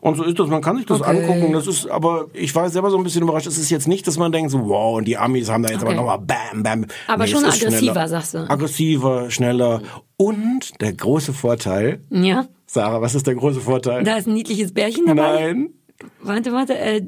Und 0.00 0.16
so 0.16 0.24
ist 0.24 0.36
das, 0.38 0.48
man 0.48 0.62
kann 0.62 0.76
sich 0.78 0.86
das 0.86 1.00
Okay. 1.00 1.10
angucken. 1.10 1.52
Das 1.52 1.66
ist, 1.68 1.88
aber 1.88 2.26
ich 2.32 2.52
war 2.56 2.68
selber 2.70 2.90
so 2.90 2.96
ein 2.96 3.04
bisschen 3.04 3.22
überrascht. 3.22 3.46
Es 3.46 3.56
ist 3.58 3.70
jetzt 3.70 3.86
nicht, 3.86 4.04
dass 4.06 4.18
man 4.18 4.32
denkt, 4.32 4.50
so, 4.50 4.66
wow, 4.68 4.96
und 4.98 5.04
die 5.06 5.16
Amis 5.16 5.48
haben 5.48 5.62
da 5.62 5.68
jetzt 5.70 5.82
Okay. 5.84 5.92
aber 5.92 5.96
nochmal 5.96 6.18
bam, 6.18 6.62
bam. 6.64 6.86
Aber 7.06 7.24
es 7.24 7.30
schon 7.30 7.44
aggressiver, 7.44 7.70
schneller. 7.78 8.08
sagst 8.08 8.34
du. 8.34 8.50
Aggressiver, 8.50 9.30
schneller. 9.30 9.82
Und 10.16 10.80
der 10.80 10.92
große 10.92 11.32
Vorteil, 11.32 12.00
Ja. 12.10 12.46
Sarah, 12.66 13.00
was 13.00 13.14
ist 13.14 13.26
der 13.26 13.34
große 13.36 13.60
Vorteil? 13.60 14.02
Da 14.02 14.16
ist 14.16 14.26
ein 14.26 14.34
niedliches 14.34 14.72
Bärchen 14.72 15.06
dabei. 15.06 15.52
Nein, 15.52 15.70
Warte, 16.22 16.52
warte, 16.52 16.78
äh, 16.78 17.02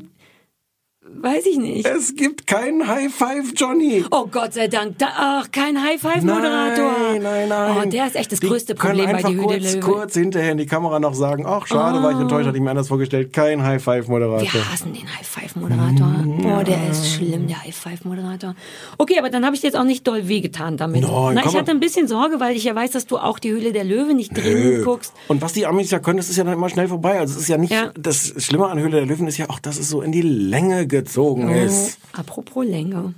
weiß 1.21 1.47
ich 1.47 1.59
nicht. 1.59 1.87
es 1.87 2.15
gibt 2.17 2.47
keinen 2.47 2.87
High 2.89 3.13
Five 3.13 3.53
Johnny. 3.57 4.05
Oh 4.11 4.27
Gott 4.31 4.55
sei 4.55 4.69
Dank. 4.69 4.99
Da, 4.99 5.09
ach, 5.17 5.51
kein 5.53 5.83
High-Five-Moderator. 5.83 6.93
Nein, 7.13 7.23
nein, 7.23 7.49
nein. 7.49 7.77
Oh, 7.87 7.89
der 7.89 8.07
ist 8.07 8.17
echt 8.17 8.33
das 8.33 8.41
Die 8.41 8.47
größte 8.49 8.75
Problem 8.75 9.11
bei 9.13 9.23
die 9.23 9.35
Höhle 9.37 9.43
kurz, 9.47 9.63
der 9.63 9.73
Löwen. 9.73 9.81
kurz 9.81 10.15
hinterher 10.15 10.53
in 10.53 10.59
die 10.59 10.67
Kamera 10.67 11.01
noch 11.01 11.15
sagen, 11.15 11.45
ach, 11.47 11.67
schade, 11.67 12.03
war 12.03 12.13
ich 12.13 12.19
enttäuscht, 12.19 12.47
hatte 12.47 12.57
ich 12.57 12.63
mir 12.63 12.71
anders 12.71 12.89
vorgestellt. 12.89 13.33
Kein 13.33 13.63
High 13.63 13.83
Five 13.83 14.09
Moderator. 14.09 14.53
Wir 14.53 14.73
hassen 14.73 14.93
den 14.93 15.03
High-Five-Moderator. 15.17 16.25
Oh, 16.61 16.63
der 16.63 16.91
ist 16.91 17.15
schlimm, 17.15 17.47
der 17.49 17.63
High-Five-Moderator. 17.63 18.55
Okay, 18.99 19.19
aber 19.19 19.31
dann 19.31 19.45
habe 19.45 19.55
ich 19.55 19.61
dir 19.61 19.69
jetzt 19.69 19.77
auch 19.77 19.85
nicht 19.85 20.07
doll 20.07 20.29
wehgetan 20.29 20.77
damit. 20.77 21.03
Nein, 21.03 21.35
Na, 21.35 21.45
ich 21.47 21.57
hatte 21.57 21.71
ein 21.71 21.81
bisschen 21.81 22.09
Sorge, 22.09 22.41
weil 22.41 22.57
ich 22.57 22.65
ja 22.65 22.75
weiß, 22.75 22.91
dass 22.93 23.07
du 23.07 23.19
auch 23.19 23.39
die 23.39 23.51
Höhle 23.51 23.73
der 23.73 23.85
Löwen 23.85 24.17
nicht 24.17 24.37
drin 24.37 24.53
Nö. 24.79 24.85
guckst. 24.85 25.13
Und 25.29 25.43
was 25.43 25.53
die 25.53 25.67
Amis 25.67 25.91
ja 25.91 25.99
können, 25.99 26.17
das 26.19 26.29
ist 26.29 26.37
ja 26.37 26.45
dann 26.45 26.55
immer 26.55 26.69
schnell 26.69 26.89
vorbei. 26.89 27.19
Also 27.19 27.35
es 27.35 27.43
ist 27.43 27.49
ja 27.49 27.59
nicht, 27.59 27.73
Ja. 27.73 27.91
das 27.99 28.35
Schlimme 28.39 28.67
an 28.69 28.79
Höhle 28.79 28.93
der 28.99 29.07
Löwen 29.07 29.27
ist 29.27 29.39
ja 29.39 29.49
auch, 29.51 29.59
dass 29.59 29.79
es 29.79 29.89
so 29.89 30.03
in 30.03 30.13
die 30.13 30.23
Länge 30.23 30.87
gezogen 31.05 31.49
ist. 31.51 31.99
Apropos 32.13 32.65
Länge. 32.65 33.15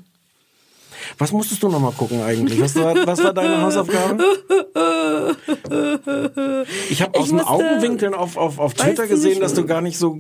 Was 1.19 1.33
musstest 1.33 1.63
du 1.63 1.69
noch 1.69 1.81
mal 1.81 1.93
gucken 1.93 2.23
eigentlich? 2.23 2.61
Was 2.61 2.77
war, 2.77 2.95
was 3.07 3.23
war 3.23 3.33
deine 3.33 3.61
Hausaufgabe? 3.63 4.25
Ich 6.91 7.03
habe 7.03 7.19
aus 7.19 7.29
den 7.29 7.41
Augenwinkeln 7.41 8.15
auf, 8.15 8.37
auf, 8.37 8.59
auf 8.59 8.75
Twitter 8.75 9.07
gesehen, 9.07 9.41
dass 9.41 9.55
du 9.55 9.67
gar 9.67 9.81
nicht 9.81 9.99
so 9.99 10.19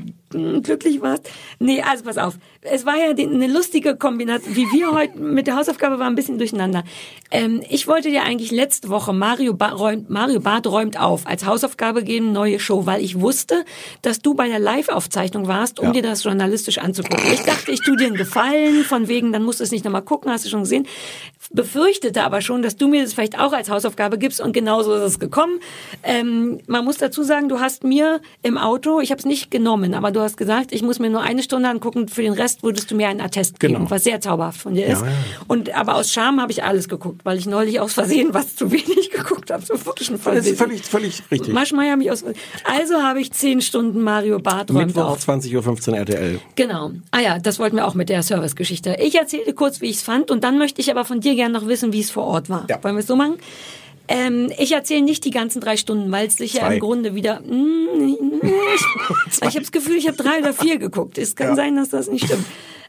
glücklich 0.62 1.00
warst. 1.00 1.28
Nee, 1.58 1.82
also 1.82 2.04
pass 2.04 2.18
auf. 2.18 2.34
Es 2.62 2.86
war 2.86 2.96
ja 2.96 3.10
eine 3.10 3.46
lustige 3.46 3.96
Kombination, 3.96 4.56
wie 4.56 4.66
wir 4.72 4.92
heute 4.92 5.18
mit 5.18 5.46
der 5.46 5.56
Hausaufgabe 5.56 5.98
waren 5.98 6.12
ein 6.12 6.14
bisschen 6.14 6.38
durcheinander. 6.38 6.82
Ähm, 7.30 7.62
ich 7.68 7.86
wollte 7.86 8.10
dir 8.10 8.22
eigentlich 8.24 8.50
letzte 8.50 8.88
Woche 8.88 9.12
Mario, 9.12 9.54
ba 9.54 9.68
räumt, 9.68 10.08
Mario 10.10 10.40
Barth 10.40 10.66
räumt 10.66 10.98
auf 10.98 11.26
als 11.26 11.44
Hausaufgabe 11.46 12.02
geben, 12.02 12.32
neue 12.32 12.58
Show, 12.58 12.86
weil 12.86 13.02
ich 13.02 13.20
wusste, 13.20 13.64
dass 14.02 14.20
du 14.20 14.34
bei 14.34 14.48
der 14.48 14.58
Live-Aufzeichnung 14.58 15.46
warst, 15.46 15.78
um 15.78 15.86
Ja. 15.86 15.92
dir 15.92 16.02
das 16.02 16.24
journalistisch 16.24 16.78
anzugucken. 16.78 17.32
Ich 17.32 17.42
dachte, 17.42 17.70
ich 17.72 17.80
tu 17.80 17.96
dir 17.96 18.06
einen 18.06 18.16
Gefallen, 18.16 18.84
von 18.84 19.08
wegen, 19.08 19.32
dann 19.32 19.42
musst 19.42 19.60
du 19.60 19.64
es 19.64 19.70
nicht 19.70 19.84
nochmal 19.84 20.02
gucken, 20.02 20.30
hast 20.30 20.44
du 20.44 20.48
schon 20.48 20.60
gesehen. 20.60 20.86
Befürchtete 21.52 22.22
aber 22.24 22.40
schon, 22.40 22.62
dass 22.62 22.76
du 22.76 22.88
mir 22.88 23.02
das 23.02 23.12
vielleicht 23.14 23.38
auch 23.38 23.52
als 23.52 23.70
Hausaufgabe 23.70 24.18
gibst 24.18 24.40
und 24.40 24.52
genauso 24.52 24.94
ist 24.94 25.02
es 25.02 25.18
gekommen. 25.18 25.60
Ähm, 26.02 26.60
man 26.66 26.84
muss 26.84 26.96
dazu 26.98 27.22
sagen, 27.22 27.48
du 27.48 27.60
hast 27.60 27.84
mir 27.84 28.20
im 28.42 28.58
Auto, 28.58 29.00
ich 29.00 29.10
habe 29.10 29.18
es 29.18 29.24
nicht 29.24 29.50
genommen, 29.50 29.94
aber 29.94 30.10
du 30.10 30.20
hast 30.20 30.36
gesagt, 30.36 30.72
ich 30.72 30.82
muss 30.82 30.98
mir 30.98 31.10
nur 31.10 31.20
eine 31.22 31.42
Stunde 31.42 31.68
angucken, 31.68 32.08
für 32.08 32.22
den 32.22 32.32
Rest 32.32 32.62
würdest 32.62 32.90
du 32.90 32.94
mir 32.96 33.08
einen 33.08 33.20
Attest 33.20 33.60
geben, 33.60 33.74
Genau. 33.74 33.90
was 33.90 34.04
sehr 34.04 34.20
zauberhaft 34.20 34.60
von 34.60 34.74
dir 34.74 34.86
ist. 34.86 35.00
Ja, 35.02 35.06
ja. 35.06 35.12
Und 35.46 35.74
aber 35.74 35.96
aus 35.96 36.12
Scham 36.12 36.40
habe 36.40 36.50
ich 36.52 36.64
alles 36.64 36.88
geguckt, 36.88 37.20
weil 37.24 37.38
ich 37.38 37.46
neulich 37.46 37.78
aus 37.80 37.92
Versehen 37.94 38.32
was 38.32 38.56
zu 38.56 38.70
wenig 38.72 39.10
geguckt 39.12 39.50
habe. 39.50 39.64
So 39.64 39.74
wirklich 39.86 40.10
ein 40.10 40.18
Das 40.24 40.46
ist 40.46 40.58
völlig, 40.58 40.82
völlig 40.82 41.22
richtig. 41.30 41.52
Maschmeyer 41.52 41.92
hat 41.92 41.98
mich 41.98 42.10
aus 42.10 42.24
Also 42.64 43.02
habe 43.02 43.20
ich 43.20 43.32
zehn 43.32 43.60
Stunden 43.60 44.02
Mario 44.02 44.38
Barth 44.38 44.70
Mittwoch 44.72 45.04
auf. 45.10 45.28
20.15 45.28 45.88
Uhr 45.90 45.96
RTL. 45.98 46.40
Genau. 46.56 46.90
Ah 47.10 47.20
ja, 47.20 47.38
das 47.38 47.58
wollten 47.58 47.76
wir 47.76 47.86
auch 47.86 47.94
mit 47.94 48.08
der 48.08 48.22
Servicegeschichte. 48.22 48.96
Ich 49.00 49.14
erzähle 49.14 49.44
dir 49.44 49.54
kurz, 49.54 49.80
wie 49.80 49.86
ich 49.90 49.96
es 49.96 50.02
fand 50.02 50.30
und 50.30 50.44
dann 50.44 50.58
möchte 50.58 50.80
ich 50.80 50.90
aber 50.90 51.04
von 51.04 51.20
dir 51.20 51.33
gerne 51.36 51.54
noch 51.58 51.66
wissen, 51.66 51.92
wie 51.92 52.00
es 52.00 52.10
vor 52.10 52.24
Ort 52.24 52.48
war. 52.50 52.66
Ja. 52.68 52.82
Wollen 52.82 52.94
wir 52.96 53.00
es 53.00 53.06
so 53.06 53.16
machen? 53.16 53.36
Ähm, 54.06 54.52
ich 54.58 54.72
erzähle 54.72 55.00
nicht 55.02 55.24
die 55.24 55.30
ganzen 55.30 55.60
drei 55.62 55.76
Stunden, 55.78 56.12
weil 56.12 56.26
es 56.26 56.36
sich 56.36 56.52
ja 56.54 56.66
Zwei. 56.66 56.74
im 56.74 56.80
Grunde 56.80 57.14
wieder. 57.14 57.40
Mm, 57.40 58.42
ich 58.42 59.36
ich 59.36 59.40
habe 59.42 59.60
das 59.60 59.72
Gefühl, 59.72 59.96
ich 59.96 60.06
habe 60.06 60.16
drei 60.16 60.38
oder 60.40 60.52
vier 60.52 60.78
geguckt. 60.78 61.16
Es 61.16 61.34
kann 61.36 61.48
Ja. 61.48 61.54
sein, 61.56 61.76
dass 61.76 61.88
das 61.88 62.08
nicht 62.08 62.26
stimmt. 62.26 62.44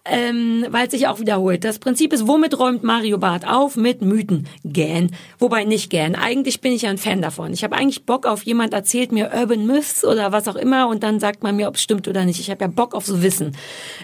Ähm, 0.07 0.65
weil 0.69 0.85
es 0.85 0.91
sich 0.91 1.07
auch 1.07 1.19
wiederholt. 1.19 1.63
Das 1.63 1.79
Prinzip 1.79 2.13
ist, 2.13 2.27
womit 2.27 2.59
räumt 2.59 2.83
Mario 2.83 3.17
Barth 3.17 3.47
auf? 3.47 3.75
Mit 3.75 4.03
Mythen. 4.03 4.47
Gähn. 4.63 5.11
Wobei 5.39 5.63
nicht 5.63 5.89
gähn. 5.89 6.13
Eigentlich 6.15 6.61
bin 6.61 6.73
ich 6.73 6.83
ja 6.83 6.91
ein 6.91 6.99
Fan 6.99 7.23
davon. 7.23 7.51
Ich 7.53 7.63
habe 7.63 7.75
eigentlich 7.75 8.05
Bock 8.05 8.27
auf 8.27 8.43
jemand 8.43 8.73
erzählt 8.73 9.11
mir 9.11 9.31
Urban 9.33 9.65
Myths 9.65 10.05
oder 10.05 10.31
was 10.31 10.47
auch 10.47 10.57
immer 10.57 10.87
und 10.89 11.01
dann 11.01 11.19
sagt 11.19 11.41
man 11.41 11.55
mir, 11.55 11.67
ob 11.67 11.75
es 11.75 11.81
stimmt 11.81 12.07
oder 12.07 12.23
nicht. 12.23 12.39
Ich 12.39 12.51
habe 12.51 12.63
ja 12.63 12.67
Bock 12.67 12.93
auf 12.93 13.07
so 13.07 13.23
Wissen. 13.23 13.53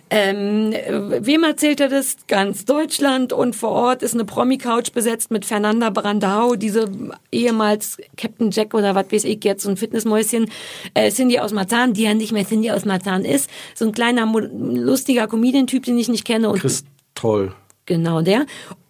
Ähm, 0.10 0.74
äh, 0.74 1.24
wem 1.24 1.43
erzählt 1.43 1.80
er 1.80 1.89
das? 1.89 2.18
Ganz 2.28 2.66
Deutschland 2.66 3.32
und 3.32 3.56
vor 3.56 3.70
Ort 3.70 4.02
ist 4.02 4.16
eine 4.16 4.26
Promi-Couch 4.26 4.93
besetzt 4.93 5.30
mit 5.30 5.45
Fernanda 5.45 5.91
Brandau, 5.91 6.56
diese 6.56 6.89
ehemals 7.32 7.97
Captain 8.18 8.49
Jack 8.49 8.74
oder 8.74 8.95
was 8.95 9.12
weiß 9.12 9.24
ich 9.26 9.43
jetzt, 9.43 9.64
so 9.64 9.70
ein 9.70 9.78
Fitnessmäuschen, 9.78 10.49
äh, 10.95 11.12
Cindy 11.12 11.38
aus 11.38 11.54
Marzahn, 11.54 11.93
die 11.93 12.04
ja 12.04 12.16
nicht 12.16 12.32
mehr 12.32 12.45
Cindy 12.45 12.72
aus 12.72 12.86
Marzahn 12.86 13.24
ist, 13.24 13.52
so 13.76 13.86
ein 13.86 13.91
kleiner, 13.91 14.26
lustiger 14.26 15.28
Comedian-Typ, 15.28 15.90
den 15.93 15.99
ich 15.99 16.09
nicht 16.09 16.25
kenne 16.25 16.49
und 16.49 16.59
Chris 16.59 16.83
Toll. 17.15 17.53
genau 17.85 18.21
der, 18.21 18.45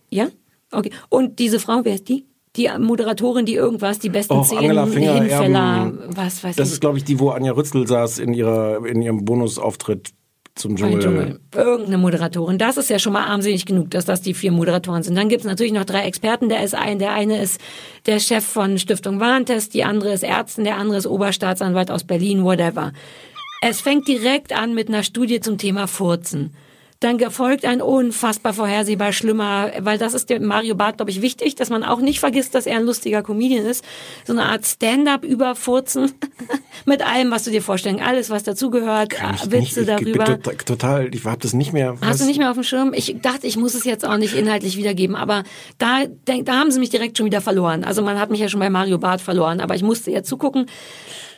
ja, 0.09 0.27
okay, 0.71 0.91
und 1.09 1.39
diese 1.39 1.59
Frau, 1.59 1.81
wer 1.83 1.95
ist 1.95 2.07
die? 2.09 2.25
Die 2.57 2.69
Moderatorin, 2.77 3.45
die 3.45 3.55
irgendwas, 3.55 3.99
die 3.99 4.09
besten 4.09 4.33
Oh, 4.33 4.43
Szenen, 4.43 4.77
Angela 4.77 4.85
Finger, 4.85 5.13
Hinfäller, 5.13 5.83
ähm, 5.87 5.99
was 6.09 6.43
weiß 6.43 6.55
Das 6.57 6.67
ich. 6.67 6.73
ist, 6.73 6.81
glaube 6.81 6.97
ich, 6.97 7.05
die, 7.05 7.17
wo 7.19 7.29
Anja 7.29 7.53
Rützel 7.53 7.87
saß 7.87 8.19
in, 8.19 8.33
ihrer, 8.33 8.85
in 8.85 9.01
ihrem 9.01 9.23
Bonusauftritt 9.23 10.09
zum 10.55 10.75
Dschungel. 10.75 10.99
Dschungel. 10.99 11.39
Irgendeine 11.55 11.97
Moderatorin. 11.97 12.57
Das 12.57 12.75
ist 12.75 12.89
ja 12.89 12.99
schon 12.99 13.13
mal 13.13 13.23
armselig 13.23 13.65
genug, 13.65 13.89
dass 13.91 14.03
das 14.03 14.21
die 14.21 14.33
vier 14.33 14.51
Moderatoren 14.51 15.01
sind. 15.01 15.15
Dann 15.15 15.29
gibt 15.29 15.41
es 15.41 15.47
natürlich 15.47 15.71
noch 15.71 15.85
drei 15.85 16.01
Experten. 16.01 16.49
Der 16.49 16.61
ist 16.61 16.75
ein, 16.75 16.99
der 16.99 17.13
eine 17.13 17.41
ist 17.41 17.61
der 18.05 18.19
Chef 18.19 18.43
von 18.45 18.77
Stiftung 18.77 19.21
Warentest, 19.21 19.73
die 19.73 19.85
andere 19.85 20.11
ist 20.11 20.23
Ärztin, 20.23 20.65
der 20.65 20.75
andere 20.75 20.97
ist 20.97 21.07
Oberstaatsanwalt 21.07 21.89
aus 21.89 22.03
Berlin, 22.03 22.43
whatever. 22.43 22.91
Es 23.61 23.79
fängt 23.79 24.09
direkt 24.09 24.51
an 24.51 24.73
mit 24.75 24.89
einer 24.89 25.03
Studie 25.03 25.39
zum 25.39 25.57
Thema 25.57 25.87
Furzen. 25.87 26.53
Dann 27.01 27.17
gefolgt 27.17 27.65
ein 27.65 27.81
unfassbar 27.81 28.53
vorhersehbar 28.53 29.11
schlimmer, 29.11 29.71
weil 29.79 29.97
das 29.97 30.13
ist 30.13 30.29
dem 30.29 30.45
Mario 30.45 30.75
Barth, 30.75 30.97
glaube 30.97 31.09
ich, 31.09 31.23
wichtig, 31.23 31.55
dass 31.55 31.71
man 31.71 31.83
auch 31.83 31.99
nicht 31.99 32.19
vergisst, 32.19 32.53
dass 32.53 32.67
er 32.67 32.77
ein 32.77 32.85
lustiger 32.85 33.23
Comedian 33.23 33.65
ist. 33.65 33.83
So 34.23 34.33
eine 34.33 34.43
Art 34.43 34.67
Stand-up 34.67 35.23
über 35.25 35.55
Furzen 35.55 36.11
mit 36.85 37.03
allem, 37.05 37.31
was 37.31 37.43
du 37.43 37.49
dir 37.49 37.63
vorstellen, 37.63 37.99
alles, 37.99 38.29
was 38.29 38.43
dazugehört, 38.43 39.13
Witze 39.45 39.57
nicht, 39.57 39.77
ich 39.77 39.85
darüber. 39.87 40.25
Bin 40.25 40.43
total, 40.43 40.55
total, 40.57 41.15
ich 41.15 41.25
habe 41.25 41.39
das 41.41 41.53
nicht 41.53 41.73
mehr. 41.73 41.97
Hast 42.01 42.01
was- 42.01 42.17
du 42.19 42.25
nicht 42.25 42.37
mehr 42.37 42.51
auf 42.51 42.57
dem 42.57 42.63
Schirm? 42.63 42.93
Ich 42.93 43.17
dachte, 43.19 43.47
ich 43.47 43.57
muss 43.57 43.73
es 43.73 43.83
jetzt 43.83 44.05
auch 44.05 44.17
nicht 44.17 44.35
inhaltlich 44.35 44.77
wiedergeben, 44.77 45.15
aber 45.15 45.43
da, 45.79 46.01
da 46.25 46.53
haben 46.53 46.69
sie 46.69 46.79
mich 46.79 46.91
direkt 46.91 47.17
schon 47.17 47.25
wieder 47.25 47.41
verloren. 47.41 47.83
Also 47.83 48.03
man 48.03 48.19
hat 48.19 48.29
mich 48.29 48.39
ja 48.41 48.47
schon 48.47 48.59
bei 48.59 48.69
Mario 48.69 48.99
Barth 48.99 49.21
verloren, 49.21 49.59
aber 49.59 49.73
ich 49.73 49.81
musste 49.81 50.11
ja 50.11 50.21
zugucken. 50.21 50.67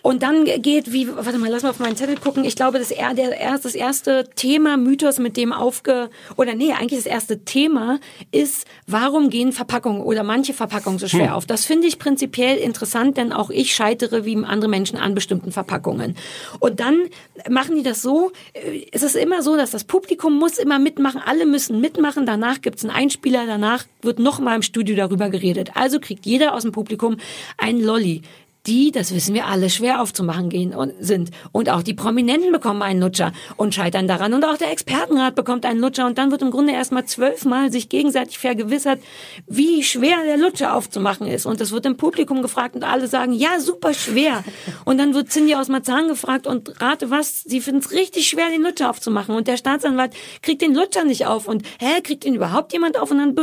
Und 0.04 0.22
dann 0.22 0.44
geht, 0.44 0.92
wie, 0.92 1.08
warte 1.08 1.38
mal, 1.38 1.50
lass 1.50 1.64
mal 1.64 1.70
auf 1.70 1.80
meinen 1.80 1.96
Zettel 1.96 2.18
gucken. 2.18 2.44
Ich 2.44 2.58
glaube, 2.58 2.78
das, 2.78 2.92
er, 2.92 3.14
der, 3.14 3.40
erst, 3.40 3.64
das 3.64 3.74
erste 3.74 4.30
Thema, 4.36 4.76
Mythos, 4.76 5.18
mit 5.18 5.38
dem 5.38 5.54
aufge, 5.54 6.10
oder 6.36 6.56
nee, 6.56 6.74
eigentlich 6.74 7.00
das 7.00 7.06
erste 7.06 7.46
Thema 7.46 8.02
ist, 8.30 8.68
warum 8.86 9.30
gehen 9.30 9.54
Verpackungen 9.54 10.02
oder 10.02 10.24
manche 10.24 10.54
Verpackungen 10.54 11.00
so 11.00 11.08
schwer 11.08 11.30
Hm. 11.30 11.34
auf? 11.34 11.46
Das 11.46 11.64
finde 11.64 11.88
ich 11.88 12.00
prinzipiell 12.00 12.58
interessant, 12.58 13.16
denn 13.16 13.32
auch 13.32 13.50
ich 13.50 13.74
scheitere 13.74 14.26
wie 14.26 14.36
andere 14.44 14.70
Menschen 14.70 15.00
an 15.00 15.16
bestimmten 15.16 15.54
Verpackungen. 15.54 16.18
Und 16.60 16.82
dann 16.82 17.04
machen 17.50 17.78
die 17.78 17.84
das 17.84 18.02
so, 18.02 18.34
äh, 18.52 18.86
es 18.92 19.04
ist 19.04 19.16
immer 19.16 19.42
so, 19.42 19.56
dass 19.56 19.72
das 19.72 19.86
Publikum 19.86 20.38
muss 20.38 20.58
immer 20.58 20.80
mitmachen, 20.80 21.22
alle 21.26 21.46
müssen 21.46 21.80
mitmachen, 21.80 22.26
danach 22.26 22.60
gibt's 22.60 22.84
einen 22.84 22.94
Einspieler, 22.94 23.46
danach 23.48 23.86
wird 24.02 24.20
nochmal 24.20 24.58
im 24.58 24.64
Studio 24.64 24.98
darüber 24.98 25.30
geredet. 25.30 25.72
Also 25.76 26.02
kriegt 26.02 26.26
jeder 26.26 26.56
aus 26.56 26.64
dem 26.64 26.74
Publikum 26.74 27.16
einen 27.58 27.82
Lolli 27.82 28.22
die, 28.66 28.92
das 28.92 29.14
wissen 29.14 29.34
wir 29.34 29.48
alle, 29.48 29.70
schwer 29.70 30.02
aufzumachen 30.02 30.50
gehen 30.50 30.74
und 30.74 30.94
sind. 31.00 31.32
Und 31.52 31.70
auch 31.70 31.84
die 31.84 31.94
Prominenten 31.94 32.52
bekommen 32.52 32.82
einen 32.82 33.02
Lutscher 33.02 33.34
und 33.58 33.76
scheitern 33.76 34.08
daran. 34.08 34.34
Und 34.34 34.46
auch 34.46 34.58
der 34.58 34.72
Expertenrat 34.72 35.36
bekommt 35.36 35.66
einen 35.66 35.82
Lutscher. 35.82 36.06
Und 36.06 36.18
dann 36.18 36.32
wird 36.32 36.42
im 36.42 36.52
Grunde 36.52 36.72
erstmal 36.72 37.06
zwölfmal 37.06 37.72
sich 37.72 37.90
gegenseitig 37.90 38.40
vergewissert, 38.40 39.02
wie 39.48 39.84
schwer 39.84 40.18
der 40.26 40.38
Lutscher 40.38 40.76
aufzumachen 40.76 41.28
ist. 41.28 41.46
Und 41.46 41.60
das 41.60 41.72
wird 41.72 41.86
im 41.86 41.98
Publikum 41.98 42.42
gefragt 42.42 42.76
und 42.76 42.84
alle 42.84 43.08
sagen, 43.08 43.34
ja, 43.34 43.60
super 43.60 43.94
schwer. 43.94 44.46
Und 44.86 44.98
dann 44.98 45.14
wird 45.14 45.30
Cindy 45.30 45.56
aus 45.56 45.68
Marzahn 45.68 46.08
gefragt 46.08 46.48
und 46.48 46.82
rate 46.82 47.10
was, 47.10 47.42
sie 47.42 47.60
finden 47.60 47.82
es 47.82 47.92
richtig 47.92 48.30
schwer, 48.30 48.50
den 48.50 48.62
Lutscher 48.62 48.90
aufzumachen. 48.90 49.36
Und 49.36 49.48
der 49.50 49.58
Staatsanwalt 49.58 50.14
kriegt 50.42 50.62
den 50.62 50.74
Lutscher 50.74 51.04
nicht 51.04 51.26
auf. 51.26 51.50
Und 51.50 51.64
hä, 51.80 52.02
kriegt 52.02 52.24
den 52.24 52.36
überhaupt 52.36 52.72
jemand 52.72 52.98
auf? 52.98 53.12
Und 53.12 53.18
dann 53.18 53.36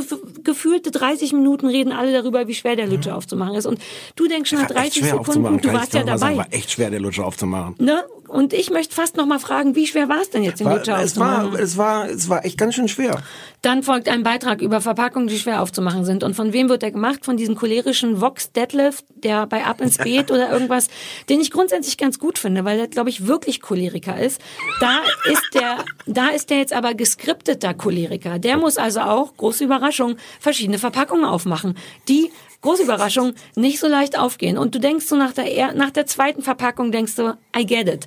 gefühlte 0.42 0.90
30 0.90 1.34
Minuten 1.34 1.66
reden 1.66 1.92
alle 1.92 2.12
darüber, 2.12 2.48
wie 2.48 2.54
schwer 2.54 2.74
der 2.74 2.86
Lutscher 2.86 3.16
aufzumachen 3.16 3.54
ist. 3.54 3.66
Und 3.66 3.80
du 4.16 4.26
denkst 4.26 4.48
schon 4.48 4.60
nach 4.62 4.70
War 4.70 4.84
echt 4.84 4.96
30 4.96 5.09
schwer 5.10 5.18
Sekunden, 5.18 5.46
aufzumachen, 5.46 5.60
du 5.60 5.72
warst 5.72 5.94
ja 5.94 6.04
mal 6.04 6.18
sagen, 6.18 6.36
dabei. 6.36 6.50
War 6.50 6.58
echt 6.58 6.70
schwer, 6.70 6.90
der 6.90 7.00
Lutscher 7.00 7.26
aufzumachen. 7.26 7.74
Ne? 7.78 8.04
Und 8.30 8.52
ich 8.52 8.70
möchte 8.70 8.94
fast 8.94 9.16
noch 9.16 9.26
mal 9.26 9.40
fragen, 9.40 9.74
wie 9.74 9.88
schwer 9.88 10.08
war 10.08 10.20
es 10.20 10.30
denn 10.30 10.44
jetzt, 10.44 10.60
den 10.60 10.66
War, 10.66 10.76
Lutscher 10.76 11.02
es, 11.02 11.18
war, 11.18 11.38
aufzumachen? 11.38 11.64
es, 11.64 11.76
war, 11.76 12.08
es 12.08 12.28
war 12.28 12.44
echt 12.44 12.56
ganz 12.58 12.76
schön 12.76 12.86
schwer. 12.86 13.20
Dann 13.60 13.82
folgt 13.82 14.08
ein 14.08 14.22
Beitrag 14.22 14.62
über 14.62 14.80
Verpackungen, 14.80 15.26
die 15.26 15.36
schwer 15.36 15.60
aufzumachen 15.60 16.04
sind. 16.04 16.22
Und 16.22 16.34
von 16.34 16.52
wem 16.52 16.68
wird 16.68 16.82
der 16.82 16.92
gemacht? 16.92 17.24
Von 17.24 17.36
diesem 17.36 17.56
cholerischen 17.56 18.20
Vox 18.20 18.52
Detlef, 18.52 19.02
der 19.16 19.46
bei 19.46 19.64
Ab 19.64 19.80
ins 19.80 19.98
Beet 19.98 20.30
oder 20.30 20.50
irgendwas, 20.50 20.86
den 21.28 21.40
ich 21.40 21.50
grundsätzlich 21.50 21.98
ganz 21.98 22.20
gut 22.20 22.38
finde, 22.38 22.64
weil 22.64 22.78
der, 22.78 22.86
glaube 22.86 23.10
ich, 23.10 23.26
wirklich 23.26 23.60
Choleriker 23.60 24.16
ist. 24.18 24.40
Da 24.78 25.00
ist 25.30 25.50
der, 25.54 25.78
da 26.06 26.28
ist 26.28 26.50
der 26.50 26.58
jetzt 26.58 26.72
aber 26.72 26.94
geskripteter 26.94 27.74
Choleriker. 27.74 28.38
Der 28.38 28.56
muss 28.56 28.78
also 28.78 29.00
auch, 29.00 29.36
große 29.36 29.64
Überraschung, 29.64 30.16
verschiedene 30.38 30.78
Verpackungen 30.78 31.24
aufmachen, 31.24 31.76
die 32.08 32.30
große 32.62 32.82
Überraschung, 32.82 33.34
nicht 33.56 33.78
so 33.80 33.88
leicht 33.88 34.18
aufgehen. 34.18 34.58
Und 34.58 34.74
du 34.74 34.80
denkst 34.80 35.06
so 35.06 35.16
nach 35.16 35.32
der, 35.32 35.46
er- 35.50 35.74
nach 35.74 35.90
der 35.90 36.06
zweiten 36.06 36.42
Verpackung, 36.42 36.92
denkst 36.92 37.16
du, 37.16 37.36
I 37.56 37.64
get 37.66 37.88
it. 37.88 38.06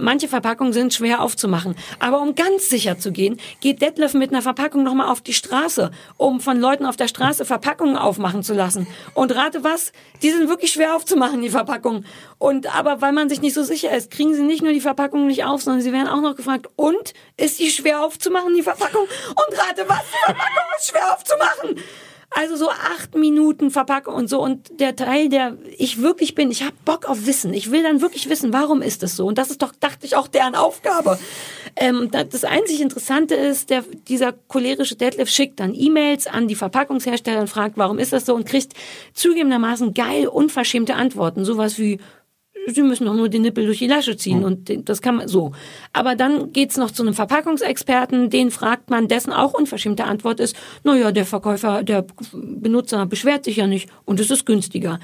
Manche 0.00 0.26
Verpackungen 0.26 0.72
sind 0.72 0.94
schwer 0.94 1.20
aufzumachen. 1.20 1.76
Aber 2.00 2.20
um 2.20 2.34
ganz 2.34 2.70
sicher 2.70 2.98
zu 2.98 3.12
gehen, 3.12 3.38
geht 3.60 3.82
Detlef 3.82 4.14
mit 4.14 4.30
einer 4.30 4.40
Verpackung 4.42 4.82
nochmal 4.82 5.10
auf 5.10 5.20
die 5.20 5.34
Straße, 5.34 5.90
um 6.16 6.40
von 6.40 6.58
Leuten 6.58 6.86
auf 6.86 6.96
der 6.96 7.06
Straße 7.08 7.44
Verpackungen 7.44 7.96
aufmachen 7.96 8.42
zu 8.42 8.54
lassen. 8.54 8.86
Und 9.14 9.34
rate 9.36 9.62
was? 9.62 9.92
Die 10.22 10.30
sind 10.30 10.48
wirklich 10.48 10.72
schwer 10.72 10.96
aufzumachen, 10.96 11.42
die 11.42 11.50
Verpackungen. 11.50 12.06
Und 12.38 12.74
aber 12.74 13.00
weil 13.02 13.12
man 13.12 13.28
sich 13.28 13.42
nicht 13.42 13.54
so 13.54 13.62
sicher 13.62 13.94
ist, 13.94 14.10
kriegen 14.10 14.34
sie 14.34 14.42
nicht 14.42 14.62
nur 14.62 14.72
die 14.72 14.80
Verpackung 14.80 15.26
nicht 15.26 15.44
auf, 15.44 15.62
sondern 15.62 15.82
sie 15.82 15.92
werden 15.92 16.08
auch 16.08 16.22
noch 16.22 16.34
gefragt, 16.36 16.68
und? 16.74 17.12
Ist 17.36 17.58
die 17.60 17.70
schwer 17.70 18.02
aufzumachen, 18.02 18.54
die 18.54 18.62
Verpackung? 18.62 19.02
Und 19.02 19.58
rate 19.58 19.84
was? 19.86 20.02
Die 20.10 20.24
Verpackung 20.24 20.64
ist 20.78 20.88
schwer 20.88 21.12
aufzumachen! 21.14 21.84
Also 22.38 22.56
so 22.56 22.68
acht 22.68 23.14
Minuten 23.14 23.70
Verpackung 23.70 24.14
und 24.14 24.28
so. 24.28 24.42
Und 24.42 24.78
der 24.78 24.94
Teil, 24.94 25.30
der 25.30 25.56
ich 25.78 26.02
wirklich 26.02 26.34
bin, 26.34 26.50
ich 26.50 26.62
habe 26.62 26.74
Bock 26.84 27.08
auf 27.08 27.24
Wissen. 27.24 27.54
Ich 27.54 27.70
will 27.70 27.82
dann 27.82 28.02
wirklich 28.02 28.28
wissen, 28.28 28.52
warum 28.52 28.82
ist 28.82 29.02
das 29.02 29.16
so? 29.16 29.24
Und 29.26 29.38
das 29.38 29.48
ist 29.50 29.62
doch, 29.62 29.72
dachte 29.80 30.04
ich, 30.04 30.16
auch 30.16 30.28
deren 30.28 30.54
Aufgabe. 30.54 31.18
Ähm, 31.76 32.10
da- 32.10 32.24
das 32.24 32.44
einzig 32.44 32.82
Interessante 32.82 33.34
ist, 33.34 33.70
der, 33.70 33.84
dieser 34.06 34.32
cholerische 34.32 34.96
Detlef 34.96 35.30
schickt 35.30 35.60
dann 35.60 35.74
E-Mails 35.74 36.26
an 36.26 36.46
die 36.46 36.56
Verpackungshersteller 36.56 37.40
und 37.40 37.48
fragt, 37.48 37.78
warum 37.78 37.98
ist 37.98 38.12
das 38.12 38.26
so? 38.26 38.34
Und 38.34 38.44
kriegt 38.46 38.74
zugegebenermaßen 39.14 39.94
geil 39.94 40.26
unverschämte 40.28 40.94
Antworten. 40.94 41.44
Sowas 41.46 41.78
wie, 41.78 42.00
Sie 42.68 42.82
müssen 42.82 43.06
doch 43.06 43.14
nur 43.14 43.28
den 43.28 43.42
Nippel 43.42 43.64
durch 43.66 43.78
die 43.78 43.86
Lasche 43.86 44.16
ziehen 44.16 44.42
und 44.44 44.68
den- 44.68 44.84
das 44.84 45.00
kann 45.00 45.16
man 45.16 45.28
so. 45.28 45.52
Aber 45.92 46.16
dann 46.16 46.52
geht's 46.52 46.76
noch 46.76 46.90
zu 46.90 47.02
einem 47.02 47.14
Verpackungsexperten, 47.14 48.28
den 48.30 48.50
fragt 48.50 48.90
man, 48.90 49.08
dessen 49.08 49.32
auch 49.32 49.54
unverschämte 49.54 50.04
Antwort 50.04 50.40
ist, 50.40 50.56
naja, 50.82 51.12
der 51.12 51.26
Verkäufer, 51.26 51.82
der 51.82 52.04
Benutzer 52.32 53.06
beschwert 53.06 53.44
sich 53.44 53.56
ja 53.56 53.66
nicht 53.66 53.88
und 54.04 54.20
es 54.20 54.30
ist 54.30 54.46
günstiger. 54.46 54.98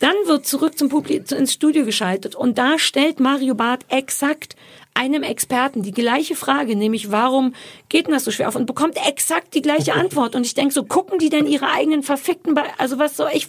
Dann 0.00 0.14
wird 0.26 0.46
zurück 0.46 0.76
zum 0.76 0.90
Publikum 0.90 1.38
ins 1.38 1.54
Studio 1.54 1.84
geschaltet 1.86 2.34
und 2.34 2.58
da 2.58 2.78
stellt 2.78 3.18
Mario 3.18 3.54
Barth 3.54 3.86
exakt 3.88 4.54
einem 4.96 5.22
Experten 5.22 5.82
die 5.82 5.92
gleiche 5.92 6.34
Frage, 6.34 6.74
nämlich 6.74 7.10
warum 7.10 7.54
geht 7.88 8.06
denn 8.06 8.14
das 8.14 8.24
so 8.24 8.30
schwer 8.30 8.48
auf 8.48 8.56
und 8.56 8.66
bekommt 8.66 8.96
exakt 9.06 9.54
die 9.54 9.62
gleiche 9.62 9.94
Antwort. 9.94 10.34
Und 10.34 10.44
ich 10.46 10.54
denke 10.54 10.74
so, 10.74 10.84
gucken 10.84 11.18
die 11.18 11.28
denn 11.28 11.46
ihre 11.46 11.70
eigenen 11.70 12.02
verfickten, 12.02 12.54
Be 12.54 12.62
also 12.78 12.98
was 12.98 13.16
soll 13.16 13.30
ich, 13.32 13.46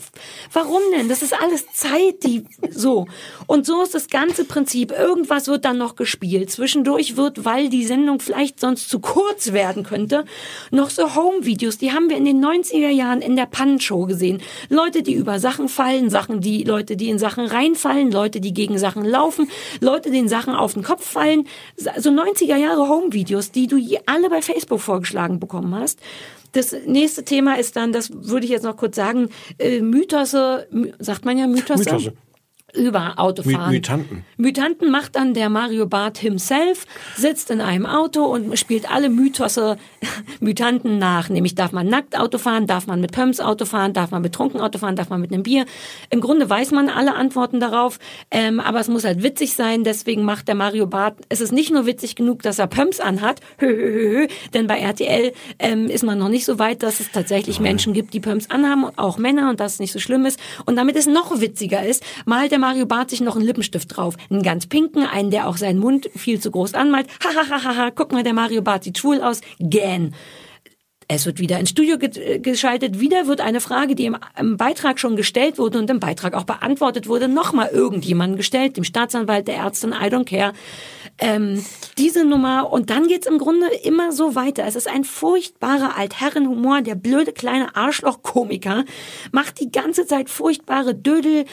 warum 0.53 0.81
denn? 0.95 1.09
Das 1.09 1.21
ist 1.21 1.33
alles 1.33 1.65
Zeit, 1.73 2.23
die 2.23 2.45
so. 2.69 3.07
Und 3.47 3.65
so 3.65 3.81
ist 3.81 3.95
das 3.95 4.07
ganze 4.07 4.45
Prinzip. 4.45 4.91
Irgendwas 4.91 5.47
wird 5.47 5.65
dann 5.65 5.77
noch 5.77 5.95
gespielt. 5.95 6.51
Zwischendurch 6.51 7.17
wird, 7.17 7.45
weil 7.45 7.69
die 7.69 7.85
Sendung 7.85 8.19
vielleicht 8.19 8.59
sonst 8.59 8.89
zu 8.89 8.99
kurz 8.99 9.53
werden 9.53 9.83
könnte, 9.83 10.25
noch 10.71 10.89
so 10.89 11.15
Home-Videos, 11.15 11.77
die 11.77 11.91
haben 11.91 12.09
wir 12.09 12.17
in 12.17 12.25
den 12.25 12.43
90er 12.43 12.89
Jahren 12.89 13.21
in 13.21 13.35
der 13.35 13.45
Pannenshow 13.45 14.05
gesehen. 14.05 14.41
Leute, 14.69 15.03
die 15.03 15.13
über 15.13 15.39
Sachen 15.39 15.69
fallen, 15.69 16.09
Sachen, 16.09 16.41
die 16.41 16.63
Leute, 16.63 16.97
die 16.97 17.09
in 17.09 17.19
Sachen 17.19 17.45
reinfallen, 17.45 18.11
Leute, 18.11 18.41
die 18.41 18.53
gegen 18.53 18.77
Sachen 18.77 19.05
laufen, 19.05 19.49
Leute, 19.79 20.11
denen 20.11 20.29
Sachen 20.29 20.55
auf 20.55 20.73
den 20.73 20.83
Kopf 20.83 21.05
fallen, 21.05 21.36
so 21.75 22.09
90er 22.09 22.55
Jahre 22.55 22.87
Home-Videos, 22.87 23.51
die 23.51 23.67
du 23.67 23.77
alle 24.05 24.29
bei 24.29 24.41
Facebook 24.41 24.79
vorgeschlagen 24.79 25.39
bekommen 25.39 25.75
hast. 25.75 25.99
Das 26.53 26.75
nächste 26.85 27.23
Thema 27.23 27.59
ist 27.59 27.75
dann, 27.75 27.91
das 27.91 28.09
würde 28.11 28.45
ich 28.45 28.51
jetzt 28.51 28.63
noch 28.63 28.77
kurz 28.77 28.95
sagen, 28.95 29.29
äh, 29.59 29.81
Mythose, 29.81 30.67
my, 30.71 30.93
sagt 30.99 31.25
man 31.25 31.37
ja 31.37 31.47
Mythose? 31.47 31.83
Mythose. 31.83 32.13
Über 32.75 33.13
Autofahren. 33.17 33.73
Mutanten. 33.73 34.25
Mutanten 34.35 34.91
macht 34.91 35.15
dann 35.15 35.33
der 35.33 35.49
Mario 35.49 35.87
Barth 35.87 36.17
himself, 36.17 36.85
sitzt 37.15 37.49
in 37.49 37.61
einem 37.61 37.85
Auto 37.85 38.25
und 38.25 38.59
spielt 38.59 38.91
alle 38.91 39.09
Mythose, 39.09 39.77
Mutanten 40.41 40.99
nach. 40.99 41.29
Nämlich 41.29 41.55
darf 41.55 41.71
man 41.71 41.87
nackt 41.87 42.19
Auto 42.19 42.37
fahren, 42.37 42.67
darf 42.67 42.85
man 42.85 42.99
mit 42.99 43.13
Pumps 43.13 43.39
Auto 43.39 43.63
fahren, 43.63 43.93
darf 43.93 44.11
man 44.11 44.21
betrunken 44.21 44.59
Auto 44.59 44.79
fahren, 44.79 44.97
darf 44.97 45.09
man 45.09 45.21
mit 45.21 45.31
einem 45.31 45.43
Bier. 45.43 45.65
Im 46.09 46.19
Grunde 46.19 46.49
weiß 46.49 46.71
man 46.71 46.89
alle 46.89 47.15
Antworten 47.15 47.61
darauf, 47.61 47.99
ähm, 48.31 48.59
aber 48.59 48.81
es 48.81 48.89
muss 48.89 49.05
halt 49.05 49.23
witzig 49.23 49.53
sein. 49.53 49.85
Deswegen 49.85 50.23
macht 50.23 50.49
der 50.49 50.55
Mario 50.55 50.87
Barth, 50.87 51.15
es 51.29 51.39
ist 51.39 51.53
nicht 51.53 51.71
nur 51.71 51.85
witzig 51.85 52.15
genug, 52.15 52.41
dass 52.41 52.59
er 52.59 52.67
Pumps 52.67 52.99
anhat, 52.99 53.39
hö, 53.59 53.67
hö, 53.67 53.75
hö, 53.75 54.19
hö, 54.19 54.27
denn 54.53 54.67
bei 54.67 54.79
RTL 54.79 55.31
ähm, 55.59 55.87
ist 55.87 56.03
man 56.03 56.19
noch 56.19 56.29
nicht 56.29 56.43
so 56.43 56.59
weit, 56.59 56.83
dass 56.83 56.99
es 56.99 57.11
tatsächlich 57.13 57.61
Menschen 57.61 57.93
gibt, 57.93 58.13
die 58.13 58.19
Pumps 58.19 58.49
anhaben, 58.49 58.87
auch 58.97 59.17
Männer 59.17 59.49
und 59.49 59.61
das 59.61 59.79
nicht 59.79 59.93
so 59.93 59.99
schlimm 59.99 60.25
ist. 60.25 60.37
Und 60.65 60.75
damit 60.75 60.97
es 60.97 61.07
noch 61.07 61.39
witziger 61.39 61.85
ist, 61.85 62.03
malt 62.25 62.51
der 62.51 62.56
Mario 62.59 62.85
Barth 62.85 63.09
sich 63.09 63.21
noch 63.21 63.35
einen 63.35 63.45
Lippenstift 63.45 63.95
drauf. 63.95 64.15
Einen 64.29 64.43
ganz 64.43 64.67
pinken, 64.67 65.05
einen, 65.05 65.31
der 65.31 65.47
auch 65.47 65.57
seinen 65.57 65.79
Mund 65.79 66.09
viel 66.15 66.39
zu 66.39 66.51
groß 66.51 66.73
anmalt. 66.73 67.07
Hahaha, 67.23 67.91
guck 67.91 68.11
mal, 68.11 68.23
der 68.23 68.33
Mario 68.33 68.61
Barth 68.61 68.83
sieht 68.83 68.97
schwul 68.97 69.21
aus. 69.21 69.41
Gähn. 69.59 70.13
Es 71.09 71.25
wird 71.25 71.39
wieder 71.39 71.57
ins 71.57 71.69
Studio 71.69 71.97
ge 71.97 72.39
geschaltet. 72.39 72.99
Wieder 72.99 73.27
wird 73.27 73.39
eine 73.39 73.61
Frage, 73.61 73.95
die 73.95 74.05
im, 74.05 74.17
im, 74.37 74.57
Beitrag 74.57 74.99
schon 74.99 75.15
gestellt 75.15 75.57
wurde 75.57 75.79
und 75.79 75.89
im 75.89 76.01
Beitrag 76.01 76.33
auch 76.33 76.43
beantwortet 76.43 77.07
wurde, 77.07 77.29
nochmal 77.29 77.69
irgendjemandem 77.69 78.35
gestellt, 78.35 78.75
dem 78.75 78.83
Staatsanwalt, 78.83 79.47
der 79.47 79.55
Ärztin, 79.55 79.91
I 79.91 80.07
don't 80.07 80.25
care. 80.25 80.51
Ähm, 81.19 81.63
diese 81.97 82.25
Nummer 82.25 82.71
und 82.73 82.89
dann 82.89 83.07
geht's 83.07 83.25
im 83.25 83.37
Grunde 83.37 83.67
immer 83.83 84.11
so 84.11 84.35
weiter. 84.35 84.65
Es 84.65 84.75
ist 84.75 84.89
ein 84.89 85.05
furchtbarer 85.05 85.97
Altherrenhumor. 85.97 86.81
Der 86.81 86.95
blöde 86.95 87.31
kleine 87.31 87.73
Arschloch-Komiker 87.75 88.83
macht 89.31 89.61
die 89.61 89.71
ganze 89.71 90.05
Zeit 90.05 90.29
furchtbare 90.29 90.93
Dödel, 90.93 91.45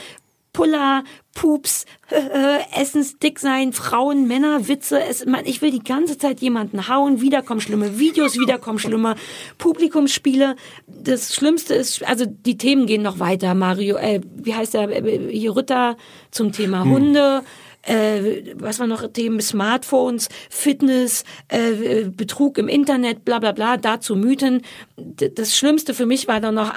Puller, 0.54 1.04
Pups, 1.34 1.84
äh, 2.10 2.80
Essensdick 2.80 3.38
sein, 3.38 3.74
Frauen, 3.74 4.26
Männer, 4.26 4.68
Witze. 4.68 5.02
Es, 5.02 5.26
man, 5.26 5.44
ich 5.44 5.60
will 5.60 5.70
die 5.70 5.82
ganze 5.82 6.16
Zeit 6.16 6.40
jemanden 6.40 6.88
hauen. 6.88 7.20
Wieder 7.20 7.42
kommen 7.42 7.60
schlimme 7.60 7.98
Videos, 7.98 8.38
wieder 8.38 8.56
kommen 8.56 8.78
schlimme 8.78 9.16
Publikumsspiele. 9.58 10.56
Das 10.86 11.34
Schlimmste 11.34 11.74
ist, 11.74 12.02
also 12.04 12.24
die 12.24 12.56
Themen 12.56 12.86
gehen 12.86 13.02
noch 13.02 13.18
weiter. 13.18 13.54
Mario, 13.54 13.96
äh, 13.96 14.20
wie 14.36 14.54
heißt 14.54 14.74
der, 14.74 14.88
äh, 14.90 15.28
hier 15.30 15.54
Ritter 15.54 15.96
zum 16.30 16.52
Thema 16.52 16.84
Hunde. 16.84 17.42
Äh, 17.82 18.54
was 18.54 18.78
war 18.78 18.86
noch 18.86 19.06
Themen? 19.12 19.40
Smartphones, 19.40 20.28
Fitness, 20.48 21.24
äh, 21.48 22.04
Betrug 22.04 22.58
im 22.58 22.68
Internet, 22.68 23.24
bla 23.24 23.40
bla 23.40 23.52
bla, 23.52 23.76
dazu 23.76 24.16
Mythen. 24.16 24.62
Das 24.96 25.56
Schlimmste 25.56 25.94
für 25.94 26.06
mich 26.06 26.28
war 26.28 26.40
dann 26.40 26.54
noch 26.54 26.72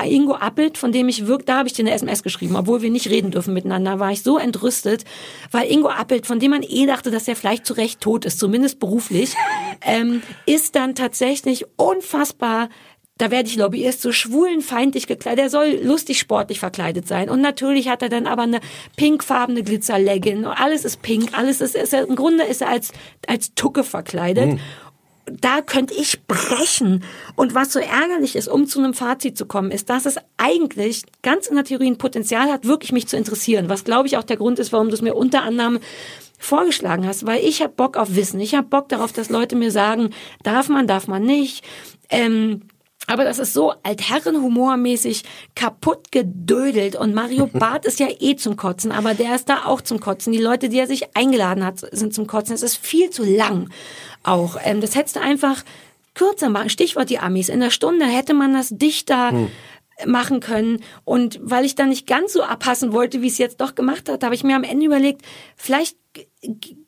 Ingo 0.00 0.34
Appelt, 0.34 0.78
von 0.78 0.92
dem 0.92 1.08
ich 1.08 1.26
wirkt, 1.26 1.48
da 1.48 1.58
habe 1.58 1.68
ich 1.68 1.74
dir 1.74 1.82
eine 1.82 1.92
SMS 1.92 2.22
geschrieben, 2.22 2.56
obwohl 2.56 2.82
wir 2.82 2.90
nicht 2.90 3.10
reden 3.10 3.30
dürfen 3.30 3.54
miteinander, 3.54 3.98
war 3.98 4.10
ich 4.10 4.22
so 4.22 4.38
entrüstet, 4.38 5.04
weil 5.50 5.70
Ingo 5.70 5.88
Appelt, 5.88 6.26
von 6.26 6.38
dem 6.38 6.50
man 6.50 6.62
eh 6.62 6.86
dachte, 6.86 7.10
dass 7.10 7.28
er 7.28 7.36
vielleicht 7.36 7.66
zu 7.66 7.74
Recht 7.74 8.00
tot 8.00 8.24
ist, 8.24 8.38
zumindest 8.38 8.78
beruflich, 8.78 9.34
ähm, 9.82 10.22
ist 10.46 10.74
dann 10.74 10.94
tatsächlich 10.94 11.66
unfassbar 11.76 12.68
da 13.18 13.30
werde 13.30 13.48
ich 13.48 13.56
Lobbyist 13.56 14.02
so 14.02 14.10
schwulenfeindlich 14.10 15.06
gekleidet. 15.06 15.44
Er 15.44 15.50
soll 15.50 15.78
lustig 15.80 16.18
sportlich 16.18 16.58
verkleidet 16.58 17.06
sein. 17.06 17.30
Und 17.30 17.40
natürlich 17.40 17.88
hat 17.88 18.02
er 18.02 18.08
dann 18.08 18.26
aber 18.26 18.42
eine 18.42 18.58
pinkfarbene 18.96 19.62
Glitzerlegging. 19.62 20.44
Alles 20.44 20.84
ist 20.84 21.02
pink, 21.02 21.30
alles 21.32 21.60
ist, 21.60 21.76
ist 21.76 21.92
er, 21.92 22.08
im 22.08 22.16
Grunde 22.16 22.42
ist 22.42 22.62
er 22.62 22.70
als, 22.70 22.90
als 23.28 23.54
Tucke 23.54 23.84
verkleidet. 23.84 24.54
Mhm 24.54 24.60
da 25.26 25.60
könnte 25.60 25.94
ich 25.94 26.24
brechen. 26.26 27.04
Und 27.36 27.54
was 27.54 27.72
so 27.72 27.78
ärgerlich 27.78 28.36
ist, 28.36 28.48
um 28.48 28.66
zu 28.66 28.78
einem 28.78 28.94
Fazit 28.94 29.38
zu 29.38 29.46
kommen, 29.46 29.70
ist, 29.70 29.90
dass 29.90 30.06
es 30.06 30.16
eigentlich 30.36 31.02
ganz 31.22 31.46
in 31.46 31.54
der 31.54 31.64
Theorie 31.64 31.88
ein 31.88 31.98
Potenzial 31.98 32.50
hat, 32.50 32.66
wirklich 32.66 32.92
mich 32.92 33.08
zu 33.08 33.16
interessieren. 33.16 33.68
Was 33.68 33.84
glaube 33.84 34.08
ich 34.08 34.16
auch 34.16 34.24
der 34.24 34.36
Grund 34.36 34.58
ist, 34.58 34.72
warum 34.72 34.88
du 34.88 34.94
es 34.94 35.02
mir 35.02 35.14
unter 35.14 35.42
anderem 35.42 35.78
vorgeschlagen 36.38 37.06
hast, 37.06 37.24
weil 37.24 37.44
ich 37.44 37.62
habe 37.62 37.72
Bock 37.72 37.96
auf 37.96 38.16
Wissen. 38.16 38.40
Ich 38.40 38.54
habe 38.54 38.66
Bock 38.66 38.88
darauf, 38.88 39.12
dass 39.12 39.30
Leute 39.30 39.54
mir 39.54 39.70
sagen, 39.70 40.10
darf 40.42 40.68
man, 40.68 40.88
darf 40.88 41.06
man 41.06 41.22
nicht. 41.22 41.64
Ähm, 42.10 42.62
aber 43.06 43.24
das 43.24 43.38
ist 43.38 43.52
so 43.52 43.74
altherrenhumormäßig 43.82 45.24
kaputt 45.54 46.12
gedödelt 46.12 46.96
und 46.96 47.14
Mario 47.14 47.46
Barth 47.52 47.84
ist 47.84 48.00
ja 48.00 48.08
eh 48.20 48.36
zum 48.36 48.56
Kotzen, 48.56 48.92
aber 48.92 49.14
der 49.14 49.34
ist 49.34 49.48
da 49.48 49.64
auch 49.64 49.80
zum 49.80 50.00
Kotzen. 50.00 50.32
Die 50.32 50.38
Leute, 50.38 50.68
die 50.68 50.78
er 50.78 50.86
sich 50.86 51.16
eingeladen 51.16 51.64
hat, 51.64 51.80
sind 51.92 52.14
zum 52.14 52.26
Kotzen. 52.26 52.54
Es 52.54 52.62
ist 52.62 52.76
viel 52.76 53.10
zu 53.10 53.24
lang 53.24 53.70
auch. 54.22 54.56
Ähm, 54.62 54.80
das 54.80 54.94
hättest 54.94 55.16
du 55.16 55.20
einfach 55.20 55.64
kürzer 56.14 56.48
machen. 56.48 56.70
Stichwort 56.70 57.10
die 57.10 57.18
Amis. 57.18 57.48
In 57.48 57.60
der 57.60 57.70
Stunde 57.70 58.06
hätte 58.06 58.34
man 58.34 58.52
das 58.52 58.68
dichter 58.70 59.30
hm. 59.30 59.48
machen 60.06 60.40
können. 60.40 60.82
Und 61.04 61.40
weil 61.42 61.64
ich 61.64 61.74
da 61.74 61.86
nicht 61.86 62.06
ganz 62.06 62.32
so 62.32 62.42
abpassen 62.42 62.92
wollte, 62.92 63.22
wie 63.22 63.28
es 63.28 63.38
jetzt 63.38 63.60
doch 63.60 63.74
gemacht 63.74 64.08
hat, 64.08 64.22
habe 64.22 64.34
ich 64.34 64.44
mir 64.44 64.56
am 64.56 64.64
Ende 64.64 64.86
überlegt, 64.86 65.22
vielleicht 65.56 65.96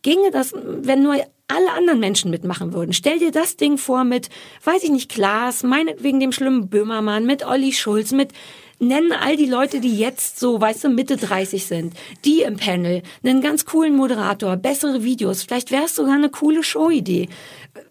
ginge 0.03 0.31
das, 0.31 0.53
wenn 0.55 1.03
nur 1.03 1.17
alle 1.49 1.73
anderen 1.73 2.01
Menschen 2.01 2.31
mitmachen 2.31 2.73
würden. 2.73 2.93
Stell 2.93 3.19
dir 3.19 3.31
das 3.31 3.57
Ding 3.57 3.77
vor 3.79 4.05
mit, 4.05 4.31
weiß 4.65 4.83
ich 4.85 4.91
nicht, 4.91 5.11
Klaas, 5.11 5.63
meinetwegen 5.63 6.21
dem 6.21 6.33
schlimmen 6.33 6.69
Böhmermann, 6.69 7.27
mit 7.27 7.47
Olli 7.47 7.73
Schulz, 7.73 8.13
mit 8.13 8.33
nennen 8.79 9.13
all 9.13 9.37
die 9.37 9.47
Leute, 9.47 9.81
die 9.81 9.97
jetzt 9.97 10.39
so, 10.39 10.61
weißt 10.61 10.85
du, 10.85 10.89
Mitte 10.89 11.17
30 11.17 11.67
sind, 11.67 11.95
die 12.25 12.43
im 12.43 12.57
Panel, 12.57 13.03
einen 13.23 13.41
ganz 13.41 13.65
coolen 13.65 13.97
Moderator, 13.97 14.57
bessere 14.57 15.05
Videos, 15.05 15.43
vielleicht 15.43 15.71
wäre 15.71 15.85
es 15.85 15.95
sogar 15.95 16.15
eine 16.15 16.31
coole 16.31 16.63
Showidee. 16.63 17.29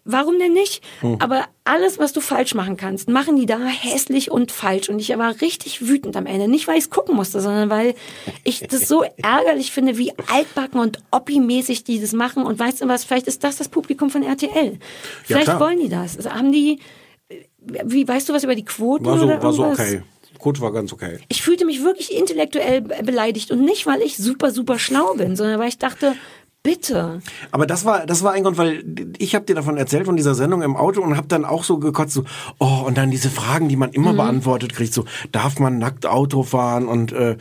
Warum 0.04 0.38
denn 0.38 0.52
nicht? 0.52 0.82
Hm. 1.00 1.16
Aber 1.20 1.44
alles, 1.64 1.98
was 1.98 2.12
du 2.12 2.20
falsch 2.20 2.54
machen 2.54 2.76
kannst, 2.76 3.08
machen 3.08 3.36
die 3.36 3.46
da 3.46 3.58
hässlich 3.58 4.30
und 4.30 4.52
falsch. 4.52 4.88
Und 4.88 4.98
ich 4.98 5.16
war 5.16 5.40
richtig 5.40 5.86
wütend 5.86 6.16
am 6.16 6.26
Ende. 6.26 6.48
Nicht, 6.48 6.66
weil 6.68 6.76
ich 6.76 6.84
es 6.84 6.90
gucken 6.90 7.14
musste, 7.14 7.40
sondern 7.40 7.70
weil 7.70 7.94
ich 8.44 8.60
das 8.60 8.88
so 8.88 9.02
ärgerlich 9.22 9.72
finde, 9.72 9.98
wie 9.98 10.12
altbacken 10.30 10.80
und 10.80 10.98
oppi-mäßig 11.10 11.84
die 11.84 12.00
das 12.00 12.12
machen. 12.12 12.44
Und 12.44 12.58
weißt 12.58 12.82
du 12.82 12.88
was, 12.88 13.04
vielleicht 13.04 13.26
ist 13.26 13.44
das 13.44 13.56
das 13.56 13.68
Publikum 13.68 14.10
von 14.10 14.22
RTL. 14.22 14.78
Vielleicht 15.24 15.48
ja, 15.48 15.60
wollen 15.60 15.80
die 15.80 15.88
das. 15.88 16.16
Also 16.16 16.30
haben 16.30 16.52
die, 16.52 16.80
wie, 17.58 18.06
weißt 18.06 18.28
du 18.28 18.32
was 18.32 18.44
über 18.44 18.54
die 18.54 18.64
Quoten? 18.64 19.04
War 19.04 19.18
so, 19.18 19.24
oder 19.24 19.42
war 19.42 19.52
so 19.52 19.64
okay. 19.64 20.02
Gut, 20.38 20.60
war 20.60 20.72
ganz 20.72 20.92
okay. 20.92 21.18
Ich 21.28 21.42
fühlte 21.42 21.64
mich 21.64 21.82
wirklich 21.82 22.14
intellektuell 22.14 22.80
beleidigt 22.80 23.50
und 23.50 23.64
nicht, 23.64 23.86
weil 23.86 24.02
ich 24.02 24.16
super, 24.16 24.50
super 24.50 24.78
schlau 24.78 25.14
bin, 25.14 25.36
sondern 25.36 25.58
weil 25.58 25.68
ich 25.68 25.78
dachte, 25.78 26.14
Bitte. 26.64 27.20
Aber 27.50 27.66
das 27.66 27.84
war 27.84 28.06
das 28.06 28.22
war 28.22 28.32
ein 28.32 28.42
Grund, 28.42 28.56
weil 28.56 28.82
ich 29.18 29.34
habe 29.34 29.44
dir 29.44 29.54
davon 29.54 29.76
erzählt 29.76 30.06
von 30.06 30.16
dieser 30.16 30.34
Sendung 30.34 30.62
im 30.62 30.76
Auto 30.76 31.02
und 31.02 31.14
habe 31.14 31.28
dann 31.28 31.44
auch 31.44 31.62
so 31.62 31.76
gekotzt 31.76 32.14
so 32.14 32.24
oh 32.58 32.84
und 32.86 32.96
dann 32.96 33.10
diese 33.10 33.28
Fragen, 33.28 33.68
die 33.68 33.76
man 33.76 33.92
immer 33.92 34.14
mhm. 34.14 34.16
beantwortet 34.16 34.74
kriegt, 34.74 34.94
so 34.94 35.04
darf 35.30 35.58
man 35.58 35.76
nackt 35.76 36.06
Auto 36.06 36.42
fahren 36.42 36.88
und 36.88 37.12
äh, 37.12 37.36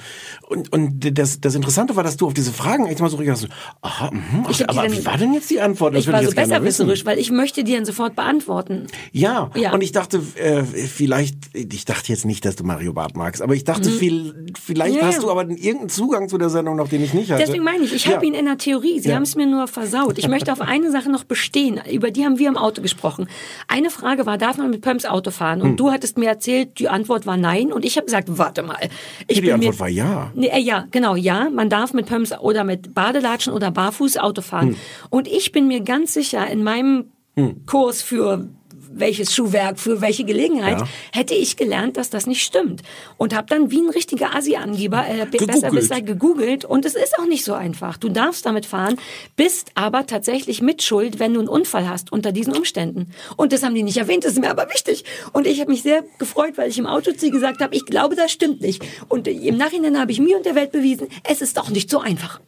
und 0.50 0.74
und 0.74 1.18
das 1.18 1.40
das 1.40 1.56
Interessante 1.56 1.96
war, 1.96 2.04
dass 2.04 2.18
du 2.18 2.28
auf 2.28 2.34
diese 2.34 2.52
Fragen 2.52 2.86
echt 2.86 3.00
mal 3.00 3.10
so 3.10 3.16
reagierst. 3.16 3.44
So, 3.44 3.48
aha, 3.82 4.12
mh, 4.12 4.46
ach, 4.46 4.62
aber 4.68 4.92
wie 4.92 5.06
war 5.06 5.18
denn 5.18 5.34
jetzt 5.34 5.50
die 5.50 5.62
Antwort? 5.62 5.94
Das 5.96 6.02
ich 6.02 6.12
war 6.12 6.22
ich 6.22 6.28
so 6.28 6.36
besserwisserisch, 6.36 7.06
weil 7.06 7.18
ich 7.18 7.32
möchte 7.32 7.64
dir 7.64 7.86
sofort 7.86 8.18
beantworten. 8.18 8.88
Ja, 9.14 9.52
ja. 9.56 9.72
und 9.72 9.82
ich 9.82 9.94
dachte 9.94 10.22
äh, 10.36 10.64
vielleicht 10.64 11.38
ich 11.54 11.86
dachte 11.86 12.12
jetzt 12.12 12.26
nicht, 12.26 12.44
dass 12.44 12.58
du 12.58 12.66
Mario 12.66 12.92
Barth 12.92 13.16
magst, 13.16 13.42
aber 13.42 13.56
ich 13.56 13.64
dachte 13.64 13.90
mhm. 13.90 13.94
viel, 13.94 14.46
vielleicht 14.62 14.98
ja, 14.98 15.06
hast 15.06 15.16
ja. 15.16 15.22
du 15.22 15.32
aber 15.32 15.44
irgendeinen 15.44 15.88
Zugang 15.88 16.28
zu 16.28 16.38
der 16.38 16.50
Sendung 16.50 16.76
noch, 16.76 16.90
den 16.90 17.02
ich 17.02 17.14
nicht 17.14 17.32
hatte. 17.32 17.42
Deswegen 17.46 17.64
meine 17.64 17.86
ich, 17.86 17.94
ich 17.94 18.08
habe 18.14 18.26
ihn 18.26 18.34
in 18.34 18.44
der 18.44 18.58
Theorie. 18.58 19.13
Sie 19.14 19.16
haben 19.16 19.24
es 19.24 19.36
mir 19.36 19.46
nur 19.46 19.68
versaut. 19.68 20.18
Ich 20.18 20.28
möchte 20.28 20.52
auf 20.52 20.62
eine 20.62 20.92
Sache 20.92 21.12
noch 21.12 21.24
bestehen. 21.24 21.80
Über 21.92 22.12
die 22.12 22.26
haben 22.26 22.40
wir 22.40 22.48
im 22.48 22.58
Auto 22.58 22.82
gesprochen. 22.82 23.28
Eine 23.68 23.90
Frage 23.90 24.26
war, 24.26 24.38
darf 24.38 24.58
man 24.58 24.70
mit 24.70 24.82
Pumps 24.82 25.06
Auto 25.06 25.32
fahren? 25.32 25.62
Und 25.62 25.70
hm. 25.70 25.78
du 25.78 25.92
hattest 25.92 26.18
mir 26.18 26.30
erzählt, 26.30 26.80
die 26.80 26.90
Antwort 26.90 27.26
war 27.26 27.38
nein. 27.38 27.72
Und 27.72 27.86
ich 27.86 27.96
habe 27.98 28.06
gesagt, 28.06 28.28
warte 28.38 28.64
mal. 28.64 28.90
Ich 29.28 29.42
die 29.42 29.52
Antwort 29.52 29.76
mir, 29.76 29.80
war 29.80 29.90
ja. 29.90 30.32
Nee, 30.34 30.48
äh, 30.48 30.60
ja, 30.60 30.88
genau, 30.92 31.16
ja. 31.16 31.50
Man 31.50 31.70
darf 31.70 31.94
mit 31.94 32.08
Pumps 32.08 32.32
oder 32.32 32.64
mit 32.64 32.94
Badelatschen 32.94 33.54
oder 33.54 33.72
barfuß 33.72 34.18
Auto 34.18 34.42
fahren. 34.42 34.70
Hm. 34.70 34.76
Und 35.10 35.28
ich 35.28 35.52
bin 35.52 35.68
mir 35.68 35.82
ganz 35.82 36.14
sicher, 36.14 36.48
in 36.48 36.64
meinem 36.64 37.12
hm. 37.36 37.66
Kurs 37.66 38.02
für 38.02 38.48
welches 38.96 39.34
Schuhwerk 39.34 39.80
für 39.80 40.02
welche 40.02 40.24
Gelegenheit, 40.24 40.80
Ja. 40.80 40.88
hätte 41.12 41.34
ich 41.34 41.58
gelernt, 41.58 41.98
dass 41.98 42.10
das 42.10 42.28
nicht 42.28 42.42
stimmt. 42.44 42.82
Und 43.18 43.36
habe 43.36 43.48
dann 43.48 43.72
wie 43.72 43.80
ein 43.82 43.90
richtiger 43.90 44.36
Asi-Angeber 44.36 45.06
äh, 45.08 45.26
besser 45.72 46.02
gegoogelt 46.02 46.66
und 46.66 46.86
es 46.86 46.96
ist 46.96 47.18
auch 47.20 47.26
nicht 47.26 47.44
so 47.46 47.54
einfach. 47.54 47.98
Du 47.98 48.10
darfst 48.10 48.46
damit 48.46 48.66
fahren, 48.66 48.98
bist 49.36 49.72
aber 49.76 50.06
tatsächlich 50.06 50.62
mitschuld, 50.62 51.20
wenn 51.20 51.34
du 51.34 51.40
einen 51.40 51.50
Unfall 51.50 51.88
hast 51.90 52.12
unter 52.12 52.32
diesen 52.32 52.56
Umständen. 52.56 53.12
Und 53.38 53.54
das 53.54 53.64
haben 53.64 53.76
die 53.76 53.84
nicht 53.84 53.98
erwähnt, 53.98 54.24
das 54.26 54.34
ist 54.34 54.40
mir 54.40 54.50
aber 54.50 54.70
wichtig. 54.74 55.04
Und 55.32 55.48
ich 55.48 55.60
habe 55.60 55.72
mich 55.72 55.82
sehr 55.84 56.04
gefreut, 56.20 56.54
weil 56.58 56.70
ich 56.70 56.78
im 56.78 56.86
Auto 56.88 57.12
zu 57.12 57.26
ihr 57.28 57.32
gesagt 57.32 57.62
habe, 57.62 57.76
ich 57.76 57.86
glaube, 57.86 58.16
das 58.16 58.32
stimmt 58.32 58.62
nicht. 58.62 58.84
Und 59.10 59.28
im 59.28 59.58
Nachhinein 59.58 60.00
habe 60.00 60.12
ich 60.12 60.20
mir 60.20 60.38
und 60.38 60.46
der 60.46 60.56
Welt 60.56 60.72
bewiesen, 60.72 61.08
es 61.24 61.42
ist 61.42 61.58
doch 61.58 61.70
nicht 61.70 61.90
so 61.90 62.00
einfach. 62.00 62.40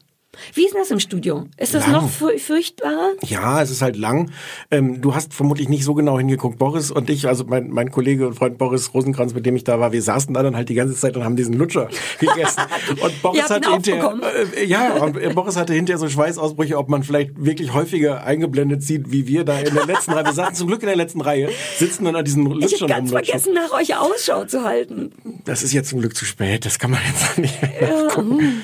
Wie 0.53 0.65
ist 0.65 0.73
denn 0.73 0.81
das 0.81 0.91
im 0.91 0.99
Studio? 0.99 1.45
Ist 1.57 1.73
das 1.73 1.87
Lang. 1.87 2.03
noch 2.03 2.09
furchtbarer? 2.09 3.13
Ja, 3.23 3.61
es 3.61 3.71
ist 3.71 3.81
halt 3.81 3.95
lang. 3.95 4.31
Ähm, 4.71 5.01
du 5.01 5.15
hast 5.15 5.33
vermutlich 5.33 5.69
nicht 5.69 5.83
so 5.83 5.93
genau 5.93 6.17
hingeguckt. 6.17 6.57
Boris 6.57 6.91
und 6.91 7.09
ich, 7.09 7.27
also 7.27 7.45
mein, 7.45 7.69
mein 7.69 7.91
Kollege 7.91 8.27
und 8.27 8.33
Freund 8.35 8.57
Boris 8.57 8.93
Rosenkranz, 8.93 9.33
mit 9.33 9.45
dem 9.45 9.55
ich 9.55 9.63
da 9.63 9.79
war, 9.79 9.91
wir 9.91 10.01
saßen 10.01 10.33
da 10.33 10.43
dann 10.43 10.55
halt 10.55 10.69
die 10.69 10.75
ganze 10.75 10.95
Zeit 10.95 11.15
und 11.17 11.23
haben 11.23 11.35
diesen 11.35 11.55
Lutscher 11.55 11.89
gegessen. 12.19 12.61
Und 13.01 13.21
Boris 13.21 13.49
hatte 13.49 13.71
hinterher, 13.71 14.15
äh, 14.55 14.65
ja, 14.65 14.93
und 14.95 15.35
Boris 15.35 15.55
hatte 15.55 15.73
hinterher 15.73 15.99
so 15.99 16.09
Schweißausbrüche, 16.09 16.77
ob 16.77 16.89
man 16.89 17.03
vielleicht 17.03 17.31
wirklich 17.37 17.73
häufiger 17.73 18.23
eingeblendet 18.23 18.83
sieht, 18.83 19.11
wie 19.11 19.27
wir 19.27 19.43
da 19.43 19.59
in 19.59 19.73
der 19.73 19.85
letzten 19.85 20.11
Reihe. 20.11 20.25
Wir 20.25 20.33
saßen 20.33 20.55
zum 20.55 20.67
Glück 20.67 20.81
in 20.81 20.87
der 20.87 20.95
letzten 20.95 21.21
Reihe, 21.21 21.49
sitzen 21.77 22.05
dann 22.05 22.15
an 22.15 22.25
diesen 22.25 22.43
Ich 22.43 22.49
habe 22.49 22.61
Lutschern 22.61 22.87
ganz 22.87 23.11
vergessen, 23.11 23.53
nach 23.53 23.71
euch 23.71 23.95
Ausschau 23.95 24.45
zu 24.45 24.63
halten. 24.63 25.11
Das 25.45 25.63
ist 25.63 25.73
jetzt 25.73 25.89
zum 25.89 25.99
Glück 25.99 26.15
zu 26.15 26.25
spät, 26.25 26.65
das 26.65 26.79
kann 26.79 26.91
man 26.91 26.99
jetzt 27.07 27.31
auch 27.31 27.37
nicht 27.37 27.61
mehr 27.61 28.03
nachgucken. 28.03 28.61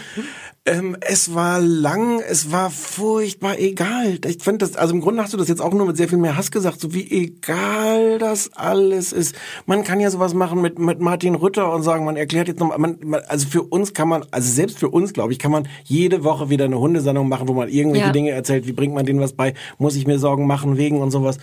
Ähm, 0.64 0.96
es 1.02 1.34
war 1.34 1.60
lang, 1.60 2.22
es 2.22 2.52
war 2.52 2.70
furchtbar 2.70 3.58
egal. 3.58 4.20
Ich 4.28 4.44
finde 4.44 4.60
das, 4.60 4.76
also 4.76 4.94
im 4.94 5.02
Grunde 5.02 5.24
hast 5.24 5.34
du 5.34 5.38
das 5.38 5.48
jetzt 5.48 5.60
auch 5.60 5.74
nur 5.74 5.88
mit 5.88 5.98
sehr 5.98 6.08
viel 6.08 6.20
mehr 6.20 6.38
Hass 6.38 6.52
gesagt, 6.52 6.80
so 6.80 6.94
wie 6.94 7.10
egal 7.10 8.20
das 8.20 8.54
alles 8.54 9.12
ist. 9.12 9.34
Man 9.66 9.84
kann 9.84 10.00
ja 10.00 10.12
sowas 10.12 10.36
machen 10.36 10.62
mit, 10.62 10.78
mit 10.78 11.00
Martin 11.00 11.34
Rütter 11.34 11.74
und 11.74 11.82
sagen, 11.82 12.06
man 12.06 12.16
erklärt 12.16 12.48
jetzt 12.48 12.60
nochmal, 12.60 12.78
man, 12.78 13.00
man, 13.04 13.22
also 13.28 13.48
für 13.48 13.64
uns 13.64 13.96
kann 13.96 14.08
man, 14.08 14.24
also 14.30 14.52
selbst 14.52 14.78
für 14.78 14.90
uns, 14.90 15.14
glaube 15.14 15.34
ich, 15.34 15.40
kann 15.40 15.52
man 15.52 15.68
jede 15.84 16.24
Woche 16.24 16.52
wieder 16.52 16.66
eine 16.66 16.78
Hundesendung 16.78 17.28
machen, 17.28 17.48
wo 17.48 17.54
man 17.54 17.68
irgendwelche 17.68 18.06
Ja. 18.06 18.12
Dinge 18.12 18.30
erzählt, 18.30 18.68
wie 18.68 18.74
bringt 18.74 18.94
man 18.94 19.08
denen 19.08 19.20
was 19.20 19.34
bei, 19.34 19.56
muss 19.80 19.96
ich 19.96 20.06
mir 20.06 20.20
Sorgen 20.20 20.46
machen 20.46 20.78
wegen 20.78 21.02
und 21.02 21.10
sowas. 21.10 21.40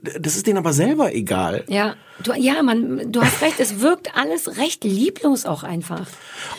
Das 0.00 0.36
ist 0.36 0.46
denen 0.46 0.58
aber 0.58 0.72
selber 0.72 1.12
egal. 1.14 1.64
Ja, 1.68 1.96
du, 2.22 2.32
ja, 2.34 2.62
man, 2.62 3.10
du 3.10 3.20
hast 3.20 3.42
recht, 3.42 3.58
es 3.58 3.80
wirkt 3.80 4.16
alles 4.16 4.56
recht 4.56 4.84
lieblos 4.84 5.44
auch 5.44 5.64
einfach. 5.64 6.06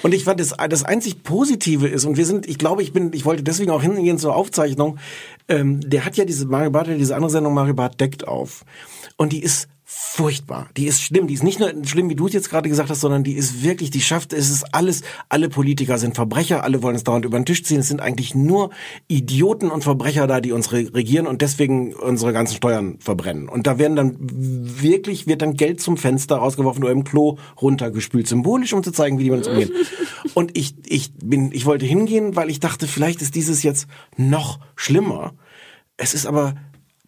Und 0.04 0.14
ich 0.14 0.26
fand, 0.26 0.40
das, 0.40 0.56
das 0.70 0.84
einzig 0.84 1.24
Positive 1.24 1.88
ist, 1.88 2.06
und 2.06 2.18
wir 2.18 2.26
sind, 2.26 2.48
ich 2.48 2.58
glaube, 2.58 2.84
ich 2.84 2.92
bin, 2.92 3.14
ich 3.14 3.26
wollte 3.26 3.44
deswegen 3.44 3.72
auch 3.72 3.82
hingehen 3.82 4.18
zur 4.18 4.36
Aufzeichnung, 4.36 5.00
ähm, 5.48 5.80
der 5.82 6.06
hat 6.06 6.18
ja 6.18 6.26
diese, 6.26 6.48
Mario 6.48 6.72
Barth 6.72 6.90
hat 6.90 7.00
diese 7.00 7.16
andere 7.16 7.32
Sendung, 7.32 7.54
Mario 7.54 7.74
Barth 7.74 8.00
deckt 8.00 8.28
auf. 8.28 8.66
Und 9.16 9.32
die 9.32 9.42
ist 9.42 9.70
furchtbar. 9.92 10.70
Die 10.78 10.86
ist 10.86 11.02
schlimm. 11.02 11.26
Die 11.26 11.34
ist 11.34 11.42
nicht 11.42 11.60
nur 11.60 11.72
schlimm, 11.84 12.12
wie 12.12 12.16
du 12.16 12.28
es 12.28 12.34
jetzt 12.34 12.52
gerade 12.52 12.70
gesagt 12.70 12.92
hast, 12.92 13.02
sondern 13.02 13.24
die 13.24 13.34
ist 13.34 13.64
wirklich, 13.64 13.90
die 13.90 14.02
schafft, 14.02 14.34
es 14.34 14.52
ist 14.52 14.76
alles, 14.76 15.02
alle 15.30 15.50
Politiker 15.50 15.98
sind 15.98 16.14
Verbrecher, 16.14 16.64
alle 16.64 16.84
wollen 16.84 16.96
es 16.96 17.04
dauernd 17.04 17.26
über 17.26 17.40
den 17.40 17.46
Tisch 17.48 17.64
ziehen. 17.64 17.80
Es 17.80 17.88
sind 17.88 18.00
eigentlich 18.00 18.36
nur 18.36 18.70
Idioten 19.08 19.72
und 19.72 19.84
Verbrecher 19.84 20.28
da, 20.28 20.42
die 20.42 20.52
uns 20.52 20.72
re- 20.72 20.94
regieren 20.94 21.26
und 21.26 21.42
deswegen 21.42 21.96
unsere 21.96 22.34
ganzen 22.34 22.56
Steuern 22.56 23.00
verbrennen. 23.00 23.50
Und 23.50 23.66
da 23.66 23.80
werden 23.80 23.96
dann 23.96 24.16
wirklich, 24.20 25.26
wird 25.26 25.42
dann 25.42 25.56
Geld 25.56 25.82
zum 25.82 25.98
Fenster 25.98 26.36
rausgeworfen 26.36 26.84
oder 26.84 26.92
im 26.92 27.04
Klo 27.04 27.40
runtergespült, 27.60 28.28
symbolisch, 28.28 28.74
um 28.74 28.84
zu 28.84 28.92
zeigen, 28.92 29.18
wie 29.18 29.24
die 29.24 29.32
mit 29.32 29.40
uns 29.40 29.48
umgehen. 29.48 29.72
Und 30.36 30.56
ich, 30.56 30.76
ich 30.86 31.14
bin, 31.16 31.52
ich 31.52 31.66
wollte 31.66 31.88
hingehen, 31.88 32.36
weil 32.36 32.52
ich 32.52 32.60
dachte, 32.60 32.86
vielleicht 32.86 33.24
ist 33.24 33.34
dieses 33.34 33.64
jetzt 33.64 33.88
noch 34.18 34.60
schlimmer. 34.76 35.34
Es 35.98 36.14
ist 36.14 36.28
aber 36.28 36.54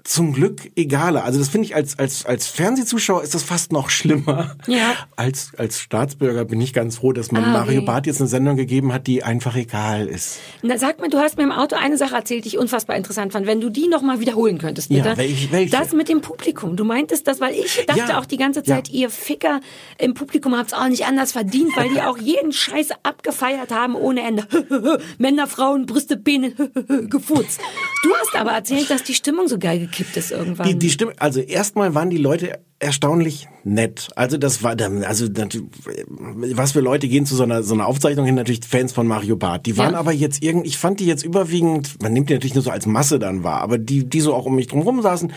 zum 0.04 0.34
Glück 0.34 0.72
egaler. 0.76 1.24
Also 1.24 1.40
das 1.40 1.50
finde 1.50 1.66
ich 1.68 1.76
als, 1.76 2.00
als, 2.00 2.26
als 2.26 2.48
Fernsehzuschauer 2.48 3.24
ist 3.24 3.34
das 3.36 3.44
fast 3.44 3.72
noch 3.72 3.90
schlimmer. 3.90 4.56
Ja. 4.68 4.96
Als, 5.16 5.52
als 5.58 5.80
Staatsbürger 5.80 6.46
bin 6.46 6.60
ich 6.62 6.74
ganz 6.74 6.98
froh, 6.98 7.12
dass 7.14 7.32
man 7.32 7.44
Ah, 7.44 7.52
Mario 7.52 7.78
okay. 7.80 7.86
Barth 7.86 8.08
jetzt 8.08 8.20
eine 8.20 8.28
Sendung 8.30 8.56
gegeben 8.56 8.94
hat, 8.94 9.08
die 9.08 9.24
einfach 9.24 9.56
egal 9.56 10.08
ist. 10.08 10.40
Na, 10.64 10.78
sag 10.78 11.00
mir, 11.02 11.10
du 11.10 11.18
hast 11.20 11.38
mir 11.38 11.44
im 11.44 11.52
Auto 11.52 11.76
eine 11.76 11.98
Sache 11.98 12.16
erzählt, 12.16 12.46
die 12.46 12.50
ich 12.50 12.58
unfassbar 12.58 12.96
interessant 12.96 13.34
fand. 13.34 13.46
Wenn 13.48 13.62
du 13.62 13.70
die 13.70 13.88
noch 13.88 14.02
mal 14.02 14.20
wiederholen 14.20 14.58
könntest, 14.58 14.90
Ja, 14.92 15.04
bitte. 15.04 15.18
welche- 15.18 15.52
welche? 15.52 15.72
Das 15.78 15.94
mit 15.94 16.10
dem 16.10 16.22
Publikum. 16.22 16.76
Du 16.76 16.84
meintest 16.84 17.28
das, 17.28 17.40
weil 17.40 17.54
ich 17.54 17.84
dachte 17.86 18.00
Ja, 18.00 18.20
auch 18.20 18.26
die 18.26 18.38
ganze 18.38 18.64
Zeit, 18.64 18.90
ihr 18.90 19.10
Ficker 19.10 19.60
im 19.98 20.14
Publikum 20.14 20.56
habt's 20.58 20.74
auch 20.74 20.88
nicht 20.88 21.06
anders 21.06 21.32
verdient, 21.32 21.76
weil 21.76 21.90
die 21.90 22.02
auch 22.02 22.18
jeden 22.18 22.52
Scheiß 22.52 22.90
abgefeiert 23.04 23.72
haben 23.72 23.96
ohne 23.96 24.22
Ende. 24.22 24.48
Männer, 25.18 25.48
Frauen, 25.48 25.86
Brüste, 25.86 26.18
Beine, 26.18 26.52
gefurzt. 27.10 27.60
Du 28.04 28.10
hast 28.16 28.36
aber 28.36 28.52
erzählt, 28.52 28.90
dass 28.90 29.04
die 29.04 29.14
Stimmung 29.14 29.48
so 29.48 29.60
geil 29.60 29.80
gekippt 29.92 30.18
ist 30.18 30.32
irgendwann. 30.32 30.68
Die, 30.68 30.78
die 30.78 30.90
Stimme, 30.90 31.14
also 31.18 31.40
erstmal 31.40 31.94
waren 31.94 32.10
die 32.10 32.18
Leute 32.18 32.60
erstaunlich 32.80 33.48
nett. 33.64 34.10
Also 34.16 34.38
das 34.38 34.64
war 34.64 34.76
dann, 34.76 35.04
also 35.04 35.28
was 35.28 36.72
für 36.72 36.80
Leute 36.80 37.08
gehen 37.08 37.26
zu 37.26 37.36
so 37.36 37.44
einer, 37.44 37.62
so 37.62 37.74
einer 37.76 37.86
Aufzeichnung 37.86 38.26
hin, 38.26 38.36
natürlich 38.36 38.62
Fans 38.68 38.92
von 38.92 39.06
Mario 39.06 39.36
Barth. 39.36 39.66
Die 39.68 39.78
waren 39.78 39.94
Ja. 39.94 40.00
aber 40.00 40.12
jetzt 40.12 40.42
irgendwie, 40.42 40.68
ich 40.68 40.78
fand 40.78 41.00
die 41.00 41.06
jetzt 41.06 41.24
überwiegend, 41.24 42.02
man 42.02 42.14
nimmt 42.14 42.30
die 42.30 42.34
natürlich 42.34 42.56
nur 42.56 42.64
so 42.64 42.72
als 42.72 42.86
Masse 42.88 43.20
dann 43.20 43.44
wahr, 43.44 43.62
aber 43.62 43.78
die, 43.78 44.10
die 44.10 44.22
so 44.22 44.34
auch 44.34 44.46
um 44.46 44.56
mich 44.56 44.68
drum 44.68 45.02
saßen, 45.02 45.32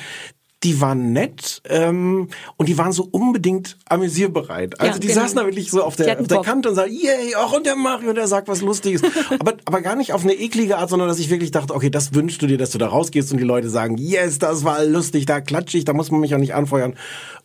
die 0.64 0.80
waren 0.80 1.12
nett 1.12 1.62
ähm, 1.68 2.28
und 2.56 2.68
die 2.68 2.78
waren 2.78 2.92
so 2.92 3.06
unbedingt 3.10 3.76
amüsierbereit. 3.86 4.80
Also 4.80 4.94
Ja, 4.94 4.98
die 4.98 5.06
genau. 5.08 5.20
saßen 5.20 5.36
da 5.36 5.44
wirklich 5.44 5.70
so 5.70 5.82
auf 5.82 5.96
der, 5.96 6.18
auf 6.18 6.26
der. 6.26 6.40
Kante 6.40 6.70
und 6.70 6.74
sagen, 6.74 6.92
yay, 6.92 7.34
auch 7.36 7.52
und 7.52 7.66
der 7.66 7.76
Mario, 7.76 8.12
der 8.12 8.26
sagt 8.26 8.48
was 8.48 8.60
Lustiges. 8.60 9.02
aber, 9.38 9.54
aber 9.64 9.82
gar 9.82 9.94
nicht 9.94 10.12
auf 10.12 10.24
eine 10.24 10.34
eklige 10.34 10.78
Art, 10.78 10.90
sondern 10.90 11.08
dass 11.08 11.18
ich 11.18 11.30
wirklich 11.30 11.50
dachte, 11.50 11.74
okay, 11.74 11.90
das 11.90 12.14
wünschst 12.14 12.40
du 12.42 12.46
dir, 12.46 12.58
dass 12.58 12.70
du 12.70 12.78
da 12.78 12.88
rausgehst 12.88 13.30
und 13.32 13.38
die 13.38 13.44
Leute 13.44 13.68
sagen, 13.68 13.96
yes, 13.98 14.38
das 14.38 14.64
war 14.64 14.84
lustig, 14.84 15.26
da 15.26 15.40
klatsche 15.40 15.78
ich, 15.78 15.84
da 15.84 15.92
muss 15.92 16.10
man 16.10 16.20
mich 16.20 16.34
auch 16.34 16.38
nicht 16.38 16.54
anfeuern. 16.54 16.94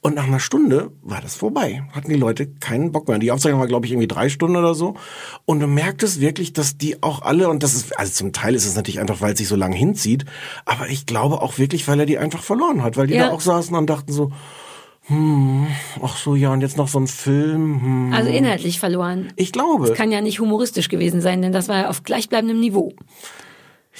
Und 0.01 0.15
nach 0.15 0.27
einer 0.27 0.39
Stunde 0.39 0.91
war 1.01 1.19
das 1.19 1.35
vorbei. 1.35 1.83
Hatten 1.91 2.09
die 2.09 2.15
Leute 2.15 2.47
keinen 2.47 2.93
Bock 2.93 3.09
mehr. 3.09 3.19
Die 3.19 3.31
Aufzeichnung 3.31 3.59
war, 3.59 3.67
glaube 3.67 3.85
ich, 3.85 3.91
irgendwie 3.91 4.07
drei 4.07 4.29
Stunden 4.29 4.55
oder 4.55 4.73
so. 4.73 4.95
Und 5.43 5.59
du 5.59 5.67
merktest 5.67 6.21
wirklich, 6.21 6.53
dass 6.53 6.77
die 6.77 7.03
auch 7.03 7.21
alle, 7.21 7.49
und 7.49 7.63
das 7.63 7.73
ist, 7.73 7.99
also 7.99 8.13
zum 8.13 8.31
Teil 8.31 8.55
ist 8.55 8.65
es 8.65 8.75
natürlich 8.75 9.01
einfach, 9.01 9.19
weil 9.19 9.33
es 9.33 9.39
sich 9.39 9.49
so 9.49 9.57
lang 9.57 9.73
hinzieht, 9.73 10.23
aber 10.63 10.87
ich 10.87 11.05
glaube 11.05 11.41
auch 11.41 11.57
wirklich, 11.57 11.85
weil 11.89 11.99
er 11.99 12.05
die 12.05 12.17
einfach 12.17 12.43
verloren 12.43 12.81
hat, 12.81 12.95
weil 12.95 13.08
die 13.09 13.15
Ja. 13.15 13.27
da 13.27 13.33
auch 13.33 13.41
saßen 13.41 13.75
und 13.75 13.89
dachten 13.89 14.11
so, 14.11 14.31
hm, 15.07 15.67
ach 16.03 16.17
so, 16.17 16.35
ja, 16.35 16.53
und 16.53 16.61
jetzt 16.61 16.77
noch 16.77 16.87
so 16.87 16.99
ein 16.99 17.07
Film, 17.07 17.81
hm. 17.81 18.13
also 18.13 18.29
inhaltlich 18.29 18.79
verloren. 18.79 19.33
Ich 19.35 19.51
glaube. 19.51 19.87
Das 19.87 19.97
kann 19.97 20.11
ja 20.11 20.21
nicht 20.21 20.39
humoristisch 20.39 20.87
gewesen 20.87 21.19
sein, 21.21 21.41
denn 21.41 21.51
das 21.51 21.67
war 21.67 21.77
ja 21.77 21.89
auf 21.89 22.03
gleichbleibendem 22.03 22.59
Niveau. 22.59 22.93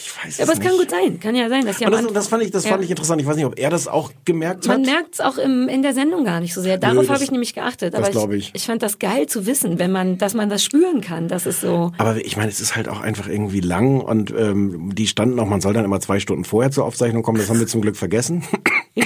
Ich 0.02 0.26
weiß 0.26 0.38
Ja, 0.38 0.44
aber 0.46 0.54
es 0.54 0.60
nicht. 0.60 0.68
kann 0.70 0.78
gut 0.78 0.90
sein. 0.90 1.20
Kann 1.20 1.36
ja 1.36 1.50
sein, 1.50 1.66
dass 1.66 1.80
ja 1.80 1.90
das, 1.90 2.08
das 2.14 2.28
fand 2.28 2.44
ich, 2.44 2.52
das 2.52 2.64
Ja. 2.64 2.72
fand 2.72 2.84
ich 2.84 2.90
interessant. 2.90 3.22
Ich 3.22 3.28
weiß 3.28 3.36
nicht, 3.36 3.46
ob 3.46 3.60
er 3.60 3.70
das 3.70 3.88
auch 3.88 4.12
gemerkt 4.26 4.66
Man 4.68 4.82
hat. 4.82 4.86
merkt 4.86 5.14
es 5.16 5.20
auch 5.22 5.38
im, 5.38 5.68
in 5.68 5.82
der 5.82 5.94
Sendung 5.94 6.24
gar 6.24 6.40
nicht 6.40 6.54
so 6.54 6.62
sehr. 6.62 6.78
Darauf 6.78 7.06
das- 7.06 7.10
habe 7.16 7.24
ich 7.24 7.32
nämlich 7.32 7.54
geachtet. 7.54 7.94
das 7.94 8.02
Aber 8.02 8.10
glaub 8.12 8.32
ich, 8.32 8.50
ich. 8.50 8.52
ich 8.56 8.66
fand 8.66 8.82
das 8.82 9.00
geil 9.00 9.28
zu 9.28 9.46
wissen, 9.46 9.78
wenn 9.80 9.92
man, 9.92 10.18
dass 10.18 10.34
man 10.34 10.50
das 10.50 10.64
spüren 10.64 11.02
kann. 11.02 11.28
Das 11.28 11.46
ist 11.46 11.62
so. 11.62 11.92
Aber 11.98 12.16
ich 12.24 12.38
meine, 12.38 12.50
es 12.50 12.60
ist 12.60 12.76
halt 12.76 12.88
auch 12.88 13.02
einfach 13.02 13.28
irgendwie 13.28 13.60
lang 13.62 14.00
und 14.02 14.32
ähm, 14.32 14.94
die 14.96 15.08
standen 15.08 15.40
auch, 15.40 15.48
man 15.48 15.62
soll 15.62 15.74
dann 15.74 15.86
immer 15.86 16.00
zwei 16.00 16.20
Stunden 16.20 16.46
vorher 16.46 16.72
zur 16.72 16.86
Aufzeichnung 16.86 17.24
kommen. 17.24 17.38
Das 17.38 17.50
haben 17.50 17.60
wir 17.60 17.68
zum 17.68 17.82
Glück 17.82 17.96
vergessen. 17.98 18.44
Ja. 18.96 19.06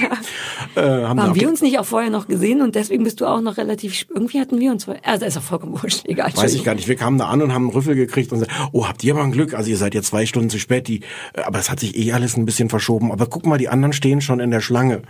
äh, 0.74 1.04
haben 1.04 1.20
Haben 1.20 1.34
wir 1.36 1.48
uns 1.48 1.60
nicht 1.62 1.78
auch 1.78 1.84
vorher 1.84 2.10
noch 2.10 2.26
gesehen 2.26 2.62
und 2.62 2.74
deswegen 2.74 3.04
bist 3.04 3.20
du 3.20 3.26
auch 3.26 3.40
noch 3.40 3.58
relativ. 3.58 4.06
Irgendwie 4.08 4.40
hatten 4.40 4.58
wir 4.58 4.72
uns 4.72 4.84
vorher. 4.84 5.04
Also 5.06 5.24
ist 5.24 5.36
auch 5.36 5.42
vollkommen 5.42 5.72
wurscht. 5.82 6.04
Egal. 6.06 6.32
Weiß 6.34 6.54
ich 6.54 6.64
gar 6.64 6.74
nicht. 6.74 6.88
Wir 6.88 6.96
kamen 6.96 7.16
da 7.18 7.26
an 7.28 7.42
und 7.42 7.52
haben 7.52 7.64
einen 7.64 7.72
Rüffel 7.72 7.94
gekriegt 7.94 8.32
und 8.32 8.40
gesagt, 8.40 8.58
oh, 8.72 8.88
habt 8.88 9.04
ihr 9.04 9.14
mal 9.14 9.22
ein 9.22 9.30
Glück? 9.30 9.54
Also 9.54 9.70
ihr 9.70 9.76
seid 9.76 9.94
jetzt 9.94 10.08
zwei 10.08 10.26
Stunden 10.26 10.50
zu 10.50 10.58
spät. 10.58 10.83
Die, 10.88 11.00
äh, 11.34 11.42
aber 11.42 11.58
es 11.58 11.70
hat 11.70 11.80
sich 11.80 11.96
eh 11.96 12.12
alles 12.12 12.36
ein 12.36 12.44
bisschen 12.46 12.68
verschoben. 12.68 13.10
Aber 13.12 13.26
guck 13.26 13.46
mal, 13.46 13.58
die 13.58 13.68
anderen 13.68 13.92
stehen 13.92 14.20
schon 14.20 14.40
in 14.40 14.50
der 14.50 14.60
Schlange 14.60 15.02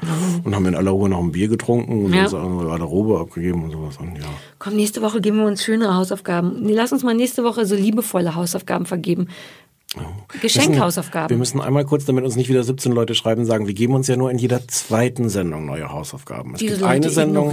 und 0.44 0.54
haben 0.54 0.66
in 0.66 0.74
aller 0.74 0.90
Ruhe 0.90 1.08
noch 1.08 1.20
ein 1.20 1.32
Bier 1.32 1.48
getrunken 1.48 2.04
und 2.06 2.12
Ja. 2.14 2.24
uns 2.24 2.32
unsere 2.32 2.68
Garderobe 2.70 3.18
abgegeben 3.20 3.64
und 3.64 3.70
sowas. 3.72 3.96
Und 3.98 4.16
ja. 4.16 4.24
Komm, 4.58 4.76
nächste 4.76 5.02
Woche 5.02 5.20
geben 5.20 5.38
wir 5.38 5.46
uns 5.46 5.62
schönere 5.64 5.94
Hausaufgaben. 5.94 6.62
Nee, 6.62 6.72
lass 6.74 6.92
uns 6.92 7.02
mal 7.02 7.14
nächste 7.14 7.44
Woche 7.44 7.66
so 7.66 7.74
liebevolle 7.74 8.34
Hausaufgaben 8.34 8.86
vergeben. 8.86 9.28
Geschenkhausaufgaben. 10.40 11.30
Wir 11.30 11.36
müssen 11.36 11.60
einmal 11.60 11.84
kurz, 11.84 12.04
damit 12.04 12.24
uns 12.24 12.36
nicht 12.36 12.48
wieder 12.48 12.64
17 12.64 12.92
Leute 12.92 13.14
schreiben, 13.14 13.44
sagen, 13.44 13.66
wir 13.66 13.74
geben 13.74 13.94
uns 13.94 14.08
ja 14.08 14.16
nur 14.16 14.30
in 14.30 14.38
jeder 14.38 14.66
zweiten 14.66 15.28
Sendung 15.28 15.66
neue 15.66 15.90
Hausaufgaben. 15.90 16.54
Es 16.54 16.58
Diese 16.60 16.72
gibt 16.72 16.82
Leute 16.82 16.92
eine 16.94 17.10
Sendung, 17.10 17.52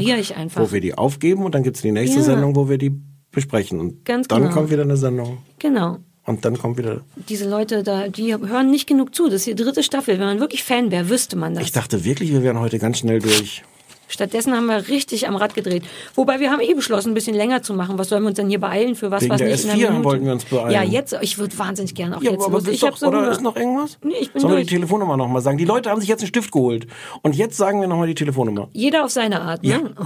wo 0.56 0.72
wir 0.72 0.82
die 0.82 0.98
aufgeben 0.98 1.44
und 1.44 1.54
dann 1.56 1.64
gibt's 1.64 1.82
die 1.82 1.92
nächste 1.92 2.20
Ja. 2.20 2.24
Sendung, 2.26 2.56
wo 2.56 2.70
wir 2.70 2.78
die 2.78 3.00
besprechen. 3.32 3.80
Und 3.80 4.06
Ganz 4.06 4.28
dann 4.28 4.44
genau. 4.44 4.54
kommt 4.54 4.72
wieder 4.72 4.82
eine 4.84 4.98
Sendung. 4.98 5.38
Genau. 5.60 6.00
Und 6.26 6.46
dann 6.46 6.58
kommt 6.58 6.78
wieder. 6.78 7.02
Diese 7.30 7.50
Leute 7.50 7.84
da, 7.84 8.08
die 8.08 8.36
hören 8.36 8.70
nicht 8.70 8.88
genug 8.88 9.16
zu. 9.16 9.26
Das 9.26 9.36
ist 9.36 9.48
die 9.48 9.56
dritte 9.56 9.82
Staffel. 9.82 10.20
Wenn 10.20 10.26
man 10.26 10.40
wirklich 10.40 10.64
Fan 10.64 10.92
wäre, 10.92 11.10
wüsste 11.10 11.36
man 11.36 11.56
das. 11.56 11.64
Ich 11.64 11.72
dachte 11.72 12.06
wirklich, 12.06 12.32
wir 12.32 12.44
wären 12.44 12.60
heute 12.60 12.78
ganz 12.78 13.00
schnell 13.00 13.20
durch. 13.20 13.64
Stattdessen 14.08 14.54
haben 14.54 14.66
wir 14.66 14.90
richtig 14.90 15.28
am 15.28 15.38
Rad 15.38 15.56
gedreht. 15.56 15.84
Wobei 16.16 16.42
wir 16.42 16.52
haben 16.52 16.60
eh 16.60 16.74
beschlossen, 16.74 17.12
ein 17.12 17.14
bisschen 17.14 17.36
länger 17.36 17.64
zu 17.64 17.74
machen. 17.74 17.98
Was 17.98 18.10
sollen 18.10 18.24
wir 18.24 18.28
uns 18.28 18.36
denn 18.36 18.50
hier 18.50 18.60
beeilen 18.60 18.96
für 18.96 19.10
was, 19.10 19.22
Wegen 19.24 19.32
was 19.32 19.38
der 19.40 19.48
nicht 19.48 19.64
in 19.64 19.70
einer 19.70 19.80
S4 19.80 19.90
Minute? 19.90 20.04
wollten 20.04 20.26
wir 20.26 20.34
uns 20.34 20.46
beeilen. 20.46 20.72
Ja, 20.72 20.84
jetzt, 20.84 21.18
ich 21.22 21.38
würde 21.38 21.58
wahnsinnig 21.58 21.96
gerne 21.96 22.18
auch 22.18 22.22
Ja, 22.22 22.32
jetzt 22.32 22.44
aber 22.44 22.60
los. 22.60 22.68
Ich 22.68 22.82
doch, 22.82 22.98
so 22.98 23.08
oder 23.08 23.32
ist 23.32 23.42
noch 23.42 23.56
irgendwas? 23.56 23.98
Nee, 24.04 24.16
ich 24.20 24.32
bin 24.32 24.42
Sollen 24.42 24.56
wir 24.56 24.64
die 24.64 24.70
Telefonnummer 24.70 25.16
nochmal 25.16 25.42
sagen? 25.42 25.58
Die 25.58 25.66
Leute 25.66 25.90
haben 25.90 26.02
sich 26.02 26.10
jetzt 26.10 26.20
einen 26.20 26.28
Stift 26.28 26.52
geholt. 26.52 26.88
Und 27.22 27.36
jetzt 27.38 27.56
sagen 27.56 27.80
wir 27.80 27.88
nochmal 27.88 28.08
die 28.08 28.16
Telefonnummer. 28.16 28.68
Jeder 28.74 29.06
auf 29.06 29.12
seine 29.12 29.42
Art, 29.42 29.64
ne? 29.64 29.96
Oh. 29.98 30.04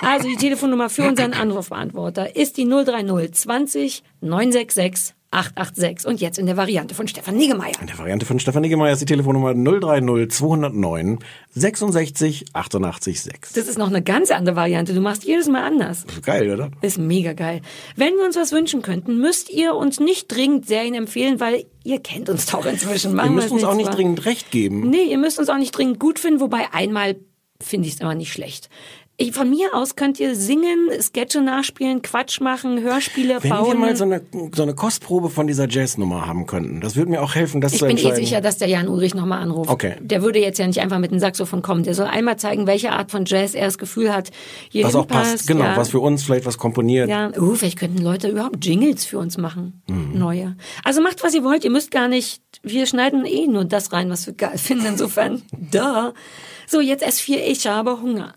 Also 0.00 0.28
die 0.28 0.36
Telefonnummer 0.36 0.88
für 0.88 1.08
unseren 1.08 1.32
Anrufbeantworter 1.32 2.36
ist 2.36 2.56
die 2.56 2.68
030 2.68 3.32
20 3.32 4.04
966 4.20 5.14
886. 5.30 6.06
Und 6.06 6.20
jetzt 6.20 6.38
in 6.38 6.46
der 6.46 6.56
Variante 6.56 6.94
von 6.94 7.06
Stefan 7.06 7.36
Niggemeier. 7.36 7.74
In 7.80 7.86
der 7.86 7.98
Variante 7.98 8.24
von 8.24 8.40
Stefan 8.40 8.62
Niggemeier 8.62 8.92
ist 8.92 9.00
die 9.00 9.06
Telefonnummer 9.06 9.54
030 9.54 10.30
209 10.30 11.18
66 11.50 12.46
88 12.54 13.20
6. 13.20 13.52
Das 13.52 13.68
ist 13.68 13.78
noch 13.78 13.88
eine 13.88 14.02
ganz 14.02 14.30
andere 14.30 14.56
Variante. 14.56 14.94
Du 14.94 15.00
machst 15.00 15.24
jedes 15.24 15.48
Mal 15.48 15.62
anders. 15.64 16.04
Geil, 16.22 16.50
oder? 16.50 16.70
Ist 16.80 16.98
mega 16.98 17.34
geil. 17.34 17.60
Wenn 17.96 18.14
wir 18.16 18.24
uns 18.24 18.36
was 18.36 18.52
wünschen 18.52 18.80
könnten, 18.82 19.18
müsst 19.20 19.50
ihr 19.50 19.74
uns 19.74 20.00
nicht 20.00 20.28
dringend 20.28 20.66
Serien 20.66 20.94
empfehlen, 20.94 21.40
weil 21.40 21.64
ihr 21.84 22.00
kennt 22.00 22.28
uns 22.30 22.46
doch 22.46 22.64
inzwischen. 22.64 23.10
Ihr 23.10 23.16
Machen 23.16 23.34
müsst 23.34 23.48
wir 23.48 23.54
uns 23.54 23.64
auch 23.64 23.74
nicht 23.74 23.86
zwar. 23.86 23.96
dringend 23.96 24.24
recht 24.24 24.50
geben. 24.50 24.88
Nee, 24.88 25.04
ihr 25.04 25.18
müsst 25.18 25.38
uns 25.38 25.48
auch 25.48 25.58
nicht 25.58 25.72
dringend 25.72 25.98
gut 26.00 26.18
finden, 26.18 26.40
wobei 26.40 26.72
einmal 26.72 27.16
finde 27.60 27.88
ich 27.88 27.94
es 27.94 28.00
immer 28.00 28.14
nicht 28.14 28.32
schlecht. 28.32 28.68
Ich, 29.20 29.32
von 29.32 29.50
mir 29.50 29.74
aus 29.74 29.96
könnt 29.96 30.20
ihr 30.20 30.36
singen, 30.36 30.90
Sketche 31.00 31.42
nachspielen, 31.42 32.02
Quatsch 32.02 32.40
machen, 32.40 32.80
Hörspiele 32.80 33.42
Wenn 33.42 33.50
bauen. 33.50 33.66
wir 33.66 33.74
mal 33.74 33.96
so 33.96 34.04
eine, 34.04 34.22
so 34.54 34.62
eine 34.62 34.76
Kostprobe 34.76 35.28
von 35.28 35.48
dieser 35.48 35.68
Jazznummer 35.68 36.24
haben 36.24 36.46
könnten, 36.46 36.80
das 36.80 36.94
würde 36.94 37.10
mir 37.10 37.20
auch 37.20 37.34
helfen, 37.34 37.60
das 37.60 37.72
ich 37.72 37.80
zu 37.80 37.86
bin 37.86 37.96
eh 37.96 38.00
entscheiden. 38.00 38.24
sicher, 38.24 38.40
dass 38.40 38.58
der 38.58 38.68
Jan 38.68 38.86
Ulrich 38.86 39.16
nochmal 39.16 39.42
anruft. 39.42 39.70
Okay. 39.70 39.96
Der 40.00 40.22
würde 40.22 40.38
jetzt 40.38 40.60
ja 40.60 40.68
nicht 40.68 40.80
einfach 40.80 41.00
mit 41.00 41.10
dem 41.10 41.18
Saxophon 41.18 41.62
kommen. 41.62 41.82
Der 41.82 41.94
soll 41.94 42.06
einmal 42.06 42.36
zeigen, 42.36 42.68
welche 42.68 42.92
Art 42.92 43.10
von 43.10 43.24
Jazz 43.24 43.56
er 43.56 43.64
das 43.64 43.76
Gefühl 43.76 44.14
hat, 44.14 44.30
hier 44.68 44.84
was 44.84 44.94
auch 44.94 45.08
passt, 45.08 45.48
genau, 45.48 45.64
ja. 45.64 45.76
was 45.76 45.88
für 45.88 45.98
uns 45.98 46.22
vielleicht 46.22 46.46
was 46.46 46.56
komponiert. 46.56 47.08
Ja, 47.08 47.36
uh, 47.36 47.56
vielleicht 47.56 47.80
könnten 47.80 48.00
Leute 48.00 48.28
überhaupt 48.28 48.64
Jingles 48.64 49.04
für 49.04 49.18
uns 49.18 49.36
machen. 49.36 49.82
Mhm. 49.88 50.16
Neue. 50.16 50.56
Also 50.84 51.02
macht, 51.02 51.24
was 51.24 51.34
ihr 51.34 51.42
wollt. 51.42 51.64
Ihr 51.64 51.72
müsst 51.72 51.90
gar 51.90 52.06
nicht, 52.06 52.40
wir 52.62 52.86
schneiden 52.86 53.24
eh 53.26 53.48
nur 53.48 53.64
das 53.64 53.92
rein, 53.92 54.10
was 54.10 54.28
wir 54.28 54.34
geil 54.34 54.58
finden. 54.58 54.86
Insofern, 54.86 55.42
da. 55.72 56.14
So, 56.68 56.80
jetzt 56.80 57.04
S4, 57.04 57.38
ich 57.38 57.66
habe 57.66 58.00
Hunger. 58.00 58.34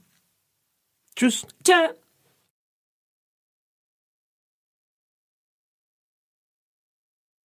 Tschüss. 1.21 1.45
Tschö. 1.63 2.00